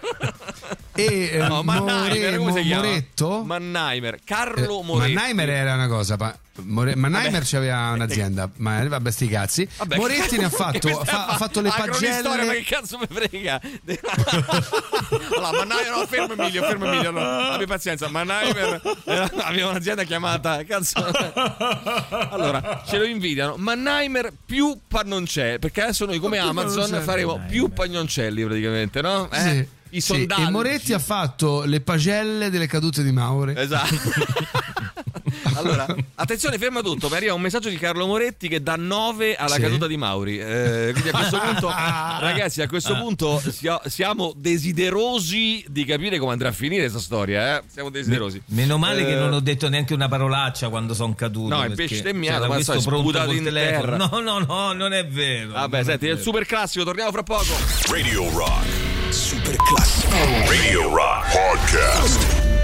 E 0.93 1.29
eh, 1.31 1.37
No, 1.47 1.63
Mannheimer, 1.63 2.37
More-? 2.37 2.63
Moretto? 2.63 3.43
Mannheimer, 3.45 4.19
Carlo 4.25 4.81
Eh, 4.81 4.83
Moretti. 4.83 5.13
Mannheimer 5.13 5.49
era 5.49 5.73
una 5.75 5.87
cosa. 5.87 6.17
pa- 6.17 6.37
More- 6.63 6.95
Mannheimer 6.95 7.43
c'aveva 7.45 7.91
un'azienda, 7.91 8.49
ma 8.57 8.85
vabbè, 8.87 9.09
sti 9.09 9.27
cazzi. 9.27 9.67
Vabbè, 9.77 9.95
Moretti 9.95 10.37
ne 10.37 10.45
ha 10.45 10.49
fatto, 10.49 10.89
fa- 11.03 11.27
ha 11.27 11.37
fatto 11.37 11.61
le 11.61 11.69
cronistoria, 11.69 12.21
ma 12.21 12.29
pagelle. 12.35 12.53
che 12.61 12.75
cazzo 12.75 12.97
mi 12.97 13.07
frega? 13.09 13.61
allora, 15.35 15.51
Mannheimer, 15.65 15.91
no, 15.97 16.05
fermo 16.07 16.33
Emilio, 16.33 16.63
fermo 16.63 16.85
Emilio, 16.85 17.11
no, 17.11 17.19
abbi 17.19 17.65
pazienza. 17.65 18.09
Mannheimer 18.09 18.81
eh, 19.05 19.29
aveva 19.41 19.69
un'azienda 19.69 20.03
chiamata, 20.03 20.63
cazzo. 20.65 21.03
allora, 22.31 22.83
ce 22.85 22.97
lo 22.97 23.05
invidiano. 23.05 23.55
Mannheimer 23.57 24.33
più 24.45 24.77
Pannoncelli, 24.87 25.59
perché 25.59 25.83
adesso 25.83 26.05
noi 26.05 26.19
come 26.19 26.37
Amazon 26.37 27.01
faremo 27.03 27.39
più 27.47 27.71
Pagnoncelli 27.71 28.43
praticamente, 28.43 29.01
no? 29.01 29.29
Eh? 29.31 29.39
Sì. 29.39 29.79
I 29.93 29.99
Sì, 29.99 30.13
sondaggi. 30.13 30.41
E 30.43 30.49
Moretti 30.49 30.93
ha 30.93 30.99
fatto 30.99 31.63
le 31.65 31.81
pagelle 31.81 32.49
delle 32.49 32.65
cadute 32.67 33.03
di 33.03 33.11
Maure. 33.11 33.55
Esatto. 33.57 33.95
allora, 35.55 35.85
attenzione, 36.15 36.57
ferma 36.57 36.81
tutto. 36.81 37.09
Mi 37.09 37.15
arriva 37.15 37.33
un 37.33 37.41
messaggio 37.41 37.69
di 37.69 37.77
Carlo 37.77 38.05
Moretti 38.07 38.47
che 38.47 38.61
dà 38.61 38.75
9 38.75 39.35
alla 39.35 39.55
Sì. 39.55 39.61
caduta 39.61 39.87
di 39.87 39.97
Mauri. 39.97 40.39
Eh, 40.39 40.89
quindi 40.91 41.09
a 41.09 41.11
questo 41.17 41.39
punto, 41.39 41.67
ragazzi, 42.19 42.61
a 42.61 42.67
questo 42.67 42.95
punto 42.97 43.41
sia- 43.51 43.81
siamo 43.85 44.33
desiderosi 44.35 45.63
di 45.67 45.85
capire 45.85 46.17
come 46.19 46.31
andrà 46.33 46.49
a 46.49 46.51
finire 46.51 46.81
questa 46.81 46.99
storia. 46.99 47.57
Eh? 47.57 47.63
Siamo 47.71 47.89
desiderosi. 47.89 48.41
Meno 48.47 48.77
male 48.77 49.03
che 49.05 49.11
Eh, 49.13 49.19
non 49.19 49.33
ho 49.33 49.39
detto 49.39 49.69
neanche 49.69 49.93
una 49.93 50.07
parolaccia 50.07 50.69
quando 50.69 50.93
sono 50.93 51.13
caduto. 51.15 51.55
No, 51.55 51.63
è 51.63 51.69
bestemmiato, 51.69 52.47
ma 52.47 52.55
pronto 52.59 52.79
sputato 52.79 53.31
in 53.31 53.43
terra. 53.51 53.97
No, 53.97 54.19
no, 54.19 54.39
no, 54.39 54.73
non 54.73 54.93
è 54.93 55.05
vero. 55.07 55.51
Vabbè, 55.51 55.77
Non 55.77 55.79
è 55.81 55.83
senti, 55.83 56.05
è 56.05 56.09
il 56.09 56.15
vero. 56.15 56.23
super 56.23 56.45
classico, 56.45 56.83
torniamo 56.83 57.11
fra 57.11 57.23
poco. 57.23 57.53
Radio 57.89 58.29
Rock. 58.31 58.89
Super 59.09 59.55
classico. 59.55 60.15
Radio 60.47 60.95
Rock 60.95 61.31
Podcast. 61.31 62.60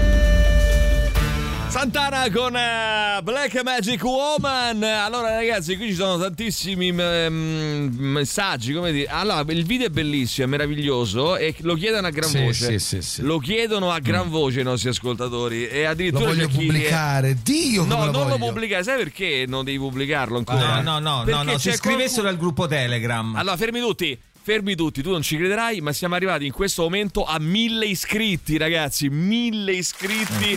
Santana 1.68 2.30
con 2.30 2.56
eh, 2.56 3.20
Black 3.22 3.62
Magic 3.62 4.02
Woman. 4.02 4.82
Allora, 4.82 5.34
ragazzi, 5.36 5.76
qui 5.76 5.88
ci 5.88 5.94
sono 5.94 6.18
tantissimi 6.18 6.90
mm, 6.92 7.98
messaggi. 7.98 8.72
Come 8.72 8.90
dire, 8.90 9.06
allora, 9.08 9.44
il 9.52 9.64
video 9.66 9.86
è 9.86 9.90
bellissimo, 9.90 10.46
è 10.46 10.50
meraviglioso 10.50 11.36
e 11.36 11.54
lo 11.60 11.74
chiedono 11.74 12.06
a 12.06 12.10
gran 12.10 12.30
Sì, 12.30 12.38
voce. 12.42 12.78
sì, 12.78 13.02
sì. 13.02 13.22
Lo 13.22 13.38
chiedono 13.38 13.90
a 13.90 13.98
gran 14.00 14.30
voce 14.30 14.60
i 14.60 14.64
nostri 14.64 14.88
ascoltatori. 14.88 15.68
E 15.68 15.82
Lo 15.84 15.90
addirittura 15.90 16.24
voglio 16.24 16.46
c'è 16.46 16.52
chi- 16.52 16.66
pubblicare. 16.66 17.36
Dio, 17.42 17.82
come 17.82 17.94
No, 17.94 18.04
lo 18.06 18.10
non 18.12 18.28
lo 18.28 18.36
voglio. 18.38 18.52
pubblicare. 18.52 18.82
Sai 18.82 18.96
perché 18.96 19.44
non 19.46 19.64
devi 19.64 19.78
pubblicarlo 19.78 20.38
ancora? 20.38 20.80
No, 20.80 20.98
no, 20.98 21.16
no, 21.18 21.22
Perché 21.24 21.44
no, 21.44 21.52
no, 21.52 21.58
si 21.58 21.68
c'è 21.68 21.74
iscrivessero 21.74 22.22
qualcuno- 22.22 22.28
al 22.30 22.36
gruppo 22.38 22.66
Telegram. 22.66 23.36
Allora, 23.36 23.56
fermi 23.56 23.80
tutti. 23.80 24.18
Fermi 24.40 24.74
tutti, 24.74 25.02
tu 25.02 25.10
non 25.10 25.20
ci 25.20 25.36
crederai, 25.36 25.82
ma 25.82 25.92
siamo 25.92 26.14
arrivati 26.14 26.46
in 26.46 26.52
questo 26.52 26.80
momento 26.82 27.24
a 27.24 27.38
mille 27.38 27.84
iscritti, 27.84 28.56
ragazzi. 28.56 29.10
Mille 29.10 29.72
iscritti 29.74 30.56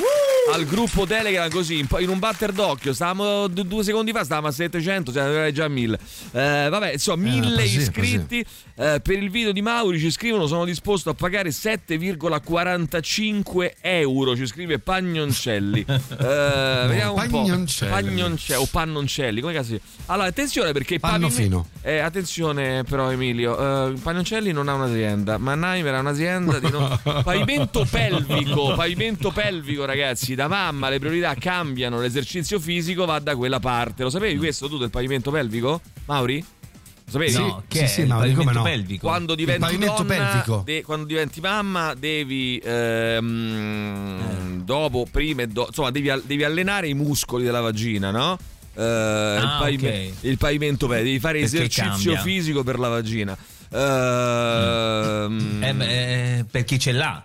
al 0.54 0.66
gruppo 0.66 1.06
Telegram. 1.06 1.50
Così 1.50 1.80
in, 1.80 1.88
un 2.10 2.20
batter 2.20 2.52
d'occhio. 2.52 2.94
Stavamo 2.94 3.48
due 3.48 3.84
secondi 3.84 4.12
fa, 4.12 4.24
stavamo 4.24 4.48
a 4.48 4.52
700, 4.52 5.12
siamo 5.12 5.28
arrivati 5.28 5.54
già 5.54 5.66
a 5.66 5.70
mille. 5.70 5.98
Eh, 6.32 6.68
vabbè, 6.70 6.94
insomma, 6.94 7.24
mille 7.30 7.64
così, 7.64 7.80
iscritti. 7.80 8.44
Eh, 8.76 9.00
per 9.04 9.22
il 9.22 9.30
video 9.30 9.52
di 9.52 9.62
Mauri 9.62 10.00
ci 10.00 10.10
scrivono: 10.12 10.48
sono 10.48 10.66
disposto 10.66 11.10
a 11.10 11.14
pagare 11.14 11.50
7,45 11.50 13.74
euro. 13.82 14.36
Ci 14.36 14.46
scrive 14.48 14.80
Pagnoncelli. 14.80 15.86
Eh, 16.22 16.86
vediamo 16.88 17.14
un 17.14 17.28
po'. 17.30 17.42
Pagnoncelli. 17.42 17.92
Pagnoncelli 17.92 18.62
o 18.62 18.68
Pannoncelli, 18.70 19.42
come 19.42 19.54
cazzo 19.54 19.80
Allora, 20.08 20.28
attenzione 20.28 20.72
perché 20.72 20.96
i 20.96 21.00
Panno 21.00 21.28
pavime- 21.28 21.44
fino. 21.44 21.68
eh, 21.82 22.00
attenzione 22.00 22.84
però 22.84 23.12
Emilio, 23.12 23.90
eh, 23.90 23.94
Pagnoncelli 24.02 24.52
non 24.52 24.68
ha 24.68 24.74
un'azienda, 24.74 25.38
Mannheimer 25.38 25.94
ha 25.96 26.00
un'azienda 26.00 26.60
di 26.60 26.70
no- 26.70 27.00
pavimento 27.24 27.86
pelvico, 27.90 28.74
pavimento 28.76 29.32
pelvico 29.32 29.86
ragazzi, 29.86 30.31
da 30.36 30.48
mamma 30.48 30.90
le 30.90 31.00
priorità 31.00 31.34
cambiano, 31.36 32.00
l'esercizio 32.00 32.60
fisico 32.60 33.06
va 33.06 33.20
da 33.20 33.36
quella 33.36 33.60
parte. 33.60 34.04
Lo 34.04 34.10
sapevi 34.10 34.38
questo 34.38 34.70
tu 34.70 34.78
del 34.78 34.90
pavimento 34.90 35.32
pelvico? 35.32 35.82
Mauri? 36.06 36.44
Lo 37.06 37.12
sapevi? 37.12 37.34
No, 37.34 37.64
che 37.68 37.78
sì, 37.80 37.84
è 37.84 37.88
sì, 37.88 38.02
il 38.02 38.08
come 38.08 38.20
pavimento 38.22 38.52
no? 38.54 38.62
pelvico. 38.64 39.08
Quando 39.08 39.36
diventi 39.36 39.62
pavimento 39.62 40.04
donna, 40.04 40.16
pelvico. 40.16 40.62
de- 40.66 40.84
quando 40.84 41.06
diventi 41.06 41.42
mamma 41.42 41.94
devi 41.94 42.62
ehm, 42.64 44.64
dopo, 44.64 45.06
prima 45.12 45.42
e 45.42 45.48
dopo, 45.48 45.68
insomma 45.70 45.92
devi, 45.92 46.10
al- 46.10 46.24
devi 46.26 46.44
allenare 46.44 46.88
i 46.88 46.94
muscoli 46.94 47.44
della 47.44 47.60
vagina, 47.62 48.12
no? 48.12 48.38
Eh, 48.74 49.38
il, 49.42 49.56
pavime- 49.60 50.08
ok. 50.08 50.14
il 50.22 50.38
pavimento 50.38 50.88
pelvico, 50.88 51.06
devi 51.08 51.20
fare 51.20 51.40
Perché 51.42 51.56
esercizio 51.58 52.14
cambia. 52.14 52.22
fisico 52.22 52.64
per 52.64 52.80
la 52.80 52.88
vagina. 52.88 53.38
Ehm, 53.74 55.60
Eh, 55.64 56.38
eh, 56.40 56.46
per 56.50 56.64
chi 56.64 56.80
ce 56.80 56.92
l'ha. 56.94 57.22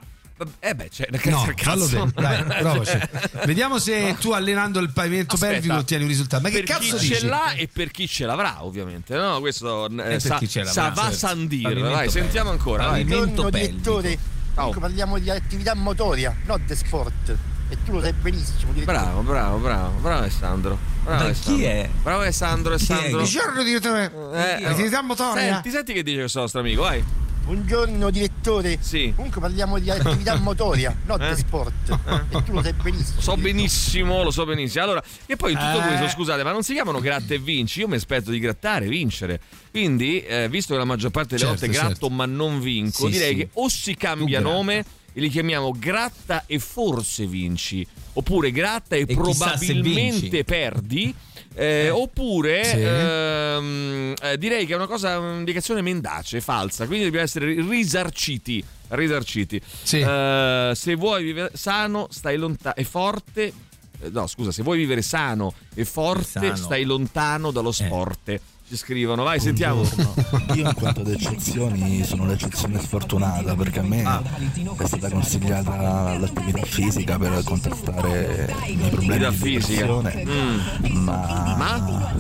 Eh 0.61 0.75
beh, 0.75 0.91
cioè, 0.91 1.09
No, 1.25 1.45
cazzo, 1.57 1.87
fallo 1.87 1.87
te, 1.87 2.21
dai, 2.21 2.45
provaci. 2.45 2.99
Vediamo 3.47 3.79
se 3.79 4.17
tu 4.21 4.33
allenando 4.33 4.81
il 4.81 4.91
pavimento 4.91 5.35
Aspetta. 5.35 5.53
pelvico 5.53 5.75
ottieni 5.77 6.03
un 6.03 6.09
risultato. 6.09 6.43
Ma 6.43 6.49
che 6.51 6.63
per 6.63 6.65
cazzo 6.67 6.97
chi 6.97 7.09
dici? 7.09 7.15
ce 7.21 7.27
l'ha 7.27 7.53
e 7.53 7.69
per 7.73 7.91
chi 7.91 8.07
ce 8.07 8.27
l'avrà, 8.27 8.63
ovviamente. 8.65 9.17
No, 9.17 9.41
questo 9.41 9.87
eh, 9.87 9.95
per 9.95 10.21
sa, 10.21 10.39
chi 10.39 10.47
sa 10.47 10.91
va 10.91 11.03
certo. 11.03 11.17
Sandir. 11.17 11.63
Pelvico. 11.63 12.11
sentiamo 12.11 12.51
ancora. 12.51 12.87
Pavimento 12.89 13.49
pelvico. 13.49 13.51
direttore, 14.01 14.19
comunque 14.55 14.81
parliamo 14.81 15.19
di 15.19 15.31
attività 15.31 15.75
motoria, 15.75 16.37
non 16.45 16.63
di 16.67 16.75
sport. 16.75 17.37
E 17.69 17.77
tu 17.85 17.95
lo 17.95 18.01
sai 18.01 18.13
benissimo. 18.13 18.71
Bravo, 18.85 19.23
bravo, 19.23 19.57
bravo, 19.59 19.99
bravo 19.99 20.21
Alessandro. 20.21 20.79
Bravo 21.03 21.25
Alessandro. 21.25 21.57
chi 21.57 21.65
è? 21.65 21.89
Bravo 22.03 22.21
Alessandro, 22.21 22.77
Chi? 22.77 22.93
Alessandro. 22.93 23.07
Chi 23.07 23.13
Buongiorno 23.13 23.63
direttore. 23.65 24.13
Eh, 24.35 24.65
Attività 24.67 25.03
motoria. 25.03 25.53
Senti, 25.55 25.71
senti 25.71 25.93
che 25.93 26.03
dice 26.05 26.19
questo 26.21 26.41
nostro 26.41 26.61
amico, 26.61 26.83
vai. 26.83 27.03
Buongiorno 27.47 28.11
direttore. 28.11 28.77
Sì. 28.81 29.13
Comunque 29.15 29.41
parliamo 29.41 29.79
di 29.79 29.89
attività 29.89 30.35
motoria, 30.43 30.95
non 31.07 31.23
Eh? 31.23 31.33
di 31.33 31.37
sport. 31.41 31.73
E 32.29 32.43
tu 32.43 32.53
lo 32.53 32.61
sai 32.61 32.73
benissimo. 32.73 33.15
Lo 33.15 33.21
so 33.23 33.37
benissimo, 33.37 34.23
lo 34.25 34.31
so 34.33 34.45
benissimo. 34.45 34.83
Allora, 34.83 35.03
e 35.27 35.37
poi 35.37 35.53
in 35.53 35.59
tutto 35.59 35.79
Eh. 35.79 35.87
questo, 35.87 36.09
scusate, 36.09 36.43
ma 36.43 36.51
non 36.51 36.65
si 36.65 36.73
chiamano 36.73 36.99
gratta 36.99 37.35
e 37.35 37.39
vinci? 37.39 37.79
Io 37.81 37.87
mi 37.89 37.95
aspetto 37.95 38.33
di 38.33 38.41
grattare 38.41 38.87
e 38.87 38.89
vincere. 38.89 39.41
Quindi, 39.71 40.21
eh, 40.23 40.49
visto 40.49 40.73
che 40.73 40.79
la 40.81 40.85
maggior 40.85 41.13
parte 41.13 41.37
delle 41.37 41.49
Certo, 41.49 41.61
volte 41.61 41.73
gratto 41.73 41.91
certo. 42.01 42.11
ma 42.11 42.27
non 42.27 42.59
vinco, 42.61 43.07
Sì, 43.07 43.13
direi 43.13 43.29
sì. 43.31 43.37
che 43.37 43.49
o 43.53 43.69
si 43.69 43.95
cambia 43.95 44.39
Tu 44.41 44.45
nome 44.49 44.85
e 45.13 45.21
li 45.21 45.29
chiamiamo 45.29 45.71
gratta 45.79 46.43
e 46.47 46.59
forse 46.59 47.27
vinci, 47.27 47.87
oppure 48.15 48.51
gratta 48.51 48.97
e, 48.97 49.05
E 49.07 49.15
probabilmente 49.15 50.43
perdi. 50.43 51.15
Eh, 51.57 51.89
oppure 51.91 52.65
Sì. 52.65 52.81
ehm, 52.83 54.15
eh, 54.23 54.39
direi 54.39 54.67
che 54.67 54.75
è 54.75 54.77
una 54.77 54.87
cosa, 54.87 55.19
un'indicazione 55.19 55.81
mendace, 55.83 56.41
falsa, 56.41 56.87
quindi 56.87 57.05
dobbiamo 57.07 57.25
essere 57.25 57.47
risarciti. 57.61 58.63
Risarciti. 58.89 59.61
Sì. 59.83 59.99
Eh, 60.01 60.73
se 60.75 60.95
vuoi 60.95 61.25
vivere 61.25 61.51
sano, 61.55 62.07
stai 62.11 62.37
lontano 62.37 62.75
e 62.77 62.85
forte. 62.85 63.45
eh, 64.01 64.11
No, 64.11 64.27
scusa, 64.27 64.53
se 64.53 64.63
vuoi 64.63 64.77
vivere 64.79 65.01
sano 65.03 65.55
e 65.75 65.85
forte, 65.85 66.25
Sano. 66.41 66.53
Eh. 66.53 66.57
stai 66.57 66.85
lontano 66.85 67.51
dallo 67.51 67.73
sport. 67.73 68.41
Ci 68.69 68.77
scrivono, 68.77 69.23
vai, 69.23 69.39
sentiamo. 69.39 69.83
Io 70.55 70.67
in 70.69 70.75
quanto 70.75 71.01
ad 71.03 71.09
eccezioni 71.09 72.03
sono 72.05 72.27
l'eccezione 72.27 72.81
sfortunata 72.81 73.55
perché 73.55 73.79
a 73.79 73.83
me 73.83 74.03
Ah. 74.05 74.21
è 74.77 74.87
stata 74.87 75.09
consigliata 75.09 76.19
l'attività 76.19 76.63
fisica 76.65 77.17
per 77.17 77.43
contrastare 77.45 78.53
i 78.67 78.75
miei 78.75 78.91
problemi 78.91 79.25
di 79.29 79.37
fisica. 79.37 79.87
depressione 79.87 80.25
Mm. 80.27 80.97
ma, 81.05 81.55
Ma? 81.57 82.15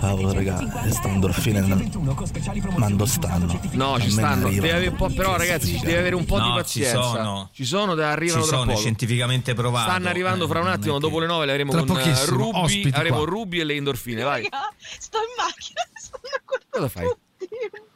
cavolo 0.00 0.32
raga 0.32 0.54
queste 0.82 1.08
endorfine 1.08 1.60
ma 1.60 2.88
non 2.88 3.06
stanno 3.08 3.60
No, 3.72 3.94
A 3.94 4.00
ci 4.00 4.10
stanno. 4.10 4.46
arrivano. 4.46 4.50
Devi 4.50 4.68
avere 4.70 4.88
un 4.90 4.96
po', 4.96 5.08
però, 5.08 5.36
ragazzi, 5.36 5.76
ci 5.76 5.84
devi 5.84 5.96
avere 5.98 6.14
un 6.14 6.24
po' 6.24 6.36
di 6.38 6.46
No, 6.46 6.54
ci 6.54 6.80
pazienza. 6.80 7.02
sono. 7.02 7.48
Ci 7.52 7.64
sono, 7.64 7.92
arrivano 7.92 8.42
Ci 8.44 8.48
tra 8.48 8.58
sono, 8.58 8.62
è 8.62 8.66
poco. 8.74 8.78
scientificamente 8.78 9.54
provato. 9.54 9.90
Stanno 9.90 10.08
arrivando 10.08 10.44
Eh, 10.44 10.48
fra 10.48 10.60
un 10.60 10.66
è 10.66 10.70
attimo, 10.70 10.94
che- 10.94 11.00
dopo 11.00 11.18
le 11.18 11.26
9 11.26 11.46
le 11.46 11.50
avremo 11.52 11.72
Tra 11.72 11.80
con 11.82 11.96
eh, 11.96 12.00
pochissimo, 12.00 12.36
Ruby, 12.36 12.90
avremo. 12.92 13.24
Ruby 13.24 13.58
e 13.60 13.64
le 13.64 13.74
endorfine, 13.74 14.22
vai. 14.22 14.48
Sto 14.98 15.18
in 15.18 15.44
macchina, 15.44 15.79
Cosa 16.70 16.88
fai? 16.88 17.08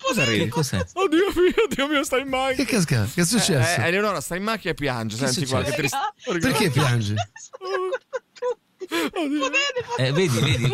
Cosa 0.02 0.24
ridi? 0.24 0.48
Cos'è? 0.48 0.84
Oddio 0.92 1.32
mio, 1.34 1.66
Dio 1.68 1.88
mio, 1.88 2.04
stai 2.04 2.22
in 2.22 2.28
macchina. 2.28 2.64
Che 2.64 2.70
casca? 2.70 3.08
Che 3.12 3.20
è 3.20 3.24
successo? 3.24 3.80
Eh, 3.80 3.86
Eleonora 3.86 4.20
sta 4.20 4.36
in 4.36 4.42
macchina 4.42 4.72
e 4.72 4.74
piange, 4.74 5.16
Che 5.16 5.26
senti 5.26 5.48
qua, 5.48 5.62
che 5.62 5.72
tristezza. 5.72 6.14
Perché 6.38 6.70
piange? 6.70 7.14
Eh, 9.96 10.12
vedi, 10.12 10.38
vedi. 10.40 10.68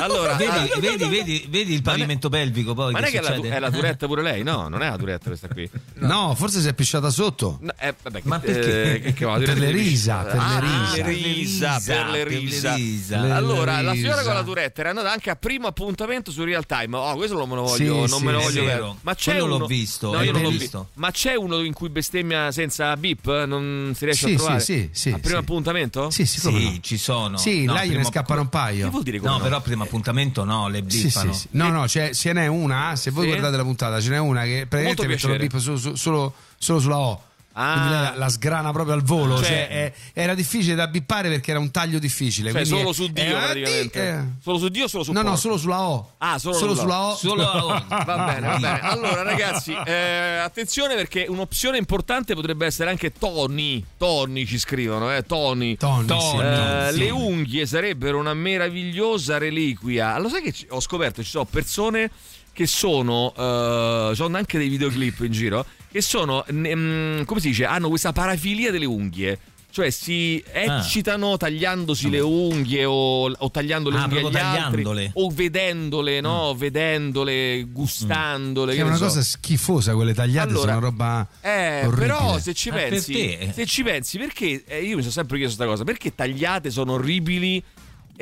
Allora, 0.00 0.34
vedi, 0.34 0.50
ah, 0.50 0.68
vedi, 0.78 1.08
vedi, 1.08 1.46
vedi 1.48 1.74
il 1.74 1.82
pavimento 1.82 2.28
pelvico 2.28 2.72
poi 2.74 2.92
Ma 2.92 3.00
non 3.00 3.08
è 3.08 3.10
che 3.10 3.18
è 3.18 3.22
la, 3.22 3.34
è 3.34 3.58
la 3.58 3.70
Tourette 3.70 4.06
pure 4.06 4.22
lei? 4.22 4.42
No, 4.42 4.68
non 4.68 4.82
è 4.82 4.88
la 4.88 4.96
Tourette 4.96 5.26
questa 5.28 5.48
qui. 5.48 5.68
No, 5.94 6.34
forse 6.34 6.60
si 6.60 6.68
è 6.68 6.74
pisciata 6.74 7.10
sotto. 7.10 7.58
No, 7.60 7.72
eh, 7.78 7.94
vabbè, 8.00 8.20
Ma 8.24 8.40
che- 8.40 8.52
perché? 8.52 8.94
eh, 8.94 9.00
che- 9.00 9.12
che 9.12 9.24
Per 9.26 9.58
le 9.58 9.66
di- 9.66 9.72
risa, 9.72 10.22
per 10.22 10.34
le 10.34 10.40
Ah, 10.40 10.58
risa. 10.60 11.04
per 11.04 11.06
le 11.06 11.12
risa, 11.12 11.82
per 11.84 12.06
le 12.06 12.22
Per 12.24 12.32
le 12.42 12.74
risa. 12.76 13.34
Allora, 13.34 13.80
la 13.80 13.92
signora 13.94 14.22
con 14.22 14.34
la 14.34 14.42
Tourette 14.42 14.80
era 14.80 14.90
andata 14.90 15.10
anche 15.10 15.30
a 15.30 15.36
primo 15.36 15.66
appuntamento 15.66 16.30
su 16.30 16.44
Real 16.44 16.64
Time. 16.66 16.96
Oh, 16.96 17.14
questo 17.16 17.36
non 17.36 17.48
me 17.48 17.54
lo 17.56 17.66
Sì, 17.68 17.86
voglio, 17.86 18.06
non 18.06 18.18
sì, 18.18 18.24
me 18.24 18.32
lo 18.32 18.40
voglio 18.40 18.64
vero. 18.64 18.96
Ma 19.02 19.14
c'è 19.14 19.30
Quello 19.32 19.44
uno 19.46 19.58
l'ho 19.58 19.66
visto, 19.66 20.12
No, 20.12 20.22
io 20.22 20.32
non 20.32 20.42
l'ho 20.42 20.50
visto. 20.50 20.88
Ma 20.94 21.10
c'è 21.10 21.34
uno 21.34 21.60
in 21.62 21.72
cui 21.72 21.88
bestemmia 21.88 22.50
senza 22.52 22.96
beep? 22.96 23.44
Non 23.44 23.92
si 23.96 24.04
riesce 24.04 24.26
Sì, 24.28 24.32
a 24.34 24.36
trovare? 24.36 24.60
sì, 24.60 24.88
sì, 24.92 25.00
sì, 25.00 25.08
A 25.10 25.18
primo 25.18 25.36
sì. 25.38 25.42
appuntamento? 25.42 26.10
Sì, 26.10 26.26
sì, 26.26 26.40
Sì, 26.40 26.50
no? 26.72 26.78
ci 26.80 26.96
sono. 27.02 27.36
Sì, 27.36 27.64
No, 27.64 27.74
là 27.74 27.80
gliene 27.80 27.94
prima- 27.96 28.08
scappano 28.08 28.40
un 28.42 28.48
paio. 28.48 28.84
Che 28.86 28.90
vuol 28.90 29.02
dire 29.02 29.18
No, 29.18 29.32
no? 29.36 29.38
però 29.40 29.60
primo 29.60 29.82
appuntamento 29.84 30.44
no, 30.44 30.68
le 30.68 30.82
Sì, 30.86 30.98
sì, 30.98 31.04
bippano. 31.06 31.32
sì. 31.32 31.48
No, 31.50 31.68
no, 31.68 31.84
c'è- 31.84 32.14
ce 32.14 32.32
n'è 32.32 32.46
una. 32.46 32.96
Se 32.96 33.10
voi 33.10 33.24
Sì? 33.24 33.28
guardate 33.30 33.56
la 33.56 33.62
puntata, 33.64 34.00
ce 34.00 34.08
n'è 34.10 34.18
una 34.18 34.42
che 34.44 34.66
praticamente 34.68 35.06
Molto 35.06 35.28
mettono 35.28 35.32
il 35.34 35.38
bip 35.40 35.56
su- 35.58 35.76
su- 35.76 35.94
solo, 35.96 36.32
solo 36.56 36.78
sulla 36.80 36.98
O. 36.98 37.22
Ah. 37.54 38.14
La, 38.16 38.28
sgrana 38.28 38.72
proprio 38.72 38.94
al 38.94 39.02
volo. 39.02 39.36
Cioè- 39.36 39.46
Cioè, 39.46 39.68
è- 39.68 39.92
era 40.14 40.34
difficile 40.34 40.74
da 40.74 40.86
bippare 40.88 41.28
perché 41.28 41.50
era 41.50 41.60
un 41.60 41.70
taglio 41.70 41.98
difficile. 41.98 42.50
Cioè, 42.50 42.64
solo 42.64 42.92
su 42.92 43.06
Dio 43.08 43.36
praticamente. 43.38 44.08
eh. 44.08 44.20
Solo 44.42 44.58
su 44.58 44.68
Dio 44.68 44.84
o 44.84 44.88
solo 44.88 45.04
su 45.04 45.12
No, 45.12 45.18
no, 45.20 45.24
porco? 45.26 45.40
solo 45.40 45.56
sulla 45.58 45.80
O. 45.82 46.12
Ah, 46.18 46.38
solo, 46.38 46.56
Solo 46.56 46.74
sulla- 46.74 47.00
O. 47.08 47.14
Solo 47.14 47.42
la 47.42 47.64
O. 47.64 47.68
Va 47.88 48.24
bene, 48.24 48.46
va 48.46 48.56
bene. 48.58 48.80
Allora, 48.80 49.22
ragazzi, 49.22 49.72
eh, 49.84 50.38
attenzione 50.42 50.94
perché 50.94 51.26
un'opzione 51.28 51.76
importante 51.78 52.34
potrebbe 52.34 52.66
essere 52.66 52.90
anche 52.90 53.12
Tony. 53.12 53.84
Tony 53.98 54.46
ci 54.46 54.58
scrivono, 54.58 55.14
eh, 55.14 55.22
Tony. 55.24 55.76
Tony, 55.76 56.06
Tony, 56.06 56.20
sì, 56.20 56.36
Eh. 56.38 56.92
Le 56.92 57.10
unghie 57.10 57.66
sarebbero 57.66 58.18
una 58.18 58.34
meravigliosa 58.34 59.38
reliquia. 59.38 60.18
Lo 60.18 60.28
sai 60.28 60.42
che 60.42 60.52
ci- 60.52 60.66
ho 60.70 60.80
scoperto? 60.80 61.22
Ci 61.22 61.28
sono 61.30 61.44
persone 61.44 62.10
che 62.52 62.66
sono. 62.66 63.32
eh, 63.36 64.12
sono 64.14 64.36
anche 64.36 64.58
dei 64.58 64.68
videoclip 64.68 65.20
in 65.20 65.32
giro. 65.32 65.64
Che 65.92 66.00
sono. 66.00 66.44
mm, 66.50 67.22
come 67.24 67.40
si 67.40 67.48
dice? 67.48 67.66
Hanno 67.66 67.88
questa 67.88 68.12
parafilia 68.12 68.70
delle 68.70 68.86
unghie. 68.86 69.38
Cioè 69.72 69.88
si 69.88 70.42
Ah. 70.52 70.80
eccitano 70.80 71.38
tagliandosi 71.38 72.10
le 72.10 72.20
unghie 72.20 72.84
o, 72.84 73.30
o 73.30 73.50
tagliando 73.50 73.88
le 73.88 73.96
Ah, 73.96 74.02
unghie 74.04 74.18
agli 74.18 74.22
proprio 74.30 74.44
altri 74.50 74.82
tagliandole. 74.82 75.10
o 75.14 75.30
vedendole, 75.30 76.20
no? 76.20 76.54
Vedendole, 76.54 77.62
gustandole. 77.70 78.72
Che 78.72 78.78
che 78.78 78.84
è 78.84 78.86
una 78.86 78.96
so. 78.96 79.04
cosa 79.04 79.22
schifosa, 79.22 79.94
quelle 79.94 80.12
tagliate 80.12 80.50
Allora, 80.50 80.72
sono 80.74 80.80
roba. 80.84 81.26
Eh, 81.40 81.86
orribile. 81.86 82.06
però 82.06 82.38
se 82.38 82.52
ci 82.52 82.68
Ah, 82.68 82.74
pensi, 82.74 83.38
se 83.52 83.64
ci 83.64 83.82
pensi, 83.82 84.18
perché 84.18 84.62
eh, 84.66 84.82
io 84.82 84.96
mi 84.96 85.00
sono 85.00 85.10
sempre 85.12 85.38
chiesto 85.38 85.56
questa 85.56 85.66
cosa, 85.66 85.84
perché 85.84 86.14
tagliate 86.14 86.70
sono 86.70 86.92
orribili 86.92 87.62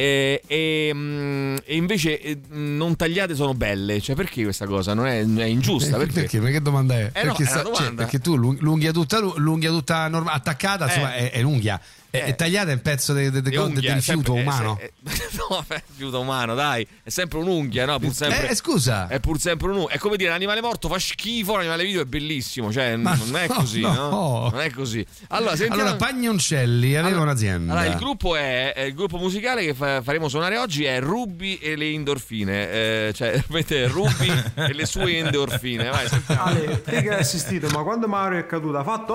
eh, 0.01 0.43
e, 0.47 0.91
mm, 0.95 1.57
e 1.65 1.77
invece 1.77 2.21
eh, 2.21 2.39
non 2.49 2.97
tagliate 2.97 3.35
sono 3.35 3.53
belle? 3.53 4.01
Cioè, 4.01 4.17
perché 4.17 4.43
questa 4.43 4.67
cosa 4.67 4.95
non 4.95 5.07
è, 5.07 5.21
è 5.25 5.45
ingiusta? 5.45 5.97
Perché? 5.99 6.27
perché? 6.39 6.41
Che 6.53 6.63
domanda 6.63 6.95
è? 6.99 7.11
Eh 7.13 7.25
no, 7.25 7.35
perché, 7.35 7.45
è 7.45 7.53
una 7.53 7.63
cioè, 7.63 7.73
domanda. 7.73 8.03
perché 8.03 8.19
tu 8.19 8.37
l'ung- 8.37 8.59
l'unghia 8.61 8.93
tutta, 8.93 9.19
l'unghia 9.19 9.71
tutta 9.71 10.09
norma- 10.09 10.33
attaccata, 10.33 10.87
insomma, 10.87 11.15
Eh. 11.15 11.31
è, 11.31 11.39
è 11.39 11.43
un'unghia. 11.43 11.79
È, 12.11 12.17
Eh. 12.17 12.25
è 12.25 12.35
tagliata 12.35 12.71
è 12.71 12.75
un 12.75 12.83
pezzo 12.83 13.13
di 13.15 13.31
Di 13.31 13.57
unghia, 13.57 13.95
rifiuto 13.95 14.33
sempre- 14.35 14.35
eh, 14.39 14.41
umano. 14.43 14.79
se- 14.81 14.85
eh, 14.85 15.29
no, 15.49 15.65
è 15.69 15.83
rifiuto 15.89 16.21
umano, 16.21 16.55
dai, 16.55 16.87
è 17.05 17.09
sempre 17.09 17.39
un'unghia, 17.39 17.87
no? 17.87 17.99
Pur 18.01 18.13
sempre, 18.13 18.49
Eh, 18.49 18.55
scusa. 18.55 19.07
È 19.07 19.21
pur 19.21 19.39
sempre 19.39 19.69
un'unghia. 19.69 19.95
È 19.95 19.99
come 19.99 20.17
dire, 20.17 20.31
l'animale 20.31 20.61
morto 20.61 20.89
fa 20.89 20.99
schifo, 20.99 21.55
l'animale 21.57 21.85
vivo 21.85 22.01
è 22.03 22.05
bellissimo. 22.05 22.73
Cioè, 22.73 22.97
Ma 22.97 23.15
non 23.15 23.37
è 23.37 23.47
così, 23.47 23.81
no. 23.81 23.93
no. 23.95 24.49
Non 24.51 24.61
è 24.61 24.71
così. 24.71 25.05
Allora, 25.29 25.55
sentiamo. 25.57 25.83
Allora, 25.83 25.97
Pagnoncelli 25.97 26.95
aveva 26.95 27.07
Allora- 27.09 27.23
un'azienda. 27.31 27.73
Allora, 27.75 27.87
il 27.87 27.97
gruppo 27.97 28.35
è, 28.37 28.73
è 28.75 28.81
il 28.83 28.95
gruppo 28.95 29.17
musicale 29.19 29.65
che 29.65 29.75
fa- 29.75 30.03
faremo 30.03 30.29
suonare 30.29 30.59
oggi 30.59 30.85
è 30.85 30.99
Ruby 31.01 31.57
e 31.57 31.77
le 31.77 31.87
endorfine. 31.93 32.71
Eh, 32.71 33.13
cioè, 33.15 33.41
avete 33.49 33.87
Ruby 33.87 34.31
e 34.55 34.73
le 34.73 34.87
sue 34.87 35.17
endorfine. 35.19 35.89
Vai, 35.91 36.09
sentiamo. 36.09 36.43
Ale, 36.43 36.83
te 36.83 37.03
che 37.03 37.09
hai 37.11 37.21
assistito, 37.21 37.69
ma 37.69 37.83
quando 37.83 38.09
Mario 38.09 38.39
è 38.41 38.47
caduto 38.47 38.79
ha 38.79 38.85
fatto 38.85 39.15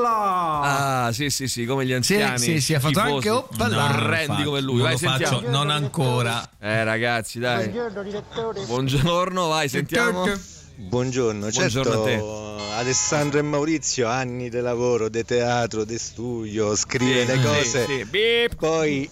opla! 0.00 1.04
Ah, 1.06 1.12
sì, 1.12 1.30
sì, 1.30 1.48
sì, 1.48 1.64
come 1.64 1.84
gli 1.86 1.94
Sì, 2.02 2.14
anziani. 2.36 2.60
sì, 2.60 2.64
sì, 2.66 2.74
ha 2.74 2.80
fatto 2.80 2.98
schifosi, 3.00 3.14
anche 3.14 3.30
oppala. 3.30 3.84
orrendi 3.84 4.42
come 4.44 4.60
lui. 4.60 4.74
Non 4.76 4.82
Vai, 4.84 4.92
lo 4.92 4.98
faccio, 4.98 5.26
sentiamo. 5.26 5.48
non 5.56 5.70
ancora. 5.70 6.50
Eh, 6.60 6.84
ragazzi, 6.84 7.38
dai. 7.38 7.68
Buongiorno 7.68 8.02
direttore. 8.02 8.64
Buongiorno, 8.64 9.46
vai, 9.48 9.68
sentiamo. 9.68 10.22
Buongiorno, 10.78 11.40
Buongiorno 11.40 11.46
a 11.46 11.50
certo 11.52 12.72
Alessandro 12.74 13.38
e 13.38 13.42
Maurizio 13.42 14.08
anni 14.08 14.50
di 14.50 14.60
lavoro, 14.60 15.08
di 15.08 15.24
teatro, 15.24 15.84
di 15.84 15.98
studio, 15.98 16.76
scrive 16.76 17.20
Sì, 17.22 17.26
le 17.26 17.36
sì, 17.36 17.42
cose, 17.42 17.86
sì. 17.86 18.04
Beep. 18.04 18.54
poi 18.56 19.10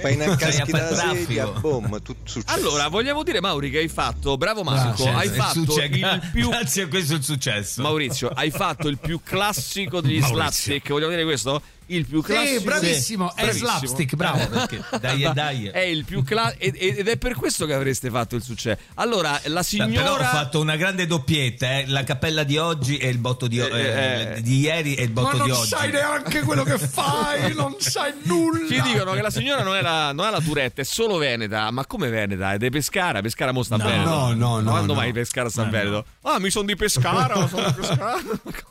fai 0.00 0.14
una 0.14 0.36
caschi 0.36 0.60
a 0.60 0.66
far 0.66 0.80
dalla 0.90 1.14
sedia, 1.14 1.46
boom, 1.46 2.00
tutto 2.02 2.28
successo. 2.30 2.56
Allora, 2.56 2.88
vogliamo 2.88 3.22
dire, 3.24 3.40
Mauri, 3.40 3.70
che 3.70 3.78
hai 3.78 3.88
fatto, 3.88 4.36
bravo 4.36 4.62
Marco, 4.62 5.02
Cioè, 5.02 5.12
hai 5.12 5.26
il 5.26 5.32
fatto 5.32 5.64
succe- 5.64 5.84
il 5.86 6.22
più 6.32 6.48
Grazie 6.50 6.82
a 6.84 6.88
questo 6.88 7.14
è 7.14 7.16
il 7.16 7.24
successo. 7.24 7.82
Maurizio, 7.82 8.28
hai 8.28 8.50
fatto 8.50 8.86
il 8.88 8.98
più 8.98 9.20
classico 9.24 10.00
degli 10.00 10.22
slapstick, 10.22 10.88
vogliamo 10.90 11.10
dire 11.10 11.24
questo? 11.24 11.60
Il 11.86 12.06
più 12.06 12.22
classico. 12.22 12.58
Sì, 12.58 12.64
bravissimo, 12.64 13.30
è 13.36 13.42
Bravissimo. 13.42 13.68
slapstick, 13.68 14.14
bravo. 14.14 14.46
Perché 14.48 14.82
dai 15.00 15.22
e 15.24 15.30
dai. 15.32 15.66
È 15.68 15.78
il 15.80 16.04
più 16.04 16.22
classico 16.22 16.62
ed 16.76 17.08
è 17.08 17.16
per 17.18 17.34
questo 17.34 17.66
che 17.66 17.74
avreste 17.74 18.08
fatto 18.10 18.36
il 18.36 18.42
successo. 18.42 18.80
Allora, 18.94 19.32
la 19.32 19.38
Però 19.40 19.58
ho 19.58 19.62
signora 19.62 20.24
fatto 20.28 20.60
una 20.60 20.76
grande 20.76 21.06
doppietta, 21.06 21.78
eh. 21.78 21.84
la 21.88 22.04
cappella 22.04 22.42
di 22.42 22.56
oggi 22.56 22.96
e 22.96 23.08
il 23.08 23.18
botto 23.18 23.46
di, 23.46 23.58
eh, 23.58 24.34
eh. 24.36 24.42
di 24.42 24.60
ieri 24.60 24.94
e 24.94 25.02
il 25.04 25.12
Ma 25.12 25.22
botto 25.22 25.36
non 25.36 25.46
di 25.46 25.52
oggi. 25.52 25.68
sai 25.68 25.90
neanche 25.90 26.40
quello 26.42 26.62
che 26.64 26.78
fai, 26.78 27.54
non 27.54 27.74
sai 27.78 28.12
nulla. 28.24 28.66
ci 28.68 28.80
dicono 28.80 29.12
che 29.12 29.20
la 29.22 29.30
signora 29.30 29.62
non 29.62 29.74
è 29.76 29.82
la, 29.82 30.12
non 30.12 30.26
è 30.26 30.30
la 30.30 30.40
Tourette, 30.40 30.82
è 30.82 30.84
solo 30.84 31.16
Veneta. 31.18 31.70
Ma 31.70 31.84
come 31.86 32.08
Veneta? 32.08 32.52
È 32.54 32.58
di 32.58 32.70
Pescara? 32.70 33.20
Pescara 33.20 33.52
mo 33.52 33.62
sta 33.62 33.76
No, 33.76 33.84
Veneto. 33.84 34.08
no, 34.08 34.32
no, 34.32 34.60
no, 34.60 34.70
Quando 34.70 34.92
no. 34.94 35.00
mai 35.00 35.12
Pescara 35.12 35.50
sta 35.50 35.64
No, 35.64 35.70
Veneto? 35.70 36.04
Ah, 36.22 36.38
mi 36.38 36.48
sono 36.50 36.64
di 36.66 36.76
Pescara, 36.76 37.46
sono 37.48 37.66
di 37.66 37.72
Pescara. 37.74 38.18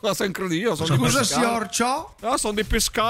Cosa 0.00 0.24
incredibile, 0.24 0.74
sono 0.74 0.88
di 0.96 1.02
Scusa, 1.02 1.18
Pescara. 1.20 1.42
signor 1.46 1.68
Ciò? 1.68 2.14
Ah, 2.22 2.36
sono 2.36 2.54
di 2.54 2.64
Pescara, 2.64 3.02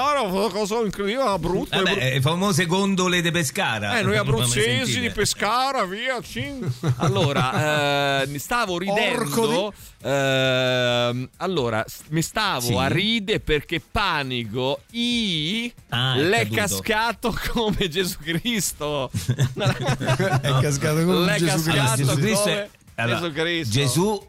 cosa 0.51 0.75
incredibile, 0.81 1.37
brutto. 1.39 1.75
Vabbè, 1.75 1.91
brutto. 1.91 1.99
eh, 2.05 2.21
famose 2.21 2.65
gondole 2.65 3.21
di 3.21 3.31
Pescara. 3.31 3.97
Eh, 3.99 4.03
noi 4.03 4.17
abruzzesi 4.17 4.99
di 4.99 5.09
Pescara, 5.09 5.85
via. 5.85 6.19
cin. 6.21 6.67
Allora, 6.97 8.21
eh, 8.21 8.27
mi 8.27 8.39
stavo 8.39 8.77
ridendo. 8.77 9.21
Orco 9.21 9.73
ehm, 10.01 11.29
allora, 11.37 11.83
mi 12.09 12.21
stavo 12.21 12.61
Sì. 12.61 12.73
a 12.75 12.87
ridere 12.87 13.39
perché 13.39 13.79
panico 13.79 14.81
I 14.91 15.71
Ah, 15.89 16.15
è 16.15 16.19
l'è 16.21 16.47
caduto. 16.47 16.55
cascato 16.55 17.39
come 17.51 17.87
Gesù 17.89 18.17
Cristo. 18.19 19.09
È 19.55 20.57
cascato 20.61 21.05
come 21.05 21.25
L'è 21.25 21.37
Gesù 21.37 21.69
cascato 21.69 21.95
Cristo. 21.95 22.03
Gesù 22.05 22.19
Cristo 22.19 22.67
allora, 22.97 23.19
Gesù 23.19 23.31
Cristo. 23.33 23.73
Gesù 23.73 24.27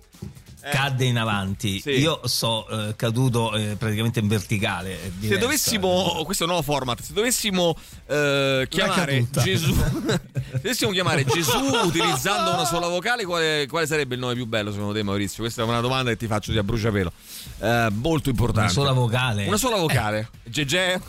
cadde 0.71 1.05
in 1.05 1.19
avanti. 1.19 1.81
Sì. 1.81 1.91
Io 1.91 2.21
so 2.25 2.69
eh, 2.69 2.97
caduto 2.97 3.55
eh, 3.55 3.77
praticamente 3.77 4.21
in 4.21 4.29
verticale. 4.29 5.01
è 5.01 5.27
Se 5.27 5.39
dovessimo, 5.39 6.23
questo 6.25 6.45
è 6.45 6.47
un 6.47 6.53
nuovo 6.53 6.65
format, 6.65 7.01
se 7.01 7.13
dovessimo 7.13 7.77
eh, 8.07 8.67
chiamare. 8.69 9.27
Gesù, 9.31 9.73
se 9.75 10.21
dovessimo 10.53 10.91
chiamare 10.91 11.25
Gesù 11.25 11.59
utilizzando 11.85 12.53
una 12.53 12.65
sola 12.65 12.89
vocale, 12.89 13.25
quale, 13.25 13.67
quale 13.69 13.87
sarebbe 13.87 14.15
il 14.15 14.21
nome 14.21 14.35
più 14.35 14.47
bello 14.47 14.71
secondo 14.73 14.93
te, 14.93 15.03
Maurizio? 15.03 15.43
Questa 15.43 15.63
è 15.63 15.65
una 15.65 15.81
domanda 15.81 16.11
che 16.11 16.17
ti 16.17 16.27
faccio 16.27 16.53
di 16.53 16.59
a 16.59 16.63
bruciapelo. 16.63 17.13
Eh, 17.61 17.89
molto 17.93 18.29
importante. 18.29 18.73
Una 18.73 18.87
sola 18.87 18.93
vocale. 18.93 19.47
Una 19.47 19.57
sola 19.57 19.77
vocale. 19.77 20.31
Gegè? 20.45 21.01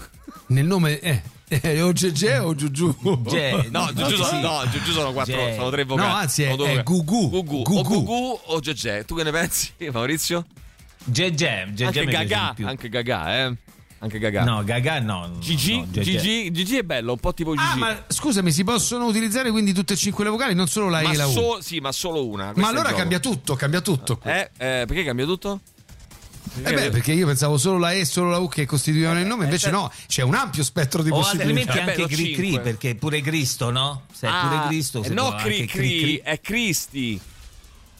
Nel 0.47 0.65
nome 0.65 0.99
eh, 0.99 1.21
eh, 1.49 1.81
o 1.81 1.91
Gegè 1.93 2.41
o 2.41 2.53
Giugiù. 2.55 2.95
Ge- 3.27 3.67
No, 3.71 3.89
Giugiù 3.95 4.15
sono, 4.17 4.27
sì. 4.29 4.41
no, 4.41 4.61
Giugiù 4.69 4.91
sono 4.91 5.13
quattro, 5.13 5.33
Ge- 5.35 5.53
sono 5.55 5.69
tre 5.69 5.83
vocali. 5.85 6.07
No, 6.09 6.15
anzi, 6.15 6.43
è- 6.43 6.49
Sono 6.51 6.63
è 6.65 6.67
vocali. 6.67 6.83
Gugu. 6.83 7.29
Gugu. 7.29 7.57
O 7.57 7.63
Gugu. 7.63 7.83
Gugu 8.03 8.39
o 8.45 8.59
Gegè. 8.59 9.05
Tu 9.05 9.15
che 9.15 9.23
ne 9.23 9.31
pensi, 9.31 9.71
Maurizio? 9.91 10.45
Gegè 11.05 11.67
Anche 11.83 12.05
Gaga, 12.05 12.53
anche 12.63 12.89
Gaga, 12.89 13.37
eh. 13.45 13.55
Anche 13.99 14.19
Gaga. 14.19 14.43
No, 14.43 14.63
Gaga 14.63 14.99
no. 14.99 15.37
Gigi, 15.39 15.77
no. 15.79 15.87
Gigi, 15.89 16.51
Gigi 16.51 16.77
è 16.77 16.83
bello, 16.83 17.13
un 17.13 17.17
po' 17.17 17.33
tipo 17.33 17.55
Gigi. 17.55 17.63
Ah, 17.71 17.75
ma 17.77 18.03
scusami, 18.07 18.51
si 18.51 18.63
possono 18.63 19.05
utilizzare 19.07 19.49
quindi 19.49 19.73
tutte 19.73 19.93
e 19.93 19.95
cinque 19.95 20.23
le 20.25 20.29
vocali, 20.29 20.53
non 20.53 20.67
solo 20.67 20.89
la 20.89 20.99
E 20.99 21.03
Ma 21.03 21.11
e 21.13 21.15
la 21.15 21.25
U. 21.27 21.31
so- 21.31 21.61
sì, 21.61 21.79
ma 21.79 21.91
solo 21.91 22.27
una. 22.27 22.51
Questo 22.51 22.59
Ma 22.61 22.67
allora 22.67 22.93
cambia 22.93 23.19
tutto, 23.19 23.55
cambia 23.55 23.81
tutto. 23.81 24.19
Eh, 24.23 24.51
eh, 24.57 24.83
perché 24.85 25.03
cambia 25.03 25.25
tutto? 25.25 25.61
Eh 26.63 26.73
beh, 26.73 26.89
perché 26.89 27.13
io 27.13 27.25
pensavo 27.25 27.57
solo 27.57 27.77
la 27.77 27.91
E 27.93 27.99
e 27.99 28.05
solo 28.05 28.29
la 28.29 28.39
U 28.39 28.47
che 28.47 28.65
costituivano 28.65 29.19
il 29.19 29.25
nome, 29.25 29.45
invece 29.45 29.69
no, 29.69 29.91
c'è 30.07 30.23
un 30.23 30.35
ampio 30.35 30.63
spettro 30.63 31.01
di 31.03 31.09
O 31.09 31.15
possibilità. 31.15 31.71
altrimenti 31.73 31.77
Eh 31.77 32.01
anche 32.03 32.15
Cri 32.15 32.31
Cri, 32.33 32.59
perché 32.61 32.95
pure 32.95 33.21
Cristo, 33.21 33.69
no? 33.69 34.03
Se 34.13 34.27
è 34.27 34.31
pure 34.31 34.67
Cristo, 34.67 35.01
eh, 35.03 35.07
si 35.07 35.13
no, 35.13 35.35
cri, 35.35 35.65
cri, 35.65 36.15
è 36.23 36.39
Cristi. 36.41 37.19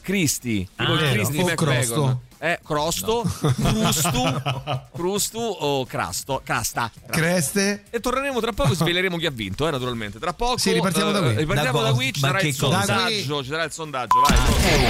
Cristi, 0.02 0.68
tipo 0.76 0.92
Ah, 0.94 0.98
il. 0.98 1.12
Cristi 1.14 1.44
di 1.44 1.56
O 1.56 2.22
Crosto. 2.38 2.46
Eh, 2.46 2.60
Crosto, 2.64 3.24
Crustu, 3.62 4.42
Crustu 4.94 5.40
o 5.40 5.86
Crasto, 5.86 6.42
Crasta. 6.44 6.92
Creste? 7.10 7.84
E 7.90 8.00
torneremo 8.00 8.40
tra 8.40 8.52
poco, 8.54 8.74
sveleremo 8.76 9.18
chi 9.18 9.26
ha 9.26 9.32
vinto, 9.32 9.68
eh, 9.68 9.72
naturalmente. 9.72 10.20
Tra 10.20 10.34
poco 10.34 10.58
Sì, 10.58 10.72
ripartiamo 10.74 11.12
da 11.12 11.20
qui. 11.22 11.36
ripartiamo 11.36 11.82
Da 11.82 11.90
da 11.90 11.94
qui, 11.96 12.14
ci 12.14 12.20
sarà 12.20 12.40
il 12.42 12.54
sondaggio, 12.54 13.44
ci 13.44 13.50
sarà 13.50 13.64
il 13.64 13.72
sondaggio, 13.72 14.20
vai. 14.22 14.38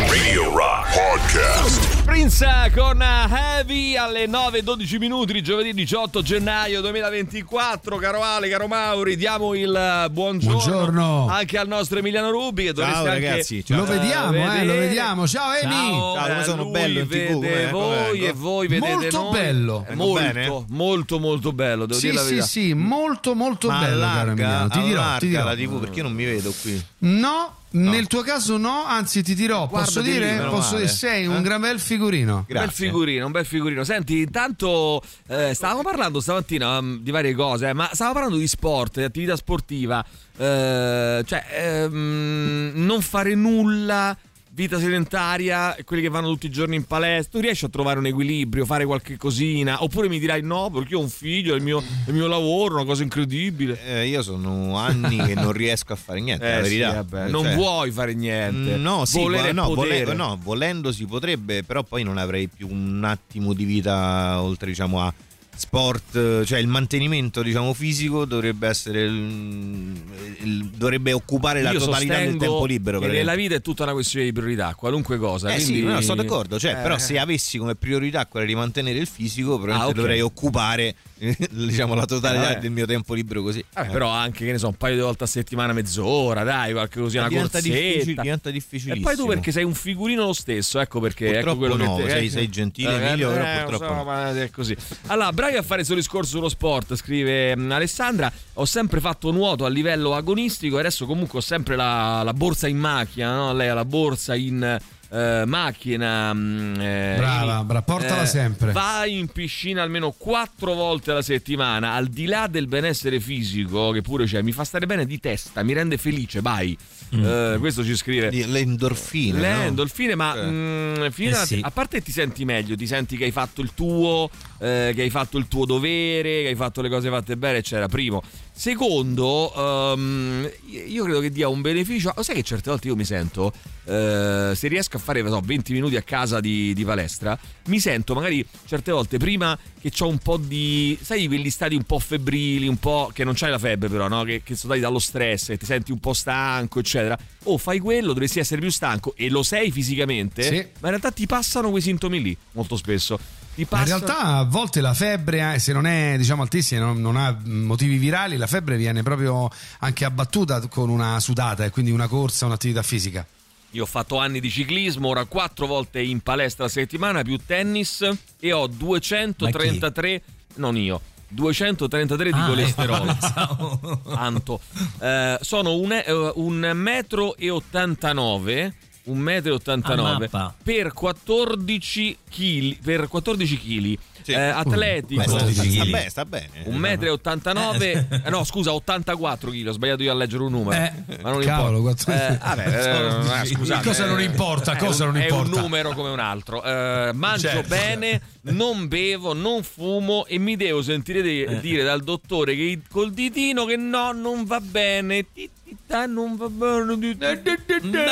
Radio 0.10 0.54
Rock 0.56 0.94
Podcast. 0.94 2.04
Prince 2.04 2.72
con 2.76 3.02
Heavy 3.02 3.96
alle 3.98 4.26
9.12 4.28 4.98
minuti 4.98 5.42
giovedì 5.42 5.74
18 5.74 6.22
gennaio 6.22 6.82
2024. 6.82 7.98
Caro 7.98 8.22
Ale, 8.24 8.50
caro 8.50 8.68
Mauri, 8.68 9.16
diamo 9.16 9.54
il 9.54 9.74
eh, 9.76 10.10
buongiorno, 10.10 10.58
Buongiorno. 10.58 11.28
anche 11.30 11.58
al 11.58 11.68
nostro 11.68 12.00
Emiliano 12.00 12.30
Rubi 12.32 12.66
che 12.66 12.74
dovreste 12.74 12.98
Ciao, 13.04 13.12
anche 13.14 13.30
ragazzi, 13.30 13.66
ciao. 13.66 13.78
Lo 13.78 13.86
vediamo, 13.86 14.54
eh, 14.54 14.66
lo 14.66 14.74
vediamo. 14.74 15.28
Ciao 15.28 15.54
Emi! 15.54 15.74
Ciao, 15.74 16.14
Ciao, 16.16 16.28
come 16.28 16.40
eh, 16.40 16.44
sono 16.44 16.66
bello 16.66 17.00
in 17.00 17.08
TV, 17.08 17.37
vede 17.40 17.70
com'è? 17.70 17.72
voi 17.72 18.20
Com'è? 18.20 18.30
e 18.30 18.34
voi 18.34 18.68
vedete 18.68 18.94
Molto 18.96 19.22
noi. 19.22 19.32
bello. 19.32 19.86
Eh, 19.88 19.92
Ecco 19.94 20.04
molto, 20.04 20.22
bene? 20.34 20.66
molto, 20.70 21.20
molto 21.20 21.52
bello, 21.54 21.86
devo 21.86 22.00
Sì, 22.00 22.06
dire 22.10 22.16
la 22.16 22.22
sì, 22.24 22.28
verità. 22.30 22.46
sì, 22.48 22.74
molto 22.74 23.36
molto 23.36 23.68
Ma 23.70 23.80
bello, 23.80 23.94
allarga. 24.04 24.68
Ti 24.72 24.82
dirò, 24.82 25.18
ti 25.18 25.28
dirò. 25.28 25.44
la 25.44 25.56
TV 25.56 25.80
perché 25.80 25.98
io 25.98 26.04
non 26.04 26.14
mi 26.14 26.26
vedo 26.26 26.54
qui. 26.62 26.84
No, 27.00 27.56
nel 27.70 28.08
tuo 28.08 28.22
caso 28.22 28.58
no, 28.58 28.86
anzi 28.86 29.22
ti 29.24 29.36
dirò, 29.36 29.68
posso 29.68 30.02
Guardati 30.02 30.06
lì, 30.08 30.12
dire, 30.14 30.38
meno 30.38 30.50
posso 30.50 30.76
dire, 30.78 30.88
sei 30.88 31.24
Eh? 31.24 31.28
un 31.28 31.42
gran 31.42 31.62
bel 31.62 31.80
figurino. 31.80 32.36
Un 32.38 32.44
bel 32.48 32.56
Grazie. 32.58 32.86
figurino, 32.86 33.26
un 33.26 33.32
bel 33.32 33.46
figurino. 33.46 33.84
Senti, 33.84 34.20
intanto 34.22 35.02
eh, 35.28 35.54
stavamo 35.54 35.82
parlando 35.84 36.20
stamattina 36.20 36.78
um, 36.80 37.00
di 37.00 37.12
varie 37.12 37.34
cose, 37.36 37.70
eh, 37.70 37.74
ma 37.74 37.90
stavamo 37.92 38.14
parlando 38.16 38.40
di 38.40 38.48
sport, 38.48 38.98
di 38.98 39.04
attività 39.04 39.36
sportiva. 39.36 40.04
eh, 40.40 41.24
cioè, 41.26 41.46
ehm, 41.52 42.72
non 42.76 43.02
fare 43.02 43.36
nulla, 43.36 44.16
vita 44.58 44.80
sedentaria, 44.80 45.76
e 45.76 45.84
quelli 45.84 46.02
che 46.02 46.10
vanno 46.10 46.30
tutti 46.30 46.48
i 46.48 46.50
giorni 46.50 46.76
in 46.76 46.86
palestra. 46.86 47.38
Tu 47.38 47.46
riesci 47.46 47.66
a 47.66 47.70
trovare 47.70 48.00
un 48.00 48.08
equilibrio, 48.08 48.66
fare 48.66 48.86
qualche 48.86 49.16
cosina? 49.16 49.84
Oppure 49.84 50.10
mi 50.10 50.18
dirai 50.18 50.42
no, 50.42 50.72
perché 50.72 50.94
io 50.94 50.98
ho 50.98 51.04
un 51.04 51.10
figlio, 51.10 51.54
è 51.54 51.58
il 51.58 51.62
mio, 51.62 51.78
è 51.80 52.10
il 52.10 52.16
mio 52.16 52.26
lavoro, 52.26 52.74
una 52.74 52.84
cosa 52.86 53.04
incredibile. 53.04 53.78
Eh, 53.86 54.08
io 54.08 54.24
sono 54.24 54.76
anni 54.78 55.18
che 55.18 55.36
non 55.36 55.52
riesco 55.52 55.94
a 55.94 55.96
fare 55.96 56.20
niente, 56.22 56.44
Eh, 56.44 56.58
la 56.62 56.64
sì, 56.66 56.78
verità. 56.80 57.04
vabbè, 57.04 57.30
non 57.30 57.44
Cioè, 57.44 57.54
vuoi 57.56 57.92
fare 57.92 58.16
niente. 58.16 58.78
Mm, 58.78 58.82
No, 58.82 59.06
sì, 59.06 59.20
Volere 59.20 59.52
no, 59.52 59.72
vole- 59.76 60.14
no, 60.16 60.40
volendo 60.42 60.92
si 60.92 61.06
potrebbe, 61.06 61.62
però 61.64 61.84
poi 61.84 62.02
non 62.02 62.18
avrei 62.18 62.48
più 62.48 62.68
un 62.68 63.04
attimo 63.04 63.54
di 63.54 63.64
vita 63.64 64.42
oltre 64.42 64.70
diciamo 64.70 65.02
a 65.02 65.14
sport, 65.60 66.44
cioè 66.44 66.60
il 66.60 66.68
mantenimento 66.68 67.42
diciamo 67.42 67.74
fisico 67.74 68.26
dovrebbe 68.26 68.68
essere 68.68 69.02
il- 69.04 70.02
il- 70.44 70.66
dovrebbe 70.76 71.14
occupare 71.14 71.62
la 71.62 71.72
Io 71.72 71.80
totalità 71.80 72.18
del 72.20 72.38
tempo 72.38 72.66
libero. 72.66 73.00
che 73.00 73.08
per 73.08 73.16
nella 73.16 73.36
vita 73.36 73.56
è 73.56 73.62
tutta 73.62 73.84
una 73.84 73.94
questione 73.94 74.26
di 74.26 74.32
priorità, 74.32 74.74
qualunque 74.76 75.18
cosa. 75.18 75.50
Eh 75.50 75.56
quindi- 75.56 75.80
sì, 75.80 75.84
no, 75.84 76.02
sono 76.02 76.22
d'accordo, 76.22 76.60
cioè, 76.60 76.72
Eh. 76.72 76.76
però 76.76 76.98
se 76.98 77.18
avessi 77.20 77.58
come 77.58 77.76
priorità 77.76 78.26
quella 78.28 78.46
di 78.46 78.56
mantenere 78.56 79.00
il 79.00 79.08
fisico, 79.08 79.58
probabilmente 79.58 79.84
Ah, 79.86 79.90
ok. 79.90 79.96
dovrei 79.96 80.22
occupare 80.22 80.96
diciamo, 81.50 81.94
la 81.96 82.06
totalità 82.06 82.58
Eh. 82.58 82.60
del 82.60 82.72
mio 82.72 82.86
tempo 82.86 83.14
libero 83.14 83.42
così. 83.42 83.64
Vabbè, 83.74 83.88
Eh. 83.88 83.92
però 83.92 84.10
anche 84.10 84.46
che 84.46 84.52
ne 84.52 84.58
so, 84.58 84.68
un 84.68 84.76
paio 84.78 84.96
di 84.96 85.02
volte 85.02 85.24
a 85.24 85.28
settimana, 85.28 85.74
mezz'ora, 85.74 86.44
dai, 86.44 86.72
qualche 86.74 87.00
così, 87.00 87.18
una 87.18 87.28
diventa, 87.28 87.60
corsetta. 87.60 87.76
difficil- 87.76 88.22
diventa 88.22 88.50
E 88.50 88.52
difficilissimo. 88.52 89.06
poi 89.08 89.16
tu 89.16 89.26
perché 89.26 89.52
sei 89.52 89.64
un 89.64 89.74
figurino 89.74 90.26
lo 90.26 90.34
stesso, 90.34 90.80
ecco 90.80 91.00
perché 91.00 91.26
ecco 91.26 91.36
Purtroppo 91.56 91.58
quello 91.60 91.76
no, 91.76 91.96
che 91.98 92.04
te- 92.04 92.10
sei- 92.10 92.26
eh, 92.26 92.30
sei 92.30 92.50
gentile, 92.50 93.08
Emilio, 93.08 93.32
però 93.32 93.66
purtroppo 93.68 93.94
no. 93.94 94.04
ma 94.04 94.42
è 94.42 94.50
così. 94.52 94.76
Allora, 95.08 95.32
bravi 95.48 95.56
a 95.58 95.62
fare 95.64 95.80
il 95.82 95.86
suo 95.86 95.96
discorso 95.96 96.32
sullo 96.32 96.50
sport, 96.50 96.96
scrive 96.96 97.56
mm, 97.56 97.72
Alessandra. 97.72 98.30
Ho 98.56 98.66
sempre 98.66 99.00
fatto 99.00 99.32
nuoto 99.32 99.64
a 99.64 99.70
livello 99.70 100.14
agonistico 100.14 100.76
e 100.76 100.80
adesso 100.82 101.06
comunque 101.06 101.40
ho 101.40 101.42
sempre 101.42 101.78
la, 101.78 102.22
la 102.24 102.34
borsa 102.34 102.68
in 102.68 102.78
macchina, 102.78 103.34
no? 103.34 103.54
Lei 103.54 103.70
ha 103.70 103.74
la 103.74 103.86
borsa 103.86 104.36
in 104.36 104.78
eh, 105.10 105.44
macchina. 105.46 106.34
mm, 106.34 106.76
eh, 106.82 107.16
Brava, 107.18 107.60
in- 107.60 107.68
bra- 107.68 107.82
portala 107.82 108.26
sempre. 108.26 108.74
Vai 108.74 109.18
in 109.18 109.28
piscina 109.28 109.82
almeno 109.84 110.12
quattro 110.12 110.74
volte 110.74 111.12
alla 111.12 111.22
settimana, 111.22 111.94
al 111.94 112.08
di 112.08 112.26
là 112.26 112.48
del 112.48 112.68
benessere 112.68 113.22
fisico, 113.22 113.92
che 113.92 114.02
pure 114.02 114.26
c'è, 114.26 114.42
mi 114.42 114.52
fa 114.52 114.66
stare 114.66 114.86
bene 114.86 115.06
di 115.06 115.18
testa, 115.20 115.64
mi 115.64 115.72
rende 115.72 115.98
felice, 115.98 116.42
vai. 116.42 116.78
Eh, 117.10 117.56
questo 117.60 117.84
ci 117.84 117.96
scrive. 117.96 118.30
Le 118.32 118.60
endorfine. 118.60 119.40
Le 119.40 119.54
no? 119.54 119.62
endorfine, 119.62 120.16
ma 120.16 120.36
Eh. 120.36 120.46
mm, 120.50 121.08
finita- 121.10 121.44
Eh 121.44 121.46
sì. 121.46 121.60
a 121.62 121.72
parte 121.72 122.02
ti 122.02 122.12
senti 122.12 122.44
meglio, 122.46 122.76
ti 122.76 122.86
senti 122.88 123.16
che 123.18 123.24
hai 123.26 123.32
fatto 123.32 123.62
il 123.62 123.72
tuo, 123.74 124.30
eh, 124.60 124.92
che 124.96 125.02
hai 125.04 125.10
fatto 125.10 125.38
il 125.38 125.48
tuo 125.48 125.66
dovere, 125.66 126.42
che 126.44 126.48
hai 126.50 126.56
fatto 126.56 126.82
le 126.82 126.90
cose 126.90 127.10
fatte 127.10 127.38
bene, 127.38 127.60
eccetera. 127.60 127.88
Primo. 127.88 128.22
Secondo, 128.52 129.54
ehm, 129.56 130.50
io 130.88 131.04
credo 131.04 131.20
che 131.20 131.30
dia 131.32 131.48
un 131.48 131.62
beneficio. 131.62 132.12
Lo 132.16 132.24
sai 132.24 132.36
che 132.36 132.44
certe 132.44 132.70
volte 132.70 132.88
io 132.88 132.96
mi 132.96 133.06
sento, 133.06 133.54
eh, 133.86 134.52
se 134.56 134.68
riesco 134.68 134.98
a 134.98 135.00
fare 135.00 135.22
non 135.22 135.32
so, 135.32 135.42
20 135.46 135.72
minuti 135.74 135.96
a 135.96 136.02
casa 136.02 136.40
di, 136.40 136.74
di 136.74 136.84
palestra, 136.84 137.38
mi 137.68 137.80
sento 137.80 138.14
magari 138.14 138.46
certe 138.66 138.92
volte 138.92 139.18
prima 139.18 139.58
che 139.80 139.92
ho 140.00 140.08
un 140.08 140.18
po' 140.18 140.38
di, 140.38 140.98
sai, 141.02 141.28
quegli 141.28 141.50
stati 141.50 141.76
un 141.76 141.84
po' 141.84 142.00
febbrili, 142.00 142.68
un 142.68 142.78
po' 142.78 143.10
che 143.14 143.24
non 143.24 143.34
c'hai 143.36 143.52
la 143.52 143.60
febbre 143.60 143.88
però, 143.90 144.08
no? 144.08 144.24
che, 144.24 144.42
che 144.44 144.56
sono 144.56 144.74
dati 144.74 144.84
dallo 144.84 145.00
stress, 145.00 145.48
che 145.48 145.58
ti 145.58 145.66
senti 145.66 145.92
un 145.92 146.00
po' 146.00 146.14
stanco, 146.14 146.80
eccetera. 146.80 146.96
O 147.44 147.58
fai 147.58 147.80
quello, 147.80 148.08
dovresti 148.08 148.40
essere 148.40 148.60
più 148.62 148.70
stanco 148.70 149.14
e 149.16 149.30
lo 149.30 149.44
sei 149.44 149.72
fisicamente, 149.72 150.44
Sì. 150.44 150.56
ma 150.56 150.90
in 150.90 150.90
realtà 150.90 151.12
ti 151.12 151.26
passano 151.26 151.70
quei 151.70 151.82
sintomi 151.82 152.22
lì, 152.22 152.38
molto 152.54 152.76
spesso. 152.76 153.20
In 153.56 153.66
realtà 153.70 154.20
a 154.20 154.44
volte 154.44 154.82
la 154.82 154.94
febbre, 154.94 155.56
eh, 155.56 155.60
se 155.60 155.74
non 155.74 155.88
è 155.88 156.16
diciamo 156.16 156.44
altissima, 156.44 156.86
non, 156.86 157.02
non 157.02 157.16
ha 157.16 157.36
motivi 157.46 157.98
virali, 157.98 158.38
la 158.38 158.46
febbre 158.46 158.78
viene 158.78 159.02
proprio 159.02 159.50
anche 159.80 160.06
abbattuta 160.06 160.68
con 160.68 160.90
una 160.90 161.20
sudata 161.20 161.66
e 161.66 161.72
quindi 161.72 161.90
una 161.90 162.08
corsa, 162.08 162.46
un'attività 162.46 162.84
fisica. 162.84 163.26
Io 163.72 163.84
ho 163.84 163.88
fatto 163.88 164.18
anni 164.18 164.40
di 164.40 164.50
ciclismo, 164.52 165.08
ora 165.10 165.26
quattro 165.26 165.66
volte 165.66 166.02
in 166.02 166.20
palestra 166.22 166.66
a 166.66 166.70
settimana, 166.70 167.24
più 167.24 167.38
tennis 167.44 168.08
e 168.40 168.52
ho 168.52 168.68
233, 168.68 170.22
non 170.56 170.78
io, 170.78 171.02
233 171.30 172.32
di 172.32 172.38
Ah, 172.40 172.46
colesterolo. 172.48 173.04
ecco, 173.04 173.16
pensavo. 173.20 174.02
Tanto. 174.04 174.60
Eh, 175.00 175.38
sono 175.42 175.76
un, 175.76 175.92
eh, 175.92 176.32
un 176.36 176.72
metro 176.76 177.36
e 177.36 177.50
89 177.50 178.74
un 179.08 179.18
metro 179.20 179.52
e 179.52 179.56
89 179.56 180.10
A 180.10 180.18
mappa. 180.20 180.56
per 180.64 180.94
14 180.94 182.18
kg 182.30 182.78
per 182.84 183.08
14 183.08 183.58
kg 183.60 183.98
Sì. 184.28 184.34
atletico 184.34 185.22
Beh, 185.22 185.28
sta 185.30 185.46
Sta, 185.64 185.86
bene, 185.86 186.10
sta 186.10 186.26
bene. 186.26 186.50
un 186.66 186.76
metro 186.76 187.06
e 187.06 187.12
89 187.12 188.08
eh, 188.26 188.30
no 188.30 188.44
scusa 188.44 188.74
84 188.74 189.50
kg 189.52 189.68
ho 189.68 189.72
sbagliato 189.72 190.04
io 190.04 190.12
a 190.12 190.16
leggere 190.16 190.44
un 190.44 190.52
numero 190.52 190.82
Eh, 190.84 190.92
ma 191.22 191.30
non 191.32 191.40
cavolo, 191.42 191.78
importa 191.78 192.28
eh, 192.34 192.38
vabbè, 192.38 192.68
eh, 192.68 193.42
eh, 193.42 193.46
scusate, 193.46 193.86
Cosa 193.88 194.06
non 194.06 194.20
eh, 194.20 194.24
importa, 194.26 194.74
è 194.74 194.78
cosa 194.78 195.06
un- 195.06 195.14
non 195.14 195.22
è 195.22 195.28
importa. 195.30 195.56
un 195.56 195.62
numero 195.62 195.92
come 195.94 196.10
un 196.10 196.20
altro 196.20 196.62
Eh, 196.62 197.12
mangio 197.14 197.48
Certo. 197.48 197.68
bene 197.70 198.22
non 198.42 198.90
bevo 198.90 199.32
non 199.34 199.64
fumo 199.64 200.26
e 200.26 200.38
mi 200.40 200.58
devo 200.58 200.82
sentire 200.82 201.22
de- 201.22 201.60
dire 201.62 201.84
dal 201.84 202.04
dottore 202.04 202.54
che 202.56 202.82
col 202.90 203.14
ditino 203.14 203.64
che 203.64 203.78
no 203.78 204.12
non 204.12 204.44
va 204.44 204.60
bene 204.60 205.26
Ti, 205.32 205.50
vita 205.80 206.06
non 206.06 206.36
va 206.36 206.50
bene 206.50 206.98
di 206.98 207.18
te. 207.18 207.42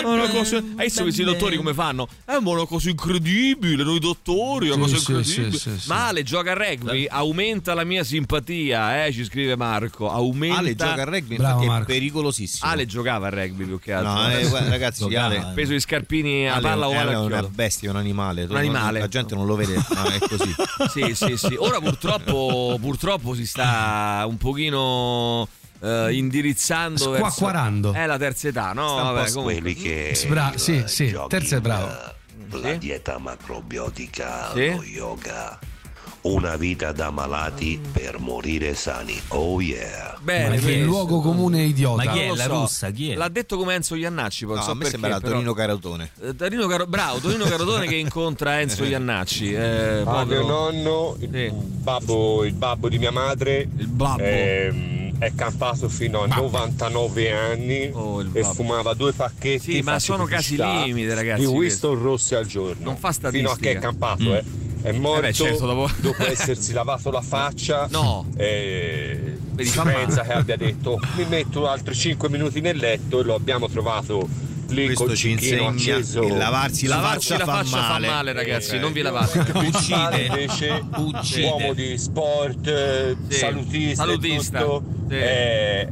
Una 0.03 0.29
cosa... 0.29 0.57
Hai 0.57 0.85
visto 0.85 1.03
questi 1.03 1.23
dottori 1.23 1.57
come 1.57 1.73
fanno? 1.73 2.07
È 2.23 2.35
una 2.35 2.65
cosa 2.65 2.89
incredibile, 2.89 3.83
noi 3.83 3.99
dottori, 3.99 4.69
una 4.69 4.85
Sì, 4.87 4.93
cosa 4.93 5.11
incredibile. 5.11 5.51
sì, 5.57 5.69
sì, 5.69 5.79
sì. 5.79 5.87
Ma 5.89 6.07
Ale 6.07 6.23
gioca 6.23 6.51
a 6.51 6.53
rugby, 6.53 7.05
aumenta 7.09 7.73
la 7.73 7.83
mia 7.83 8.03
simpatia, 8.03 9.05
eh, 9.05 9.11
ci 9.11 9.23
scrive 9.25 9.55
Marco. 9.55 10.09
Aumenta... 10.09 10.57
Ale 10.59 10.75
gioca 10.75 11.01
a 11.01 11.05
rugby, 11.05 11.35
Bravo, 11.35 11.51
infatti 11.53 11.67
Marco. 11.67 11.83
è 11.91 11.93
pericolosissimo. 11.93 12.71
Ale 12.71 12.85
giocava 12.85 13.27
a 13.27 13.29
rugby 13.29 13.65
più 13.65 13.79
che 13.79 13.93
altro. 13.93 14.13
No, 14.13 14.31
eh, 14.31 14.47
guarda, 14.47 14.69
ragazzi, 14.69 14.99
Giocava. 15.03 15.25
Ale- 15.25 15.51
peso 15.53 15.71
di 15.71 15.79
scarpini 15.79 16.47
a 16.49 16.53
Ale, 16.55 16.61
palla 16.61 16.87
o 16.87 16.91
Ale 16.97 17.11
è 17.11 17.17
una 17.17 17.43
bestia, 17.43 17.89
è 17.89 17.91
un 17.91 17.97
animale. 17.97 18.43
Un 18.43 18.55
animale. 18.55 18.99
La 18.99 19.07
gente 19.07 19.35
non 19.35 19.45
lo 19.45 19.55
vede, 19.55 19.75
ma 19.75 20.13
è 20.13 20.19
così. 20.19 20.53
Sì, 20.95 21.13
sì, 21.15 21.35
sì. 21.37 21.55
Ora 21.57 21.79
purtroppo, 21.79 22.77
purtroppo 22.79 23.33
si 23.33 23.45
sta 23.45 24.23
un 24.27 24.37
pochino 24.37 25.47
eh, 25.81 26.13
indirizzando 26.13 27.09
verso- 27.11 27.29
Squacquarando. 27.29 27.93
È 27.93 28.05
la 28.05 28.17
terza 28.17 28.47
età, 28.47 28.73
no? 28.73 28.87
Sta 28.97 29.11
Vabbè, 29.11 29.31
comunque. 29.31 29.53
quelli 29.61 29.75
che 29.75 30.25
Bra- 30.27 30.53
sì, 30.55 30.83
sì, 30.87 31.15
terza 31.27 31.57
è 31.57 31.61
bravo. 31.61 32.13
La 32.51 32.73
dieta 32.75 33.17
macrobiotica, 33.17 34.51
Sì? 34.53 34.69
lo 34.75 34.83
yoga, 34.83 35.59
una 36.25 36.55
vita 36.55 36.91
da 36.91 37.11
malati 37.11 37.79
per 37.91 38.17
morire 38.19 38.73
sani. 38.73 39.19
Oh 39.29 39.61
yeah. 39.61 40.17
Bene, 40.21 40.57
che 40.57 40.65
bene. 40.65 40.83
luogo 40.83 41.21
comune 41.21 41.63
idiota. 41.63 42.03
Ma 42.03 42.11
chi 42.11 42.19
è 42.19 42.27
la 42.35 42.43
so. 42.45 42.53
russa? 42.61 42.89
Chi 42.89 43.11
è? 43.11 43.15
L'ha 43.15 43.29
detto 43.29 43.57
come 43.57 43.75
Enzo 43.75 43.93
Iannacci, 43.95 44.45
poi 44.45 44.55
No, 44.55 44.61
so 44.63 44.71
a 44.71 44.73
me 44.73 44.79
perché, 44.83 44.97
sembra 44.97 45.19
però- 45.19 45.33
Tonino 45.33 45.53
Carotone. 45.53 46.09
Eh, 46.21 46.35
Tonino 46.35 46.65
Caro- 46.67 46.87
bravo, 46.87 47.19
Tonino 47.19 47.45
Carotone 47.45 47.85
che 47.85 47.95
incontra 47.95 48.59
Enzo 48.59 48.83
Iannacci. 48.85 49.53
Eh, 49.53 50.03
Ah, 50.05 50.25
mio 50.25 50.45
nonno, 50.45 51.15
il, 51.19 51.51
babbo, 51.53 52.43
il 52.43 52.53
babbo 52.53 52.89
di 52.89 52.97
mia 52.97 53.11
madre, 53.11 53.67
ehm, 54.17 55.19
è 55.19 55.31
campato 55.35 55.89
fino 55.89 56.23
a 56.23 56.27
99 56.27 57.31
anni 57.31 57.81
e 57.83 57.91
babbo. 57.91 58.53
fumava 58.53 58.93
due 58.93 59.13
pacchetti. 59.13 59.73
Sì, 59.73 59.81
ma 59.81 59.99
sono 59.99 60.25
casi 60.25 60.57
limite, 60.57 61.13
ragazzi, 61.13 61.41
Di. 61.41 61.47
Winston 61.47 62.01
Rossi 62.01 62.33
al 62.35 62.45
giorno. 62.47 62.83
Non 62.83 62.97
fa 62.97 63.11
Fino 63.11 63.27
a 63.27 63.31
che 63.31 63.37
è 63.37 63.43
statistica. 63.43 63.79
campato, 63.79 64.23
Mm. 64.23 64.33
eh. 64.33 64.43
È 64.85 64.91
morto 64.91 65.19
Eh 65.19 65.27
beh, 65.27 65.33
certo, 65.33 65.65
dopo- 65.97 66.25
essersi 66.27 66.71
lavato 66.73 67.09
la 67.11 67.21
faccia. 67.21 67.87
No. 67.89 68.25
E 68.37 69.37
Vedi, 69.51 69.69
si 69.69 69.75
fa 69.75 69.83
pensa 69.83 70.17
male. 70.17 70.27
che 70.27 70.33
abbia 70.33 70.57
detto 70.57 70.99
mi 71.15 71.25
metto 71.25 71.67
altri 71.67 71.95
5 71.95 72.29
minuti 72.29 72.61
nel 72.61 72.77
letto 72.77 73.21
e 73.21 73.23
lo 73.23 73.33
abbiamo 73.35 73.67
trovato 73.69 74.27
lì 74.69 74.85
Questo 74.85 75.05
col 75.05 75.15
ci 75.15 75.29
insegna 75.31 75.69
acceso. 75.69 76.21
che 76.21 76.29
lavarsi 76.35 76.87
la 76.87 76.95
Lavarsi 76.95 77.27
faccia 77.29 77.45
la 77.45 77.51
fa 77.51 77.57
faccia 77.63 77.77
fa 77.81 77.87
male. 77.93 78.07
male, 78.07 78.33
ragazzi, 78.33 78.75
Eh, 78.75 78.79
non 78.79 78.91
vi 78.91 78.99
eh, 78.99 79.03
lavate. 79.03 79.39
Uccide. 79.55 80.25
invece 80.25 80.83
Uccide. 80.95 81.45
uomo 81.47 81.73
di 81.73 81.97
sport, 81.97 82.67
eh, 82.67 83.15
Sì, 83.29 83.37
salutista, 83.37 84.03
salutista, 84.03 84.59
tutto, 84.59 84.83
sì. 85.07 85.15
eh, 85.15 85.87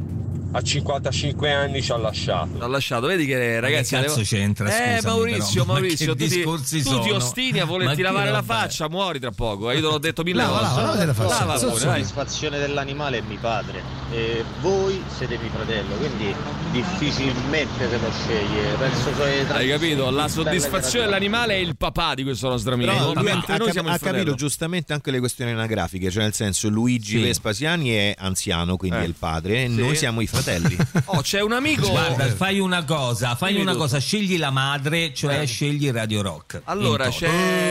a 0.56 0.62
55 0.62 1.52
anni 1.52 1.82
ci 1.82 1.90
ha 1.90 1.96
lasciato. 1.96 2.58
L'ha 2.58 2.66
lasciato, 2.68 3.06
vedi 3.08 3.26
che 3.26 3.58
ragazzi. 3.58 3.96
che 3.96 4.02
cazzo 4.02 4.20
c'entra, 4.22 4.68
Eh, 4.68 4.96
scusami, 4.98 5.14
Maurizio, 5.16 5.62
però, 5.62 5.64
ma 5.64 5.72
Maurizio, 5.80 6.06
che 6.06 6.12
tu, 6.12 6.28
ti, 6.28 6.36
discorsi 6.36 6.82
tu 6.82 7.00
ti 7.00 7.10
ostini 7.10 7.58
a 7.58 7.64
Ma 7.64 7.70
volerti 7.72 8.02
lavare 8.02 8.30
la 8.30 8.42
faccia, 8.42 8.88
muori 8.88 9.18
tra 9.18 9.32
poco. 9.32 9.70
eh, 9.70 9.74
Io 9.74 9.80
te 9.80 9.86
l'ho 9.88 9.98
detto 9.98 10.22
mille 10.22 10.42
Lava, 10.42 10.52
volte. 10.60 10.66
lava, 10.80 10.82
lava 10.92 11.04
la 11.04 11.14
faccia. 11.14 11.38
Lava 11.44 11.58
Sì, 11.58 11.66
pure, 11.66 11.84
dai. 11.84 11.92
soddisfazione 12.04 12.58
dell'animale 12.58 13.18
è 13.18 13.22
mio 13.22 13.38
padre 13.40 13.82
e 14.12 14.44
voi 14.60 15.02
siete 15.16 15.36
mio 15.38 15.50
fratello, 15.50 15.94
quindi 15.96 16.34
difficilmente 16.70 17.88
se 17.88 17.98
lo 17.98 18.10
sceglie. 18.12 18.74
Penso 18.78 19.10
che 19.16 19.46
Hai 19.52 19.68
capito? 19.68 20.10
La 20.10 20.28
soddisfazione 20.28 21.06
dell'animale 21.06 21.54
è 21.54 21.58
il 21.58 21.76
papà 21.76 22.14
di 22.14 22.22
questo 22.22 22.48
nostro 22.48 22.74
amico. 22.74 22.92
Ha, 22.92 23.10
ha 23.10 23.56
noi 23.56 23.72
siamo 23.72 23.88
ha 23.90 23.98
capito 23.98 24.34
giustamente 24.34 24.92
anche 24.92 25.10
le 25.10 25.18
questioni 25.18 25.50
anagrafiche, 25.50 26.10
cioè 26.10 26.22
nel 26.22 26.32
senso 26.34 26.68
Luigi 26.68 27.16
Sì. 27.18 27.22
Vespasiani 27.22 27.90
è 27.90 28.14
anziano, 28.16 28.76
quindi 28.76 28.98
Eh. 28.98 29.02
è 29.02 29.04
il 29.06 29.14
padre, 29.18 29.64
e 29.64 29.68
Sì. 29.68 29.74
noi 29.76 29.96
siamo 29.96 30.20
i 30.20 30.26
fratelli. 30.26 30.42
Oh, 31.06 31.20
c'è 31.20 31.40
un 31.40 31.52
amico. 31.52 31.88
Guarda, 31.88 32.26
fai 32.34 32.58
una 32.58 32.84
cosa, 32.84 33.34
fai 33.34 33.50
Dimmi 33.50 33.62
una 33.62 33.72
tutto. 33.72 33.84
cosa, 33.84 33.98
scegli 33.98 34.38
la 34.38 34.50
madre, 34.50 35.12
cioè 35.14 35.40
Eh. 35.40 35.46
scegli 35.46 35.90
Radio 35.90 36.22
Rock. 36.22 36.60
Allora 36.64 37.08
c'è. 37.08 37.26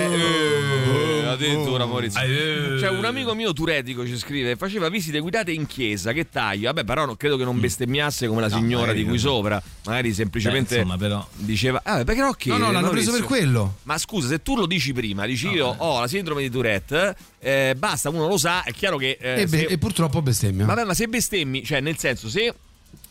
toto. 0.10 0.14
Eh, 0.16 1.26
addirittura 1.28 1.86
Maurizio. 1.86 2.22
Eh. 2.22 2.78
C'è 2.80 2.90
un 2.90 3.06
amico 3.06 3.34
mio 3.34 3.54
turetico 3.54 4.06
ci 4.06 4.18
scrive: 4.18 4.56
faceva 4.56 4.90
visite 4.90 5.20
guidate 5.20 5.52
in 5.52 5.66
chiesa. 5.66 6.12
Che 6.14 6.30
taglio? 6.30 6.66
Vabbè, 6.72 6.84
però 6.84 7.06
non 7.06 7.18
credo 7.18 7.38
che 7.38 7.44
non 7.44 7.60
bestemmiasse 7.60 8.28
come 8.28 8.42
la 8.42 8.48
No, 8.48 8.58
signora 8.58 8.82
magari 8.88 9.00
di 9.00 9.04
cui 9.06 9.14
no. 9.16 9.20
sopra. 9.20 9.62
Magari 9.86 10.14
semplicemente 10.14 10.76
Beh, 10.76 10.82
insomma, 10.82 10.98
però. 10.98 11.28
diceva. 11.36 11.82
Ah, 11.84 11.98
beh, 11.98 12.04
perché 12.04 12.22
no? 12.22 12.32
Che, 12.34 12.50
No, 12.50 12.58
no, 12.58 12.72
l'hanno 12.72 12.90
preso 12.90 13.12
per 13.12 13.24
quello. 13.24 13.78
Ma 13.84 13.98
scusa, 13.98 14.28
se 14.28 14.42
tu 14.42 14.56
lo 14.56 14.66
dici 14.66 14.94
prima, 14.94 15.26
dici 15.26 15.48
io 15.48 15.68
ho 15.78 16.00
la 16.00 16.08
sindrome 16.08 16.42
di 16.42 16.50
Tourette, 16.50 17.16
eh, 17.40 17.76
basta, 17.78 18.10
uno 18.10 18.28
lo 18.28 18.38
sa, 18.38 18.64
è 18.64 18.72
chiaro 18.72 18.98
che. 18.98 19.18
eh, 19.20 19.42
E, 19.42 19.48
be- 19.48 19.58
se- 19.60 19.66
e 19.66 19.78
purtroppo 19.78 20.22
bestemmia. 20.22 20.66
Vabbè, 20.66 20.84
ma 20.84 20.94
se 20.94 21.08
bestemmi, 21.08 21.64
cioè 21.64 21.80
nel 21.82 21.98
senso, 21.98 22.30
se 22.30 22.54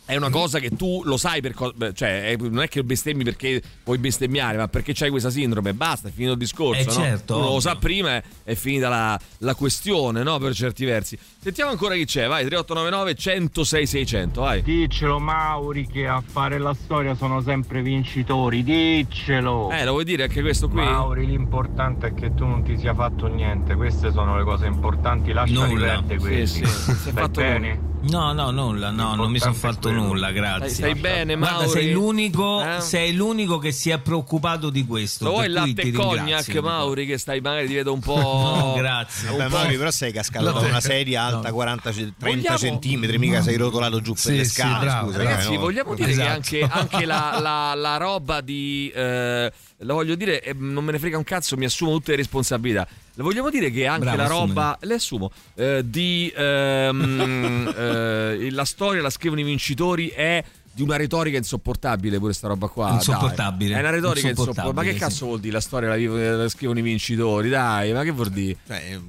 è 0.05 0.15
una 0.15 0.29
cosa 0.29 0.59
che 0.59 0.69
tu 0.71 1.01
lo 1.05 1.17
sai 1.17 1.41
per 1.41 1.53
co- 1.53 1.73
cioè 1.93 2.31
è- 2.31 2.35
non 2.37 2.61
è 2.61 2.67
che 2.67 2.83
bestemmi 2.83 3.23
perché 3.23 3.61
vuoi 3.85 3.97
bestemmiare, 3.97 4.57
ma 4.57 4.67
perché 4.67 4.93
c'hai 4.93 5.09
questa 5.09 5.29
sindrome, 5.29 5.73
basta, 5.73 6.09
è 6.09 6.11
finito 6.11 6.33
il 6.33 6.39
discorso. 6.39 6.81
Eh, 6.81 6.85
no? 6.85 6.91
certo, 6.91 7.37
Uno 7.37 7.45
lo 7.53 7.59
sa 7.59 7.75
prima 7.75 8.21
è 8.43 8.53
finita 8.55 8.89
la, 8.89 9.19
la 9.39 9.55
questione, 9.55 10.23
no? 10.23 10.37
Per 10.39 10.53
certi 10.53 10.85
versi. 10.85 11.17
Sentiamo 11.39 11.71
ancora 11.71 11.95
chi 11.95 12.05
c'è, 12.05 12.27
vai, 12.27 12.45
3899 12.45 13.15
106 13.15 13.85
600, 13.87 14.41
vai. 14.41 14.61
Diccelo 14.61 15.19
Mauri 15.19 15.87
che 15.87 16.07
a 16.07 16.21
fare 16.25 16.57
la 16.57 16.73
storia 16.73 17.15
sono 17.15 17.41
sempre 17.41 17.81
vincitori, 17.81 18.63
diccelo. 18.63 19.69
Eh, 19.71 19.83
lo 19.85 19.91
vuoi 19.91 20.03
dire 20.05 20.23
anche 20.23 20.41
questo 20.41 20.67
qui? 20.69 20.81
Mauri, 20.83 21.25
l'importante 21.25 22.07
è 22.07 22.13
che 22.13 22.33
tu 22.33 22.45
non 22.45 22.63
ti 22.63 22.77
sia 22.77 22.93
fatto 22.93 23.27
niente, 23.27 23.75
queste 23.75 24.11
sono 24.11 24.37
le 24.37 24.43
cose 24.43 24.65
importanti, 24.65 25.31
Nulla. 25.33 26.01
perdere 26.01 26.15
Sì, 26.15 26.17
quelli. 26.17 26.47
sì, 26.47 26.65
Stai 26.65 27.13
fatto 27.13 27.39
bene? 27.41 27.91
No, 28.03 28.33
no, 28.33 28.51
nulla, 28.51 28.91
no, 28.91 29.15
non 29.15 29.31
mi 29.31 29.39
sono 29.39 29.53
fatto 29.53 29.89
nulla, 29.93 30.31
grazie. 30.31 30.69
Stai- 30.69 30.89
stai 30.91 30.99
bene, 30.99 31.35
Guarda, 31.35 31.55
Mauri? 31.57 31.69
sei 31.69 31.91
l'unico, 31.91 32.63
Eh? 32.63 32.79
sei 32.81 33.13
l'unico 33.13 33.57
che 33.57 33.71
si 33.71 33.89
è 33.89 33.99
preoccupato 33.99 34.69
di 34.69 34.85
questo. 34.85 35.25
Lo 35.25 35.31
vuoi 35.31 35.51
per 35.51 35.65
il 35.65 35.75
latte 35.75 35.91
cognac. 35.91 36.55
Mauri, 36.57 37.05
che 37.05 37.17
stai 37.17 37.39
magari 37.41 37.67
ti 37.67 37.73
vedo 37.75 37.93
un 37.93 37.99
po'. 38.01 38.15
No, 38.15 38.73
grazie. 38.77 39.29
un 39.29 39.37
Vabbè, 39.37 39.49
po'- 39.49 39.57
Mauri, 39.57 39.77
però 39.77 39.91
sei 39.91 40.11
cascato 40.11 40.45
da 40.45 40.51
No. 40.51 40.59
una 40.67 40.79
sedia 40.81 41.23
alta 41.23 41.51
40, 41.51 41.91
ce- 41.91 42.13
30 42.17 42.37
Vogliamo- 42.53 42.57
centimetri, 42.57 43.17
mica 43.17 43.41
sei 43.41 43.55
rotolato 43.57 44.01
giù 44.01 44.13
per 44.13 44.21
Sì, 44.21 44.35
le 44.37 44.43
sì, 44.45 44.51
scale. 44.51 44.85
bravo. 44.85 45.07
scusa, 45.07 45.17
Ragazzi, 45.23 45.47
eh, 45.49 45.55
no? 45.55 45.59
vogliamo 45.59 45.93
dire 45.95 46.11
Esatto. 46.11 46.39
che 46.43 46.61
anche, 46.61 46.67
anche 46.69 47.05
la, 47.05 47.37
la- 47.41 47.73
la 47.75 47.97
roba 47.97 48.41
di. 48.41 48.91
eh, 48.95 49.51
la 49.83 49.93
voglio 49.93 50.15
dire, 50.15 50.41
eh, 50.41 50.53
non 50.57 50.83
me 50.83 50.91
ne 50.93 50.99
frega 50.99 51.17
un 51.17 51.23
cazzo, 51.23 51.55
mi 51.57 51.65
assumo 51.65 51.91
tutte 51.91 52.11
le 52.11 52.17
responsabilità. 52.17 52.87
Le 53.15 53.23
vogliamo 53.23 53.49
dire 53.49 53.69
che 53.71 53.85
anche 53.85 54.01
Bravo, 54.05 54.17
la 54.17 54.27
roba, 54.27 54.77
le 54.81 54.93
assumo, 54.95 55.31
eh, 55.55 55.81
di. 55.85 56.31
ehm, 56.35 57.73
eh, 57.77 58.51
la 58.51 58.65
storia 58.65 59.01
la 59.01 59.09
scrivono 59.09 59.41
i 59.41 59.43
vincitori 59.43 60.07
è. 60.09 60.43
Di 60.75 60.81
una 60.81 60.95
retorica 60.95 61.37
insopportabile 61.37 62.17
pure 62.17 62.33
sta 62.33 62.47
roba 62.47 62.65
qua. 62.67 62.85
dai. 62.87 62.95
Insopportabile. 62.95 63.75
È 63.75 63.79
una 63.79 63.91
retorica 63.91 64.27
insopportabile. 64.29 64.73
Ma 64.73 64.81
che 64.81 64.87
Insopportabile, 64.87 64.97
cazzo 64.97 65.25
vuol 65.27 65.39
dire 65.39 65.53
la 65.53 65.59
storia 65.61 65.89
la, 65.89 65.95
vivo- 65.97 66.17
la 66.17 66.49
scrivono 66.49 66.79
i 66.79 66.81
vincitori? 66.81 67.49
Dai, 67.49 67.93
ma 67.93 68.01
che 68.01 68.09
vuol 68.09 68.29
dire? 68.31 68.57
Cioè, 68.65 68.99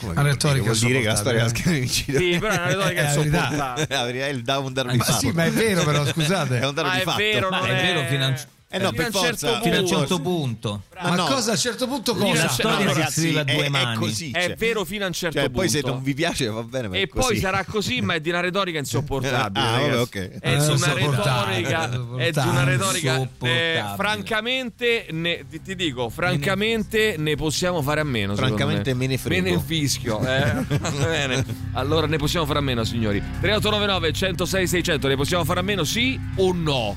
come 0.00 0.12
Una 0.12 0.22
retorica 0.22 0.64
vuol 0.64 0.78
dire 0.78 1.00
che 1.02 1.06
la 1.08 1.14
storia 1.14 1.40
la 1.44 1.50
insopportabile. 1.50 1.86
scrive 1.86 2.14
in 2.14 2.32
Sì, 2.32 2.38
però 2.38 2.52
è 2.54 2.56
una 2.56 2.66
retorica 2.66 3.00
È 3.02 3.04
la 3.04 3.12
verità. 3.12 3.36
insopportabile. 3.44 3.86
La 3.94 4.04
verità 4.06 4.24
è 4.26 4.30
il 4.30 4.42
da 4.42 4.58
un 4.58 4.72
dato 4.72 4.88
di 4.90 4.96
Ma 4.96 5.04
fatto. 5.04 5.18
sì, 5.18 5.30
ma 5.32 5.44
è 5.44 5.50
vero 5.50 5.84
però, 5.84 6.06
scusate. 6.06 6.58
È 6.60 6.66
un 6.66 6.74
dato 6.74 6.88
Ma 6.88 6.94
di 6.94 7.00
è 7.00 7.04
fatto. 7.04 7.16
vero, 7.18 7.48
Ma 7.50 7.58
non 7.58 7.68
è 7.68 7.82
vero 7.82 8.04
fino 8.08 8.24
a 8.24 8.28
un- 8.28 8.36
Eh 8.74 8.78
no, 8.78 8.88
fino 8.88 8.90
per 8.92 9.04
a 9.04 9.06
un 9.06 9.12
forza. 9.12 9.46
certo 9.48 9.62
Fino 9.62 9.74
a 9.76 9.78
un 9.80 9.84
punto. 9.84 9.98
certo 9.98 10.20
punto. 10.20 10.82
Ma 11.02 11.14
no. 11.16 11.24
cosa 11.26 11.50
a 11.50 11.52
un 11.54 11.58
certo 11.58 11.86
punto 11.86 12.14
cosa? 12.14 12.26
La 12.32 12.34
certo- 12.48 12.52
storia 12.54 12.84
no, 12.86 12.92
si 12.92 12.98
ragazzi, 12.98 13.20
scrive 13.20 13.40
a 13.40 13.44
due 13.44 13.64
è, 13.64 13.68
mani. 13.68 13.94
È 13.94 13.98
così. 13.98 14.30
È 14.30 14.46
cioè. 14.46 14.56
vero 14.56 14.84
fino 14.84 15.04
a 15.04 15.06
un 15.08 15.12
certo 15.12 15.36
Cioè, 15.36 15.44
punto. 15.46 15.60
poi 15.60 15.68
se 15.68 15.80
non 15.84 16.02
vi 16.02 16.14
piace 16.14 16.46
va 16.48 16.62
bene, 16.62 16.88
ma 16.88 16.96
è 16.96 17.00
E 17.00 17.08
così. 17.08 17.26
poi 17.26 17.38
sarà 17.38 17.64
così, 17.64 18.00
ma 18.00 18.14
è 18.14 18.20
di 18.20 18.28
una 18.30 18.40
retorica 18.40 18.78
insopportabile. 18.78 19.36
Ah, 19.66 19.70
vabbè, 19.70 19.88
ragazzi. 19.88 19.98
ok. 20.00 20.38
È 20.38 20.56
di 20.56 20.64
una 20.64 20.92
retorica. 20.94 22.16
È 22.16 22.30
di 22.30 22.48
una 22.48 22.64
retorica. 22.64 23.28
eh, 23.42 23.82
francamente, 23.96 25.06
ne- 25.10 25.44
ti, 25.50 25.60
ti 25.60 25.74
dico, 25.76 26.08
francamente, 26.08 27.16
ne 27.18 27.36
possiamo 27.36 27.82
fare 27.82 28.00
a 28.00 28.04
meno. 28.04 28.34
Francamente 28.36 28.94
me 28.94 29.06
ne 29.06 29.18
frego. 29.18 29.42
Me 29.42 29.50
ne 29.56 29.60
fischio. 29.60 30.18
Eh? 30.20 30.52
Va 30.78 30.90
bene. 30.90 31.44
Allora 31.74 32.06
ne 32.06 32.16
possiamo 32.16 32.46
fare 32.46 32.58
a 32.60 32.62
meno, 32.62 32.84
signori. 32.84 33.18
3899 33.40 34.12
106 34.12 34.66
600, 34.66 35.08
ne 35.08 35.16
possiamo 35.16 35.44
fare 35.44 35.60
a 35.60 35.62
meno, 35.62 35.84
sì 35.84 36.18
o 36.36 36.52
no? 36.52 36.96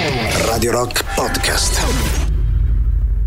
Radio 0.00 0.72
Rock 0.72 1.02
Podcast. 1.14 1.82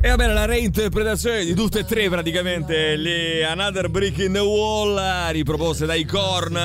E 0.01 0.07
va 0.07 0.15
bene, 0.15 0.33
la 0.33 0.45
reinterpretazione 0.45 1.43
di 1.43 1.55
tutte 1.55 1.79
e 1.79 1.83
tre 1.85 2.07
praticamente 2.09 2.95
le 2.95 3.43
Another 3.43 3.89
Brick 3.89 4.19
in 4.19 4.33
the 4.33 4.39
Wall 4.39 5.31
riproposte 5.31 5.87
dai 5.87 6.05
Korn, 6.05 6.55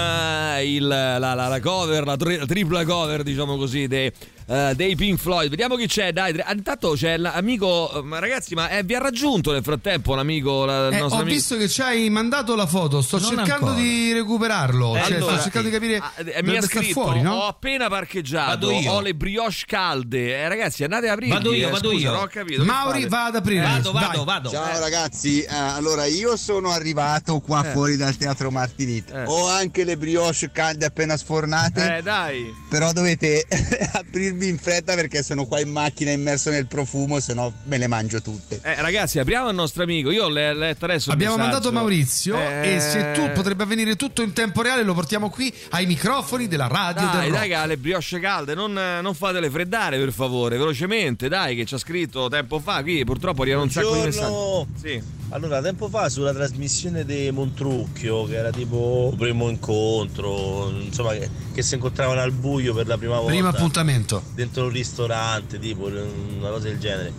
il- 0.63 0.87
la, 0.87 1.17
la- 1.19 1.33
la 1.49 1.61
cover, 1.61 2.05
la, 2.05 2.17
tri- 2.19 2.37
la 2.37 2.45
tripla 2.45 2.85
cover 2.85 3.23
diciamo 3.23 3.57
così 3.57 3.87
dei, 3.87 4.13
eh, 4.47 4.73
dei 4.75 4.95
Pink 4.97 5.19
Floyd. 5.19 5.49
Vediamo 5.51 5.77
chi 5.77 5.87
c'è, 5.87 6.13
dai. 6.13 6.35
Intanto 6.53 6.93
c'è 6.93 7.17
l'amico, 7.17 7.99
eh, 7.99 8.03
ma 8.03 8.19
ragazzi, 8.19 8.55
ma 8.55 8.69
eh, 8.69 8.83
vi 8.83 8.95
ha 8.95 8.99
raggiunto 8.99 9.53
nel 9.53 9.63
frattempo 9.63 10.15
l'amico, 10.15 10.65
la- 10.65 10.89
Eh, 10.91 11.01
ho 11.01 11.07
amico? 11.07 11.23
visto 11.25 11.57
che 11.57 11.69
ci 11.69 11.81
hai 11.83 12.09
mandato 12.11 12.55
la 12.55 12.67
foto, 12.67 13.01
sto 13.03 13.19
Non 13.19 13.29
cercando 13.29 13.67
ancora. 13.69 13.75
di 13.75 14.13
recuperarlo. 14.13 14.97
Eh, 14.97 15.03
cioè, 15.03 15.15
allora, 15.17 15.33
sto 15.35 15.43
cercando 15.43 15.69
di 15.69 15.75
capire. 15.75 15.97
ah, 15.99 16.13
eh, 16.17 16.43
mi 16.43 16.57
ha 16.57 16.63
scritto 16.63 17.01
fuori, 17.01 17.21
no? 17.23 17.35
ho 17.35 17.47
appena 17.47 17.89
parcheggiato 17.89 18.67
Vado 18.69 18.71
io. 18.71 18.91
ho 18.93 19.01
le 19.01 19.15
brioche 19.15 19.63
calde 19.67 20.37
eh, 20.37 20.49
ragazzi 20.49 20.83
andate 20.85 21.09
a 21.09 21.13
aprirli 21.13 21.33
Vado 21.35 21.53
io, 21.53 21.69
eh, 21.69 21.71
vado 21.71 21.91
scusa, 21.91 22.03
io. 22.05 22.11
non 22.13 22.23
ho 22.23 22.27
capito 22.27 22.65
Mauri 22.65 23.07
va 23.09 23.25
ad 23.27 23.37
aprire. 23.37 23.63
Vado, 23.63 23.93
vado, 23.93 24.25
vado. 24.25 24.51
Ciao 24.51 24.79
ragazzi, 24.79 25.45
allora 25.49 26.05
io 26.07 26.37
sono 26.37 26.71
arrivato 26.71 27.41
qua 27.41 27.67
Eh. 27.67 27.71
fuori 27.73 27.97
dal 27.97 28.17
teatro 28.17 28.51
Martinita. 28.51 29.23
Eh. 29.23 29.27
Ho 29.27 29.47
anche 29.49 29.85
le 29.85 29.97
brioche 29.97 30.51
calde 30.53 30.87
appena 30.87 31.17
sfornate. 31.17 31.97
Eh, 31.99 32.03
dai. 32.03 32.53
Però 32.69 32.93
dovete 32.93 33.47
aprirvi 34.35 34.49
in 34.49 34.59
fretta 34.59 34.95
perché 34.95 35.23
sono 35.23 35.47
qua 35.47 35.61
in 35.61 35.71
macchina 35.71 36.11
immerso 36.11 36.51
nel 36.51 36.67
profumo, 36.67 37.21
se 37.21 37.35
no 37.35 37.53
me 37.65 37.79
le 37.79 37.87
mangio 37.87 38.21
tutte. 38.21 38.61
Eh, 38.63 38.81
ragazzi, 38.81 39.19
apriamo 39.19 39.49
il 39.49 39.55
nostro 39.55 39.83
amico. 39.85 40.11
Io 40.11 40.29
l'ho 40.29 40.53
letto 40.53 40.85
adesso. 40.85 41.11
Abbiamo 41.11 41.37
mandato 41.37 41.73
Maurizio 41.73 42.37
Eh, 42.37 42.75
e 42.75 42.81
se 42.81 43.13
tu 43.15 43.31
potrebbe 43.33 43.63
avvenire 43.63 43.97
tutto 43.97 44.23
in 44.23 44.33
tempo 44.33 44.63
reale 44.63 44.83
lo 44.83 44.95
portiamo 44.95 45.31
qui 45.31 45.53
ai 45.71 45.87
microfoni 45.87 46.49
della 46.49 46.67
radio 46.67 47.07
Dai, 47.07 47.13
del 47.13 47.21
dai, 47.21 47.31
rock. 47.31 47.47
che 47.47 47.55
ha 47.55 47.67
le 47.67 47.77
brioche 47.77 48.21
calde, 48.21 48.55
non, 48.55 48.73
non 48.73 49.15
fatele 49.15 49.51
freddare 49.51 49.99
per 49.99 50.13
favore, 50.13 50.57
velocemente, 50.57 51.29
dai, 51.29 51.57
che 51.57 51.65
ci 51.65 51.75
ha 51.75 51.79
scritto 51.79 52.29
tempo 52.29 52.59
fa. 52.59 52.83
Qui 52.83 53.05
purtroppo 53.05 53.43
arrivano 53.43 53.65
un 53.65 53.71
sacco 53.71 53.95
di 53.95 54.01
messaggi. 54.01 54.67
Sì. 54.81 55.03
Allora, 55.31 55.61
tempo 55.61 55.89
fa 55.89 56.09
sulla 56.09 56.33
trasmissione 56.33 57.05
di 57.05 57.31
Montrucchio, 57.33 58.25
che 58.25 58.37
era 58.37 58.51
tipo 58.51 59.13
primo 59.17 59.49
incontro, 59.49 60.71
insomma, 60.71 61.13
che, 61.13 61.29
che 61.53 61.63
si 61.63 61.75
incontravano 61.75 62.21
al 62.21 62.31
buio 62.31 62.73
per 62.73 62.87
la 62.87 62.97
prima 62.97 63.17
volta. 63.17 63.33
Primo 63.33 63.49
appuntamento. 63.49 64.23
Dentro 64.35 64.65
un 64.65 64.71
ristorante, 64.71 65.59
tipo 65.59 65.87
una 65.87 66.51
cosa 66.51 66.69
del 66.69 66.79
genere. 66.79 67.13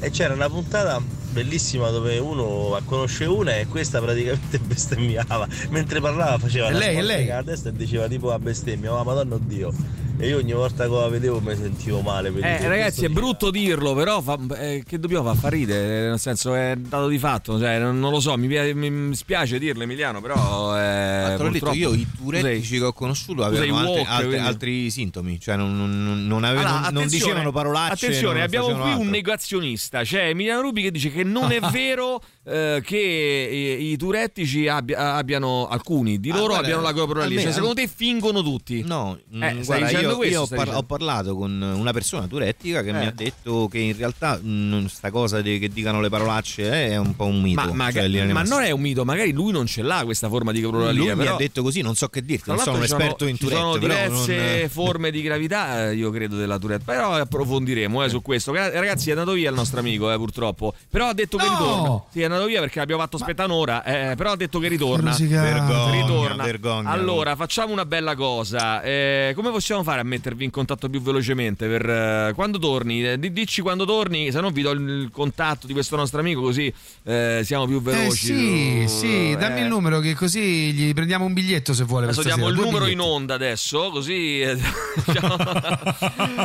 E 0.00 0.10
c'era 0.10 0.34
una 0.34 0.48
puntata 0.48 1.00
bellissima 1.30 1.90
dove 1.90 2.18
uno 2.18 2.76
conosce 2.86 3.24
una 3.24 3.56
e 3.56 3.66
questa 3.66 4.00
praticamente 4.00 4.58
bestemmiava. 4.64 5.46
Mentre 5.68 6.00
parlava 6.00 6.38
faceva 6.38 6.68
una 6.68 6.78
lei, 6.78 6.94
sporca 6.94 7.06
lei. 7.06 7.30
a 7.30 7.42
destra 7.42 7.70
e 7.70 7.74
diceva 7.74 8.08
tipo 8.08 8.32
a 8.32 8.38
bestemmia, 8.38 8.92
oh 8.92 9.04
madonna 9.04 9.36
oddio. 9.36 9.72
E 10.22 10.26
io 10.28 10.36
ogni 10.36 10.52
volta 10.52 10.84
che 10.86 10.90
la 10.94 11.08
vedevo 11.08 11.40
mi 11.40 11.56
sentivo 11.56 12.02
male. 12.02 12.30
per 12.30 12.44
Eh, 12.44 12.68
ragazzi, 12.68 13.06
è 13.06 13.08
brutto 13.08 13.50
dirlo, 13.50 13.94
però 13.94 14.20
fa- 14.20 14.38
eh, 14.58 14.82
che 14.86 14.98
dobbiamo 14.98 15.24
far? 15.24 15.36
Fa 15.36 15.48
ridere, 15.48 16.08
nel 16.10 16.18
senso 16.18 16.54
è 16.54 16.74
dato 16.76 17.08
di 17.08 17.18
fatto, 17.18 17.58
cioè, 17.58 17.78
non, 17.78 17.98
non 17.98 18.10
lo 18.10 18.20
so, 18.20 18.36
mi, 18.36 18.46
mi- 18.74 18.90
mi 18.90 19.14
spiace 19.14 19.58
dirlo 19.58 19.82
Emiliano, 19.82 20.20
però 20.20 20.76
eh, 20.76 21.36
Te 21.38 21.42
l'ho 21.42 21.48
detto 21.48 21.72
io, 21.72 21.94
i 21.94 22.06
turettici 22.14 22.76
che 22.76 22.84
ho 22.84 22.92
conosciuto 22.92 23.42
avevano 23.44 23.78
altri, 23.78 23.96
woke, 23.98 24.10
altri- 24.10 24.38
altri 24.38 24.90
sintomi, 24.90 25.40
cioè 25.40 25.56
non, 25.56 25.74
non- 25.74 26.26
non 26.26 26.44
avevano- 26.44 26.86
Allora, 26.86 27.06
dicevano 27.06 27.50
parolacce. 27.50 28.04
Attenzione, 28.06 28.34
non 28.34 28.42
abbiamo 28.42 28.66
qui 28.66 28.74
facevano 28.74 28.94
un 29.00 29.04
altro. 29.06 29.16
negazionista. 29.16 30.02
C'è 30.02 30.28
Emiliano 30.28 30.60
Rubi 30.60 30.82
che 30.82 30.90
dice 30.90 31.10
che 31.10 31.24
non 31.24 31.50
è 31.50 31.60
vero 31.72 32.20
eh, 32.42 32.80
che 32.84 32.96
i, 32.96 33.90
i 33.92 33.96
turettici 33.98 34.66
abbia- 34.66 35.14
abbiano 35.14 35.68
alcuni 35.68 36.18
di 36.20 36.30
Ah, 36.30 36.34
loro 36.34 36.46
guarda, 36.48 36.62
abbiano 36.66 36.82
la 36.82 36.92
copronalia. 36.94 37.32
a 37.32 37.36
me- 37.36 37.42
Cioè, 37.42 37.52
secondo 37.52 37.74
te 37.74 37.86
fingono 37.94 38.42
tutti? 38.42 38.82
No, 38.84 39.18
Eh, 39.30 39.36
mm, 39.36 39.40
stai 39.60 39.64
guarda, 39.64 39.86
dicendo 39.86 40.08
io, 40.10 40.16
questo, 40.16 40.34
io 40.34 40.40
ho, 40.42 40.46
par- 40.46 40.74
ho 40.74 40.82
parlato 40.82 41.36
con 41.36 41.60
una 41.60 41.92
persona 41.92 42.26
turettica 42.26 42.82
che 42.82 42.88
Eh. 42.88 42.92
mi 42.92 43.06
ha 43.06 43.12
detto 43.14 43.68
che 43.70 43.78
in 43.78 43.96
realtà 43.96 44.40
mm, 44.42 44.86
sta 44.86 45.10
cosa 45.10 45.40
di, 45.42 45.58
che 45.58 45.68
dicano 45.68 46.00
le 46.00 46.08
parolacce 46.08 46.62
eh, 46.64 46.88
è 46.92 46.96
un 46.96 47.14
po' 47.14 47.26
un 47.26 47.40
mito. 47.42 47.60
Ma, 47.60 47.72
ma- 47.72 47.92
cioè, 47.92 48.08
ma 48.08 48.32
massima. 48.32 48.56
non 48.56 48.64
è 48.64 48.70
un 48.70 48.80
mito, 48.80 49.04
magari 49.04 49.32
lui 49.32 49.52
non 49.52 49.66
ce 49.66 49.82
l'ha 49.82 50.02
questa 50.04 50.28
forma 50.28 50.50
di 50.52 50.62
copronalia. 50.62 50.98
Lui 50.98 51.08
mi 51.10 51.16
però- 51.16 51.34
ha 51.34 51.38
detto 51.38 51.62
così, 51.62 51.82
non 51.82 51.94
so 51.94 52.08
che 52.08 52.22
dirti, 52.24 52.48
non 52.48 52.58
sono 52.58 52.78
un 52.78 52.82
esperto 52.84 53.26
in 53.26 53.36
ci 53.36 53.46
sono 53.48 53.76
Tourette, 53.76 54.08
diverse 54.08 54.60
non- 54.60 54.68
forme 54.70 55.10
di 55.10 55.20
gravità, 55.22 55.90
eh, 55.90 55.94
io 55.94 56.10
credo, 56.10 56.36
della 56.36 56.58
Tourette. 56.58 56.84
Però 56.84 57.12
approfondiremo 57.14 58.02
eh, 58.04 58.08
su 58.08 58.22
questo. 58.22 58.52
Ragazzi, 58.52 59.08
è 59.08 59.12
andato 59.12 59.32
via 59.32 59.50
il 59.50 59.54
nostro 59.54 59.78
amico, 59.80 60.10
eh, 60.12 60.16
purtroppo. 60.16 60.74
Però 60.88 61.06
ha 61.08 61.12
detto 61.14 61.36
che 61.36 61.44
No! 61.46 61.50
ritorna. 61.50 62.02
Sì, 62.10 62.20
è 62.20 62.24
andato 62.24 62.39
via 62.46 62.60
perché 62.60 62.80
abbiamo 62.80 63.00
fatto 63.02 63.16
aspettare 63.16 63.50
un'ora. 63.50 63.82
eh, 63.84 64.14
però 64.16 64.32
ha 64.32 64.36
detto 64.36 64.58
che 64.58 64.68
ritorna. 64.68 65.14
Vergogna, 65.18 65.90
ritorna. 65.90 66.44
vergogna. 66.44 66.90
Allora, 66.90 67.36
facciamo 67.36 67.72
una 67.72 67.84
bella 67.86 68.14
cosa. 68.14 68.82
Eh, 68.82 69.32
come 69.34 69.50
possiamo 69.50 69.82
fare 69.82 70.00
a 70.00 70.04
mettervi 70.04 70.44
in 70.44 70.50
contatto 70.50 70.88
più 70.88 71.00
velocemente? 71.00 71.66
Per, 71.68 71.88
eh, 71.88 72.32
quando 72.34 72.58
torni? 72.58 73.04
Eh, 73.06 73.18
di- 73.18 73.32
dici 73.32 73.60
quando 73.60 73.84
torni, 73.84 74.30
se 74.30 74.40
no 74.40 74.50
vi 74.50 74.62
do 74.62 74.70
il, 74.70 75.08
contatto 75.12 75.66
di 75.66 75.72
questo 75.72 75.96
nostro 75.96 76.20
amico, 76.20 76.40
così 76.40 76.72
eh, 77.04 77.40
siamo 77.44 77.66
più 77.66 77.76
Eh 77.78 77.80
veloci. 77.80 78.16
sì, 78.26 78.84
sì, 78.88 79.36
dammi 79.38 79.60
Eh. 79.60 79.62
il 79.62 79.68
numero 79.68 80.00
che 80.00 80.14
così 80.14 80.72
gli 80.72 80.92
prendiamo 80.94 81.24
un 81.24 81.32
biglietto 81.32 81.72
se 81.74 81.84
vuole. 81.84 82.04
Adesso 82.06 82.22
diamo 82.22 82.48
il 82.48 82.54
due 82.54 82.64
numero 82.64 82.84
in 82.86 82.96
biglietti. 82.96 83.10
onda 83.14 83.34
adesso, 83.34 83.90
così. 83.90 84.40
eh, 84.40 84.56
diciamo- 85.06 85.36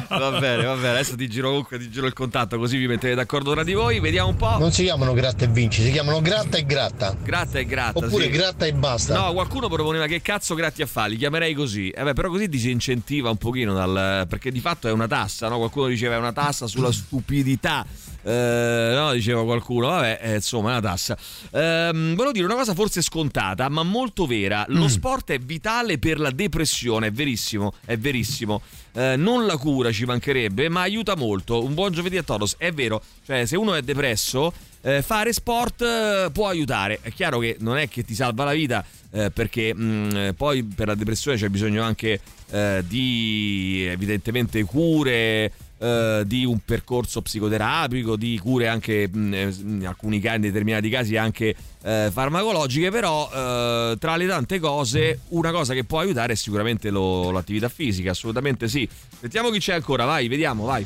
va 0.09 0.39
bene, 0.39 0.63
va 0.63 0.76
bene. 0.76 0.89
Adesso 0.89 1.15
ti 1.15 1.27
giro 1.30 1.49
comunque 1.49 1.77
ti 1.80 1.89
giro 1.89 2.05
il 2.07 2.13
contatto, 2.13 2.57
così 2.57 2.77
vi 2.77 2.88
mettete 2.88 3.15
d'accordo 3.15 3.51
tra 3.53 3.63
di 3.63 3.73
voi. 3.73 3.99
Vediamo 3.99 4.30
un 4.30 4.35
po'. 4.35 4.57
Non 4.57 4.72
si 4.72 4.84
chiamano 4.84 5.13
gratta 5.13 5.45
e 5.45 5.47
vinci, 5.47 5.74
si 5.81 5.91
chiamano 5.91 6.22
gratta 6.22 6.57
e 6.57 6.65
gratta. 6.65 7.18
Gratta 7.22 7.60
e 7.60 7.65
gratta. 7.65 7.99
Oppure 7.99 8.26
sì. 8.26 8.30
gratta 8.30 8.65
e 8.65 8.73
basta. 8.73 9.14
No, 9.14 9.34
qualcuno 9.34 9.68
proponeva 9.68 10.07
che 10.07 10.22
cazzo 10.22 10.56
gratti 10.56 10.81
a 10.81 10.85
fare, 10.85 11.10
li 11.10 11.18
chiamerei 11.18 11.53
così. 11.53 11.89
Eh 11.89 12.02
beh, 12.03 12.14
però 12.14 12.30
così 12.30 12.47
disincentiva 12.47 13.30
un 13.30 13.35
pochino 13.35 13.73
dal. 13.73 14.26
perché 14.30 14.52
di 14.52 14.61
fatto 14.61 14.88
è 14.88 14.91
una 14.91 15.07
tassa, 15.07 15.49
no? 15.49 15.57
Qualcuno 15.57 15.88
diceva 15.88 16.15
è 16.15 16.18
una 16.18 16.31
tassa 16.31 16.68
sulla 16.68 16.91
stupidità. 16.93 17.85
Eh, 18.23 18.91
no, 18.95 19.11
diceva 19.11 19.43
qualcuno, 19.43 19.88
vabbè, 19.88 20.19
eh, 20.22 20.35
insomma, 20.35 20.69
è 20.69 20.72
una 20.72 20.81
tassa. 20.81 21.18
Ehm, 21.52 22.15
volevo 22.15 22.31
dire 22.31 22.45
una 22.45 22.56
cosa 22.56 22.73
forse 22.73 23.02
scontata, 23.02 23.68
ma 23.69 23.84
molto 23.84 24.26
vera. 24.26 24.65
Lo 24.69 24.88
sport 24.88 25.31
è 25.31 25.39
vitale 25.39 25.99
per 25.99 26.19
la 26.19 26.31
depressione, 26.31 27.07
è 27.07 27.11
verissimo, 27.11 27.73
è 27.85 27.97
verissimo. 27.97 28.61
Eh, 28.93 29.15
non 29.18 29.45
la 29.45 29.57
cura 29.57 29.91
ci 29.91 30.06
mancherebbe, 30.06 30.69
ma 30.69 30.81
aiuta 30.81 31.15
molto. 31.15 31.64
Un 31.64 31.73
buon 31.73 31.91
giovedì 31.91 32.18
a 32.18 32.23
Toros, 32.23 32.56
è 32.57 32.72
vero. 32.72 33.03
Cioè, 33.26 33.45
se 33.45 33.57
uno 33.57 33.76
è 33.76 33.81
depresso, 33.81 34.53
eh, 34.86 35.02
fare 35.02 35.34
sport 35.34 35.82
eh, 35.82 36.30
può 36.32 36.48
aiutare. 36.48 36.99
È 37.02 37.12
chiaro 37.12 37.40
che 37.40 37.57
non 37.60 37.78
è 37.78 37.90
che 37.90 38.03
ti 38.03 38.14
salva 38.14 38.44
la 38.44 38.53
vita, 38.53 38.86
eh, 39.12 39.32
perché 39.32 39.74
mh, 39.74 40.36
poi 40.38 40.64
per 40.64 40.88
la 40.88 40.95
depressione 40.95 41.38
c'è 41.38 41.49
bisogno 41.49 41.82
anche 41.82 42.20
eh, 42.52 42.84
di 42.88 43.86
evidentemente 43.90 44.64
cure. 44.64 45.52
eh, 45.78 46.24
di 46.26 46.45
un 46.45 46.60
percorso 46.64 47.22
psicoterapico, 47.22 48.16
di 48.16 48.40
cure 48.40 48.70
anche 48.70 49.10
mh, 49.12 49.34
eh, 49.34 49.53
in 49.60 49.86
alcuni 49.86 50.22
casi, 50.22 50.36
in 50.38 50.41
determinati 50.44 50.88
casi 50.90 51.18
anche 51.18 51.53
eh, 51.84 52.10
farmacologiche, 52.14 52.90
però 52.91 53.30
eh, 53.30 53.98
tra 53.99 54.16
le 54.16 54.26
tante 54.26 54.60
cose 54.60 55.20
una 55.30 55.52
cosa 55.52 55.74
che 55.74 55.84
può 55.84 55.99
aiutare 55.99 56.32
è 56.32 56.36
sicuramente 56.38 56.90
lo- 56.90 57.30
l'attività 57.32 57.68
fisica, 57.68 58.12
assolutamente 58.12 58.70
sì. 58.70 58.88
Sentiamo 59.20 59.49
chi 59.49 59.60
c'è 59.60 59.74
ancora, 59.74 60.06
vai, 60.06 60.30
vediamo, 60.30 60.64
vai. 60.64 60.86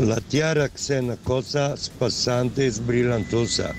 La 0.00 0.20
Tiarax 0.20 0.92
è 0.92 0.98
una 0.98 1.18
cosa 1.20 1.74
spassante 1.74 2.66
e 2.66 2.70
sbrillantosa 2.70 3.74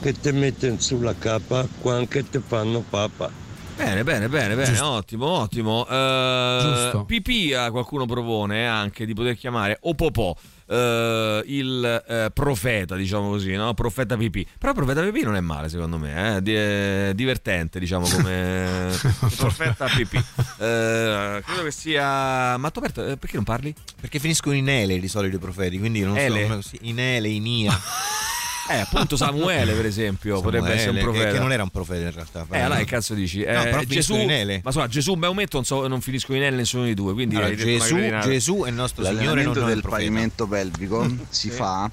che 0.00 0.12
ti 0.12 0.30
mettono 0.30 0.78
sulla 0.78 1.14
capa 1.18 1.66
quando 1.80 2.06
ti 2.08 2.40
fanno 2.46 2.84
papa. 2.88 3.28
Bene, 3.76 4.04
bene, 4.04 4.28
bene, 4.28 4.54
bene, 4.54 4.64
Giusto. 4.68 4.86
ottimo, 4.86 5.26
ottimo. 5.26 5.86
Eh, 5.86 6.58
Giusto. 6.62 7.04
Pipì 7.04 7.50
eh, 7.50 7.68
qualcuno 7.70 8.06
propone 8.06 8.66
anche 8.66 9.04
di 9.04 9.12
poter 9.12 9.36
chiamare 9.36 9.78
o 9.82 9.94
Popò. 9.94 10.34
Eh, 10.68 11.42
il 11.46 12.04
eh, 12.08 12.30
profeta, 12.32 12.96
diciamo 12.96 13.28
così, 13.28 13.52
no? 13.54 13.72
Profeta 13.74 14.16
Pipì. 14.16 14.46
Però 14.58 14.72
Profeta 14.72 15.02
Pipì 15.02 15.22
non 15.22 15.36
è 15.36 15.40
male, 15.40 15.68
secondo 15.68 15.98
me, 15.98 16.36
eh? 16.36 16.42
Di- 16.42 16.54
è 16.54 17.12
divertente, 17.14 17.78
diciamo, 17.78 18.06
come 18.08 18.90
Profeta 19.36 19.86
Pipì. 19.86 20.16
Eh, 20.16 21.42
credo 21.44 21.62
che 21.62 21.70
sia. 21.70 22.56
Ma 22.56 22.70
tu 22.70 22.78
aperto, 22.80 23.06
eh, 23.06 23.16
perché 23.16 23.36
non 23.36 23.44
parli? 23.44 23.74
Perché 24.00 24.18
finiscono 24.18 24.54
in 24.54 24.68
ele 24.68 24.98
di 24.98 25.08
solito 25.08 25.36
i 25.36 25.40
profeti, 25.40 25.78
quindi 25.78 26.02
non 26.02 26.16
Ele? 26.16 26.60
so. 26.60 26.76
In 26.82 26.98
ele, 26.98 27.28
in 27.28 27.46
ia. 27.46 27.78
Eh, 28.68 28.78
appunto 28.78 29.16
Samuele, 29.16 29.72
per 29.74 29.86
esempio, 29.86 30.40
potrebbe 30.40 30.72
essere 30.72 30.90
un 30.90 30.96
Samuele, 30.96 31.04
che- 31.04 31.10
profeta. 31.12 31.32
Che 31.32 31.38
non 31.42 31.52
era 31.52 31.62
un 31.62 31.68
profeta 31.70 32.04
in 32.06 32.12
realtà. 32.12 32.46
Eh, 32.50 32.60
allora 32.60 32.78
che 32.80 32.84
cazzo 32.86 33.14
dici? 33.14 33.38
No, 33.44 33.44
Eh, 33.62 33.64
però 33.64 33.82
Gesù, 33.84 34.14
in 34.16 34.30
ele. 34.30 34.54
ma 34.62 34.70
insomma, 34.70 34.88
Gesù, 34.88 35.14
Maometto 35.14 35.56
non, 35.56 35.64
so, 35.64 35.86
non 35.86 36.00
finiscono 36.00 36.38
in 36.38 36.44
ele 36.44 36.56
nessuno 36.56 36.84
dei 36.84 36.94
due. 36.94 37.12
Quindi 37.12 37.36
Allora, 37.36 37.54
Gesù. 37.54 37.96
Gesù 38.22 38.62
è 38.64 38.68
il 38.68 38.74
nostro 38.74 39.04
Signore, 39.04 39.42
non 39.44 39.52
del 39.54 39.62
profeta. 39.80 39.88
pavimento 39.88 40.46
pelvico 40.46 41.06
si 41.28 41.50
fa 41.50 41.90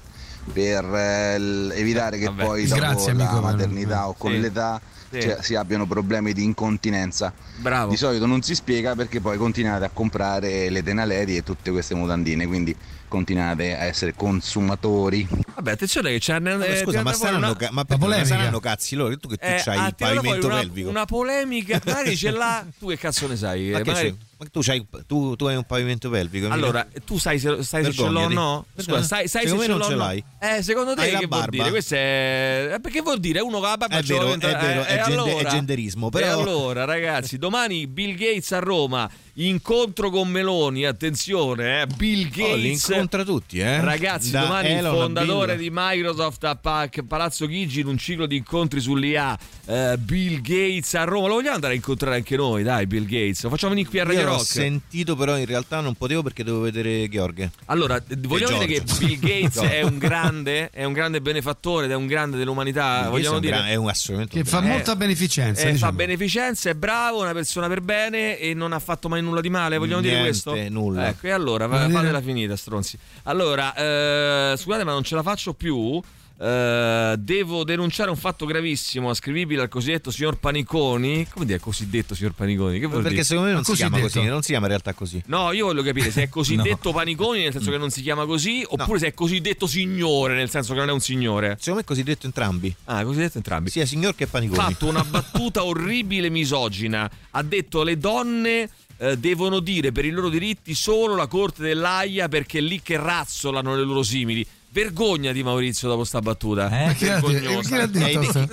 per 0.52 0.84
eh, 0.84 1.34
evitare 1.78 2.18
che 2.18 2.26
Vabbè. 2.26 2.44
poi 2.44 2.66
dopo 2.66 2.80
Grazie, 2.80 3.12
la 3.14 3.24
amico, 3.28 3.40
maternità 3.40 4.08
o 4.08 4.14
con 4.14 4.32
Sì. 4.32 4.40
l'età 4.40 4.80
Sì. 5.10 5.20
cioè, 5.22 5.38
si 5.40 5.54
abbiano 5.54 5.86
problemi 5.86 6.32
di 6.32 6.42
incontinenza. 6.42 7.32
Bravo. 7.58 7.90
Di 7.90 7.96
solito 7.96 8.26
non 8.26 8.42
si 8.42 8.54
spiega 8.54 8.94
perché 8.96 9.20
poi 9.20 9.36
continuate 9.38 9.84
a 9.84 9.90
comprare 9.92 10.68
le 10.70 10.82
tenaleri 10.82 11.36
e 11.36 11.42
tutte 11.44 11.70
queste 11.70 11.94
mutandine, 11.94 12.46
quindi 12.46 12.74
continuate 13.14 13.76
a 13.76 13.84
essere 13.84 14.12
consumatori. 14.14 15.26
Vabbè, 15.54 15.70
attenzione 15.72 16.10
che 16.10 16.18
c'è. 16.18 16.38
Ma 16.40 16.56
scusa, 16.82 17.02
ma 17.02 17.12
saranno, 17.12 17.54
ca- 17.54 17.70
ma 17.70 17.84
perché 17.84 18.06
ma 18.06 18.24
saranno 18.24 18.58
cazzi 18.60 18.96
loro? 18.96 19.16
Tu 19.16 19.28
che 19.28 19.36
tu 19.36 19.46
Eh, 19.46 19.60
c'hai 19.64 19.78
ha 19.78 19.86
il 19.86 19.94
pavimento 19.94 20.46
una, 20.46 20.56
pelvico. 20.56 20.88
Una 20.88 21.04
polemica, 21.04 21.80
magari 21.86 22.16
ce 22.16 22.30
l'ha. 22.30 22.66
Tu 22.78 22.88
che 22.88 22.98
cazzo 22.98 23.26
ne 23.28 23.36
sai? 23.36 23.70
Ma 23.70 23.78
Eh, 23.78 23.84
magari- 23.84 24.18
tu, 24.50 24.60
c'hai, 24.60 24.84
tu, 25.06 25.36
tu 25.36 25.46
hai 25.46 25.56
un 25.56 25.64
pavimento 25.64 26.10
pelvico? 26.10 26.48
Allora, 26.48 26.86
tu 27.06 27.18
sai 27.18 27.38
se, 27.38 27.62
sai 27.62 27.84
se 27.84 27.92
ce 27.92 28.08
l'ho 28.08 28.20
o 28.20 28.28
no? 28.28 28.66
Scusa, 28.76 29.02
sai, 29.02 29.28
sai 29.28 29.46
se 29.48 29.58
ce 29.58 29.66
l'ho 29.68 29.80
ce 29.82 29.90
no? 29.90 29.96
l'hai. 29.96 30.22
Eh, 30.40 30.62
secondo 30.62 30.94
te 30.94 31.00
Hai 31.02 31.12
la 31.12 31.18
che 31.20 31.26
vuol 31.26 31.40
barba? 31.40 31.56
dire? 31.56 31.70
Questo 31.70 31.94
è. 31.94 32.70
eh, 32.74 32.80
Perché 32.80 33.00
vuol 33.00 33.20
dire? 33.20 33.40
Uno 33.40 33.60
con 33.60 33.68
la 33.68 33.76
barba 33.76 33.96
È 33.96 34.02
vero, 34.02 34.32
è 34.32 34.36
vero, 34.36 34.82
eh, 34.82 34.86
è 34.86 34.92
eh, 34.92 35.02
gende- 35.04 35.12
allora, 35.30 35.48
è 35.48 35.50
genderismo. 35.50 36.06
E 36.08 36.10
Però 36.10 36.40
allora, 36.40 36.84
ragazzi, 36.84 37.38
domani 37.38 37.86
Bill 37.86 38.14
Gates 38.16 38.52
a 38.52 38.58
Roma, 38.58 39.08
incontro 39.34 40.10
con 40.10 40.28
Meloni, 40.28 40.84
attenzione, 40.84 41.82
eh, 41.82 41.86
Bill 41.86 42.28
Oh, 42.40 42.54
li 42.54 42.68
Gates. 42.70 42.88
incontra 42.88 43.24
tutti, 43.24 43.58
eh? 43.58 43.80
Ragazzi, 43.80 44.30
Da 44.30 44.42
domani 44.42 44.70
il 44.70 44.76
Elon 44.76 44.94
a 44.94 45.00
fondatore 45.00 45.56
di 45.56 45.68
Microsoft 45.72 46.44
a 46.44 46.56
Pa- 46.56 46.88
Palazzo 47.06 47.46
Chigi 47.46 47.80
in 47.80 47.86
un 47.86 47.98
ciclo 47.98 48.26
di 48.26 48.36
incontri 48.36 48.80
sull'IA. 48.80 49.36
eh, 49.66 49.96
Bill 49.98 50.40
Gates 50.42 50.92
a 50.94 51.04
Roma. 51.04 51.26
Lo 51.28 51.34
vogliamo 51.34 51.54
andare 51.54 51.72
a 51.72 51.76
incontrare 51.76 52.16
anche 52.16 52.36
noi, 52.36 52.62
dai, 52.62 52.86
Bill 52.86 53.04
Gates. 53.04 53.42
Lo 53.44 53.48
facciamo 53.48 53.72
venire 53.72 53.88
qui 53.90 53.98
a 53.98 54.04
Radio 54.04 54.20
Io 54.20 54.26
Rock. 54.26 54.42
sentito, 54.44 55.16
però 55.16 55.36
in 55.38 55.46
realtà 55.46 55.80
non 55.80 55.94
potevo 55.94 56.22
perché 56.22 56.44
dovevo 56.44 56.64
vedere 56.64 57.08
Gheorghe. 57.08 57.50
Allora, 57.66 58.02
vogliamo 58.18 58.58
dire 58.58 58.80
che. 58.80 58.82
Bill 58.98 59.18
Gates 59.18 59.56
è 59.64 59.80
un 59.82 59.96
grande, 59.98 60.68
è 60.70 60.84
un 60.84 60.92
grande 60.92 61.20
benefattore 61.22 61.86
ed 61.86 61.92
è 61.92 61.94
un 61.94 62.06
grande 62.06 62.36
dell'umanità. 62.36 63.00
Bill 63.02 63.10
vogliamo 63.10 63.20
Gates 63.20 63.30
è 63.30 63.34
un 63.36 63.40
dire 63.40 63.56
gran- 63.56 63.68
è 63.68 63.74
un 63.74 63.88
assolutamente 63.88 64.42
Che 64.42 64.48
fa 64.48 64.60
molta 64.60 64.96
beneficenza. 64.96 65.62
eh, 65.62 65.66
fa 65.66 65.70
diciamo. 65.72 65.92
beneficenza, 65.92 66.70
è 66.70 66.74
bravo, 66.74 67.22
una 67.22 67.32
persona 67.32 67.66
per 67.66 67.80
bene 67.80 68.38
e 68.38 68.52
non 68.54 68.72
ha 68.74 68.78
fatto 68.78 69.08
mai 69.08 69.22
nulla 69.24 69.40
di 69.40 69.50
male. 69.50 69.78
Vogliamo 69.78 70.00
dire 70.00 70.20
Niente, 70.20 70.30
questo? 70.42 70.54
nulla. 70.70 71.08
Ecco, 71.08 71.26
e 71.26 71.30
allora 71.30 71.66
va- 71.66 71.86
dire- 71.86 71.92
fatela 71.98 72.20
finita, 72.20 72.56
stronzi. 72.56 72.98
Allora, 73.24 73.74
eh, 73.74 74.56
scusate, 74.56 74.84
ma 74.84 74.92
non 74.92 75.02
ce 75.02 75.14
la 75.14 75.22
faccio 75.22 75.54
più. 75.54 76.00
Eh, 76.36 77.14
devo 77.16 77.62
denunciare 77.62 78.10
un 78.10 78.16
fatto 78.16 78.44
gravissimo 78.44 79.08
ascrivibile 79.08 79.62
al 79.62 79.68
cosiddetto 79.68 80.10
signor 80.10 80.36
Paniconi. 80.38 81.28
Come 81.28 81.44
dire 81.46 81.60
cosiddetto 81.60 82.12
signor 82.16 82.32
Paniconi? 82.32 82.80
Che 82.80 82.86
vuol 82.86 83.02
Perché 83.02 83.10
dire? 83.18 83.24
secondo 83.24 83.48
me 83.50 83.54
non 83.54 83.62
si 83.62 83.72
chiama 83.74 84.00
così, 84.00 84.22
non 84.24 84.42
si 84.42 84.48
chiama 84.48 84.64
in 84.64 84.70
realtà 84.72 84.94
così. 84.94 85.22
No, 85.26 85.52
io 85.52 85.66
voglio 85.66 85.82
capire 85.84 86.10
se 86.10 86.22
è 86.24 86.28
cosiddetto 86.28 86.92
Paniconi 86.92 87.44
nel 87.44 87.52
senso 87.52 87.70
che 87.70 87.78
non 87.78 87.90
si 87.90 88.02
chiama 88.02 88.26
così, 88.26 88.64
oppure 88.66 88.98
se 88.98 89.06
è 89.06 89.14
cosiddetto 89.14 89.68
signore 89.68 90.34
nel 90.34 90.50
senso 90.50 90.72
che 90.72 90.80
non 90.80 90.88
è 90.88 90.92
un 90.92 91.00
signore. 91.00 91.50
Secondo 91.60 91.74
me 91.78 91.80
è 91.82 91.84
cosiddetto 91.84 92.26
entrambi. 92.26 92.74
Ah, 92.86 93.04
cosiddetto 93.04 93.36
entrambi. 93.36 93.70
Sia 93.70 93.86
signor 93.86 94.16
che 94.16 94.24
Ha 94.24 94.28
paniconi. 94.28 94.60
fatto 94.60 94.86
una 94.86 95.04
battuta 95.08 95.62
orribile 95.62 96.30
misogina. 96.30 97.08
Ha 97.30 97.42
detto 97.44 97.84
le 97.84 97.96
donne 97.96 98.68
eh, 98.98 99.18
devono 99.18 99.60
dire 99.60 99.92
per 99.92 100.04
i 100.04 100.10
loro 100.10 100.28
diritti 100.28 100.74
solo 100.74 101.14
la 101.14 101.26
corte 101.26 101.62
dell'AIA 101.62 102.28
perché 102.28 102.58
è 102.58 102.60
lì 102.60 102.80
che 102.82 102.96
razzolano 102.96 103.74
le 103.74 103.84
loro 103.84 104.02
simili. 104.02 104.46
Vergogna 104.74 105.30
di 105.30 105.44
Maurizio 105.44 105.86
dopo 105.86 106.02
sta 106.02 106.18
battuta. 106.18 106.68
Eh? 106.68 106.86
Ma 106.86 106.94
chi 106.94 107.06
l'ha 107.06 107.86
detto? 107.86 108.32
L'ha 108.32 108.48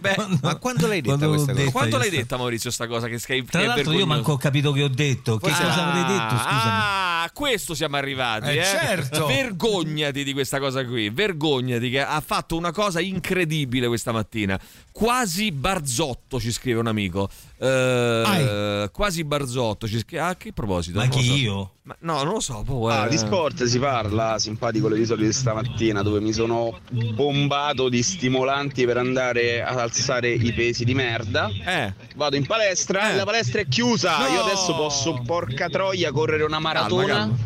Beh, 0.00 0.14
Ma 0.40 0.54
quando 0.54 0.86
l'hai 0.86 1.00
detta 1.00 1.16
Quando 1.16 1.44
questa 1.44 1.52
cosa? 1.52 1.88
io 1.88 1.98
l'hai 1.98 2.10
detta 2.10 2.36
Maurizio 2.36 2.70
sta 2.70 2.86
cosa 2.86 3.08
che, 3.08 3.18
che 3.18 3.44
Tra 3.44 3.60
che 3.60 3.66
l'altro 3.66 3.92
io 3.92 4.06
manco 4.06 4.32
ho 4.32 4.36
capito 4.36 4.70
che 4.70 4.84
ho 4.84 4.88
detto. 4.88 5.36
Che 5.36 5.50
cosa 5.50 5.88
avrei 5.88 6.04
detto, 6.04 6.36
scusami? 6.36 6.70
Ah, 6.70 7.22
a 7.24 7.30
questo 7.32 7.74
siamo 7.74 7.96
arrivati. 7.96 8.50
Eh, 8.50 8.58
eh. 8.58 8.64
certo. 8.64 9.26
Vergognati 9.26 10.22
di 10.22 10.32
questa 10.32 10.60
cosa 10.60 10.84
qui. 10.84 11.10
Vergognati 11.10 11.90
che 11.90 12.00
ha 12.00 12.22
fatto 12.24 12.56
una 12.56 12.70
cosa 12.70 13.00
incredibile 13.00 13.88
questa 13.88 14.12
mattina. 14.12 14.58
Quasi 14.92 15.50
Barzotto, 15.50 16.38
ci 16.38 16.52
scrive 16.52 16.78
un 16.78 16.86
amico. 16.86 17.28
Eh, 17.66 18.90
quasi 18.92 19.24
Barzotto 19.24 19.86
ci 19.88 19.98
scrive. 19.98 20.22
A 20.22 20.36
che 20.36 20.52
proposito? 20.52 20.98
Ma 20.98 21.06
chi 21.06 21.22
so. 21.22 21.34
io? 21.34 21.70
Ma 21.82 21.96
no, 22.00 22.22
non 22.22 22.34
lo 22.34 22.40
so. 22.40 22.62
poi, 22.64 22.92
Ah, 22.92 23.06
eh. 23.06 23.08
di 23.08 23.18
sport 23.18 23.64
si 23.64 23.78
parla, 23.78 24.38
simpatico 24.38 24.88
le 24.88 24.98
isole 24.98 25.26
di 25.26 25.32
stamattina, 25.32 26.02
dove 26.02 26.20
mi 26.20 26.32
sono 26.32 26.78
bombato 27.14 27.88
di 27.88 28.02
stimolanti 28.02 28.84
per 28.86 28.96
andare 28.96 29.62
ad 29.62 29.78
alzare 29.78 30.30
i 30.30 30.52
pesi 30.52 30.84
di 30.84 30.94
merda. 30.94 31.48
Eh. 31.48 31.92
Vado 32.16 32.36
in 32.36 32.46
palestra 32.46 33.12
e 33.12 33.16
la 33.16 33.24
palestra 33.24 33.60
è 33.60 33.66
chiusa. 33.68 34.18
No. 34.18 34.26
Io 34.34 34.42
adesso 34.42 34.74
posso, 34.74 35.20
porca 35.24 35.68
troia, 35.68 36.10
correre 36.12 36.44
una 36.44 36.58
maratona 36.58 37.06
calma. 37.14 37.36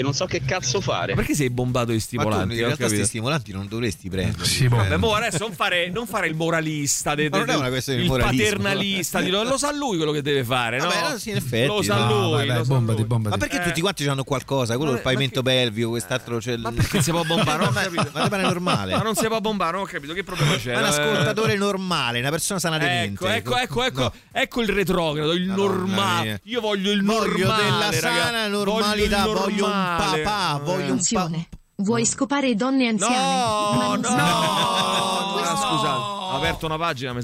E 0.00 0.02
non 0.02 0.14
so 0.14 0.26
che 0.26 0.42
cazzo 0.44 0.80
fare. 0.80 1.12
Ma 1.12 1.18
perché 1.18 1.34
sei 1.34 1.50
bombato 1.50 1.86
di 1.86 1.92
Ma 1.92 1.98
tu 1.98 2.04
stimolanti? 2.04 2.54
in 2.54 2.58
realtà 2.60 2.86
questi 2.86 3.04
stimolanti 3.04 3.52
non 3.52 3.68
dovresti 3.68 4.08
prendere. 4.08 4.44
Sì, 4.44 4.68
boh. 4.68 4.82
Beh, 4.84 4.96
mo 4.96 5.14
adesso 5.14 5.38
non 5.46 5.52
fare, 5.52 5.88
non 5.90 6.06
fare 6.06 6.26
il 6.28 6.34
moralista, 6.34 7.14
de- 7.14 7.28
Ma 7.30 7.38
non 7.38 7.46
de- 7.46 7.52
è 7.52 7.56
una 7.56 7.68
questione 7.68 8.00
il 8.00 8.06
moralismo. 8.08 8.44
paternalista. 8.44 9.20
di- 9.20 9.30
lo 9.30 9.56
sa 9.58 9.72
lui 9.72 9.96
quello 9.96 10.12
che 10.12 10.22
deve 10.22 10.44
fare, 10.44 10.78
no? 10.78 10.88
Vabbè, 10.88 11.10
no, 11.12 11.18
sì, 11.18 11.30
in 11.30 11.36
effetti, 11.36 11.66
lo 11.66 11.82
sa 11.82 12.04
no, 12.04 12.20
lui. 12.22 12.30
vai, 12.32 12.46
vai, 12.48 12.56
lo 12.58 12.64
bombati, 12.64 12.98
lui. 12.98 13.06
bombati. 13.06 13.38
Ma 13.38 13.46
perché 13.46 13.62
Eh. 13.62 13.66
tutti 13.68 13.80
quanti 13.80 14.08
hanno 14.08 14.24
qualcosa? 14.24 14.76
Quello 14.76 14.90
Ma- 14.92 14.96
il 14.96 15.02
pavimento 15.02 15.42
pelvico, 15.42 15.90
quest'altro 15.90 16.38
c'è 16.38 16.52
il... 16.52 16.60
Ma 16.60 16.72
perché 16.72 17.02
si 17.02 17.10
può 17.10 17.22
bombare? 17.24 17.58
Non 17.60 17.68
ho 17.68 17.72
capito. 17.72 18.10
Ma 18.12 18.28
è 18.38 18.42
normale. 18.42 18.92
Ma 18.96 19.02
non 19.02 19.14
si 19.14 19.26
può 19.26 19.40
bombare, 19.40 19.72
non 19.72 19.82
ho 19.82 19.84
capito 19.84 20.12
che 20.14 20.22
problema 20.24 20.56
c'è. 20.56 20.72
Ma 20.72 20.78
un 20.80 20.84
ascoltatore 20.86 21.56
normale, 21.56 22.20
una 22.20 22.30
persona 22.30 22.58
sana 22.58 22.78
di 22.78 22.84
Ecco, 22.84 23.26
mente. 23.26 23.34
ecco, 23.36 23.56
ecco, 23.58 23.82
ecco, 23.84 24.00
No. 24.02 24.12
ecco 24.32 24.60
il 24.62 24.68
retrogrado, 24.68 25.32
il 25.32 25.46
normale. 25.48 26.40
Io 26.44 26.60
voglio 26.60 26.90
il 26.90 27.02
Voglio 27.04 27.26
normale. 27.46 27.62
della 27.64 27.90
raga. 27.90 28.24
sana 28.24 28.46
normalità, 28.48 29.24
Voglio, 29.26 29.40
voglio 29.40 29.64
un 29.66 29.72
normale. 29.98 30.22
papà, 30.22 30.60
voglio 30.64 30.92
un 30.92 31.00
pa- 31.12 31.28
vuoi 31.76 32.04
scopare 32.06 32.54
donne 32.54 32.88
anziane? 32.88 33.16
No, 33.16 33.96
no, 33.96 34.02
si- 34.02 34.14
Ah, 35.42 35.56
scusate, 35.56 35.98
ho 35.98 36.36
aperto 36.36 36.66
una 36.66 36.76
pagina. 36.76 37.14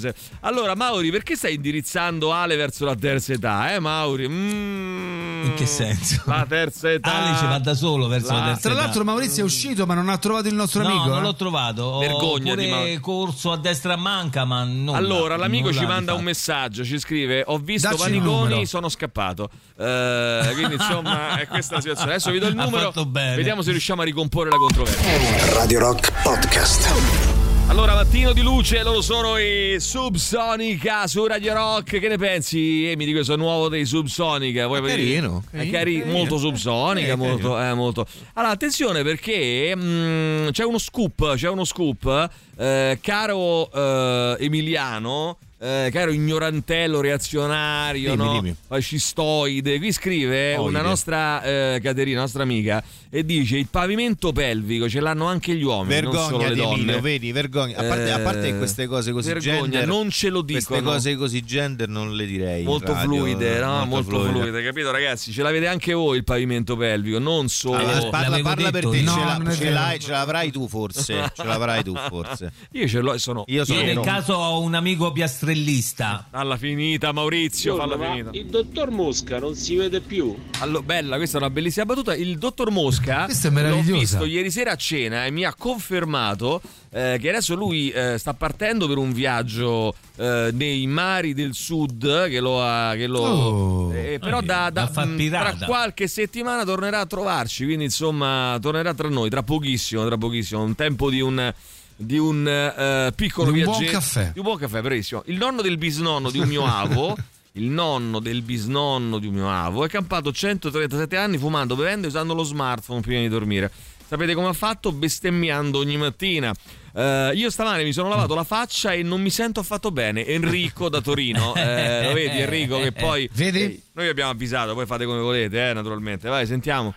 Allora, 0.41 0.75
Mauri, 0.75 1.11
perché 1.11 1.35
stai 1.35 1.55
indirizzando 1.55 2.33
Ale 2.33 2.55
verso 2.55 2.83
la 2.85 2.95
terza 2.95 3.33
età, 3.33 3.73
eh, 3.73 3.79
Mauri? 3.79 4.27
Mm, 4.27 5.35
In 5.36 5.36
che 5.57 5.65
senso? 5.65 6.21
La 6.25 6.45
terza 6.47 6.91
età. 6.91 7.13
Ale 7.13 7.37
ci 7.37 7.45
va 7.45 7.59
da 7.59 7.73
solo 7.73 8.07
verso 8.07 8.31
la, 8.33 8.39
La- 8.39 8.45
terza 8.45 8.61
Tra 8.61 8.71
età. 8.71 8.81
l'altro 8.81 9.03
Maurizio 9.03 9.41
è 9.43 9.45
uscito 9.45 9.85
ma 9.85 9.93
non 9.93 10.09
ha 10.09 10.17
trovato 10.17 10.47
il 10.47 10.53
nostro 10.55 10.81
No, 10.83 10.89
amico. 10.89 11.05
non 11.07 11.17
eh? 11.17 11.21
l'ho 11.21 11.35
trovato. 11.35 11.83
Ho 11.83 11.99
Vergognati, 11.99 12.67
pure 12.67 12.93
ma- 12.93 12.99
corso 12.99 13.51
a 13.51 13.57
destra 13.57 13.95
manca, 13.95 14.45
ma 14.45 14.63
non. 14.63 14.95
Allora, 14.95 15.35
l'amico 15.37 15.73
ci 15.73 15.85
manda 15.85 16.13
un 16.13 16.23
messaggio, 16.23 16.83
ci 16.85 16.99
scrive: 16.99 17.43
Ho 17.47 17.57
visto 17.57 17.89
Dacci 17.89 18.19
numero. 18.19 18.63
sono 18.65 18.89
scappato. 18.89 19.49
Eh, 19.77 20.49
quindi, 20.53 20.75
insomma, 20.75 21.37
è 21.37 21.47
questa 21.47 21.75
la 21.75 21.81
situazione. 21.81 22.11
Adesso 22.11 22.31
vi 22.31 22.39
do 22.39 22.47
il 22.47 22.57
Ha 22.57 22.63
numero. 22.63 22.85
fatto 22.91 23.05
bene. 23.05 23.35
Vediamo 23.35 23.61
se 23.61 23.71
riusciamo 23.71 24.01
a 24.01 24.05
ricomporre 24.05 24.49
la 24.49 24.57
controversia. 24.57 25.53
Radio 25.53 25.79
Rock 25.79 26.11
Podcast. 26.21 27.26
Allora, 27.69 27.93
mattino 27.95 28.31
di 28.31 28.41
luce, 28.41 28.81
loro 28.81 29.01
sono 29.01 29.37
i 29.37 29.75
Subsonica 29.79 31.05
su 31.05 31.25
Radio 31.27 31.53
Rock. 31.53 31.99
Che 31.99 32.07
ne 32.07 32.17
pensi, 32.17 32.85
Emi, 32.87 33.05
di 33.05 33.11
questo 33.11 33.35
nuovo 33.35 33.67
dei 33.67 33.85
Subsonica? 33.85 34.67
Vuoi 34.67 34.79
È 34.79 34.81
vedere? 34.81 35.01
carino, 35.03 35.43
È 35.51 35.55
carino, 35.57 35.71
cari- 35.71 35.97
carino. 35.99 36.17
molto 36.17 36.37
Subsonica, 36.37 37.11
Eh, 37.11 37.15
molto, 37.15 37.59
eh, 37.61 37.73
molto. 37.73 38.07
Allora, 38.33 38.53
attenzione 38.53 39.03
perché 39.03 39.73
mm, 39.75 40.47
c'è 40.51 40.63
uno 40.63 40.77
scoop, 40.77 41.35
c'è 41.35 41.49
uno 41.49 41.65
scoop, 41.65 42.29
eh, 42.57 42.97
caro 43.01 43.69
eh, 43.71 44.37
Emiliano. 44.39 45.37
eh, 45.59 45.89
caro 45.91 46.11
ignorantello 46.11 47.01
reazionario, 47.01 48.11
Dimmi, 48.15 48.23
no? 48.25 48.31
dimmi. 48.39 48.55
fascistoide, 48.67 49.77
qui 49.79 49.91
scrive 49.91 50.55
Oide. 50.55 50.69
una 50.69 50.81
nostra 50.81 51.41
eh, 51.43 51.79
Caterina, 51.81 52.19
nostra 52.21 52.43
amica, 52.43 52.81
e 53.09 53.23
dice: 53.25 53.57
Il 53.57 53.67
pavimento 53.69 54.31
pelvico 54.31 54.87
ce 54.89 54.99
l'hanno 54.99 55.25
anche 55.27 55.55
gli 55.55 55.63
uomini, 55.63 56.01
non 56.01 56.13
solo 56.13 56.37
Vergogna 56.37 56.47
le 56.49 56.53
di 56.53 56.59
donne. 56.61 56.73
Emilio, 56.75 57.01
vedi, 57.01 57.31
vergogna. 57.31 57.77
A 57.77 57.83
parte, 57.83 58.11
a 58.11 58.19
parte 58.19 58.51
che 58.51 58.57
queste 58.57 58.87
cose 58.87 59.11
così 59.11 59.27
Vergogna, 59.33 59.61
gender, 59.61 59.87
non 59.87 60.09
ce 60.09 60.29
lo 60.29 60.43
Queste 60.43 60.73
dicono. 60.75 60.91
cose 60.93 61.15
così 61.15 61.43
gender 61.43 61.87
non 61.89 62.15
le 62.15 62.25
direi. 62.25 62.63
molto 62.63 62.93
radio, 62.93 63.15
fluide, 63.15 63.59
no? 63.59 63.85
Molto, 63.85 64.19
fluide. 64.23 64.63
capito 64.63 64.91
ragazzi? 64.91 65.31
Ce 65.31 65.41
l'avete 65.41 65.67
anche 65.67 65.93
voi 65.93 66.17
il 66.17 66.23
pavimento 66.23 66.75
pelvico, 66.75 67.19
non 67.19 67.47
solo... 67.49 67.77
Allora, 67.77 68.09
parla, 68.09 68.39
parla 68.41 68.71
per 68.71 68.87
te, 68.89 68.97
io. 68.97 69.09
ce, 69.09 69.19
No, 69.19 69.25
la- 69.43 69.51
ce 69.55 69.69
l'hai- 69.69 69.99
ce 69.99 70.11
l'avrai 70.11 70.51
tu 70.51 70.67
forse. 70.67 71.31
ce 71.33 71.43
l'avrai 71.43 71.83
tu 71.83 71.93
forse. 72.09 72.51
Io 72.71 72.87
ce 72.87 72.99
l'ho 72.99 73.13
e 73.13 73.19
sono... 73.19 73.43
Io 73.47 73.65
sono 73.65 73.79
Io 73.79 73.85
nel 73.85 73.95
no. 73.95 74.01
caso 74.01 74.33
ho 74.33 74.59
un 74.61 74.73
amico 74.75 75.11
piastrellista. 75.11 76.27
Alla 76.31 76.57
finita 76.57 77.11
Maurizio, 77.11 77.75
falla 77.77 77.97
finita. 77.97 78.29
il 78.33 78.45
dottor 78.47 78.89
Mosca 78.91 79.39
non 79.39 79.55
si 79.55 79.75
vede 79.75 80.01
più. 80.01 80.35
Allora, 80.59 80.83
bella, 80.83 81.15
questa 81.17 81.37
è 81.37 81.41
una 81.41 81.49
bellissima 81.49 81.85
battuta. 81.85 82.15
Il 82.15 82.37
dottor 82.37 82.69
Mosca 82.71 83.06
Questa 83.25 83.47
è 83.47 83.51
l'ho 83.51 83.55
meravigliosa. 83.57 83.99
visto 83.99 84.25
ieri 84.25 84.51
sera 84.51 84.71
a 84.71 84.75
cena 84.75 85.25
e 85.25 85.31
mi 85.31 85.43
ha 85.45 85.53
confermato 85.53 86.61
eh, 86.91 87.17
che 87.19 87.29
adesso 87.29 87.55
lui 87.55 87.89
eh, 87.89 88.17
sta 88.17 88.33
partendo 88.33 88.87
per 88.87 88.97
un 88.97 89.11
viaggio 89.13 89.93
eh, 90.17 90.49
nei 90.53 90.85
mari 90.87 91.33
del 91.33 91.53
sud 91.53 92.27
che 92.29 92.39
lo 92.39 92.61
ha 92.63 92.93
che 92.95 93.07
lo 93.07 93.19
Oh. 93.21 93.93
eh, 93.93 94.17
però 94.19 94.37
Ah, 94.37 94.41
da, 94.41 94.69
da- 94.69 94.81
va 94.83 94.87
a 94.87 94.91
far 94.91 95.07
mh, 95.07 95.29
tra 95.29 95.55
qualche 95.65 96.07
settimana 96.07 96.63
tornerà 96.63 96.99
a 96.99 97.05
trovarci 97.05 97.65
quindi 97.65 97.85
insomma 97.85 98.57
tornerà 98.61 98.93
tra 98.93 99.09
noi 99.09 99.29
tra 99.29 99.43
pochissimo 99.43 100.05
tra 100.05 100.17
pochissimo 100.17 100.61
un 100.63 100.75
tempo 100.75 101.09
di 101.09 101.21
un 101.21 101.53
di 101.99 102.17
un 102.19 102.47
eh, 102.47 103.11
piccolo 103.15 103.51
Di 103.51 103.59
un 103.59 103.65
buon 103.65 103.77
viaggetto 103.79 103.99
caffè. 103.99 104.29
di 104.33 104.37
un 104.39 104.45
buon 104.45 104.57
caffè 104.57 104.81
bravissimo 104.81 105.23
il 105.25 105.37
nonno 105.37 105.61
del 105.63 105.77
bisnonno 105.77 106.29
di 106.29 106.37
un 106.39 106.47
mio 106.47 106.63
avo 106.69 107.15
il 107.57 107.65
nonno 107.65 108.19
del 108.19 108.41
bisnonno 108.41 109.17
di 109.19 109.27
un 109.27 109.33
mio 109.33 109.49
avo 109.49 109.83
è 109.85 109.89
campato 109.89 110.31
137 110.31 111.15
anni 111.17 111.37
fumando 111.37 111.75
bevendo 111.75 112.05
e 112.05 112.09
usando 112.09 112.33
lo 112.33 112.43
smartphone 112.43 113.01
prima 113.01 113.19
di 113.21 113.27
dormire 113.29 113.71
sapete 114.07 114.33
come 114.33 114.47
ha 114.47 114.53
fatto 114.53 114.91
bestemmiando 114.91 115.79
ogni 115.79 115.97
mattina 115.97 116.53
Eh, 116.93 117.31
io 117.35 117.51
stamane 117.51 117.83
mi 117.83 117.93
sono 117.93 118.09
lavato 118.09 118.33
la 118.33 118.43
faccia 118.43 118.91
e 118.91 119.03
non 119.03 119.21
mi 119.21 119.29
sento 119.29 119.59
affatto 119.59 119.91
bene. 119.91 120.25
Enrico 120.25 120.89
da 120.89 120.99
Torino, 120.99 121.53
eh, 121.55 122.05
lo 122.07 122.13
vedi 122.13 122.39
Enrico 122.39 122.79
che 122.79 122.91
poi 122.91 123.29
Vedi? 123.33 123.61
eh, 123.61 123.81
noi 123.93 124.05
vi 124.05 124.09
abbiamo 124.11 124.31
avvisato, 124.31 124.73
poi 124.73 124.87
fate 124.87 125.05
come 125.05 125.19
volete, 125.19 125.69
eh, 125.69 125.73
naturalmente. 125.73 126.27
Vai, 126.27 126.47
sentiamo. 126.47 126.95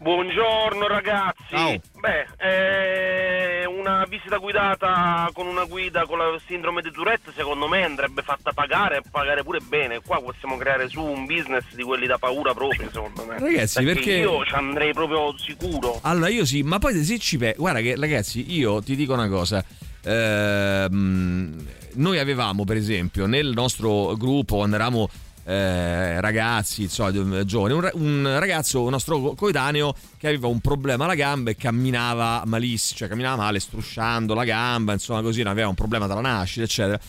Buongiorno 0.00 0.86
ragazzi. 0.88 1.42
Ciao. 1.50 1.78
Beh, 2.00 2.26
eh, 2.38 3.66
una 3.66 4.06
visita 4.08 4.38
guidata 4.38 5.28
con 5.34 5.46
una 5.46 5.64
guida 5.64 6.06
con 6.06 6.16
la 6.16 6.40
sindrome 6.46 6.80
di 6.80 6.90
Tourette 6.90 7.32
secondo 7.36 7.68
me 7.68 7.84
andrebbe 7.84 8.22
fatta 8.22 8.52
pagare 8.54 8.96
e 8.96 9.02
pagare 9.10 9.42
pure 9.42 9.58
bene. 9.60 10.00
Qua 10.00 10.22
possiamo 10.22 10.56
creare 10.56 10.88
su 10.88 11.02
un 11.02 11.26
business 11.26 11.64
di 11.74 11.82
quelli 11.82 12.06
da 12.06 12.16
paura 12.16 12.54
proprio, 12.54 12.88
secondo 12.90 13.26
me. 13.26 13.38
Ragazzi, 13.38 13.84
perché- 13.84 14.14
io 14.14 14.42
ci 14.46 14.54
andrei 14.54 14.94
proprio 14.94 15.36
sicuro. 15.36 15.98
Allora 16.02 16.30
io 16.30 16.46
sì, 16.46 16.62
ma 16.62 16.78
poi 16.78 16.94
se 17.04 17.18
ci 17.18 17.36
pe- 17.36 17.54
guarda 17.58 17.80
che 17.80 17.94
ragazzi, 17.98 18.54
io 18.54 18.82
ti 18.82 18.96
dico 18.96 19.12
una 19.12 19.28
cosa. 19.28 19.62
Ehm, 20.02 21.62
noi 21.96 22.18
avevamo 22.18 22.64
per 22.64 22.76
esempio 22.78 23.26
nel 23.26 23.48
nostro 23.54 24.14
gruppo 24.16 24.56
quando 24.56 24.76
eravamo 24.76 25.10
eh, 25.50 26.20
ragazzi 26.20 26.82
insomma, 26.82 27.44
giovani 27.44 27.74
un, 27.74 27.90
un, 27.94 28.36
ragazzo 28.38 28.82
un 28.82 28.90
nostro 28.90 29.20
co- 29.20 29.34
coetaneo 29.34 29.94
che 30.16 30.28
aveva 30.28 30.46
un 30.46 30.60
problema 30.60 31.04
alla 31.04 31.14
gamba 31.16 31.50
e 31.50 31.56
camminava 31.56 32.42
malissimo 32.46 32.98
cioè 32.98 33.08
camminava 33.08 33.36
male 33.42 33.58
strusciando 33.58 34.32
la 34.34 34.44
gamba 34.44 34.92
insomma 34.92 35.22
così 35.22 35.40
aveva 35.40 35.66
un 35.68 35.74
problema 35.74 36.06
dalla 36.06 36.20
nascita 36.20 36.64
eccetera 36.64 37.00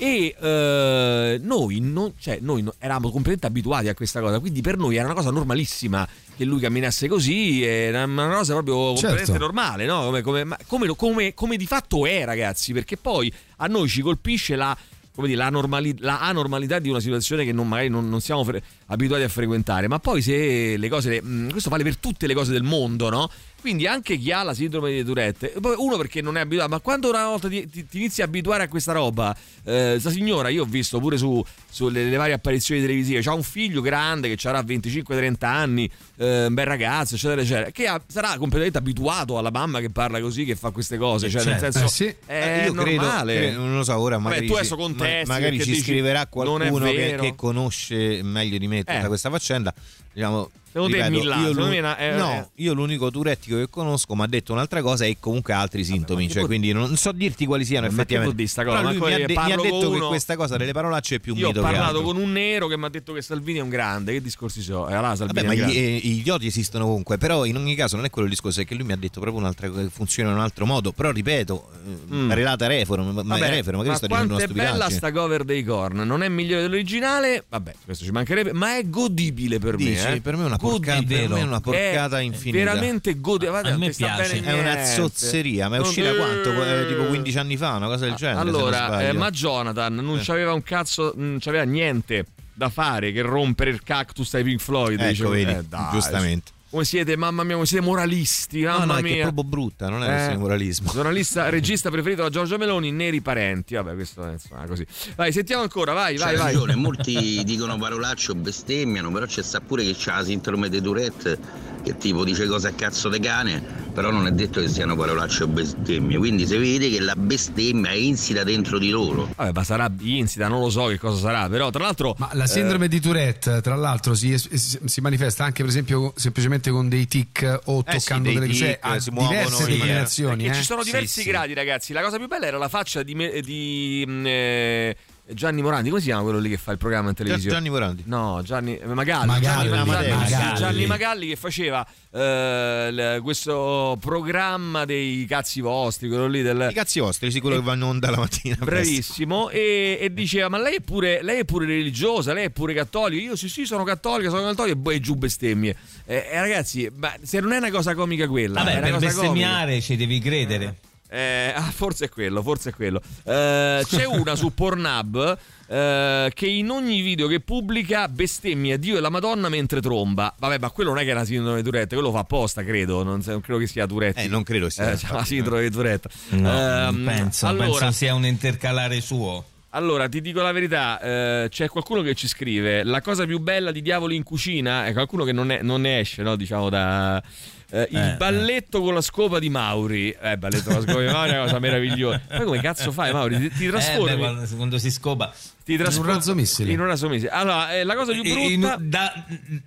e 0.00 0.32
eh, 0.40 1.40
noi, 1.42 1.80
non, 1.80 2.12
cioè, 2.20 2.38
noi 2.40 2.62
no- 2.62 2.72
eravamo 2.78 3.10
completamente 3.10 3.48
abituati 3.48 3.88
a 3.88 3.94
questa 3.94 4.20
cosa 4.20 4.38
quindi 4.38 4.60
per 4.60 4.76
noi 4.76 4.94
era 4.94 5.06
una 5.06 5.14
cosa 5.14 5.32
normalissima 5.32 6.06
che 6.36 6.44
lui 6.44 6.60
camminasse 6.60 7.08
così 7.08 7.64
era 7.64 8.04
una 8.04 8.28
cosa 8.28 8.52
proprio 8.52 8.76
completamente 8.76 9.24
Certo. 9.24 9.40
normale 9.40 9.86
no? 9.86 10.20
come, 10.22 10.56
come- 10.68 10.94
come- 10.94 11.34
come 11.34 11.56
di 11.56 11.66
fatto 11.66 12.06
è 12.06 12.24
ragazzi 12.24 12.72
perché 12.72 12.96
poi 12.96 13.32
a 13.56 13.66
noi 13.66 13.88
ci 13.88 14.00
colpisce 14.02 14.54
la 14.54 14.76
come 15.18 15.26
dire, 15.26 15.40
la, 15.42 15.50
normali- 15.50 15.96
la 15.98 16.20
anormalità 16.20 16.78
di 16.78 16.88
una 16.88 17.00
situazione 17.00 17.44
che 17.44 17.50
non, 17.50 17.66
magari 17.66 17.88
non, 17.88 18.08
non 18.08 18.20
siamo 18.20 18.44
fre- 18.44 18.62
abituati 18.86 19.24
a 19.24 19.28
frequentare, 19.28 19.88
ma 19.88 19.98
poi 19.98 20.22
se 20.22 20.76
le 20.76 20.88
cose, 20.88 21.10
le- 21.10 21.22
mh, 21.22 21.50
questo 21.50 21.70
vale 21.70 21.82
per 21.82 21.96
tutte 21.96 22.28
le 22.28 22.34
cose 22.34 22.52
del 22.52 22.62
mondo, 22.62 23.10
no? 23.10 23.28
Quindi 23.60 23.86
anche 23.88 24.16
chi 24.18 24.30
ha 24.30 24.42
la 24.44 24.54
sindrome 24.54 24.92
di 24.92 25.04
Tourette, 25.04 25.52
uno 25.76 25.96
perché 25.96 26.22
non 26.22 26.36
è 26.36 26.40
abituato, 26.40 26.68
ma 26.70 26.78
quando 26.80 27.08
una 27.10 27.26
volta 27.26 27.48
ti, 27.48 27.68
ti- 27.68 27.86
ti 27.88 27.96
inizi 27.98 28.22
a 28.22 28.24
abituare 28.24 28.62
a 28.62 28.68
questa 28.68 28.92
roba, 28.92 29.36
eh, 29.64 29.96
sta 29.98 30.10
signora, 30.10 30.48
io 30.48 30.62
ho 30.62 30.64
visto 30.64 31.00
pure 31.00 31.16
su, 31.18 31.44
sulle 31.68 32.04
le 32.04 32.16
varie 32.16 32.34
apparizioni 32.34 32.80
televisive, 32.80 33.20
c'ha 33.20 33.34
un 33.34 33.42
figlio 33.42 33.80
grande 33.80 34.32
che 34.34 34.48
avrà 34.48 34.62
25-30 34.62 35.44
anni, 35.48 35.90
eh, 36.18 36.46
un 36.46 36.54
bel 36.54 36.66
ragazzo, 36.66 37.16
eccetera, 37.16 37.40
eccetera, 37.42 37.70
che 37.72 37.86
ha- 37.88 38.00
sarà 38.06 38.36
completamente 38.38 38.78
abituato 38.78 39.38
alla 39.38 39.50
mamma 39.50 39.80
che 39.80 39.90
parla 39.90 40.20
così, 40.20 40.44
che 40.44 40.54
fa 40.54 40.70
queste 40.70 40.96
cose, 40.96 41.28
cioè 41.28 41.44
nel 41.44 41.58
Certo. 41.58 41.72
senso 41.78 41.84
Eh 41.84 41.90
sì. 41.90 42.16
è 42.26 42.60
Eh, 42.62 42.64
io 42.66 42.72
credo- 42.74 43.00
normale. 43.02 43.36
credo- 43.36 43.58
non 43.58 43.76
lo 43.76 43.82
so, 43.84 43.98
ora 43.98 44.18
magari 44.18 44.46
tu 44.46 44.52
ci- 44.52 44.58
adesso 44.60 44.76
contesti 44.76 45.28
ma- 45.28 45.34
magari 45.34 45.60
ci 45.60 45.70
dici, 45.70 45.82
scriverà 45.82 46.26
qualcuno 46.28 46.86
che, 46.92 47.16
che 47.20 47.34
conosce 47.34 48.22
meglio 48.22 48.56
di 48.56 48.68
me 48.68 48.78
tutta 48.78 49.02
Eh. 49.02 49.06
questa 49.08 49.30
faccenda. 49.30 49.74
Diciamo, 50.18 50.50
è 50.72 50.78
ripeto, 50.80 51.10
Milano, 51.10 51.48
io 51.48 51.72
è 51.72 51.78
una- 51.78 51.96
è- 51.96 52.16
no, 52.16 52.50
io 52.56 52.72
l'unico 52.74 53.10
turettico 53.10 53.56
che 53.56 53.68
conosco 53.70 54.14
mi 54.16 54.22
ha 54.22 54.26
detto 54.26 54.52
un'altra 54.52 54.82
cosa 54.82 55.04
e 55.06 55.16
comunque 55.18 55.52
altri 55.54 55.82
sintomi. 55.84 56.24
che 56.26 56.32
Cioè, 56.32 56.38
può- 56.40 56.48
quindi 56.48 56.72
non 56.72 56.94
so 56.96 57.10
dirti 57.12 57.46
quali 57.46 57.64
siano 57.64 57.86
Ma 57.86 57.88
che 57.88 57.94
effettivamente. 57.94 58.34
dire 58.36 58.48
sta 58.48 58.64
cosa? 58.64 58.82
Ma 58.82 58.90
lui 58.92 58.98
mi 59.00 59.14
ha, 59.14 59.16
de- 59.26 59.26
mi 59.28 59.52
ha 59.52 59.56
detto 59.56 59.78
che 59.90 59.96
uno- 59.96 60.08
questa 60.08 60.36
cosa 60.36 60.56
delle 60.56 60.72
parolacce 60.72 61.16
è 61.16 61.18
più 61.20 61.34
Io 61.36 61.46
ho 61.46 61.48
mito 61.48 61.62
che 61.62 61.66
parlato 61.70 62.02
con 62.02 62.16
un 62.16 62.32
nero 62.32 62.66
che 62.66 62.76
mi 62.76 62.84
ha 62.84 62.88
detto 62.90 63.12
che 63.12 63.22
Salvini 63.22 63.58
è 63.60 63.62
un 63.62 63.68
grande. 63.70 64.12
Che 64.12 64.20
discorsi 64.20 64.60
sono? 64.60 64.88
Eh, 64.88 64.94
allora 64.94 65.14
Salvini 65.16 65.46
Vabbè, 65.46 65.62
ma 65.62 65.68
gli, 65.70 65.76
eh, 65.76 66.00
gli 66.02 66.18
idioti 66.18 66.46
esistono 66.46 66.84
ovunque, 66.84 67.16
però 67.16 67.44
in 67.44 67.56
ogni 67.56 67.74
caso 67.74 67.96
non 67.96 68.04
è 68.04 68.10
quello 68.10 68.26
il 68.28 68.34
discorso, 68.34 68.60
è 68.60 68.64
che 68.66 68.74
lui 68.74 68.84
mi 68.84 68.92
ha 68.92 68.96
detto 68.96 69.20
proprio 69.20 69.40
un'altra 69.40 69.68
cosa 69.70 69.82
che 69.82 69.90
funziona 69.90 70.30
in 70.30 70.36
un 70.36 70.42
altro 70.42 70.66
modo. 70.66 70.92
Però 70.92 71.10
ripeto, 71.12 71.68
eh, 72.10 72.14
Mm. 72.14 72.32
relata 72.32 72.66
reform, 72.66 73.06
ma 73.14 73.22
Vabbè, 73.22 73.46
è 73.46 73.50
reform, 73.50 73.76
magari 73.78 73.88
ma 73.90 73.96
sto 73.96 74.06
dicendo 74.06 74.34
una 74.34 74.42
è 74.42 74.46
bella 74.48 74.64
stupidaggine. 74.68 74.98
sta 74.98 75.12
cover 75.12 75.44
dei 75.44 75.64
Korn 75.64 75.96
non 76.00 76.22
è 76.22 76.28
migliore 76.28 76.62
dell'originale 76.62 77.44
vabbè 77.48 77.74
questo 77.84 78.04
ci 78.04 78.10
mancherebbe 78.10 78.52
ma 78.52 78.76
è 78.76 78.88
godibile 78.88 79.58
per 79.58 79.76
me 79.78 79.84
eh. 80.14 80.20
Per 80.20 80.36
me 80.36 80.42
è 80.42 80.46
una 80.46 80.56
porcata- 80.56 81.02
per 81.02 81.28
me 81.28 81.40
è 81.40 81.42
una 81.42 81.60
porcata 81.60 82.18
È 82.18 82.22
infinita. 82.22 82.64
veramente 82.64 83.20
godibile 83.20 83.70
A 83.70 83.76
me 83.76 83.90
piace. 83.90 84.42
È 84.42 84.52
una 84.52 84.84
zozzeria, 84.84 85.68
ma 85.68 85.76
è 85.76 85.80
uscita 85.80 86.14
quanto? 86.14 86.50
Eh, 86.64 86.86
tipo 86.88 87.04
15 87.04 87.38
anni 87.38 87.56
fa, 87.56 87.74
una 87.74 87.86
cosa 87.86 88.04
del 88.06 88.14
genere. 88.14 88.38
se 88.38 88.44
non 88.50 88.54
allora 88.54 89.08
eh, 89.08 89.12
ma 89.12 89.30
Jonathan 89.30 89.94
non 89.94 90.18
Eh. 90.18 90.22
c'aveva 90.22 90.52
un 90.52 90.62
cazzo 90.62 91.12
non 91.16 91.38
c'aveva 91.40 91.64
niente 91.64 92.26
da 92.54 92.68
fare 92.70 93.12
che 93.12 93.22
rompere 93.22 93.70
il 93.70 93.82
cactus 93.82 94.34
ai 94.34 94.42
Pink 94.42 94.60
Floyd 94.60 94.98
Ecco, 94.98 95.08
dicevo. 95.10 95.30
vedi, 95.30 95.50
Eh, 95.52 95.64
giustamente. 95.92 96.50
Come 96.70 96.84
siete 96.84 97.16
mamma 97.16 97.44
mia 97.44 97.54
come 97.54 97.66
siete 97.66 97.84
moralisti 97.84 98.60
No, 98.62 98.78
mamma 98.78 98.84
no, 98.84 98.96
è 98.98 99.02
mia 99.02 99.12
che 99.12 99.18
è 99.20 99.22
proprio 99.22 99.44
brutta, 99.44 99.88
non 99.88 100.02
è 100.02 100.06
Eh. 100.06 100.08
questione 100.08 100.34
di 100.36 100.40
moralismo. 100.42 100.90
Giornalista, 100.92 101.48
regista 101.50 101.90
preferito 101.90 102.22
da 102.22 102.30
Giorgio 102.30 102.58
Meloni, 102.58 102.90
neri 102.92 103.20
parenti. 103.20 103.74
Vabbè, 103.74 103.94
questo 103.94 104.26
è 104.26 104.32
insomma 104.32 104.66
così. 104.66 104.86
Vai, 105.16 105.32
sentiamo 105.32 105.62
ancora, 105.62 105.92
vai, 105.92 106.16
vai, 106.16 106.34
C'ha 106.36 106.42
vai. 106.42 106.52
ragione, 106.52 106.74
molti 106.76 107.42
dicono 107.44 107.76
parolacce 107.78 108.32
o 108.32 108.34
bestemmiano, 108.34 109.10
però 109.10 109.26
c'è 109.26 109.42
sta 109.42 109.60
pure 109.60 109.84
che 109.84 109.94
c'ha 109.96 110.16
la 110.18 110.24
sindrome 110.24 110.68
di 110.68 110.80
Tourette 110.80 111.38
che 111.82 111.96
tipo 111.96 112.24
dice 112.24 112.46
cose 112.46 112.68
a 112.68 112.72
cazzo 112.72 113.08
di 113.08 113.20
cane, 113.20 113.62
però 113.94 114.10
non 114.10 114.26
è 114.26 114.32
detto 114.32 114.60
che 114.60 114.68
siano 114.68 114.96
parolacce 114.96 115.44
o 115.44 115.46
bestemmie, 115.46 116.18
quindi 116.18 116.46
si 116.46 116.56
vede 116.56 116.90
che 116.90 117.00
la 117.00 117.14
bestemmia 117.16 117.90
è 117.92 117.94
insita 117.94 118.42
dentro 118.42 118.78
di 118.78 118.90
loro. 118.90 119.28
Vabbè, 119.36 119.52
ma 119.54 119.64
sarà 119.64 119.90
insita, 120.00 120.48
non 120.48 120.60
lo 120.60 120.70
so 120.70 120.86
che 120.86 120.98
cosa 120.98 121.18
sarà, 121.20 121.48
però 121.48 121.70
tra 121.70 121.84
l'altro... 121.84 122.14
Ma 122.18 122.28
la 122.32 122.46
sindrome 122.46 122.88
di 122.88 123.00
Tourette, 123.00 123.60
tra 123.62 123.76
l'altro, 123.76 124.14
si, 124.14 124.36
si- 124.38 124.78
si 124.84 125.00
manifesta 125.00 125.44
anche, 125.44 125.62
per 125.62 125.70
esempio, 125.70 126.12
semplicemente 126.16 126.57
con 126.66 126.88
dei 126.88 127.06
tic 127.06 127.60
o 127.66 127.82
Eh 127.86 127.92
sì, 127.92 127.98
toccando 127.98 128.28
dei 128.28 128.38
delle 128.38 128.52
cioè, 128.52 128.78
tic, 128.80 129.00
si 129.02 129.10
muovono 129.10 129.64
diverse. 129.66 130.24
Perché 130.24 130.46
eh. 130.46 130.54
ci 130.54 130.62
sono 130.64 130.82
diversi 130.82 131.06
Sì, 131.14 131.22
sì. 131.22 131.28
gradi, 131.28 131.54
ragazzi. 131.54 131.92
La 131.92 132.02
cosa 132.02 132.16
più 132.16 132.26
bella 132.26 132.46
era 132.46 132.58
la 132.58 132.68
faccia 132.68 133.02
di, 133.02 133.14
me- 133.14 133.40
di, 133.40 134.04
mh, 134.06 134.26
eh, 134.26 134.96
Gianni 135.32 135.62
Morandi. 135.62 135.88
Come 135.88 136.00
si 136.00 136.08
chiama 136.08 136.22
quello 136.22 136.38
lì 136.38 136.48
che 136.48 136.56
fa 136.56 136.72
il 136.72 136.78
programma 136.78 137.10
in 137.10 137.14
televisione? 137.14 137.54
Gianni 137.54 137.70
Morandi. 137.70 138.02
No, 138.06 138.40
Gianni 138.42 138.78
eh, 138.78 138.86
Magalli. 138.86 139.26
Magalli, 139.26 139.68
Gianni, 139.68 139.86
Magalli. 139.86 140.10
Magalli. 140.10 140.56
Gianni 140.58 140.86
Magalli 140.86 141.28
che 141.28 141.36
faceva 141.36 141.86
eh, 142.10 143.20
questo 143.22 143.98
programma 144.00 144.84
dei 144.84 145.26
cazzi 145.26 145.60
vostri, 145.60 146.08
quello 146.08 146.26
lì 146.26 146.42
del. 146.42 146.68
I 146.70 146.74
cazzi 146.74 147.00
vostri, 147.00 147.30
sicuro 147.30 147.56
che 147.56 147.62
vanno 147.62 147.84
in 147.84 147.90
onda 147.90 148.10
la 148.10 148.18
mattina. 148.18 148.56
Bravissimo, 148.58 149.50
e, 149.50 149.98
e 150.00 150.12
diceva: 150.12 150.48
Ma 150.48 150.58
lei 150.58 150.76
è, 150.76 150.80
pure, 150.80 151.22
lei 151.22 151.40
è 151.40 151.44
pure 151.44 151.66
religiosa, 151.66 152.32
lei 152.32 152.46
è 152.46 152.50
pure 152.50 152.72
cattolica. 152.72 153.22
Io 153.22 153.36
sì, 153.36 153.48
sì, 153.48 153.64
sono 153.64 153.84
cattolica, 153.84 154.30
sono 154.30 154.42
cattolica, 154.42 154.76
e 154.76 154.80
poi 154.80 155.00
giù 155.00 155.14
bestemmie. 155.14 155.76
Eh, 156.06 156.26
eh, 156.30 156.40
ragazzi, 156.40 156.90
ma 156.94 157.14
se 157.22 157.40
non 157.40 157.52
è 157.52 157.58
una 157.58 157.70
cosa 157.70 157.94
comica 157.94 158.26
quella, 158.26 158.60
è 158.60 158.64
Vabbè, 158.64 158.76
una 158.78 158.80
per 158.80 158.92
cosa 158.92 159.06
bestemmiare 159.06 159.80
ci 159.80 159.96
devi 159.96 160.18
credere. 160.20 160.76
Eh, 161.08 161.52
ah, 161.54 161.70
forse 161.70 162.06
è 162.06 162.08
quello, 162.08 162.42
forse 162.42 162.70
è 162.70 162.72
quello. 162.72 163.00
Eh, 163.24 163.82
c'è 163.86 164.04
una 164.04 164.36
su 164.36 164.52
Pornhub 164.52 165.38
eh, 165.68 166.30
che 166.34 166.46
in 166.46 166.70
ogni 166.70 167.00
video 167.00 167.26
che 167.28 167.40
pubblica 167.40 168.08
bestemmia 168.08 168.76
Dio 168.76 168.96
e 168.96 169.00
la 169.00 169.10
Madonna 169.10 169.48
mentre 169.48 169.80
tromba. 169.80 170.34
Vabbè, 170.38 170.58
ma 170.58 170.70
quello 170.70 170.90
non 170.90 170.98
è 171.00 171.04
che 171.04 171.10
è 171.10 171.14
una 171.14 171.24
sindrome 171.24 171.56
di 171.56 171.62
Tourette, 171.62 171.94
quello 171.94 172.10
fa 172.10 172.20
apposta, 172.20 172.62
credo. 172.64 173.02
Non, 173.02 173.22
non 173.24 173.40
credo 173.40 173.58
che 173.58 173.66
sia 173.66 173.86
Tourette. 173.86 174.22
Eh, 174.22 174.28
non 174.28 174.42
credo 174.42 174.68
sia. 174.70 174.92
Eh, 174.92 174.96
c'ha 174.96 175.12
la 175.12 175.24
sindrome 175.24 175.62
di 175.62 175.70
Tourette. 175.70 176.08
No, 176.30 176.48
Ehm, 176.50 176.94
non 176.96 177.04
penso, 177.04 177.46
allora, 177.46 177.66
penso 177.66 177.90
sia 177.92 178.14
un 178.14 178.24
intercalare 178.26 179.00
suo. 179.00 179.44
Allora, 179.70 180.08
ti 180.08 180.20
dico 180.20 180.40
la 180.40 180.52
verità, 180.52 181.00
eh, 181.00 181.48
c'è 181.50 181.68
qualcuno 181.68 182.02
che 182.02 182.14
ci 182.14 182.26
scrive 182.26 182.82
la 182.84 183.00
cosa 183.02 183.26
più 183.26 183.38
bella 183.38 183.70
di 183.70 183.82
Diavoli 183.82 184.16
in 184.16 184.22
cucina 184.22 184.86
è 184.86 184.92
qualcuno 184.92 185.24
che 185.24 185.32
non, 185.32 185.50
è- 185.50 185.62
non 185.62 185.82
ne 185.82 186.00
esce, 186.00 186.22
no? 186.22 186.36
Diciamo 186.36 186.68
da... 186.70 187.22
eh, 187.70 187.86
il 187.90 187.96
Eh, 187.98 188.14
balletto 188.16 188.80
con 188.80 188.94
la 188.94 189.02
scopa 189.02 189.38
di 189.38 189.50
Mauri. 189.50 190.10
Eh, 190.10 190.32
il 190.32 190.38
balletto 190.38 190.70
con 190.70 190.74
la 190.80 190.86
scopa 190.86 191.00
di 191.00 191.12
Mauri 191.12 191.30
è 191.30 191.34
una 191.34 191.42
cosa 191.44 191.58
meravigliosa. 191.58 192.20
Poi 192.28 192.44
come 192.46 192.60
cazzo 192.62 192.90
fai, 192.92 193.12
Mauri? 193.12 193.38
Ti, 193.38 193.50
ti 193.50 193.64
Eh, 193.66 193.68
trasformi? 193.68 194.14
beh, 194.14 194.16
quando, 194.16 194.56
quando 194.56 194.78
si 194.78 194.90
scopa. 194.90 195.34
ti 195.64 195.76
trasformi- 195.76 196.08
un 196.10 196.16
razzo 196.16 196.34
missile. 196.34 196.72
In 196.72 196.80
un 196.80 196.86
razzo 196.86 197.08
missile. 197.10 197.28
Allora, 197.30 197.74
eh, 197.74 197.84
la 197.84 197.94
cosa 197.94 198.12
più 198.12 198.22
E- 198.24 198.28
in- 198.52 198.60
brutta... 198.60 198.78
da, 198.80 199.24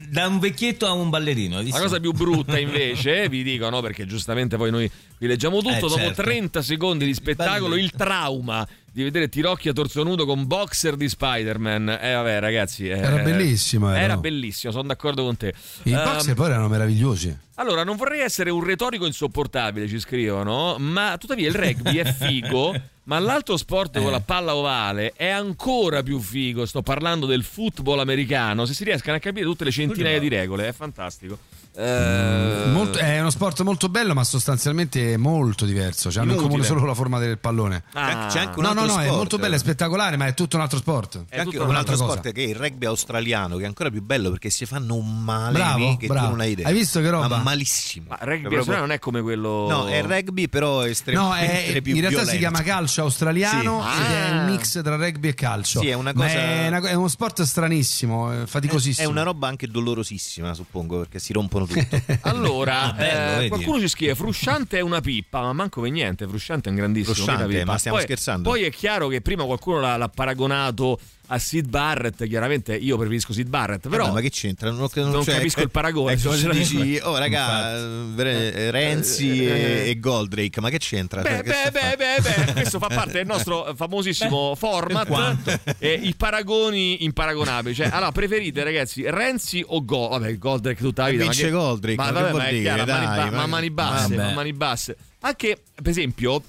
da 0.09 0.27
un 0.27 0.39
vecchietto 0.39 0.87
a 0.87 0.93
un 0.93 1.09
ballerino. 1.11 1.61
La 1.61 1.79
cosa 1.79 1.99
più 1.99 2.11
brutta 2.11 2.57
invece, 2.59 3.29
vi 3.29 3.43
dico, 3.43 3.69
no, 3.69 3.81
perché 3.81 4.07
giustamente 4.07 4.57
poi 4.57 4.71
noi 4.71 4.89
vi 5.19 5.27
leggiamo 5.27 5.59
tutto, 5.61 5.75
Eh, 5.75 5.79
dopo 5.79 5.95
certo. 5.97 6.23
30 6.23 6.61
secondi 6.63 7.05
di 7.05 7.13
spettacolo, 7.13 7.75
il 7.75 7.91
trauma 7.91 8.67
di 8.93 9.03
vedere 9.03 9.29
Tirocchi 9.29 9.69
a 9.69 9.73
torso 9.73 10.03
nudo 10.03 10.25
con 10.25 10.45
boxer 10.47 10.95
di 10.95 11.07
Spider-Man. 11.07 11.97
Eh 12.01 12.13
vabbè 12.13 12.39
ragazzi... 12.39 12.87
eh, 12.89 12.97
Era 12.97 13.17
bellissimo, 13.23 13.89
era, 13.89 13.99
Era 13.99 14.17
bellissimo, 14.17 14.71
sono 14.73 14.87
d'accordo 14.87 15.23
con 15.23 15.37
te. 15.37 15.53
I 15.83 15.91
Ehm, 15.93 16.03
boxer 16.03 16.33
poi 16.35 16.47
erano 16.47 16.67
meravigliosi. 16.67 17.35
allora, 17.55 17.83
non 17.83 17.95
vorrei 17.95 18.19
essere 18.21 18.49
un 18.49 18.63
retorico 18.63 19.05
insopportabile, 19.05 19.87
ci 19.87 19.99
scrivono, 19.99 20.75
ma 20.79 21.15
tuttavia 21.17 21.47
il 21.47 21.55
rugby 21.55 21.95
è 21.97 22.11
figo, 22.11 22.73
ma 23.05 23.17
l'altro 23.19 23.55
sport 23.55 23.95
Eh. 23.95 24.01
con 24.01 24.11
la 24.11 24.19
palla 24.19 24.55
ovale 24.55 25.13
è 25.15 25.29
ancora 25.29 26.03
più 26.03 26.19
figo. 26.19 26.65
Sto 26.65 26.81
parlando 26.81 27.25
del 27.25 27.43
football 27.43 27.99
americano, 27.99 28.65
se 28.65 28.73
si 28.73 28.83
riescano 28.83 29.15
a 29.17 29.19
capire 29.19 29.45
tutte 29.45 29.63
le 29.63 29.71
centinaia 29.71 30.19
di 30.19 30.27
regole, 30.27 30.67
è 30.67 30.71
fantastico. 30.73 31.37
Eh, 31.73 32.63
Molto- 32.67 32.97
è 32.99 33.19
uno 33.19 33.29
sport 33.29 33.61
molto 33.61 33.87
bello, 33.89 34.13
ma 34.13 34.23
sostanzialmente 34.23 35.15
molto 35.17 35.65
diverso. 35.65 36.11
Cioè, 36.11 36.23
hanno 36.23 36.33
in 36.33 36.37
comune 36.39 36.63
solo 36.63 36.85
la 36.85 36.93
forma 36.93 37.17
del 37.19 37.37
pallone. 37.37 37.83
Ah. 37.93 38.27
C'è 38.29 38.39
anche 38.39 38.59
un 38.59 38.65
No, 38.65 38.73
no, 38.73 38.81
altro 38.81 38.95
no, 38.95 38.99
è 39.01 39.03
sport. 39.05 39.17
molto 39.17 39.37
bello, 39.37 39.55
è 39.55 39.57
spettacolare, 39.57 40.17
ma 40.17 40.25
è 40.27 40.33
tutto 40.33 40.57
un 40.57 40.61
altro 40.63 40.77
sport. 40.79 41.25
C'è 41.29 41.37
anche 41.39 41.55
un 41.55 41.61
altro 41.63 41.69
un'altra 41.69 41.95
sport 41.95 42.17
cosa. 42.17 42.31
che 42.31 42.43
è 42.43 42.47
il 42.47 42.55
rugby 42.55 42.85
australiano, 42.85 43.55
che 43.57 43.63
è 43.63 43.67
ancora 43.67 43.89
più 43.89 44.01
bello 44.01 44.29
perché 44.31 44.49
si 44.49 44.65
fanno 44.65 44.95
un 44.95 45.23
male 45.23 45.53
Bravo, 45.53 45.97
che 45.97 46.07
bravo. 46.07 46.25
tu 46.25 46.31
non 46.31 46.39
hai 46.41 46.51
idea. 46.51 46.67
Hai 46.67 46.73
visto 46.73 46.99
che 46.99 47.09
roba? 47.09 47.27
Ma 47.27 47.37
malissimo. 47.37 48.05
Ma 48.09 48.17
È 48.17 48.23
rugby 48.25 48.39
proprio- 48.39 48.57
australiano 48.59 48.87
non 48.87 48.95
è 48.95 48.99
come 48.99 49.21
quello... 49.21 49.67
No, 49.69 49.87
è 49.87 50.01
rugby 50.03 50.47
però 50.49 50.79
No, 50.81 50.85
estremamente 50.85 51.73
è, 51.73 51.81
più 51.81 51.95
in 51.95 52.01
realtà 52.01 52.23
si 52.25 52.37
violento. 52.37 52.57
chiama 52.61 52.61
calcio 52.63 53.01
australiano 53.01 53.81
Sì. 53.95 54.01
ed 54.01 54.11
è 54.11 54.21
Ah. 54.21 54.31
un 54.39 54.45
mix 54.45 54.81
tra 54.81 54.95
rugby 54.97 55.27
e 55.29 55.33
calcio. 55.33 55.79
Sì, 55.79 55.87
è 55.87 55.93
una 55.93 56.13
cosa- 56.13 56.27
è, 56.27 56.67
una- 56.67 56.89
è 56.89 56.93
uno 56.93 57.07
sport 57.07 57.41
stranissimo, 57.43 58.31
eh, 58.33 58.43
È 58.43 58.45
faticosissimo. 58.45 59.09
una 59.09 59.23
roba 59.23 59.47
anche 59.47 59.67
dolorosissima, 59.67 60.53
suppongo, 60.53 60.99
perché 60.99 61.19
si 61.19 61.31
rompono 61.33 61.60
tutto. 61.65 61.99
Allora, 62.21 62.81
Ah, 62.83 62.93
bello, 62.93 63.41
eh, 63.43 63.47
qualcuno 63.49 63.79
ci 63.79 63.87
scrive 63.87 64.15
Frusciante 64.15 64.77
è 64.77 64.81
una 64.81 65.01
pippa, 65.01 65.41
ma 65.41 65.53
manco 65.53 65.81
per 65.81 65.91
niente. 65.91 66.27
Frusciante 66.27 66.67
è 66.69 66.71
un 66.71 66.77
grandissimo. 66.77 67.13
Frusciante, 67.13 67.65
ma 67.65 67.77
stiamo 67.77 67.97
Poi- 67.97 68.05
scherzando? 68.05 68.49
Poi 68.49 68.63
è 68.63 68.71
chiaro 68.71 69.07
che 69.07 69.21
prima 69.21 69.43
qualcuno 69.45 69.79
l'ha, 69.79 69.97
l'ha 69.97 70.09
paragonato 70.09 70.99
a 71.33 71.39
Sid 71.39 71.69
Barrett, 71.69 72.27
chiaramente 72.27 72.75
io 72.75 72.97
preferisco 72.97 73.31
Sid 73.31 73.47
Barrett, 73.47 73.87
però 73.87 74.03
Vabbè, 74.03 74.15
ma 74.15 74.19
che 74.21 74.29
c'entra? 74.29 74.69
Non, 74.69 74.89
non- 74.93 75.09
non 75.11 75.23
cioè, 75.23 75.35
capisco 75.35 75.61
eh, 75.61 75.63
il 75.63 75.69
paragone. 75.71 76.11
ecco, 76.13 76.35
cioè, 76.37 76.51
dici, 76.51 76.99
oh 77.01 77.17
raga, 77.17 77.73
eh, 78.17 78.69
Renzi 78.71 79.45
e, 79.47 79.89
e 79.89 79.99
Goldrake, 79.99 80.59
ma 80.59 80.69
che 80.69 80.77
c'entra? 80.77 81.23
Cioè, 81.23 81.37
Beh, 81.37 81.43
che 81.43 81.71
beh, 81.71 81.71
beh, 81.71 81.95
beh, 81.97 82.43
beh, 82.45 82.51
questo 82.59 82.79
fa 82.79 82.87
parte 82.87 83.13
del 83.13 83.25
nostro 83.25 83.73
famosissimo 83.75 84.55
format. 84.55 85.59
eh, 85.79 85.93
I 86.03 86.13
paragoni 86.15 87.05
imparagonabili. 87.05 87.75
Cioè, 87.75 87.87
allora, 87.91 88.11
preferite, 88.11 88.63
ragazzi, 88.63 89.03
Renzi 89.09 89.63
o 89.65 89.85
Go? 89.85 90.09
Vabbè, 90.09 90.37
Goldrake 90.37 90.81
tutta 90.81 91.03
la 91.03 91.09
vita. 91.11 91.23
Vince 91.23 91.43
ma 91.43 91.47
che- 91.47 91.53
Goldrake, 91.55 91.95
Ma, 91.95 92.11
vabbè, 92.11 92.31
ma 92.33 92.45
è 92.45 92.49
dire? 92.51 92.61
chiaro, 92.63 92.85
mani, 92.85 93.05
Dai, 93.05 93.15
ba- 93.15 93.23
ma- 93.25 93.37
ma 93.37 93.45
mani 93.47 93.69
basse, 93.71 94.15
ma 94.15 94.31
mani 94.33 94.53
basse. 94.53 94.97
Anche, 95.21 95.57
per 95.75 95.89
esempio, 95.91 96.43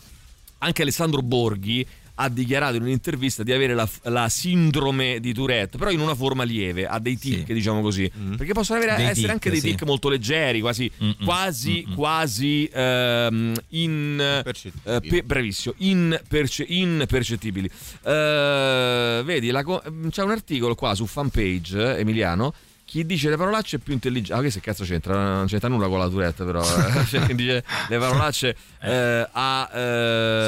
anche 0.59 0.83
Alessandro 0.83 1.23
Borghi 1.23 1.87
ha 2.23 2.29
dichiarato 2.29 2.77
in 2.77 2.83
un'intervista 2.83 3.43
di 3.43 3.53
avere 3.53 3.75
la, 3.75 3.89
la 4.05 4.29
sindrome 4.29 5.19
di 5.21 5.33
Tourette, 5.35 5.77
però 5.77 5.91
in 5.91 6.01
una 6.01 6.15
forma 6.15 6.45
lieve, 6.45 6.87
ha 6.87 6.99
dei 6.99 7.19
tic, 7.19 7.53
diciamo 7.53 7.81
così, 7.81 8.11
perché 8.37 8.53
possono 8.53 8.79
avere, 8.79 8.97
Dei 8.97 9.07
essere 9.07 9.23
tic, 9.23 9.31
anche 9.31 9.51
dei 9.51 9.61
sì. 9.61 9.71
tic 9.71 9.83
molto 9.83 10.09
leggeri, 10.09 10.61
quasi, 10.61 10.91
quasi, 11.25 11.87
quasi 11.95 12.71
ehm, 12.73 13.55
in, 13.71 14.43
eh, 14.85 15.01
pe- 15.01 15.23
bravissimo, 15.25 15.75
imperce- 15.79 16.67
impercettibili. 16.69 17.69
Eh, 18.05 19.23
vedi, 19.25 19.51
la 19.51 19.65
c'è 20.11 20.23
un 20.23 20.31
articolo 20.31 20.75
qua 20.75 20.95
su 20.95 21.07
fanpage, 21.07 21.97
eh, 21.97 22.01
Emiliano. 22.01 22.55
Chi 22.93 23.07
dice 23.07 23.31
le 23.31 23.39
parolacce 23.39 23.77
è 23.77 23.79
più 23.79 23.95
intelligente. 23.95 24.35
Ah, 24.39 24.43
che 24.43 24.51
se 24.51 24.61
cazzo 24.61 24.85
c'entra? 24.85 25.15
Non 25.37 25.47
c'entra 25.47 25.71
nulla 25.71 25.89
con 25.89 25.99
la 25.99 26.09
Tourette, 26.09 26.45
però. 26.45 26.61
eh. 26.61 27.07
Cioè, 27.09 27.25
chi 27.25 27.35
dice 27.35 27.65
le 27.89 27.99
parolacce 27.99 28.55
eh, 28.83 29.27
ha. 29.33 29.67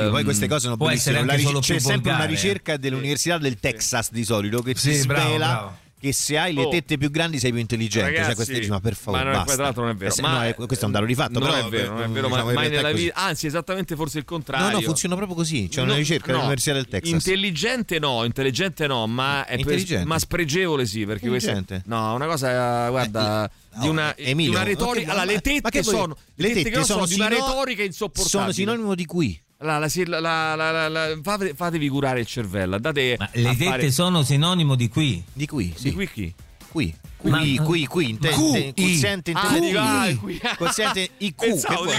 Sì, 0.04 0.10
poi 0.10 0.24
queste 0.24 0.46
cose 0.46 0.60
sono 0.64 0.76
Può 0.76 0.90
essere 0.90 1.14
La 1.16 1.20
anche 1.22 1.36
ric- 1.36 1.46
solo 1.46 1.60
c'è 1.60 1.76
più 1.76 1.80
sempre 1.80 2.10
una 2.10 2.18
volgare. 2.18 2.38
ricerca 2.42 2.76
dell'Università 2.76 3.38
del 3.38 3.58
Texas 3.58 4.10
di 4.12 4.24
solito 4.24 4.60
che 4.60 4.74
Sì, 4.76 5.00
ti 5.00 5.06
bravo, 5.06 5.26
svela 5.28 5.46
bravo. 5.46 5.78
Che 6.05 6.12
se 6.12 6.36
hai 6.36 6.52
le 6.52 6.64
Oh. 6.64 6.68
tette 6.68 6.98
più 6.98 7.10
grandi 7.10 7.39
sei 7.39 7.51
più 7.51 7.60
intelligente. 7.60 8.09
Ragazzi, 8.10 8.26
cioè, 8.26 8.35
queste 8.35 8.55
dici, 8.55 8.68
ma 8.70 8.81
per 8.81 8.94
favore, 8.94 9.24
ma 9.24 9.31
non 9.31 9.40
è- 9.40 9.44
basta. 9.44 9.72
tra 9.72 9.82
non 9.82 9.90
è 9.90 9.94
vero. 9.94 10.10
Eh, 10.10 10.14
se- 10.14 10.22
Ma- 10.22 10.32
no, 10.32 10.43
è- 10.43 10.55
questo 10.55 10.85
è 10.85 10.85
un 10.85 10.93
dato 10.93 11.05
di 11.06 11.14
fatto. 11.14 11.39
Non 11.39 11.48
però, 11.48 11.66
è 11.66 11.70
vero, 11.70 11.93
non 11.93 12.02
è 12.02 12.05
eh, 12.05 12.09
vero, 12.09 12.28
diciamo, 12.28 12.52
mai 12.52 12.68
nella 12.68 12.93
vita. 12.93 13.14
Anzi, 13.14 13.47
esattamente 13.47 13.97
forse 13.97 14.18
il 14.18 14.24
contrario. 14.24 14.66
No, 14.66 14.72
no, 14.72 14.81
funziona 14.82 15.14
proprio 15.16 15.36
così. 15.36 15.68
C'è 15.68 15.81
una 15.81 15.93
No, 15.93 15.98
ricerca 15.98 16.26
no. 16.26 16.32
dell'Università 16.32 16.74
del 16.74 16.89
Texas. 16.89 17.12
Intelligente 17.12 17.98
no, 17.98 18.24
intelligente 18.24 18.86
no, 18.86 19.06
ma, 19.06 19.47
è 19.47 19.56
Intelligente. 19.56 20.05
ma 20.06 20.18
spregevole 20.18 20.85
sì, 20.86 21.06
perché 21.06 21.24
Intelligente. 21.26 21.82
no, 21.86 22.14
una 22.14 22.26
cosa 22.26 22.89
guarda 22.90 23.51
di 23.81 23.89
una, 23.89 24.12
di 24.16 24.24
Emilio, 24.24 24.51
una 24.52 24.60
ma 24.60 24.66
retorica, 24.66 25.10
allora, 25.12 25.24
le 25.24 25.40
tette 25.40 25.82
sono 25.82 26.16
le 26.36 26.52
tette 26.52 26.70
non 26.70 26.85
sono 26.85 27.06
di 27.06 27.14
una 27.14 27.28
retorica 27.28 27.82
insopportabile. 27.82 28.28
Sono 28.28 28.52
sinonimo 28.52 28.94
di 28.94 29.05
qui. 29.06 29.43
La- 29.59 29.78
la- 29.78 29.89
la- 29.89 30.20
la- 30.20 30.55
la- 30.55 30.70
la- 30.72 30.89
la- 30.89 31.18
fate- 31.22 31.55
fatevi 31.55 31.89
curare 31.89 32.20
il 32.20 32.26
cervello, 32.26 32.78
date 32.78 33.16
Ma 33.18 33.28
le 33.32 33.51
tette 33.56 33.64
fare- 33.64 33.90
sono 33.90 34.22
sinonimo 34.22 34.74
di 34.74 34.89
qui. 34.89 35.22
Di 35.32 35.47
qui, 35.47 35.74
di 35.78 35.93
qui 35.94 36.10
chi? 36.10 36.35
Qui. 36.70 36.94
Qui, 37.16 37.31
Ma- 37.31 37.39
qui, 37.64 37.86
qui, 37.86 38.10
inte- 38.10 38.28
Q, 38.35 38.39
inte- 38.40 38.59
I. 38.59 38.72
quoziente 38.74 39.31
inte- 39.31 39.60
dico, 39.60 39.81
qui. 39.81 40.16
qui. 40.39 40.40
Quoziente 40.59 41.09
IQ. 41.18 41.35
Pensavo 41.36 41.85
di, 41.86 41.93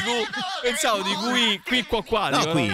pensavo 0.62 1.02
di 1.02 1.14
qui, 1.14 1.62
qui 1.66 1.84
qua 1.86 2.04
qua. 2.04 2.30
No, 2.30 2.46
qui. 2.52 2.70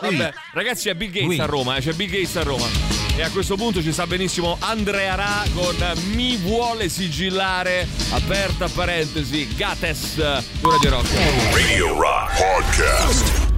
Vabbè, 0.00 0.32
ragazzi, 0.54 0.88
c'è 0.88 0.94
Bill 0.94 1.10
Gates 1.10 1.26
Qui. 1.26 1.38
a 1.40 1.44
Roma, 1.44 1.76
eh, 1.76 1.80
c'è 1.82 1.92
Bill 1.92 2.08
Gates 2.10 2.36
a 2.36 2.42
Roma. 2.44 2.66
E 3.14 3.22
a 3.22 3.28
questo 3.30 3.56
punto 3.56 3.82
ci 3.82 3.92
sta 3.92 4.06
benissimo 4.06 4.56
Andrea 4.60 5.14
Ra 5.16 5.44
con 5.52 5.76
Mi 6.14 6.36
vuole 6.38 6.88
sigillare, 6.88 7.86
aperta 8.12 8.68
parentesi, 8.68 9.46
Gates, 9.54 10.14
su 10.14 10.70
Radio 10.70 10.90
Rock. 10.90 11.08
Radio 11.52 11.98
Rock 12.00 12.36
Podcast. 12.38 13.51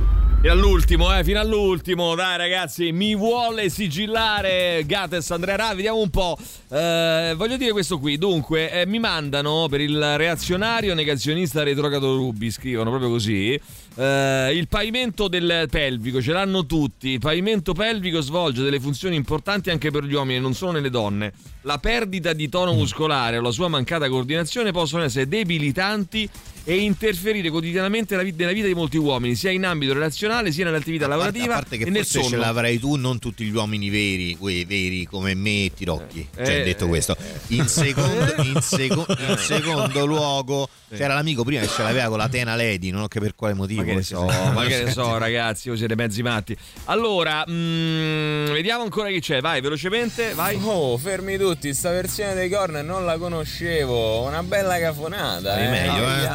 Fino 0.45 0.57
all'ultimo, 0.57 1.17
eh, 1.17 1.25
fino 1.25 1.41
all'ultimo, 1.41 2.15
dai 2.15 2.37
ragazzi, 2.37 2.93
mi 2.93 3.17
vuole 3.17 3.71
sigillare 3.71 4.83
Gates 4.85 5.31
Andrea 5.31 5.57
Ra, 5.57 5.75
vediamo 5.75 6.01
un 6.01 6.11
po'. 6.11 6.37
Eh, 6.69 7.33
voglio 7.35 7.57
dire 7.57 7.73
questo 7.73 7.99
qui, 7.99 8.19
dunque, 8.19 8.71
eh, 8.71 8.85
mi 8.85 8.99
mandano 8.99 9.69
per 9.71 9.81
il 9.81 10.19
reazionario 10.19 10.93
negazionista 10.93 11.63
retrogrado 11.63 12.15
Rubi, 12.15 12.51
scrivono 12.51 12.91
proprio 12.91 13.09
così. 13.09 13.59
Eh, 13.97 14.53
il 14.55 14.67
pavimento 14.69 15.29
del 15.29 15.69
pelvico 15.71 16.21
ce 16.21 16.33
l'hanno 16.33 16.67
tutti. 16.67 17.11
Il 17.11 17.21
pavimento 17.21 17.73
pelvico 17.73 18.21
svolge 18.21 18.63
delle 18.63 18.81
funzioni 18.81 19.17
importanti 19.17 19.71
anche 19.71 19.91
per 19.91 20.05
gli 20.05 20.15
uomini, 20.15 20.41
non 20.41 20.55
solo 20.55 20.73
nelle 20.73 20.91
donne. 20.91 21.33
La 21.63 21.79
perdita 21.79 22.33
di 22.33 22.49
tono 22.49 22.75
muscolare 22.75 23.39
o 23.39 23.41
la 23.41 23.51
sua 23.51 23.69
mancata 23.69 24.09
coordinazione 24.09 24.71
possono 24.73 25.03
essere 25.05 25.27
debilitanti 25.29 26.29
e 26.67 26.77
interferire 26.77 27.51
quotidianamente 27.51 28.17
nella 28.17 28.27
vi- 28.29 28.35
nella 28.37 28.53
vita 28.53 28.67
di 28.67 28.75
molti 28.75 28.97
uomini, 28.97 29.35
sia 29.35 29.51
in 29.51 29.65
ambito 29.67 29.93
relazionale 29.93 30.51
sia 30.51 30.65
nell'attività 30.65 31.07
lavorativa 31.07 31.45
a 31.57 31.59
parte 31.59 31.77
che 31.77 31.85
e 31.85 31.93
forse 31.93 32.23
ce 32.23 32.29
sonno. 32.29 32.39
l'avrai 32.39 32.79
tu, 32.79 32.95
non 32.97 33.19
tutti 33.19 33.45
gli 33.45 33.55
uomini 33.55 33.91
veri, 33.91 34.35
quei 34.37 34.65
veri 34.65 35.05
come 35.05 35.35
me 35.35 35.67
e 35.67 35.73
Tirocchi. 35.75 36.27
Eh, 36.37 36.45
cioè, 36.45 36.61
eh, 36.61 36.65
detto 36.65 36.87
eh, 36.87 36.89
questo, 36.89 37.17
in 37.49 37.67
secondo, 37.69 38.35
in 38.43 38.59
seco- 38.63 39.05
in 39.29 39.37
secondo 39.39 40.07
luogo, 40.07 40.69
c'era 40.89 41.13
l'amico 41.15 41.45
prima 41.45 41.61
che 41.61 41.69
ce 41.69 41.83
l'aveva 41.83 42.09
con 42.09 42.19
la 42.19 42.29
Tena 42.29 42.57
Lady, 42.57 42.91
non 42.91 43.03
so 43.03 43.09
che 43.09 43.21
per 43.21 43.35
quale 43.35 43.53
motivo. 43.55 43.83
Ma 43.85 43.91
che 43.91 43.95
ne 43.95 44.03
so, 44.03 44.25
ma 44.53 44.65
che 44.65 44.85
ne 44.85 44.91
so, 44.91 45.19
ragazzi, 45.19 45.69
voi 45.69 45.79
siete 45.79 45.95
mezzi 45.95 46.23
matti. 46.23 46.57
Allora, 46.85 47.45
mm, 47.49 48.47
vediamo 48.47 48.83
ancora 48.83 49.09
chi 49.11 49.21
c'è. 49.21 49.41
Vai, 49.41 49.61
velocemente, 49.61 50.35
vai. 50.35 50.59
Oh, 50.63 50.97
fermi 50.97 51.37
tutti, 51.37 51.73
sta 51.75 51.91
versione 51.91 52.35
dei 52.35 52.49
corner 52.49 52.85
non 52.85 53.05
la 53.05 53.19
conoscevo. 53.19 54.23
Una 54.23 54.43
bella 54.43 54.79
cafonata. 54.79 55.57
È 55.57 55.67
eh, 55.67 55.69
meglio, 55.69 56.03
eh. 56.03 56.27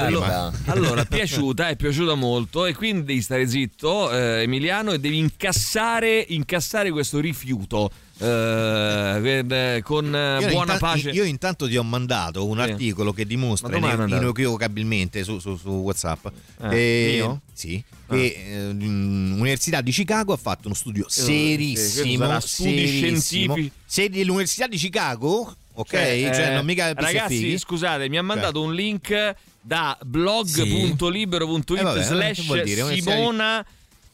Allora, 0.66 1.02
è 1.02 1.06
piaciuta, 1.06 1.70
è 1.70 1.76
piaciuta 1.76 2.16
molto 2.16 2.66
e 2.66 2.74
quindi 2.74 3.04
devi 3.04 3.22
stare 3.22 3.48
zitto, 3.48 4.12
eh, 4.12 4.44
Emiliano, 4.44 4.92
e 4.92 5.00
devi 5.00 5.18
incassare, 5.18 6.26
incassare 6.30 6.92
questo 6.92 7.20
rifiuto 7.20 7.90
eh, 8.20 9.46
eh, 9.50 9.82
con 9.84 10.14
eh, 10.16 10.40
Io 10.42 10.48
buona 10.50 10.74
intan- 10.74 10.80
pace. 10.80 11.10
Io 11.12 11.24
intanto 11.24 11.68
ti 11.68 11.78
ho 11.78 11.84
mandato 11.84 12.46
un 12.48 12.58
Sì. 12.58 12.62
articolo 12.70 13.14
che 13.14 13.26
dimostra 13.26 13.76
inequivocabilmente 13.78 15.24
su, 15.24 15.40
su- 15.40 15.56
su 15.58 15.70
WhatsApp. 15.70 16.28
Eh, 16.72 17.18
Eh? 17.20 17.38
Sì. 17.54 17.84
Ah. 18.08 18.16
che 18.16 18.26
eh, 18.48 18.74
l'Università 18.74 19.82
di 19.82 19.92
Chicago 19.92 20.34
ha 20.34 20.38
fatto 20.38 20.68
uno 20.68 20.74
studio 20.76 21.06
serissimo. 21.08 22.26
sarà 22.26 22.40
studi 22.40 22.88
scientifici. 22.88 23.72
Se 23.86 24.10
dell'Università 24.10 24.66
di 24.68 24.78
Chicago, 24.78 25.56
ok? 25.74 25.90
Cioè, 25.92 26.30
Cioè, 26.34 26.48
eh, 26.50 26.54
non 26.56 26.66
mica 26.66 26.92
ragazzi, 26.94 27.58
scusate, 27.58 28.10
mi 28.10 28.18
ha 28.18 28.24
mandato 28.24 28.62
un 28.62 28.74
link 28.74 29.36
da 29.62 29.96
blog.libero.it 30.04 31.70
Eh, 31.80 31.84
vabbè, 31.84 32.04
slash? 32.04 32.38
Università 32.48 32.64
di- 32.90 33.02
Simona 33.02 33.66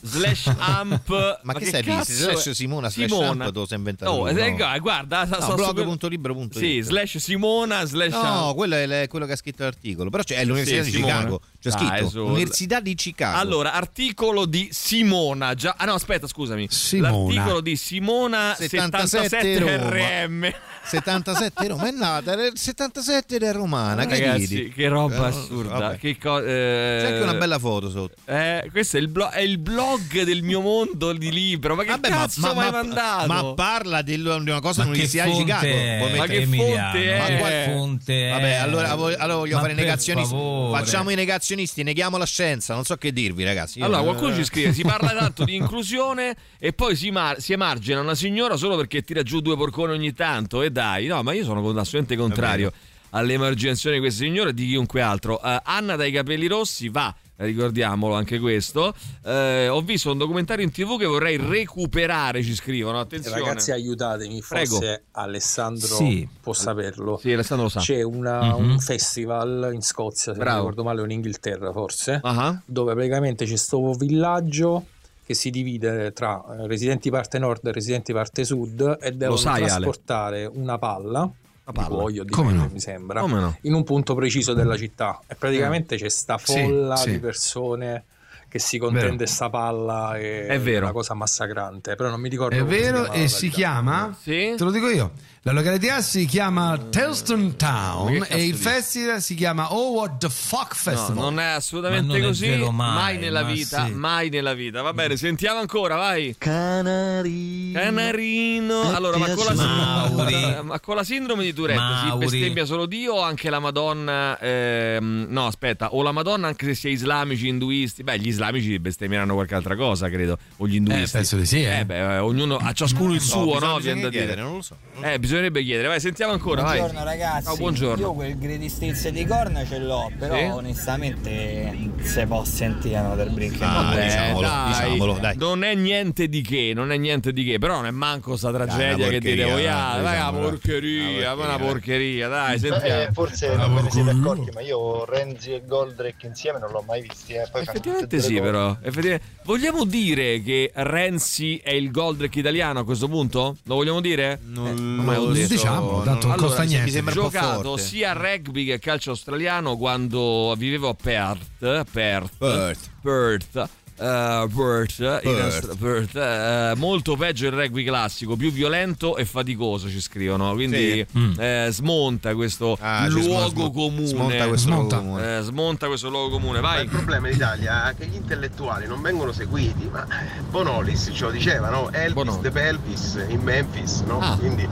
slash 0.05 0.51
amp 0.57 1.39
Ma 1.43 1.53
che 1.53 1.65
stai 1.65 1.83
cazzo 1.83 2.11
dicendo? 2.11 2.31
è? 2.31 2.41
Slash 2.41 2.49
Simona 2.55 2.89
slash 2.89 3.09
Simona. 3.09 3.29
amp 3.45 3.53
te 3.53 3.59
lo 3.59 3.65
sei 3.65 3.77
inventato 3.77 4.11
Oh, 4.11 4.29
tu, 4.29 4.37
eh, 4.37 4.51
no? 4.51 4.79
guarda 4.79 5.25
No, 5.25 5.41
sto- 5.41 5.53
blog.libero.it. 5.55 6.57
sì 6.57 6.81
slash 6.81 7.17
Simona 7.17 7.85
slash 7.85 8.11
No, 8.13 8.47
amp. 8.47 8.55
quello 8.55 8.75
è 8.75 8.85
le- 8.85 9.07
quello 9.07 9.25
che 9.25 9.33
ha 9.33 9.35
scritto 9.35 9.63
l'articolo. 9.63 10.09
Però 10.09 10.23
c'è 10.23 10.35
è 10.37 10.45
l'Università 10.45 10.83
Sì, 10.83 10.89
di 10.91 10.95
Simona. 10.97 11.13
Chicago. 11.17 11.41
C'è 11.59 11.69
Dai, 11.69 11.79
scritto 11.87 12.09
su. 12.09 12.25
Università 12.25 12.79
di 12.79 12.95
Chicago. 12.95 13.37
allora 13.39 13.73
articolo 13.73 14.45
di 14.45 14.69
Simona 14.71 15.53
già 15.55 15.75
ah 15.77 15.85
no 15.85 15.93
aspetta 15.95 16.27
scusami 16.27 16.67
Simona. 16.69 17.11
l'articolo 17.11 17.61
di 17.61 17.75
Simona 17.75 18.55
77 18.57 19.17
77 19.19 19.59
Roma. 19.59 19.89
RM 20.25 20.53
77 20.83 21.67
Roma 21.67 21.87
è 21.87 21.91
nata 21.91 22.31
era 22.33 22.45
il 22.45 22.57
77 22.57 23.35
era 23.35 23.51
romana 23.51 24.05
che 24.05 24.19
ragazzi 24.19 24.55
ridi? 24.55 24.69
che 24.71 24.87
roba 24.87 25.25
Eh, 25.25 25.29
assurda 25.29 25.77
vabbè. 25.77 25.97
che 25.97 26.17
co- 26.17 26.39
eh, 26.39 26.99
C'è 27.01 27.07
anche 27.11 27.23
una 27.23 27.33
bella 27.33 27.57
foto 27.59 27.89
sotto. 27.89 28.13
Eh, 28.25 28.67
questo 28.71 28.97
è 28.97 28.99
il, 28.99 29.07
blo- 29.07 29.29
è 29.31 29.39
il 29.41 29.57
blog 29.57 29.94
del 30.23 30.43
mio 30.43 30.61
mondo 30.61 31.11
di 31.13 31.31
libro. 31.31 31.75
Ma 31.75 31.83
che 31.83 31.89
Vabbè, 31.89 32.09
ma, 32.09 32.15
cazzo 32.15 32.41
ma- 32.41 32.53
ma- 32.53 32.71
mandato? 32.71 33.27
ma 33.27 33.53
parla 33.53 34.01
di, 34.01 34.15
una 34.15 34.59
cosa 34.59 34.85
Ma 34.85 34.91
che 34.91 35.01
all'Università 35.01 35.25
di 35.25 35.31
Chicago. 35.31 36.17
Ma 36.17 36.25
che 36.25 36.45
fonte 36.45 37.17
ma 37.17 37.25
è? 37.25 37.37
che 37.65 37.71
fonte 37.71 38.27
è? 38.27 38.31
Vabbè, 38.31 38.53
allora, 38.55 38.95
voglio- 38.95 39.17
allora 39.17 39.37
voglio 39.37 39.55
Ma 39.55 39.61
fare 39.61 39.73
negazionisti. 39.73 40.33
favore. 40.33 40.79
Facciamo 40.79 41.09
i 41.09 41.15
negazionisti, 41.15 41.83
neghiamo 41.83 42.17
la 42.17 42.25
scienza. 42.25 42.73
Non 42.73 42.83
so 42.83 42.95
che 42.97 43.11
dirvi, 43.11 43.43
ragazzi. 43.43 43.79
Io- 43.79 43.85
Allora, 43.85 44.01
qualcuno 44.03 44.33
ci 44.35 44.43
scrive: 44.43 44.73
si 44.73 44.83
parla 44.83 45.13
tanto 45.17 45.43
di 45.43 45.55
inclusione 45.55 46.35
e 46.59 46.73
poi 46.73 46.95
si, 46.95 47.11
mar- 47.11 47.39
si 47.39 47.53
emargina 47.53 47.99
una 48.01 48.15
signora 48.15 48.57
solo 48.57 48.75
perché 48.75 49.01
tira 49.03 49.23
giù 49.23 49.39
due 49.41 49.55
porconi 49.55 49.93
ogni 49.93 50.13
tanto. 50.13 50.61
E 50.61 50.69
dai, 50.71 51.07
no, 51.07 51.21
ma 51.23 51.33
io 51.33 51.43
sono 51.43 51.59
assolutamente 51.59 52.15
contrario 52.15 52.71
all'emarginazione 53.11 53.95
di 53.95 54.01
queste 54.01 54.25
signore 54.25 54.49
e 54.49 54.53
di 54.53 54.67
chiunque 54.67 55.01
altro. 55.01 55.41
Eh, 55.41 55.59
Anna 55.63 55.95
dai 55.95 56.11
capelli 56.11 56.47
rossi 56.47 56.89
va. 56.89 57.13
Ricordiamolo 57.37 58.13
anche 58.13 58.39
questo. 58.39 58.93
Eh, 59.23 59.67
ho 59.67 59.81
visto 59.81 60.11
un 60.11 60.17
documentario 60.17 60.63
in 60.63 60.71
tv 60.71 60.97
che 60.97 61.05
vorrei 61.05 61.35
recuperare. 61.37 62.41
Ci 62.41 62.55
scrivono. 62.55 62.99
Attenzione, 62.99 63.39
Ragazzi, 63.39 63.71
aiutatemi, 63.71 64.41
Prego. 64.47 64.75
forse 64.75 65.03
Alessandro 65.11 65.95
Sì. 65.95 66.27
può 66.41 66.53
saperlo. 66.53 67.17
Sì, 67.17 67.33
Alessandro 67.33 67.65
lo 67.65 67.71
sa. 67.71 67.79
C'è 67.81 68.01
una- 68.01 68.55
Mhm. 68.57 68.69
un 68.71 68.79
festival 68.79 69.71
in 69.73 69.81
Scozia, 69.81 70.31
se 70.33 70.39
Bravo. 70.39 70.57
non 70.57 70.69
ricordo 70.69 70.83
male, 70.83 71.01
o 71.01 71.03
in 71.05 71.11
Inghilterra 71.11 71.71
forse, 71.73 72.19
Ah. 72.23 72.59
dove 72.65 72.93
praticamente 72.93 73.43
c'è 73.43 73.49
questo 73.51 73.91
villaggio 73.93 74.85
che 75.25 75.33
si 75.33 75.49
divide 75.49 76.13
tra 76.13 76.41
eh, 76.59 76.67
residenti 76.67 77.09
parte 77.09 77.37
nord 77.39 77.65
e 77.65 77.71
residenti 77.71 78.13
parte 78.13 78.45
sud 78.45 78.97
e 79.01 79.11
devono 79.11 79.37
sai, 79.37 79.61
Ale? 79.63 79.67
trasportare 79.67 80.45
una 80.45 80.77
palla, 80.77 81.29
palla? 81.71 81.87
di 81.87 81.93
cuoio, 81.93 82.23
di 82.23 82.31
Come 82.31 82.51
no? 82.53 82.69
mi 82.71 82.79
sembra, 82.79 83.21
Come 83.21 83.39
no? 83.39 83.57
in 83.61 83.73
un 83.73 83.83
punto 83.83 84.13
preciso 84.15 84.53
della 84.53 84.77
città 84.77 85.19
e 85.27 85.35
praticamente 85.35 85.97
c'è 85.97 86.09
sta 86.09 86.37
Sì, 86.37 86.53
folla 86.61 86.95
sì. 86.95 87.11
di 87.11 87.19
persone 87.19 88.03
che 88.47 88.59
si 88.59 88.77
contende 88.77 89.25
sta 89.27 89.49
palla 89.49 90.17
è, 90.17 90.45
È 90.47 90.59
vero. 90.59 90.83
una 90.85 90.93
cosa 90.93 91.13
massacrante, 91.13 91.95
però 91.95 92.09
non 92.09 92.21
mi 92.21 92.29
ricordo 92.29 92.55
È 92.55 92.63
vero 92.63 93.01
chiamava 93.03 93.13
e 93.13 93.27
si 93.27 93.49
chiama? 93.49 94.17
Sì? 94.19 94.53
Te 94.55 94.63
lo 94.63 94.71
dico 94.71 94.87
io. 94.89 95.11
La 95.47 95.51
località 95.51 96.01
si 96.01 96.25
chiama 96.25 96.75
Telston 96.89 97.39
Ma 97.43 97.51
Town 97.55 98.25
e 98.29 98.47
il 98.47 98.55
festival 98.55 99.21
si 99.21 99.35
chiama 99.35 99.71
Oh 99.75 99.91
What 99.91 100.17
the 100.17 100.27
Fuck 100.27 100.69
No, 100.69 100.75
Festival. 100.91 101.21
non 101.21 101.39
è 101.39 101.43
assolutamente 101.45 102.07
Ma 102.07 102.13
non 102.13 102.23
è 102.23 102.27
così. 102.29 102.47
vero 102.47 102.71
mai, 102.71 103.19
nella 103.19 103.43
ma 103.43 103.51
vita, 103.51 103.85
sì. 103.85 103.91
mai 103.91 104.29
nella 104.29 104.55
vita. 104.55 104.81
Va 104.81 104.91
bene, 104.93 105.17
sentiamo 105.17 105.59
ancora, 105.59 105.97
vai. 105.97 106.33
Canarino. 106.35 107.79
Canarino. 107.79 108.95
Allora, 108.95 109.17
ma 109.19 109.29
con, 109.35 109.45
la 109.55 110.61
ma 110.65 110.79
con 110.79 110.95
la 110.95 111.03
sindrome 111.03 111.43
di 111.43 111.53
Tourette 111.53 111.79
si 111.99 112.07
Mauri. 112.07 112.25
bestemmia 112.25 112.65
solo 112.65 112.87
Dio 112.87 113.13
o 113.13 113.21
anche 113.21 113.51
la 113.51 113.59
Madonna? 113.59 114.39
ehm, 114.39 115.27
no, 115.29 115.45
aspetta, 115.45 115.93
o 115.93 116.01
la 116.01 116.11
Madonna 116.11 116.47
anche 116.47 116.65
se 116.65 116.73
si 116.73 116.87
è 116.87 116.89
islamici, 116.89 117.47
induisti. 117.49 118.01
Beh, 118.01 118.17
gli 118.17 118.29
islamici 118.29 118.79
bestemmieranno 118.79 119.35
qualche 119.35 119.53
altra 119.53 119.75
cosa, 119.75 120.09
credo. 120.09 120.39
O 120.57 120.67
gli 120.67 120.73
induisti. 120.77 121.03
Eh, 121.03 121.19
penso 121.19 121.37
di 121.37 121.45
sì, 121.45 121.61
eh. 121.61 121.85
beh, 121.85 122.15
eh, 122.15 122.17
ognuno, 122.17 122.55
a 122.57 122.71
ciascuno 122.73 123.13
il 123.13 123.21
suo, 123.21 123.43
bisogna- 123.45 123.67
no? 123.67 123.75
bisogna 123.75 123.93
Viene 123.93 124.01
da 124.01 124.09
dire. 124.33 124.41
non 124.41 124.55
lo 124.55 124.61
so. 124.63 124.75
Eh, 125.01 125.19
bisognerebbe 125.35 125.63
chiedere. 125.63 125.87
Vai, 125.89 125.99
sentiamo 125.99 126.31
ancora, 126.31 126.61
Buongiorno 126.61 127.03
vai. 127.03 127.17
ragazzi, 127.17 127.49
Oh, 127.49 127.55
buongiorno. 127.57 128.01
io 128.01 128.13
quel 128.13 128.37
gredistizio 128.37 129.11
di 129.11 129.25
corna 129.25 129.65
ce 129.65 129.79
l'ho, 129.79 130.09
però 130.17 130.35
Sì? 130.35 130.43
onestamente 130.43 131.77
se 132.01 132.25
può 132.25 132.43
sentire 132.45 132.95
Another 132.95 133.29
Brick 133.29 133.57
Ah, 133.61 133.93
Eh, 133.99 134.03
diciamolo, 134.05 134.41
dai, 134.47 134.67
diciamolo, 134.67 135.17
dai. 135.19 135.37
Non 135.37 135.63
è 135.63 135.73
niente 135.75 136.27
di 136.29 136.41
che, 136.41 136.71
non 136.73 136.91
è 136.91 136.97
niente 136.97 137.33
di 137.33 137.43
che, 137.43 137.59
però 137.59 137.75
non 137.75 137.85
è 137.87 137.91
manco 137.91 138.37
sta 138.37 138.51
tragedia 138.51 139.09
che 139.09 139.19
dite 139.19 139.43
voi, 139.43 139.67
ah, 139.67 139.99
dai, 140.01 140.13
diciamo, 140.13 140.37
una 140.39 140.47
porcheria, 140.49 141.33
Una 141.33 141.43
ma 141.43 141.55
una 141.55 141.65
porcheria, 141.65 142.27
dai, 142.29 142.55
Eh, 142.55 142.59
sentiamo. 142.59 143.11
forse 143.13 143.55
non 143.55 143.75
ve 143.75 143.81
ne 143.81 143.91
siete 143.91 144.09
accorti, 144.11 144.49
ma 144.53 144.61
io 144.61 145.05
Renzi 145.05 145.51
e 145.53 145.61
Goldrake 145.65 146.27
insieme 146.27 146.59
non 146.59 146.71
l'ho 146.71 146.83
mai 146.87 147.01
visti. 147.01 147.33
Eh. 147.33 147.47
Poi 147.51 147.61
Effettivamente 147.61 148.21
sì, 148.21 148.39
però. 148.39 148.69
Effettivamente. 148.81 149.33
Vogliamo 149.43 149.83
dire 149.85 150.41
che 150.41 150.71
Renzi 150.73 151.57
è 151.63 151.71
il 151.71 151.91
Goldrake 151.91 152.39
italiano 152.39 152.79
a 152.79 152.83
questo 152.85 153.07
punto? 153.07 153.57
Lo 153.65 153.75
vogliamo 153.75 154.01
dire? 154.01 154.39
Non 154.45 154.73
mai 154.75 155.15
lo 155.17 155.24
detto. 155.33 155.47
diciamo, 155.53 156.01
tanto 156.03 156.27
non 156.27 156.35
costa 156.37 156.61
mi 156.61 156.67
niente. 156.67 156.91
sembra 156.91 157.13
un 157.13 157.19
po' 157.21 157.29
giocato 157.31 157.61
forte. 157.69 157.81
sia 157.83 158.11
a 158.11 158.13
rugby 158.13 158.65
che 158.65 158.73
a 158.73 158.79
calcio 158.79 159.09
australiano 159.11 159.77
quando 159.77 160.53
vivevo 160.57 160.89
a 160.89 160.93
Perth, 160.95 161.83
Perth, 161.91 162.31
Perth. 162.37 162.89
Perth. 163.01 163.69
eh, 163.97 164.47
Perth, 164.53 164.99
in 165.23 165.77
Perth. 165.79 166.15
Eh, 166.17 166.73
molto 166.75 167.15
peggio 167.15 167.45
il 167.45 167.53
rugby 167.53 167.85
classico, 167.85 168.35
più 168.35 168.51
violento 168.51 169.15
e 169.15 169.23
faticoso 169.23 169.89
ci 169.89 170.01
scrivono. 170.01 170.51
Quindi 170.53 171.05
Sì. 171.09 171.33
eh, 171.37 171.67
smonta 171.71 172.35
questo 172.35 172.77
Ah, 172.81 173.07
luogo 173.07 173.47
smonta- 173.49 173.69
comune. 173.79 174.05
smonta 174.07 174.47
questo 174.47 174.67
Smonta. 174.67 174.95
luogo 174.97 175.11
comune. 175.11 175.37
Eh, 175.37 175.41
smonta 175.43 175.87
questo 175.87 176.09
luogo 176.09 176.29
comune, 176.29 176.59
Ma 176.59 176.67
vai. 176.73 176.83
il 176.83 176.89
problema 176.89 177.29
in 177.29 177.35
Italia 177.35 177.89
è 177.89 177.95
che 177.95 178.07
gli 178.07 178.15
intellettuali 178.15 178.85
non 178.85 179.01
vengono 179.01 179.31
seguiti, 179.31 179.87
ma 179.89 180.05
Bonolis 180.49 181.11
ce 181.13 181.23
lo 181.23 181.31
diceva, 181.31 181.69
no? 181.69 181.89
Elvis 181.93 182.13
Bonolis. 182.13 182.41
de 182.41 182.51
Pelvis 182.51 183.25
in 183.29 183.39
Memphis, 183.43 184.01
no? 184.05 184.19
Ah. 184.19 184.35
Quindi 184.37 184.67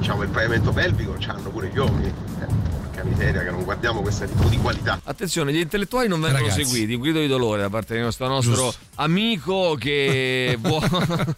diciamo 0.00 0.22
il 0.22 0.28
pavimento 0.30 0.72
pelvico 0.72 1.14
c'hanno 1.18 1.50
pure 1.50 1.68
gli 1.68 1.78
uomini. 1.78 2.08
Eh, 2.08 2.46
porca 2.70 3.04
miseria 3.04 3.42
che 3.42 3.50
non 3.50 3.62
guardiamo 3.64 4.00
questo 4.00 4.24
tipo 4.26 4.48
di 4.48 4.56
qualità. 4.58 4.98
Attenzione, 5.04 5.52
gli 5.52 5.58
intellettuali 5.58 6.08
non 6.08 6.20
vengono 6.20 6.44
Ragazzi. 6.46 6.64
seguiti, 6.64 6.94
un 6.94 7.00
grido 7.02 7.20
di 7.20 7.26
dolore 7.28 7.60
da 7.62 7.68
parte 7.70 7.94
di 7.96 8.02
questo 8.02 8.26
nostro 8.26 8.54
Giusto. 8.54 8.78
amico 8.96 9.74
che 9.78 10.56
vuo- 10.60 10.80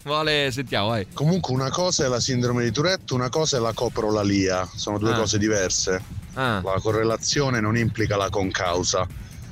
vuole, 0.03 0.49
sentiamo, 0.51 0.87
vai. 0.87 1.07
Comunque 1.13 1.53
una 1.53 1.69
cosa 1.69 2.05
è 2.05 2.07
la 2.07 2.19
sindrome 2.19 2.63
di 2.63 2.71
Tourette, 2.71 3.13
una 3.13 3.29
cosa 3.29 3.57
è 3.57 3.59
la 3.59 3.73
coprolalia, 3.73 4.67
sono 4.75 4.97
due 4.97 5.11
Ah. 5.13 5.17
cose 5.17 5.37
diverse. 5.37 6.01
Ah, 6.35 6.61
La 6.63 6.79
correlazione 6.81 7.59
non 7.59 7.77
implica 7.77 8.17
la 8.17 8.29
concausa. 8.29 9.05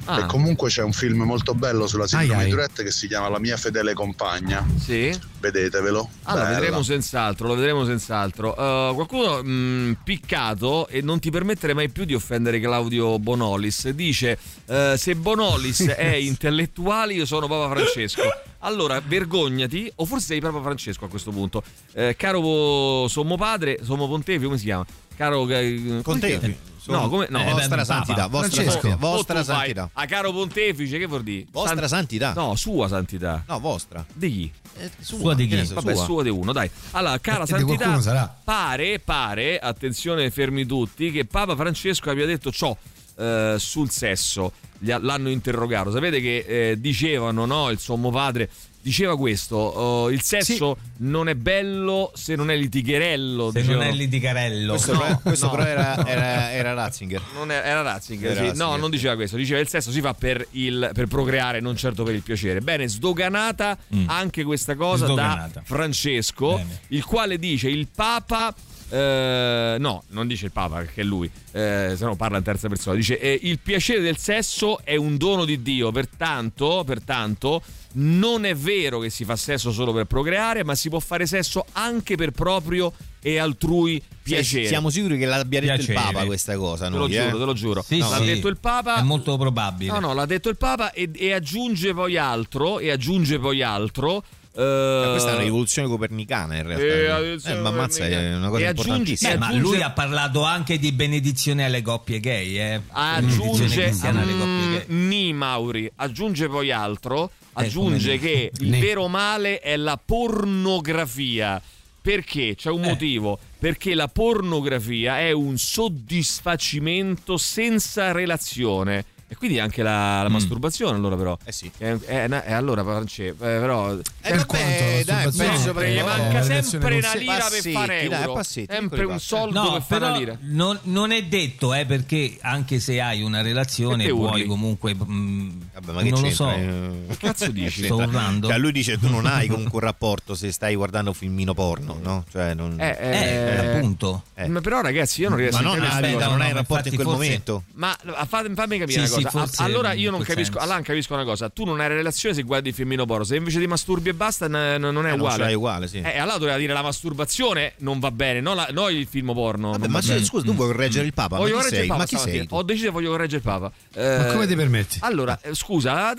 Ah, 0.06 0.20
E 0.20 0.26
comunque 0.26 0.70
c'è 0.70 0.84
un 0.84 0.94
film 0.94 1.22
molto 1.24 1.54
bello 1.54 1.88
sulla 1.88 2.08
sindrome 2.08 2.44
di 2.46 2.50
Tourette 2.50 2.84
che 2.84 2.92
si 2.92 3.08
chiama 3.08 3.30
La 3.30 3.40
mia 3.40 3.58
fedele 3.58 3.94
compagna. 3.94 4.66
sì. 4.80 5.30
Vedetevelo. 5.42 6.08
Ah, 6.24 6.38
lo 6.38 6.46
vedremo 6.46 6.84
senz'altro, 6.84 7.48
lo 7.48 7.56
vedremo 7.56 7.84
senz'altro. 7.84 8.50
Uh, 8.50 8.94
qualcuno 8.94 9.42
mh, 9.42 9.98
piccato 10.04 10.88
e 10.88 11.02
non 11.02 11.20
ti 11.20 11.32
permettere 11.32 11.74
mai 11.74 11.90
più 11.90 12.06
di 12.06 12.14
offendere 12.14 12.60
Claudio 12.60 13.18
Bonolis 13.18 13.90
dice 13.90 14.38
uh, 14.66 14.96
se 14.96 15.16
Bonolis 15.16 15.82
è 15.98 16.14
intellettuale 16.14 17.14
io 17.14 17.26
sono 17.26 17.48
Papa 17.48 17.74
Francesco. 17.74 18.22
Allora 18.60 19.02
vergognati, 19.04 19.92
o 19.96 20.06
forse 20.06 20.28
sei 20.28 20.40
Papa 20.40 20.62
Francesco 20.62 21.06
a 21.06 21.10
questo 21.10 21.32
punto. 21.32 21.64
Eh, 21.94 22.16
caro 22.16 23.08
sommo 23.08 23.36
padre, 23.36 23.80
sommo 23.82 24.08
pontefice, 24.08 24.46
come 24.46 24.58
si 24.60 24.66
chiama? 24.66 24.86
Caro 25.16 25.48
eh, 25.50 26.00
Contefi. 26.04 26.58
No, 26.88 27.08
come 27.10 27.28
no, 27.30 27.40
Eh, 27.40 27.52
vostra 27.52 27.78
beh, 27.78 27.86
santità, 27.86 28.26
vostra 28.28 28.64
Francesco. 28.64 28.82
santità, 28.82 28.96
vostra 28.96 29.44
fai, 29.44 29.56
santità. 29.56 29.90
A 29.94 30.06
caro 30.08 30.32
pontefice, 30.32 30.98
che 30.98 31.06
vuol 31.06 31.22
dire? 31.22 31.46
Vostra 31.52 31.76
Sant- 31.76 31.88
santità. 31.88 32.34
No, 32.36 32.56
sua 32.56 32.88
santità. 32.88 33.44
No, 33.48 33.60
vostra. 33.60 34.04
Di 34.12 34.32
chi? 34.32 34.52
Sua 35.00 35.36
di 35.36 35.46
chi? 35.48 35.64
Vabbè, 35.74 35.94
sua. 35.94 36.04
sua 36.04 36.24
di 36.24 36.30
uno, 36.30 36.52
dai. 36.52 36.70
Allora, 36.92 37.20
cara 37.20 37.44
E 37.44 37.46
di 37.46 37.78
santità, 37.78 38.36
pare, 38.44 39.00
pare, 39.00 39.60
attenzione 39.60 40.32
fermi 40.32 40.66
tutti, 40.66 41.12
che 41.12 41.26
Papa 41.26 41.56
Francesco 41.56 42.10
abbia 42.10 42.26
detto 42.26 42.52
ciò 42.52 42.76
eh, 43.16 43.56
sul 43.60 43.92
sesso. 43.92 44.52
L'hanno 44.80 45.30
interrogato. 45.30 45.92
Sapete 45.92 46.20
che 46.20 46.46
eh, 46.48 46.80
dicevano, 46.82 47.46
no, 47.46 47.70
il 47.70 47.78
sommo 47.78 48.10
padre 48.10 48.50
diceva 48.82 49.18
questo, 49.18 49.56
oh, 49.56 50.10
il 50.12 50.22
sesso 50.22 50.78
non 50.98 51.30
è 51.30 51.36
bello 51.36 52.12
se 52.16 52.36
non 52.36 52.50
è 52.52 52.56
litigherello. 52.56 53.52
Se 53.52 53.60
non 53.60 53.68
dicevano. 53.68 53.90
è 53.90 53.94
litigarello. 53.94 54.72
Questo, 54.74 54.94
No, 54.94 55.00
però, 55.00 55.20
questo 55.22 55.46
no. 55.48 55.52
però 55.52 55.64
era, 55.66 56.06
era, 56.08 56.52
era 56.52 56.74
Ratzinger. 56.74 57.22
Non 57.34 57.52
è- 57.52 57.62
era 57.64 57.82
Ratzinger, 57.82 58.32
Era 58.32 58.40
sì. 58.40 58.46
Ratzinger. 58.48 58.68
no, 58.70 58.76
non 58.78 58.90
diceva 58.90 59.16
questo, 59.16 59.38
diceva 59.38 59.60
il 59.60 59.68
sesso 59.68 59.92
si 59.92 60.02
fa 60.02 60.14
per, 60.14 60.46
il, 60.52 60.90
per 60.94 61.08
procreare, 61.08 61.60
non 61.60 61.76
certo 61.76 62.04
per 62.04 62.16
il 62.16 62.22
piacere. 62.24 62.62
Bene, 62.62 62.88
sdoganata 62.88 63.78
anche 64.08 64.44
questa 64.44 64.76
cosa 64.76 65.06
Sdoganata. 65.06 65.50
da 65.54 65.62
Francesco, 65.64 66.56
Bene. 66.56 66.80
il 66.90 67.04
quale 67.06 67.38
dice 67.38 67.70
il 67.70 67.88
Papa. 67.94 68.54
eh, 68.90 69.76
no, 69.80 70.04
non 70.10 70.28
dice 70.28 70.46
il 70.46 70.52
Papa 70.52 70.78
perché 70.78 71.02
è 71.02 71.04
lui, 71.04 71.30
eh, 71.52 71.94
se 71.96 72.04
no 72.06 72.16
parla 72.16 72.38
in 72.38 72.44
terza 72.44 72.68
persona. 72.68 72.96
Dice 72.96 73.20
eh, 73.20 73.40
il 73.44 73.60
piacere 73.60 74.02
del 74.02 74.18
sesso 74.18 74.80
è 74.84 74.96
un 74.96 75.18
dono 75.18 75.46
di 75.46 75.62
Dio, 75.62 75.92
pertanto, 75.92 76.84
pertanto 76.86 77.62
non 77.94 78.46
è 78.46 78.56
vero 78.56 79.00
che 79.00 79.10
si 79.10 79.26
fa 79.26 79.36
sesso 79.36 79.72
solo 79.72 79.92
per 79.94 80.06
procreare, 80.06 80.64
ma 80.64 80.76
si 80.76 80.90
può 80.90 81.00
fare 81.00 81.26
sesso 81.26 81.66
anche 81.74 82.16
per 82.16 82.32
proprio 82.32 82.92
e 83.22 83.38
altrui 83.38 84.02
piacere. 84.24 84.68
Siamo 84.68 84.90
sicuri 84.90 85.18
che 85.18 85.26
l'abbia 85.26 85.60
detto 85.60 85.74
Piacere. 85.76 85.94
il 85.98 86.04
Papa 86.04 86.26
questa 86.26 86.56
cosa. 86.58 86.86
Te 86.86 86.92
lo 86.92 86.98
noi, 87.00 87.12
giuro, 87.12 87.28
eh? 87.28 87.32
te 87.40 87.46
lo 87.46 87.54
giuro. 87.54 87.82
Sì, 87.86 87.98
l'ha 88.00 88.18
sì. 88.18 88.26
detto 88.26 88.48
il 88.48 88.58
Papa. 88.58 88.98
È 88.98 89.04
molto 89.04 89.38
probabile. 89.38 89.92
No, 89.92 90.00
no, 90.00 90.14
l'ha 90.14 90.26
detto 90.26 90.50
il 90.50 90.58
Papa 90.58 90.92
e, 90.92 91.10
e 91.14 91.34
aggiunge 91.34 91.94
poi 91.94 92.18
altro. 92.18 92.80
E 92.80 92.90
aggiunge 92.92 93.38
poi 93.38 93.62
altro. 93.62 94.24
eh, 94.56 95.02
Ma 95.06 95.12
Questa 95.12 95.30
è 95.30 95.34
una 95.34 95.44
rivoluzione 95.44 95.88
copernicana 95.88 96.56
in 96.58 96.64
realtà. 96.64 96.84
Eh, 96.84 97.52
Eh, 97.52 97.56
ma 97.60 97.70
ammazza, 97.70 98.06
è 98.08 98.34
una 98.36 98.50
cosa 98.50 98.62
E 98.64 98.66
aggiunge- 98.68 98.90
importantissima. 98.90 99.32
Beh, 99.34 99.38
ma 99.38 99.52
lui 99.54 99.82
ha 99.84 99.92
parlato 99.92 100.44
anche 100.44 100.80
di 100.80 100.92
benedizione 100.92 101.66
alle 101.66 101.82
coppie 101.84 102.20
gay, 102.20 102.58
eh. 102.58 102.82
Aggiunge 102.88 103.68
cristiana 103.68 104.22
alle 104.22 104.32
coppie 104.32 104.46
mm, 104.46 104.72
gay. 104.74 104.84
ni 104.88 105.34
Mauri 105.34 105.92
aggiunge 105.98 106.48
poi 106.48 106.72
altro 106.72 107.30
aggiunge 107.54 108.18
come 108.18 108.20
che 108.20 108.52
il 108.60 108.80
vero 108.80 109.08
male 109.08 109.60
è 109.60 109.76
la 109.78 110.00
pornografia. 110.04 111.62
Perché? 112.02 112.56
C'è 112.56 112.70
un 112.70 112.82
motivo. 112.82 113.38
Perché 113.60 113.94
la 113.94 114.08
pornografia 114.08 115.20
è 115.20 115.32
un 115.32 115.58
soddisfacimento 115.58 117.38
senza 117.38 118.12
relazione 118.12 119.06
e 119.32 119.36
quindi 119.38 119.60
anche 119.60 119.82
la, 119.82 120.22
la 120.24 120.28
masturbazione 120.28 120.98
allora 120.98 121.16
però 121.16 121.38
Eh 121.46 121.54
sì. 121.54 121.72
è, 121.78 121.96
è- 121.98 122.28
è- 122.30 122.52
allora 122.52 122.84
France, 122.84 123.28
eh, 123.28 123.34
però 123.34 123.94
Eh, 123.94 124.02
Per 124.22 124.32
vabbè, 124.32 124.46
quanto 124.46 125.04
dai, 125.06 125.32
penso 125.32 125.74
per 125.74 125.90
gli 125.90 125.98
Eh, 125.98 126.04
manca 126.04 126.62
sempre 126.62 126.98
una 126.98 127.14
lira 127.16 127.34
per 127.36 127.42
passetti, 127.44 127.72
fare 127.72 128.08
dai, 128.10 128.22
euro 128.22 128.34
passetti, 128.34 128.74
sempre 128.74 129.04
un 129.06 129.20
soldo 129.22 129.62
No, 129.64 129.72
per 129.72 129.82
fare 129.84 130.04
una 130.04 130.12
però 130.12 130.20
lira 130.20 130.38
non, 130.42 130.80
non 130.84 131.12
è 131.14 131.24
detto, 131.24 131.74
eh, 131.74 131.86
perché 131.86 132.38
anche 132.42 132.82
se 132.82 133.00
hai 133.00 133.22
una 133.22 133.42
relazione 133.42 134.04
Perché 134.04 134.12
puoi 134.20 134.46
comunque. 134.46 134.94
mh, 134.94 135.60
Vabbè, 135.76 135.92
ma 135.94 136.02
che 136.04 136.10
non 136.10 136.22
lo 136.22 136.30
so. 136.32 136.50
Eh, 136.52 136.92
Che 137.08 137.18
cazzo 137.18 137.50
dici? 137.52 137.84
Sto 137.86 137.96
urlando. 137.96 138.48
Cioè, 138.50 138.58
lui 138.58 138.72
dice: 138.74 138.98
Tu 139.00 139.10
non 139.10 139.26
hai 139.26 139.48
comunque 139.50 139.80
un 139.80 139.86
rapporto 139.86 140.36
se 140.36 140.52
stai 140.52 140.76
guardando 140.76 141.12
un 141.12 141.16
filmino 141.16 141.54
porno, 141.54 141.98
no? 142.04 142.26
Cioè, 142.30 142.54
non. 142.54 142.76
Eh, 142.80 142.98
Eh, 143.00 143.68
appunto. 143.78 144.24
Eh. 144.36 144.48
Ma 144.50 144.60
però 144.62 144.82
ragazzi 144.82 145.22
io 145.22 145.30
non 145.30 145.38
riesco 145.38 145.56
ma 145.56 145.62
a 145.62 145.64
non, 145.64 145.72
capire 145.80 145.94
hai, 145.94 146.02
questa 146.02 146.20
non 146.28 146.34
cosa. 146.34 146.44
hai 146.44 146.52
no, 146.52 146.58
rapporto 146.58 146.88
in 146.90 146.96
quel 146.96 147.08
momento? 147.08 147.64
Ma 147.74 147.98
fa- 148.28 148.46
fammi 148.54 148.78
capire 148.78 149.00
una 149.00 149.08
sì, 149.08 149.21
cosa. 149.24 149.40
Forse 149.46 149.64
allora 149.64 149.94
io 149.94 150.12
non 150.12 150.22
capisco. 150.22 150.54
senso. 150.54 150.60
Allora 150.60 150.82
capisco 150.82 151.14
una 151.14 151.24
cosa. 151.24 151.50
Tu 151.50 151.66
non 151.66 151.80
hai 151.80 151.88
relazione 151.88 152.34
se 152.36 152.42
guardi 152.44 152.70
il 152.70 152.76
filmino 152.76 153.06
porno. 153.06 153.24
Se 153.24 153.36
invece 153.36 153.60
ti 153.60 153.68
masturbi 153.68 154.10
e 154.10 154.14
basta, 154.14 154.48
n- 154.48 154.52
n- 154.78 154.82
non 154.92 155.06
è 155.06 155.08
Eh, 155.08 155.12
non 155.12 155.20
uguale. 155.20 155.44
l'hai 155.44 155.54
uguale, 155.56 155.88
sì. 155.88 155.98
Eh, 156.00 156.18
allora 156.18 156.38
doveva 156.38 156.58
dire 156.58 156.74
la 156.74 156.82
masturbazione 156.82 157.74
non 157.80 158.00
va 158.00 158.12
bene, 158.12 158.42
no, 158.42 158.54
la- 158.54 158.70
no 158.72 158.90
il 158.90 159.08
film 159.08 159.34
porno. 159.34 159.72
Vabbè, 159.72 159.84
non 159.84 159.92
ma 159.92 160.02
se- 160.02 160.24
scusa, 160.24 160.44
tu 160.46 160.54
vuoi 160.54 160.68
correggere 160.68 161.06
il 161.06 161.14
Papa? 161.14 161.36
Ma 161.36 161.42
Voglio 161.42 161.58
chi 161.58 161.64
correggere 161.64 161.82
sei? 161.82 161.86
il 161.86 161.92
Papa 161.98 162.02
Ma 162.02 162.08
chi 162.24 162.30
sei? 162.32 162.48
Ho 162.50 162.64
deciso 162.64 162.86
che 162.86 162.92
voglio 162.92 163.10
correggere 163.10 163.38
il 163.38 163.44
Papa. 163.44 163.72
Ma 163.96 164.28
Eh, 164.28 164.32
come 164.32 164.48
ti 164.48 164.56
permetti? 164.56 164.98
Allora, 165.02 165.40
eh, 165.42 165.54
scusa, 165.54 166.14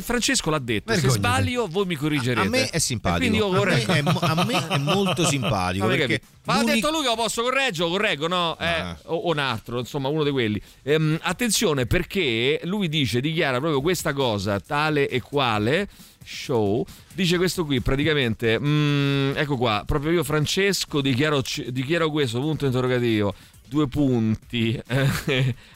Francesco 0.00 0.50
l'ha 0.50 0.58
detto. 0.58 0.92
Se 0.94 1.08
sbaglio, 1.08 1.66
voi 1.68 1.86
mi 1.86 1.96
corrigerete. 1.96 2.46
A 2.46 2.48
me 2.48 2.68
è 2.68 2.78
simpatico. 2.78 3.46
a, 3.52 3.62
me 3.64 3.82
è, 3.84 4.02
mo- 4.02 4.18
a 4.20 4.44
me 4.44 4.68
è 4.68 4.78
molto 4.78 5.26
simpatico 5.26 5.86
perché 5.88 6.20
Ma 6.44 6.54
ha 6.54 6.56
L'unico- 6.62 6.74
detto 6.74 6.90
lui 6.90 7.02
che 7.02 7.08
lo 7.08 7.14
posso 7.14 7.42
correggere, 7.42 7.84
lo 7.88 7.90
correggo, 7.96 8.26
no? 8.28 8.56
Eh, 8.58 8.64
Ah. 8.66 8.98
o, 9.06 9.14
o 9.16 9.30
un 9.30 9.38
altro, 9.38 9.78
insomma, 9.78 10.08
uno 10.08 10.24
di 10.24 10.30
quelli. 10.30 10.60
Ehm, 10.82 11.18
attenzione 11.22 11.86
perché 11.86 12.60
lui 12.64 12.88
dice, 12.88 13.20
dichiara 13.20 13.58
proprio 13.58 13.80
questa 13.80 14.12
cosa, 14.12 14.58
tale 14.60 15.08
e 15.08 15.20
quale. 15.20 15.88
Show 16.24 16.86
dice 17.14 17.36
questo 17.36 17.64
qui 17.64 17.80
praticamente 17.80 18.56
mm, 18.56 19.32
ecco 19.34 19.56
qua 19.56 19.82
proprio 19.84 20.12
io 20.12 20.22
Francesco 20.22 21.00
dichiaro, 21.00 21.42
dichiaro 21.66 22.10
questo 22.10 22.38
punto 22.38 22.64
interrogativo 22.64 23.34
due 23.72 23.88
punti 23.88 24.78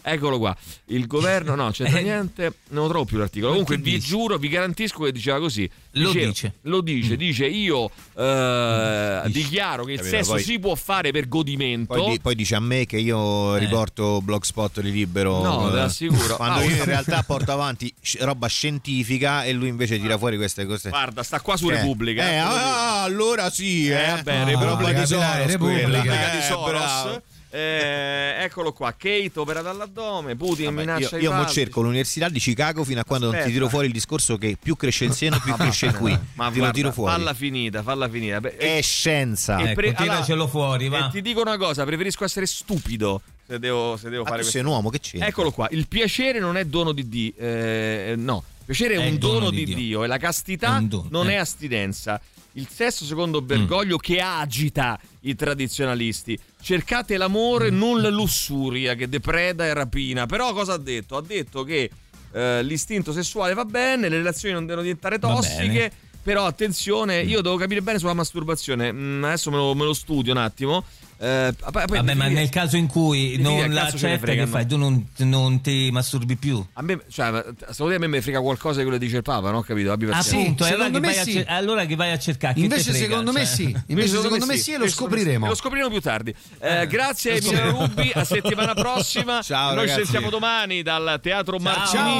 eccolo 0.02 0.38
qua 0.38 0.54
il 0.86 1.06
governo 1.06 1.54
no 1.54 1.70
c'entra 1.70 2.00
niente 2.00 2.52
non 2.68 2.82
lo 2.84 2.88
trovo 2.90 3.04
più 3.06 3.16
l'articolo 3.16 3.52
comunque 3.52 3.78
vi 3.78 3.98
giuro 3.98 4.36
vi 4.36 4.48
garantisco 4.48 5.04
che 5.04 5.12
diceva 5.12 5.38
così 5.38 5.68
Lo 5.92 6.10
Dicevo- 6.12 6.26
dice. 6.26 6.52
lo 6.62 6.80
dice 6.82 7.16
dice 7.16 7.46
io 7.46 7.90
eh, 8.14 9.22
dichiaro 9.28 9.84
che 9.84 9.92
il 9.92 9.98
Capito, 9.98 10.16
sesso 10.16 10.32
poi- 10.32 10.42
si 10.42 10.58
può 10.58 10.74
fare 10.74 11.10
per 11.10 11.26
godimento 11.28 11.94
Poi, 11.94 12.20
poi 12.20 12.34
dice 12.34 12.54
a 12.54 12.60
me 12.60 12.84
che 12.84 12.98
io 12.98 13.56
riporto 13.56 14.20
Blogspot 14.22 14.80
di 14.80 14.90
libero. 14.92 15.42
No, 15.42 15.68
eh, 15.68 15.70
te 15.70 15.76
l'assicuro. 15.76 16.36
Quando 16.36 16.60
Ah, 16.60 16.64
io 16.64 16.76
in 16.76 16.84
realtà 16.84 17.22
porto 17.22 17.52
avanti 17.52 17.92
roba 18.20 18.46
scientifica 18.46 19.44
e 19.44 19.52
lui 19.52 19.68
invece 19.68 19.98
tira 19.98 20.18
fuori 20.18 20.36
queste 20.36 20.66
cose. 20.66 20.90
guarda 20.90 21.22
sta 21.22 21.40
qua 21.40 21.56
su 21.56 21.68
Eh, 21.70 21.76
Repubblica 21.76 22.28
Eh, 22.30 22.36
ah, 22.36 23.02
allora 23.02 23.48
sì, 23.50 23.88
eh. 23.88 23.94
vabbè, 24.06 24.36
Ah, 24.36 24.44
Repubblica 24.44 24.92
di 24.92 25.00
di 25.00 25.06
Soros, 25.06 25.24
Soros, 25.24 25.56
quella. 25.56 25.86
Repubblica 26.02 26.30
di 26.30 26.36
Eh, 26.38 26.42
Soros. 26.42 26.70
bravo. 26.70 27.22
Eh, 27.56 28.44
eccolo 28.44 28.72
qua, 28.72 28.92
Kate 28.92 29.30
opera 29.34 29.62
dall'addome, 29.62 30.36
Putin 30.36 30.66
Vabbè, 30.66 30.76
minaccia 30.78 31.16
io, 31.16 31.20
i 31.20 31.22
io 31.22 31.32
mo 31.32 31.46
cerco 31.46 31.80
l'università 31.80 32.28
di 32.28 32.38
Chicago 32.38 32.84
fino 32.84 33.00
a 33.00 33.04
quando 33.04 33.26
non 33.26 33.34
Aspetta. 33.34 33.50
ti 33.50 33.58
tiro 33.58 33.70
fuori 33.70 33.86
il 33.86 33.92
discorso 33.94 34.36
che 34.36 34.58
più 34.60 34.76
cresce 34.76 35.06
il 35.06 35.12
seno 35.12 35.38
più 35.40 35.54
cresce 35.54 35.86
il 35.86 35.96
qui. 35.96 36.10
Ma 36.34 36.44
Ti 36.48 36.52
lo 36.52 36.58
guarda, 36.58 36.70
tiro 36.72 36.92
fuori. 36.92 37.12
Falla 37.12 37.32
finita, 37.32 37.82
falla 37.82 38.08
finita. 38.10 38.40
Beh, 38.40 38.56
È 38.56 38.80
scienza. 38.82 39.56
e 39.58 39.72
pre- 39.72 39.88
Ecco, 39.88 40.02
tiracelo 40.02 40.46
fuori, 40.46 40.88
va. 40.88 41.06
E 41.08 41.10
ti 41.10 41.22
dico 41.22 41.40
una 41.40 41.56
cosa, 41.56 41.84
preferisco 41.84 42.24
essere 42.24 42.44
stupido 42.44 43.22
se 43.46 43.58
devo, 43.58 43.96
se 43.96 44.10
devo 44.10 44.24
Ma 44.24 44.28
fare 44.30 44.40
questo. 44.42 44.58
sei 44.58 44.66
un 44.66 44.72
uomo, 44.74 44.90
che 44.90 45.00
c'entra? 45.00 45.28
Eccolo 45.28 45.50
qua, 45.50 45.68
il 45.70 45.86
piacere 45.88 46.38
non 46.38 46.56
è 46.58 46.64
dono 46.66 46.92
di 46.92 47.08
Dio, 47.08 47.32
eh, 47.38 48.14
no, 48.16 48.42
il 48.58 48.64
piacere 48.66 48.94
è, 48.96 49.08
un 49.08 49.16
dono, 49.18 49.50
di 49.50 49.64
Dio. 49.64 50.04
e 50.04 50.06
la 50.08 50.18
castità 50.18 50.76
È 50.78 50.82
dono, 50.82 51.06
non 51.10 51.30
eh. 51.30 51.34
è 51.34 51.36
astinenza. 51.36 52.20
Il 52.52 52.68
sesso, 52.70 53.04
secondo 53.04 53.42
Bergoglio, 53.42 53.98
che 53.98 54.18
agita 54.18 54.98
i 55.20 55.34
tradizionalisti. 55.34 56.38
Cercate 56.66 57.16
l'amore, 57.16 57.70
non 57.70 58.00
la 58.00 58.08
lussuria 58.08 58.96
che 58.96 59.08
depreda 59.08 59.64
e 59.66 59.72
rapina. 59.72 60.26
Però 60.26 60.52
cosa 60.52 60.72
ha 60.72 60.78
detto? 60.78 61.16
Ha 61.16 61.22
detto 61.22 61.62
che 61.62 61.88
eh, 62.32 62.62
l'istinto 62.64 63.12
sessuale 63.12 63.54
va 63.54 63.64
bene, 63.64 64.08
le 64.08 64.16
relazioni 64.16 64.52
non 64.52 64.66
devono 64.66 64.82
diventare 64.82 65.20
tossiche. 65.20 65.92
Però 66.24 66.44
attenzione, 66.44 67.20
io 67.20 67.40
devo 67.40 67.54
capire 67.54 67.82
bene 67.82 68.00
sulla 68.00 68.14
masturbazione. 68.14 68.90
Mm, 68.90 69.22
adesso 69.22 69.52
me 69.52 69.58
lo, 69.58 69.74
me 69.76 69.84
lo 69.84 69.94
studio 69.94 70.32
un 70.32 70.38
attimo. 70.38 70.84
Eh, 71.18 71.54
poi- 71.70 71.84
poi- 71.86 71.96
Vabbè, 71.96 72.14
ma 72.14 72.26
nel 72.28 72.50
caso 72.50 72.76
in 72.76 72.86
cui 72.86 73.36
non 73.38 73.72
la 73.72 73.84
accetta, 73.84 74.32
che 74.32 74.46
fai? 74.46 74.66
Tu 74.66 74.76
non, 74.76 75.06
non 75.18 75.60
ti 75.62 75.88
masturbi 75.90 76.36
più. 76.36 76.62
A 76.74 76.82
me, 76.82 77.00
cioè, 77.10 77.42
secondo 77.70 77.90
te 77.90 77.94
a 77.94 77.98
me 77.98 78.06
mi 78.08 78.20
frega 78.20 78.40
qualcosa 78.40 78.78
di 78.78 78.82
quello 78.82 78.98
che 78.98 79.04
dice 79.04 79.16
il 79.18 79.22
Papa, 79.22 79.50
no? 79.50 79.62
Capito? 79.62 79.92
Abbi. 79.92 80.08
Appunto, 80.10 80.64
e 80.66 80.68
allora 80.68 80.84
secondo 80.86 81.00
che 81.00 81.06
me 81.06 81.12
vai 81.12 81.18
a 81.18 81.22
sì. 81.24 81.32
cer- 81.32 81.48
allora 81.48 81.84
che 81.86 81.96
vai 81.96 82.10
a 82.12 82.18
cercare? 82.18 82.60
Invece 82.60 82.90
frega, 82.90 82.98
secondo 82.98 83.32
me 83.32 83.44
cioè? 83.46 83.54
sì, 83.54 83.76
invece 83.86 84.20
secondo 84.20 84.46
me 84.46 84.56
sì 84.56 84.72
e 84.72 84.78
lo 84.78 84.86
secondo 84.88 85.14
me 85.14 85.18
scopriremo. 85.20 85.44
sì. 85.44 85.50
Lo 85.50 85.56
scopriremo 85.56 85.88
più 85.88 86.00
tardi. 86.00 86.34
Eh, 86.60 86.86
grazie 86.86 87.32
a 87.32 87.36
Emiliano 87.36 87.70
Rubi, 87.86 88.10
a 88.14 88.24
settimana 88.24 88.74
prossima. 88.76 89.40
Ciao, 89.42 89.68
Noi 89.68 89.76
ragazzi. 89.86 89.98
ci 89.98 90.04
sentiamo 90.04 90.30
domani 90.30 90.82
dal 90.82 91.18
Teatro 91.22 91.58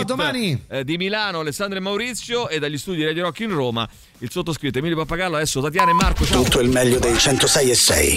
domani. 0.05 0.65
eh, 0.69 0.85
di 0.85 0.97
Milano, 0.97 1.41
Alessandro 1.41 1.79
e 1.79 1.81
Maurizio 1.83 2.49
e 2.49 2.59
dagli 2.59 2.79
studi 2.79 2.99
di 2.99 3.05
Radio 3.05 3.25
Rock 3.25 3.41
in 3.41 3.51
Roma. 3.53 3.87
Il 4.21 4.31
sottoscritto 4.31 4.79
Emilio 4.79 4.97
Pappagallo, 4.97 5.37
adesso 5.37 5.61
Tatiana 5.61 5.91
e 5.91 5.95
Marco. 5.95 6.25
Ciao. 6.25 6.43
Tutto 6.43 6.61
il 6.61 6.71
meglio 6.71 6.99
dei 6.99 7.19
106 7.19 7.71
e 7.71 7.75
6. 7.75 8.17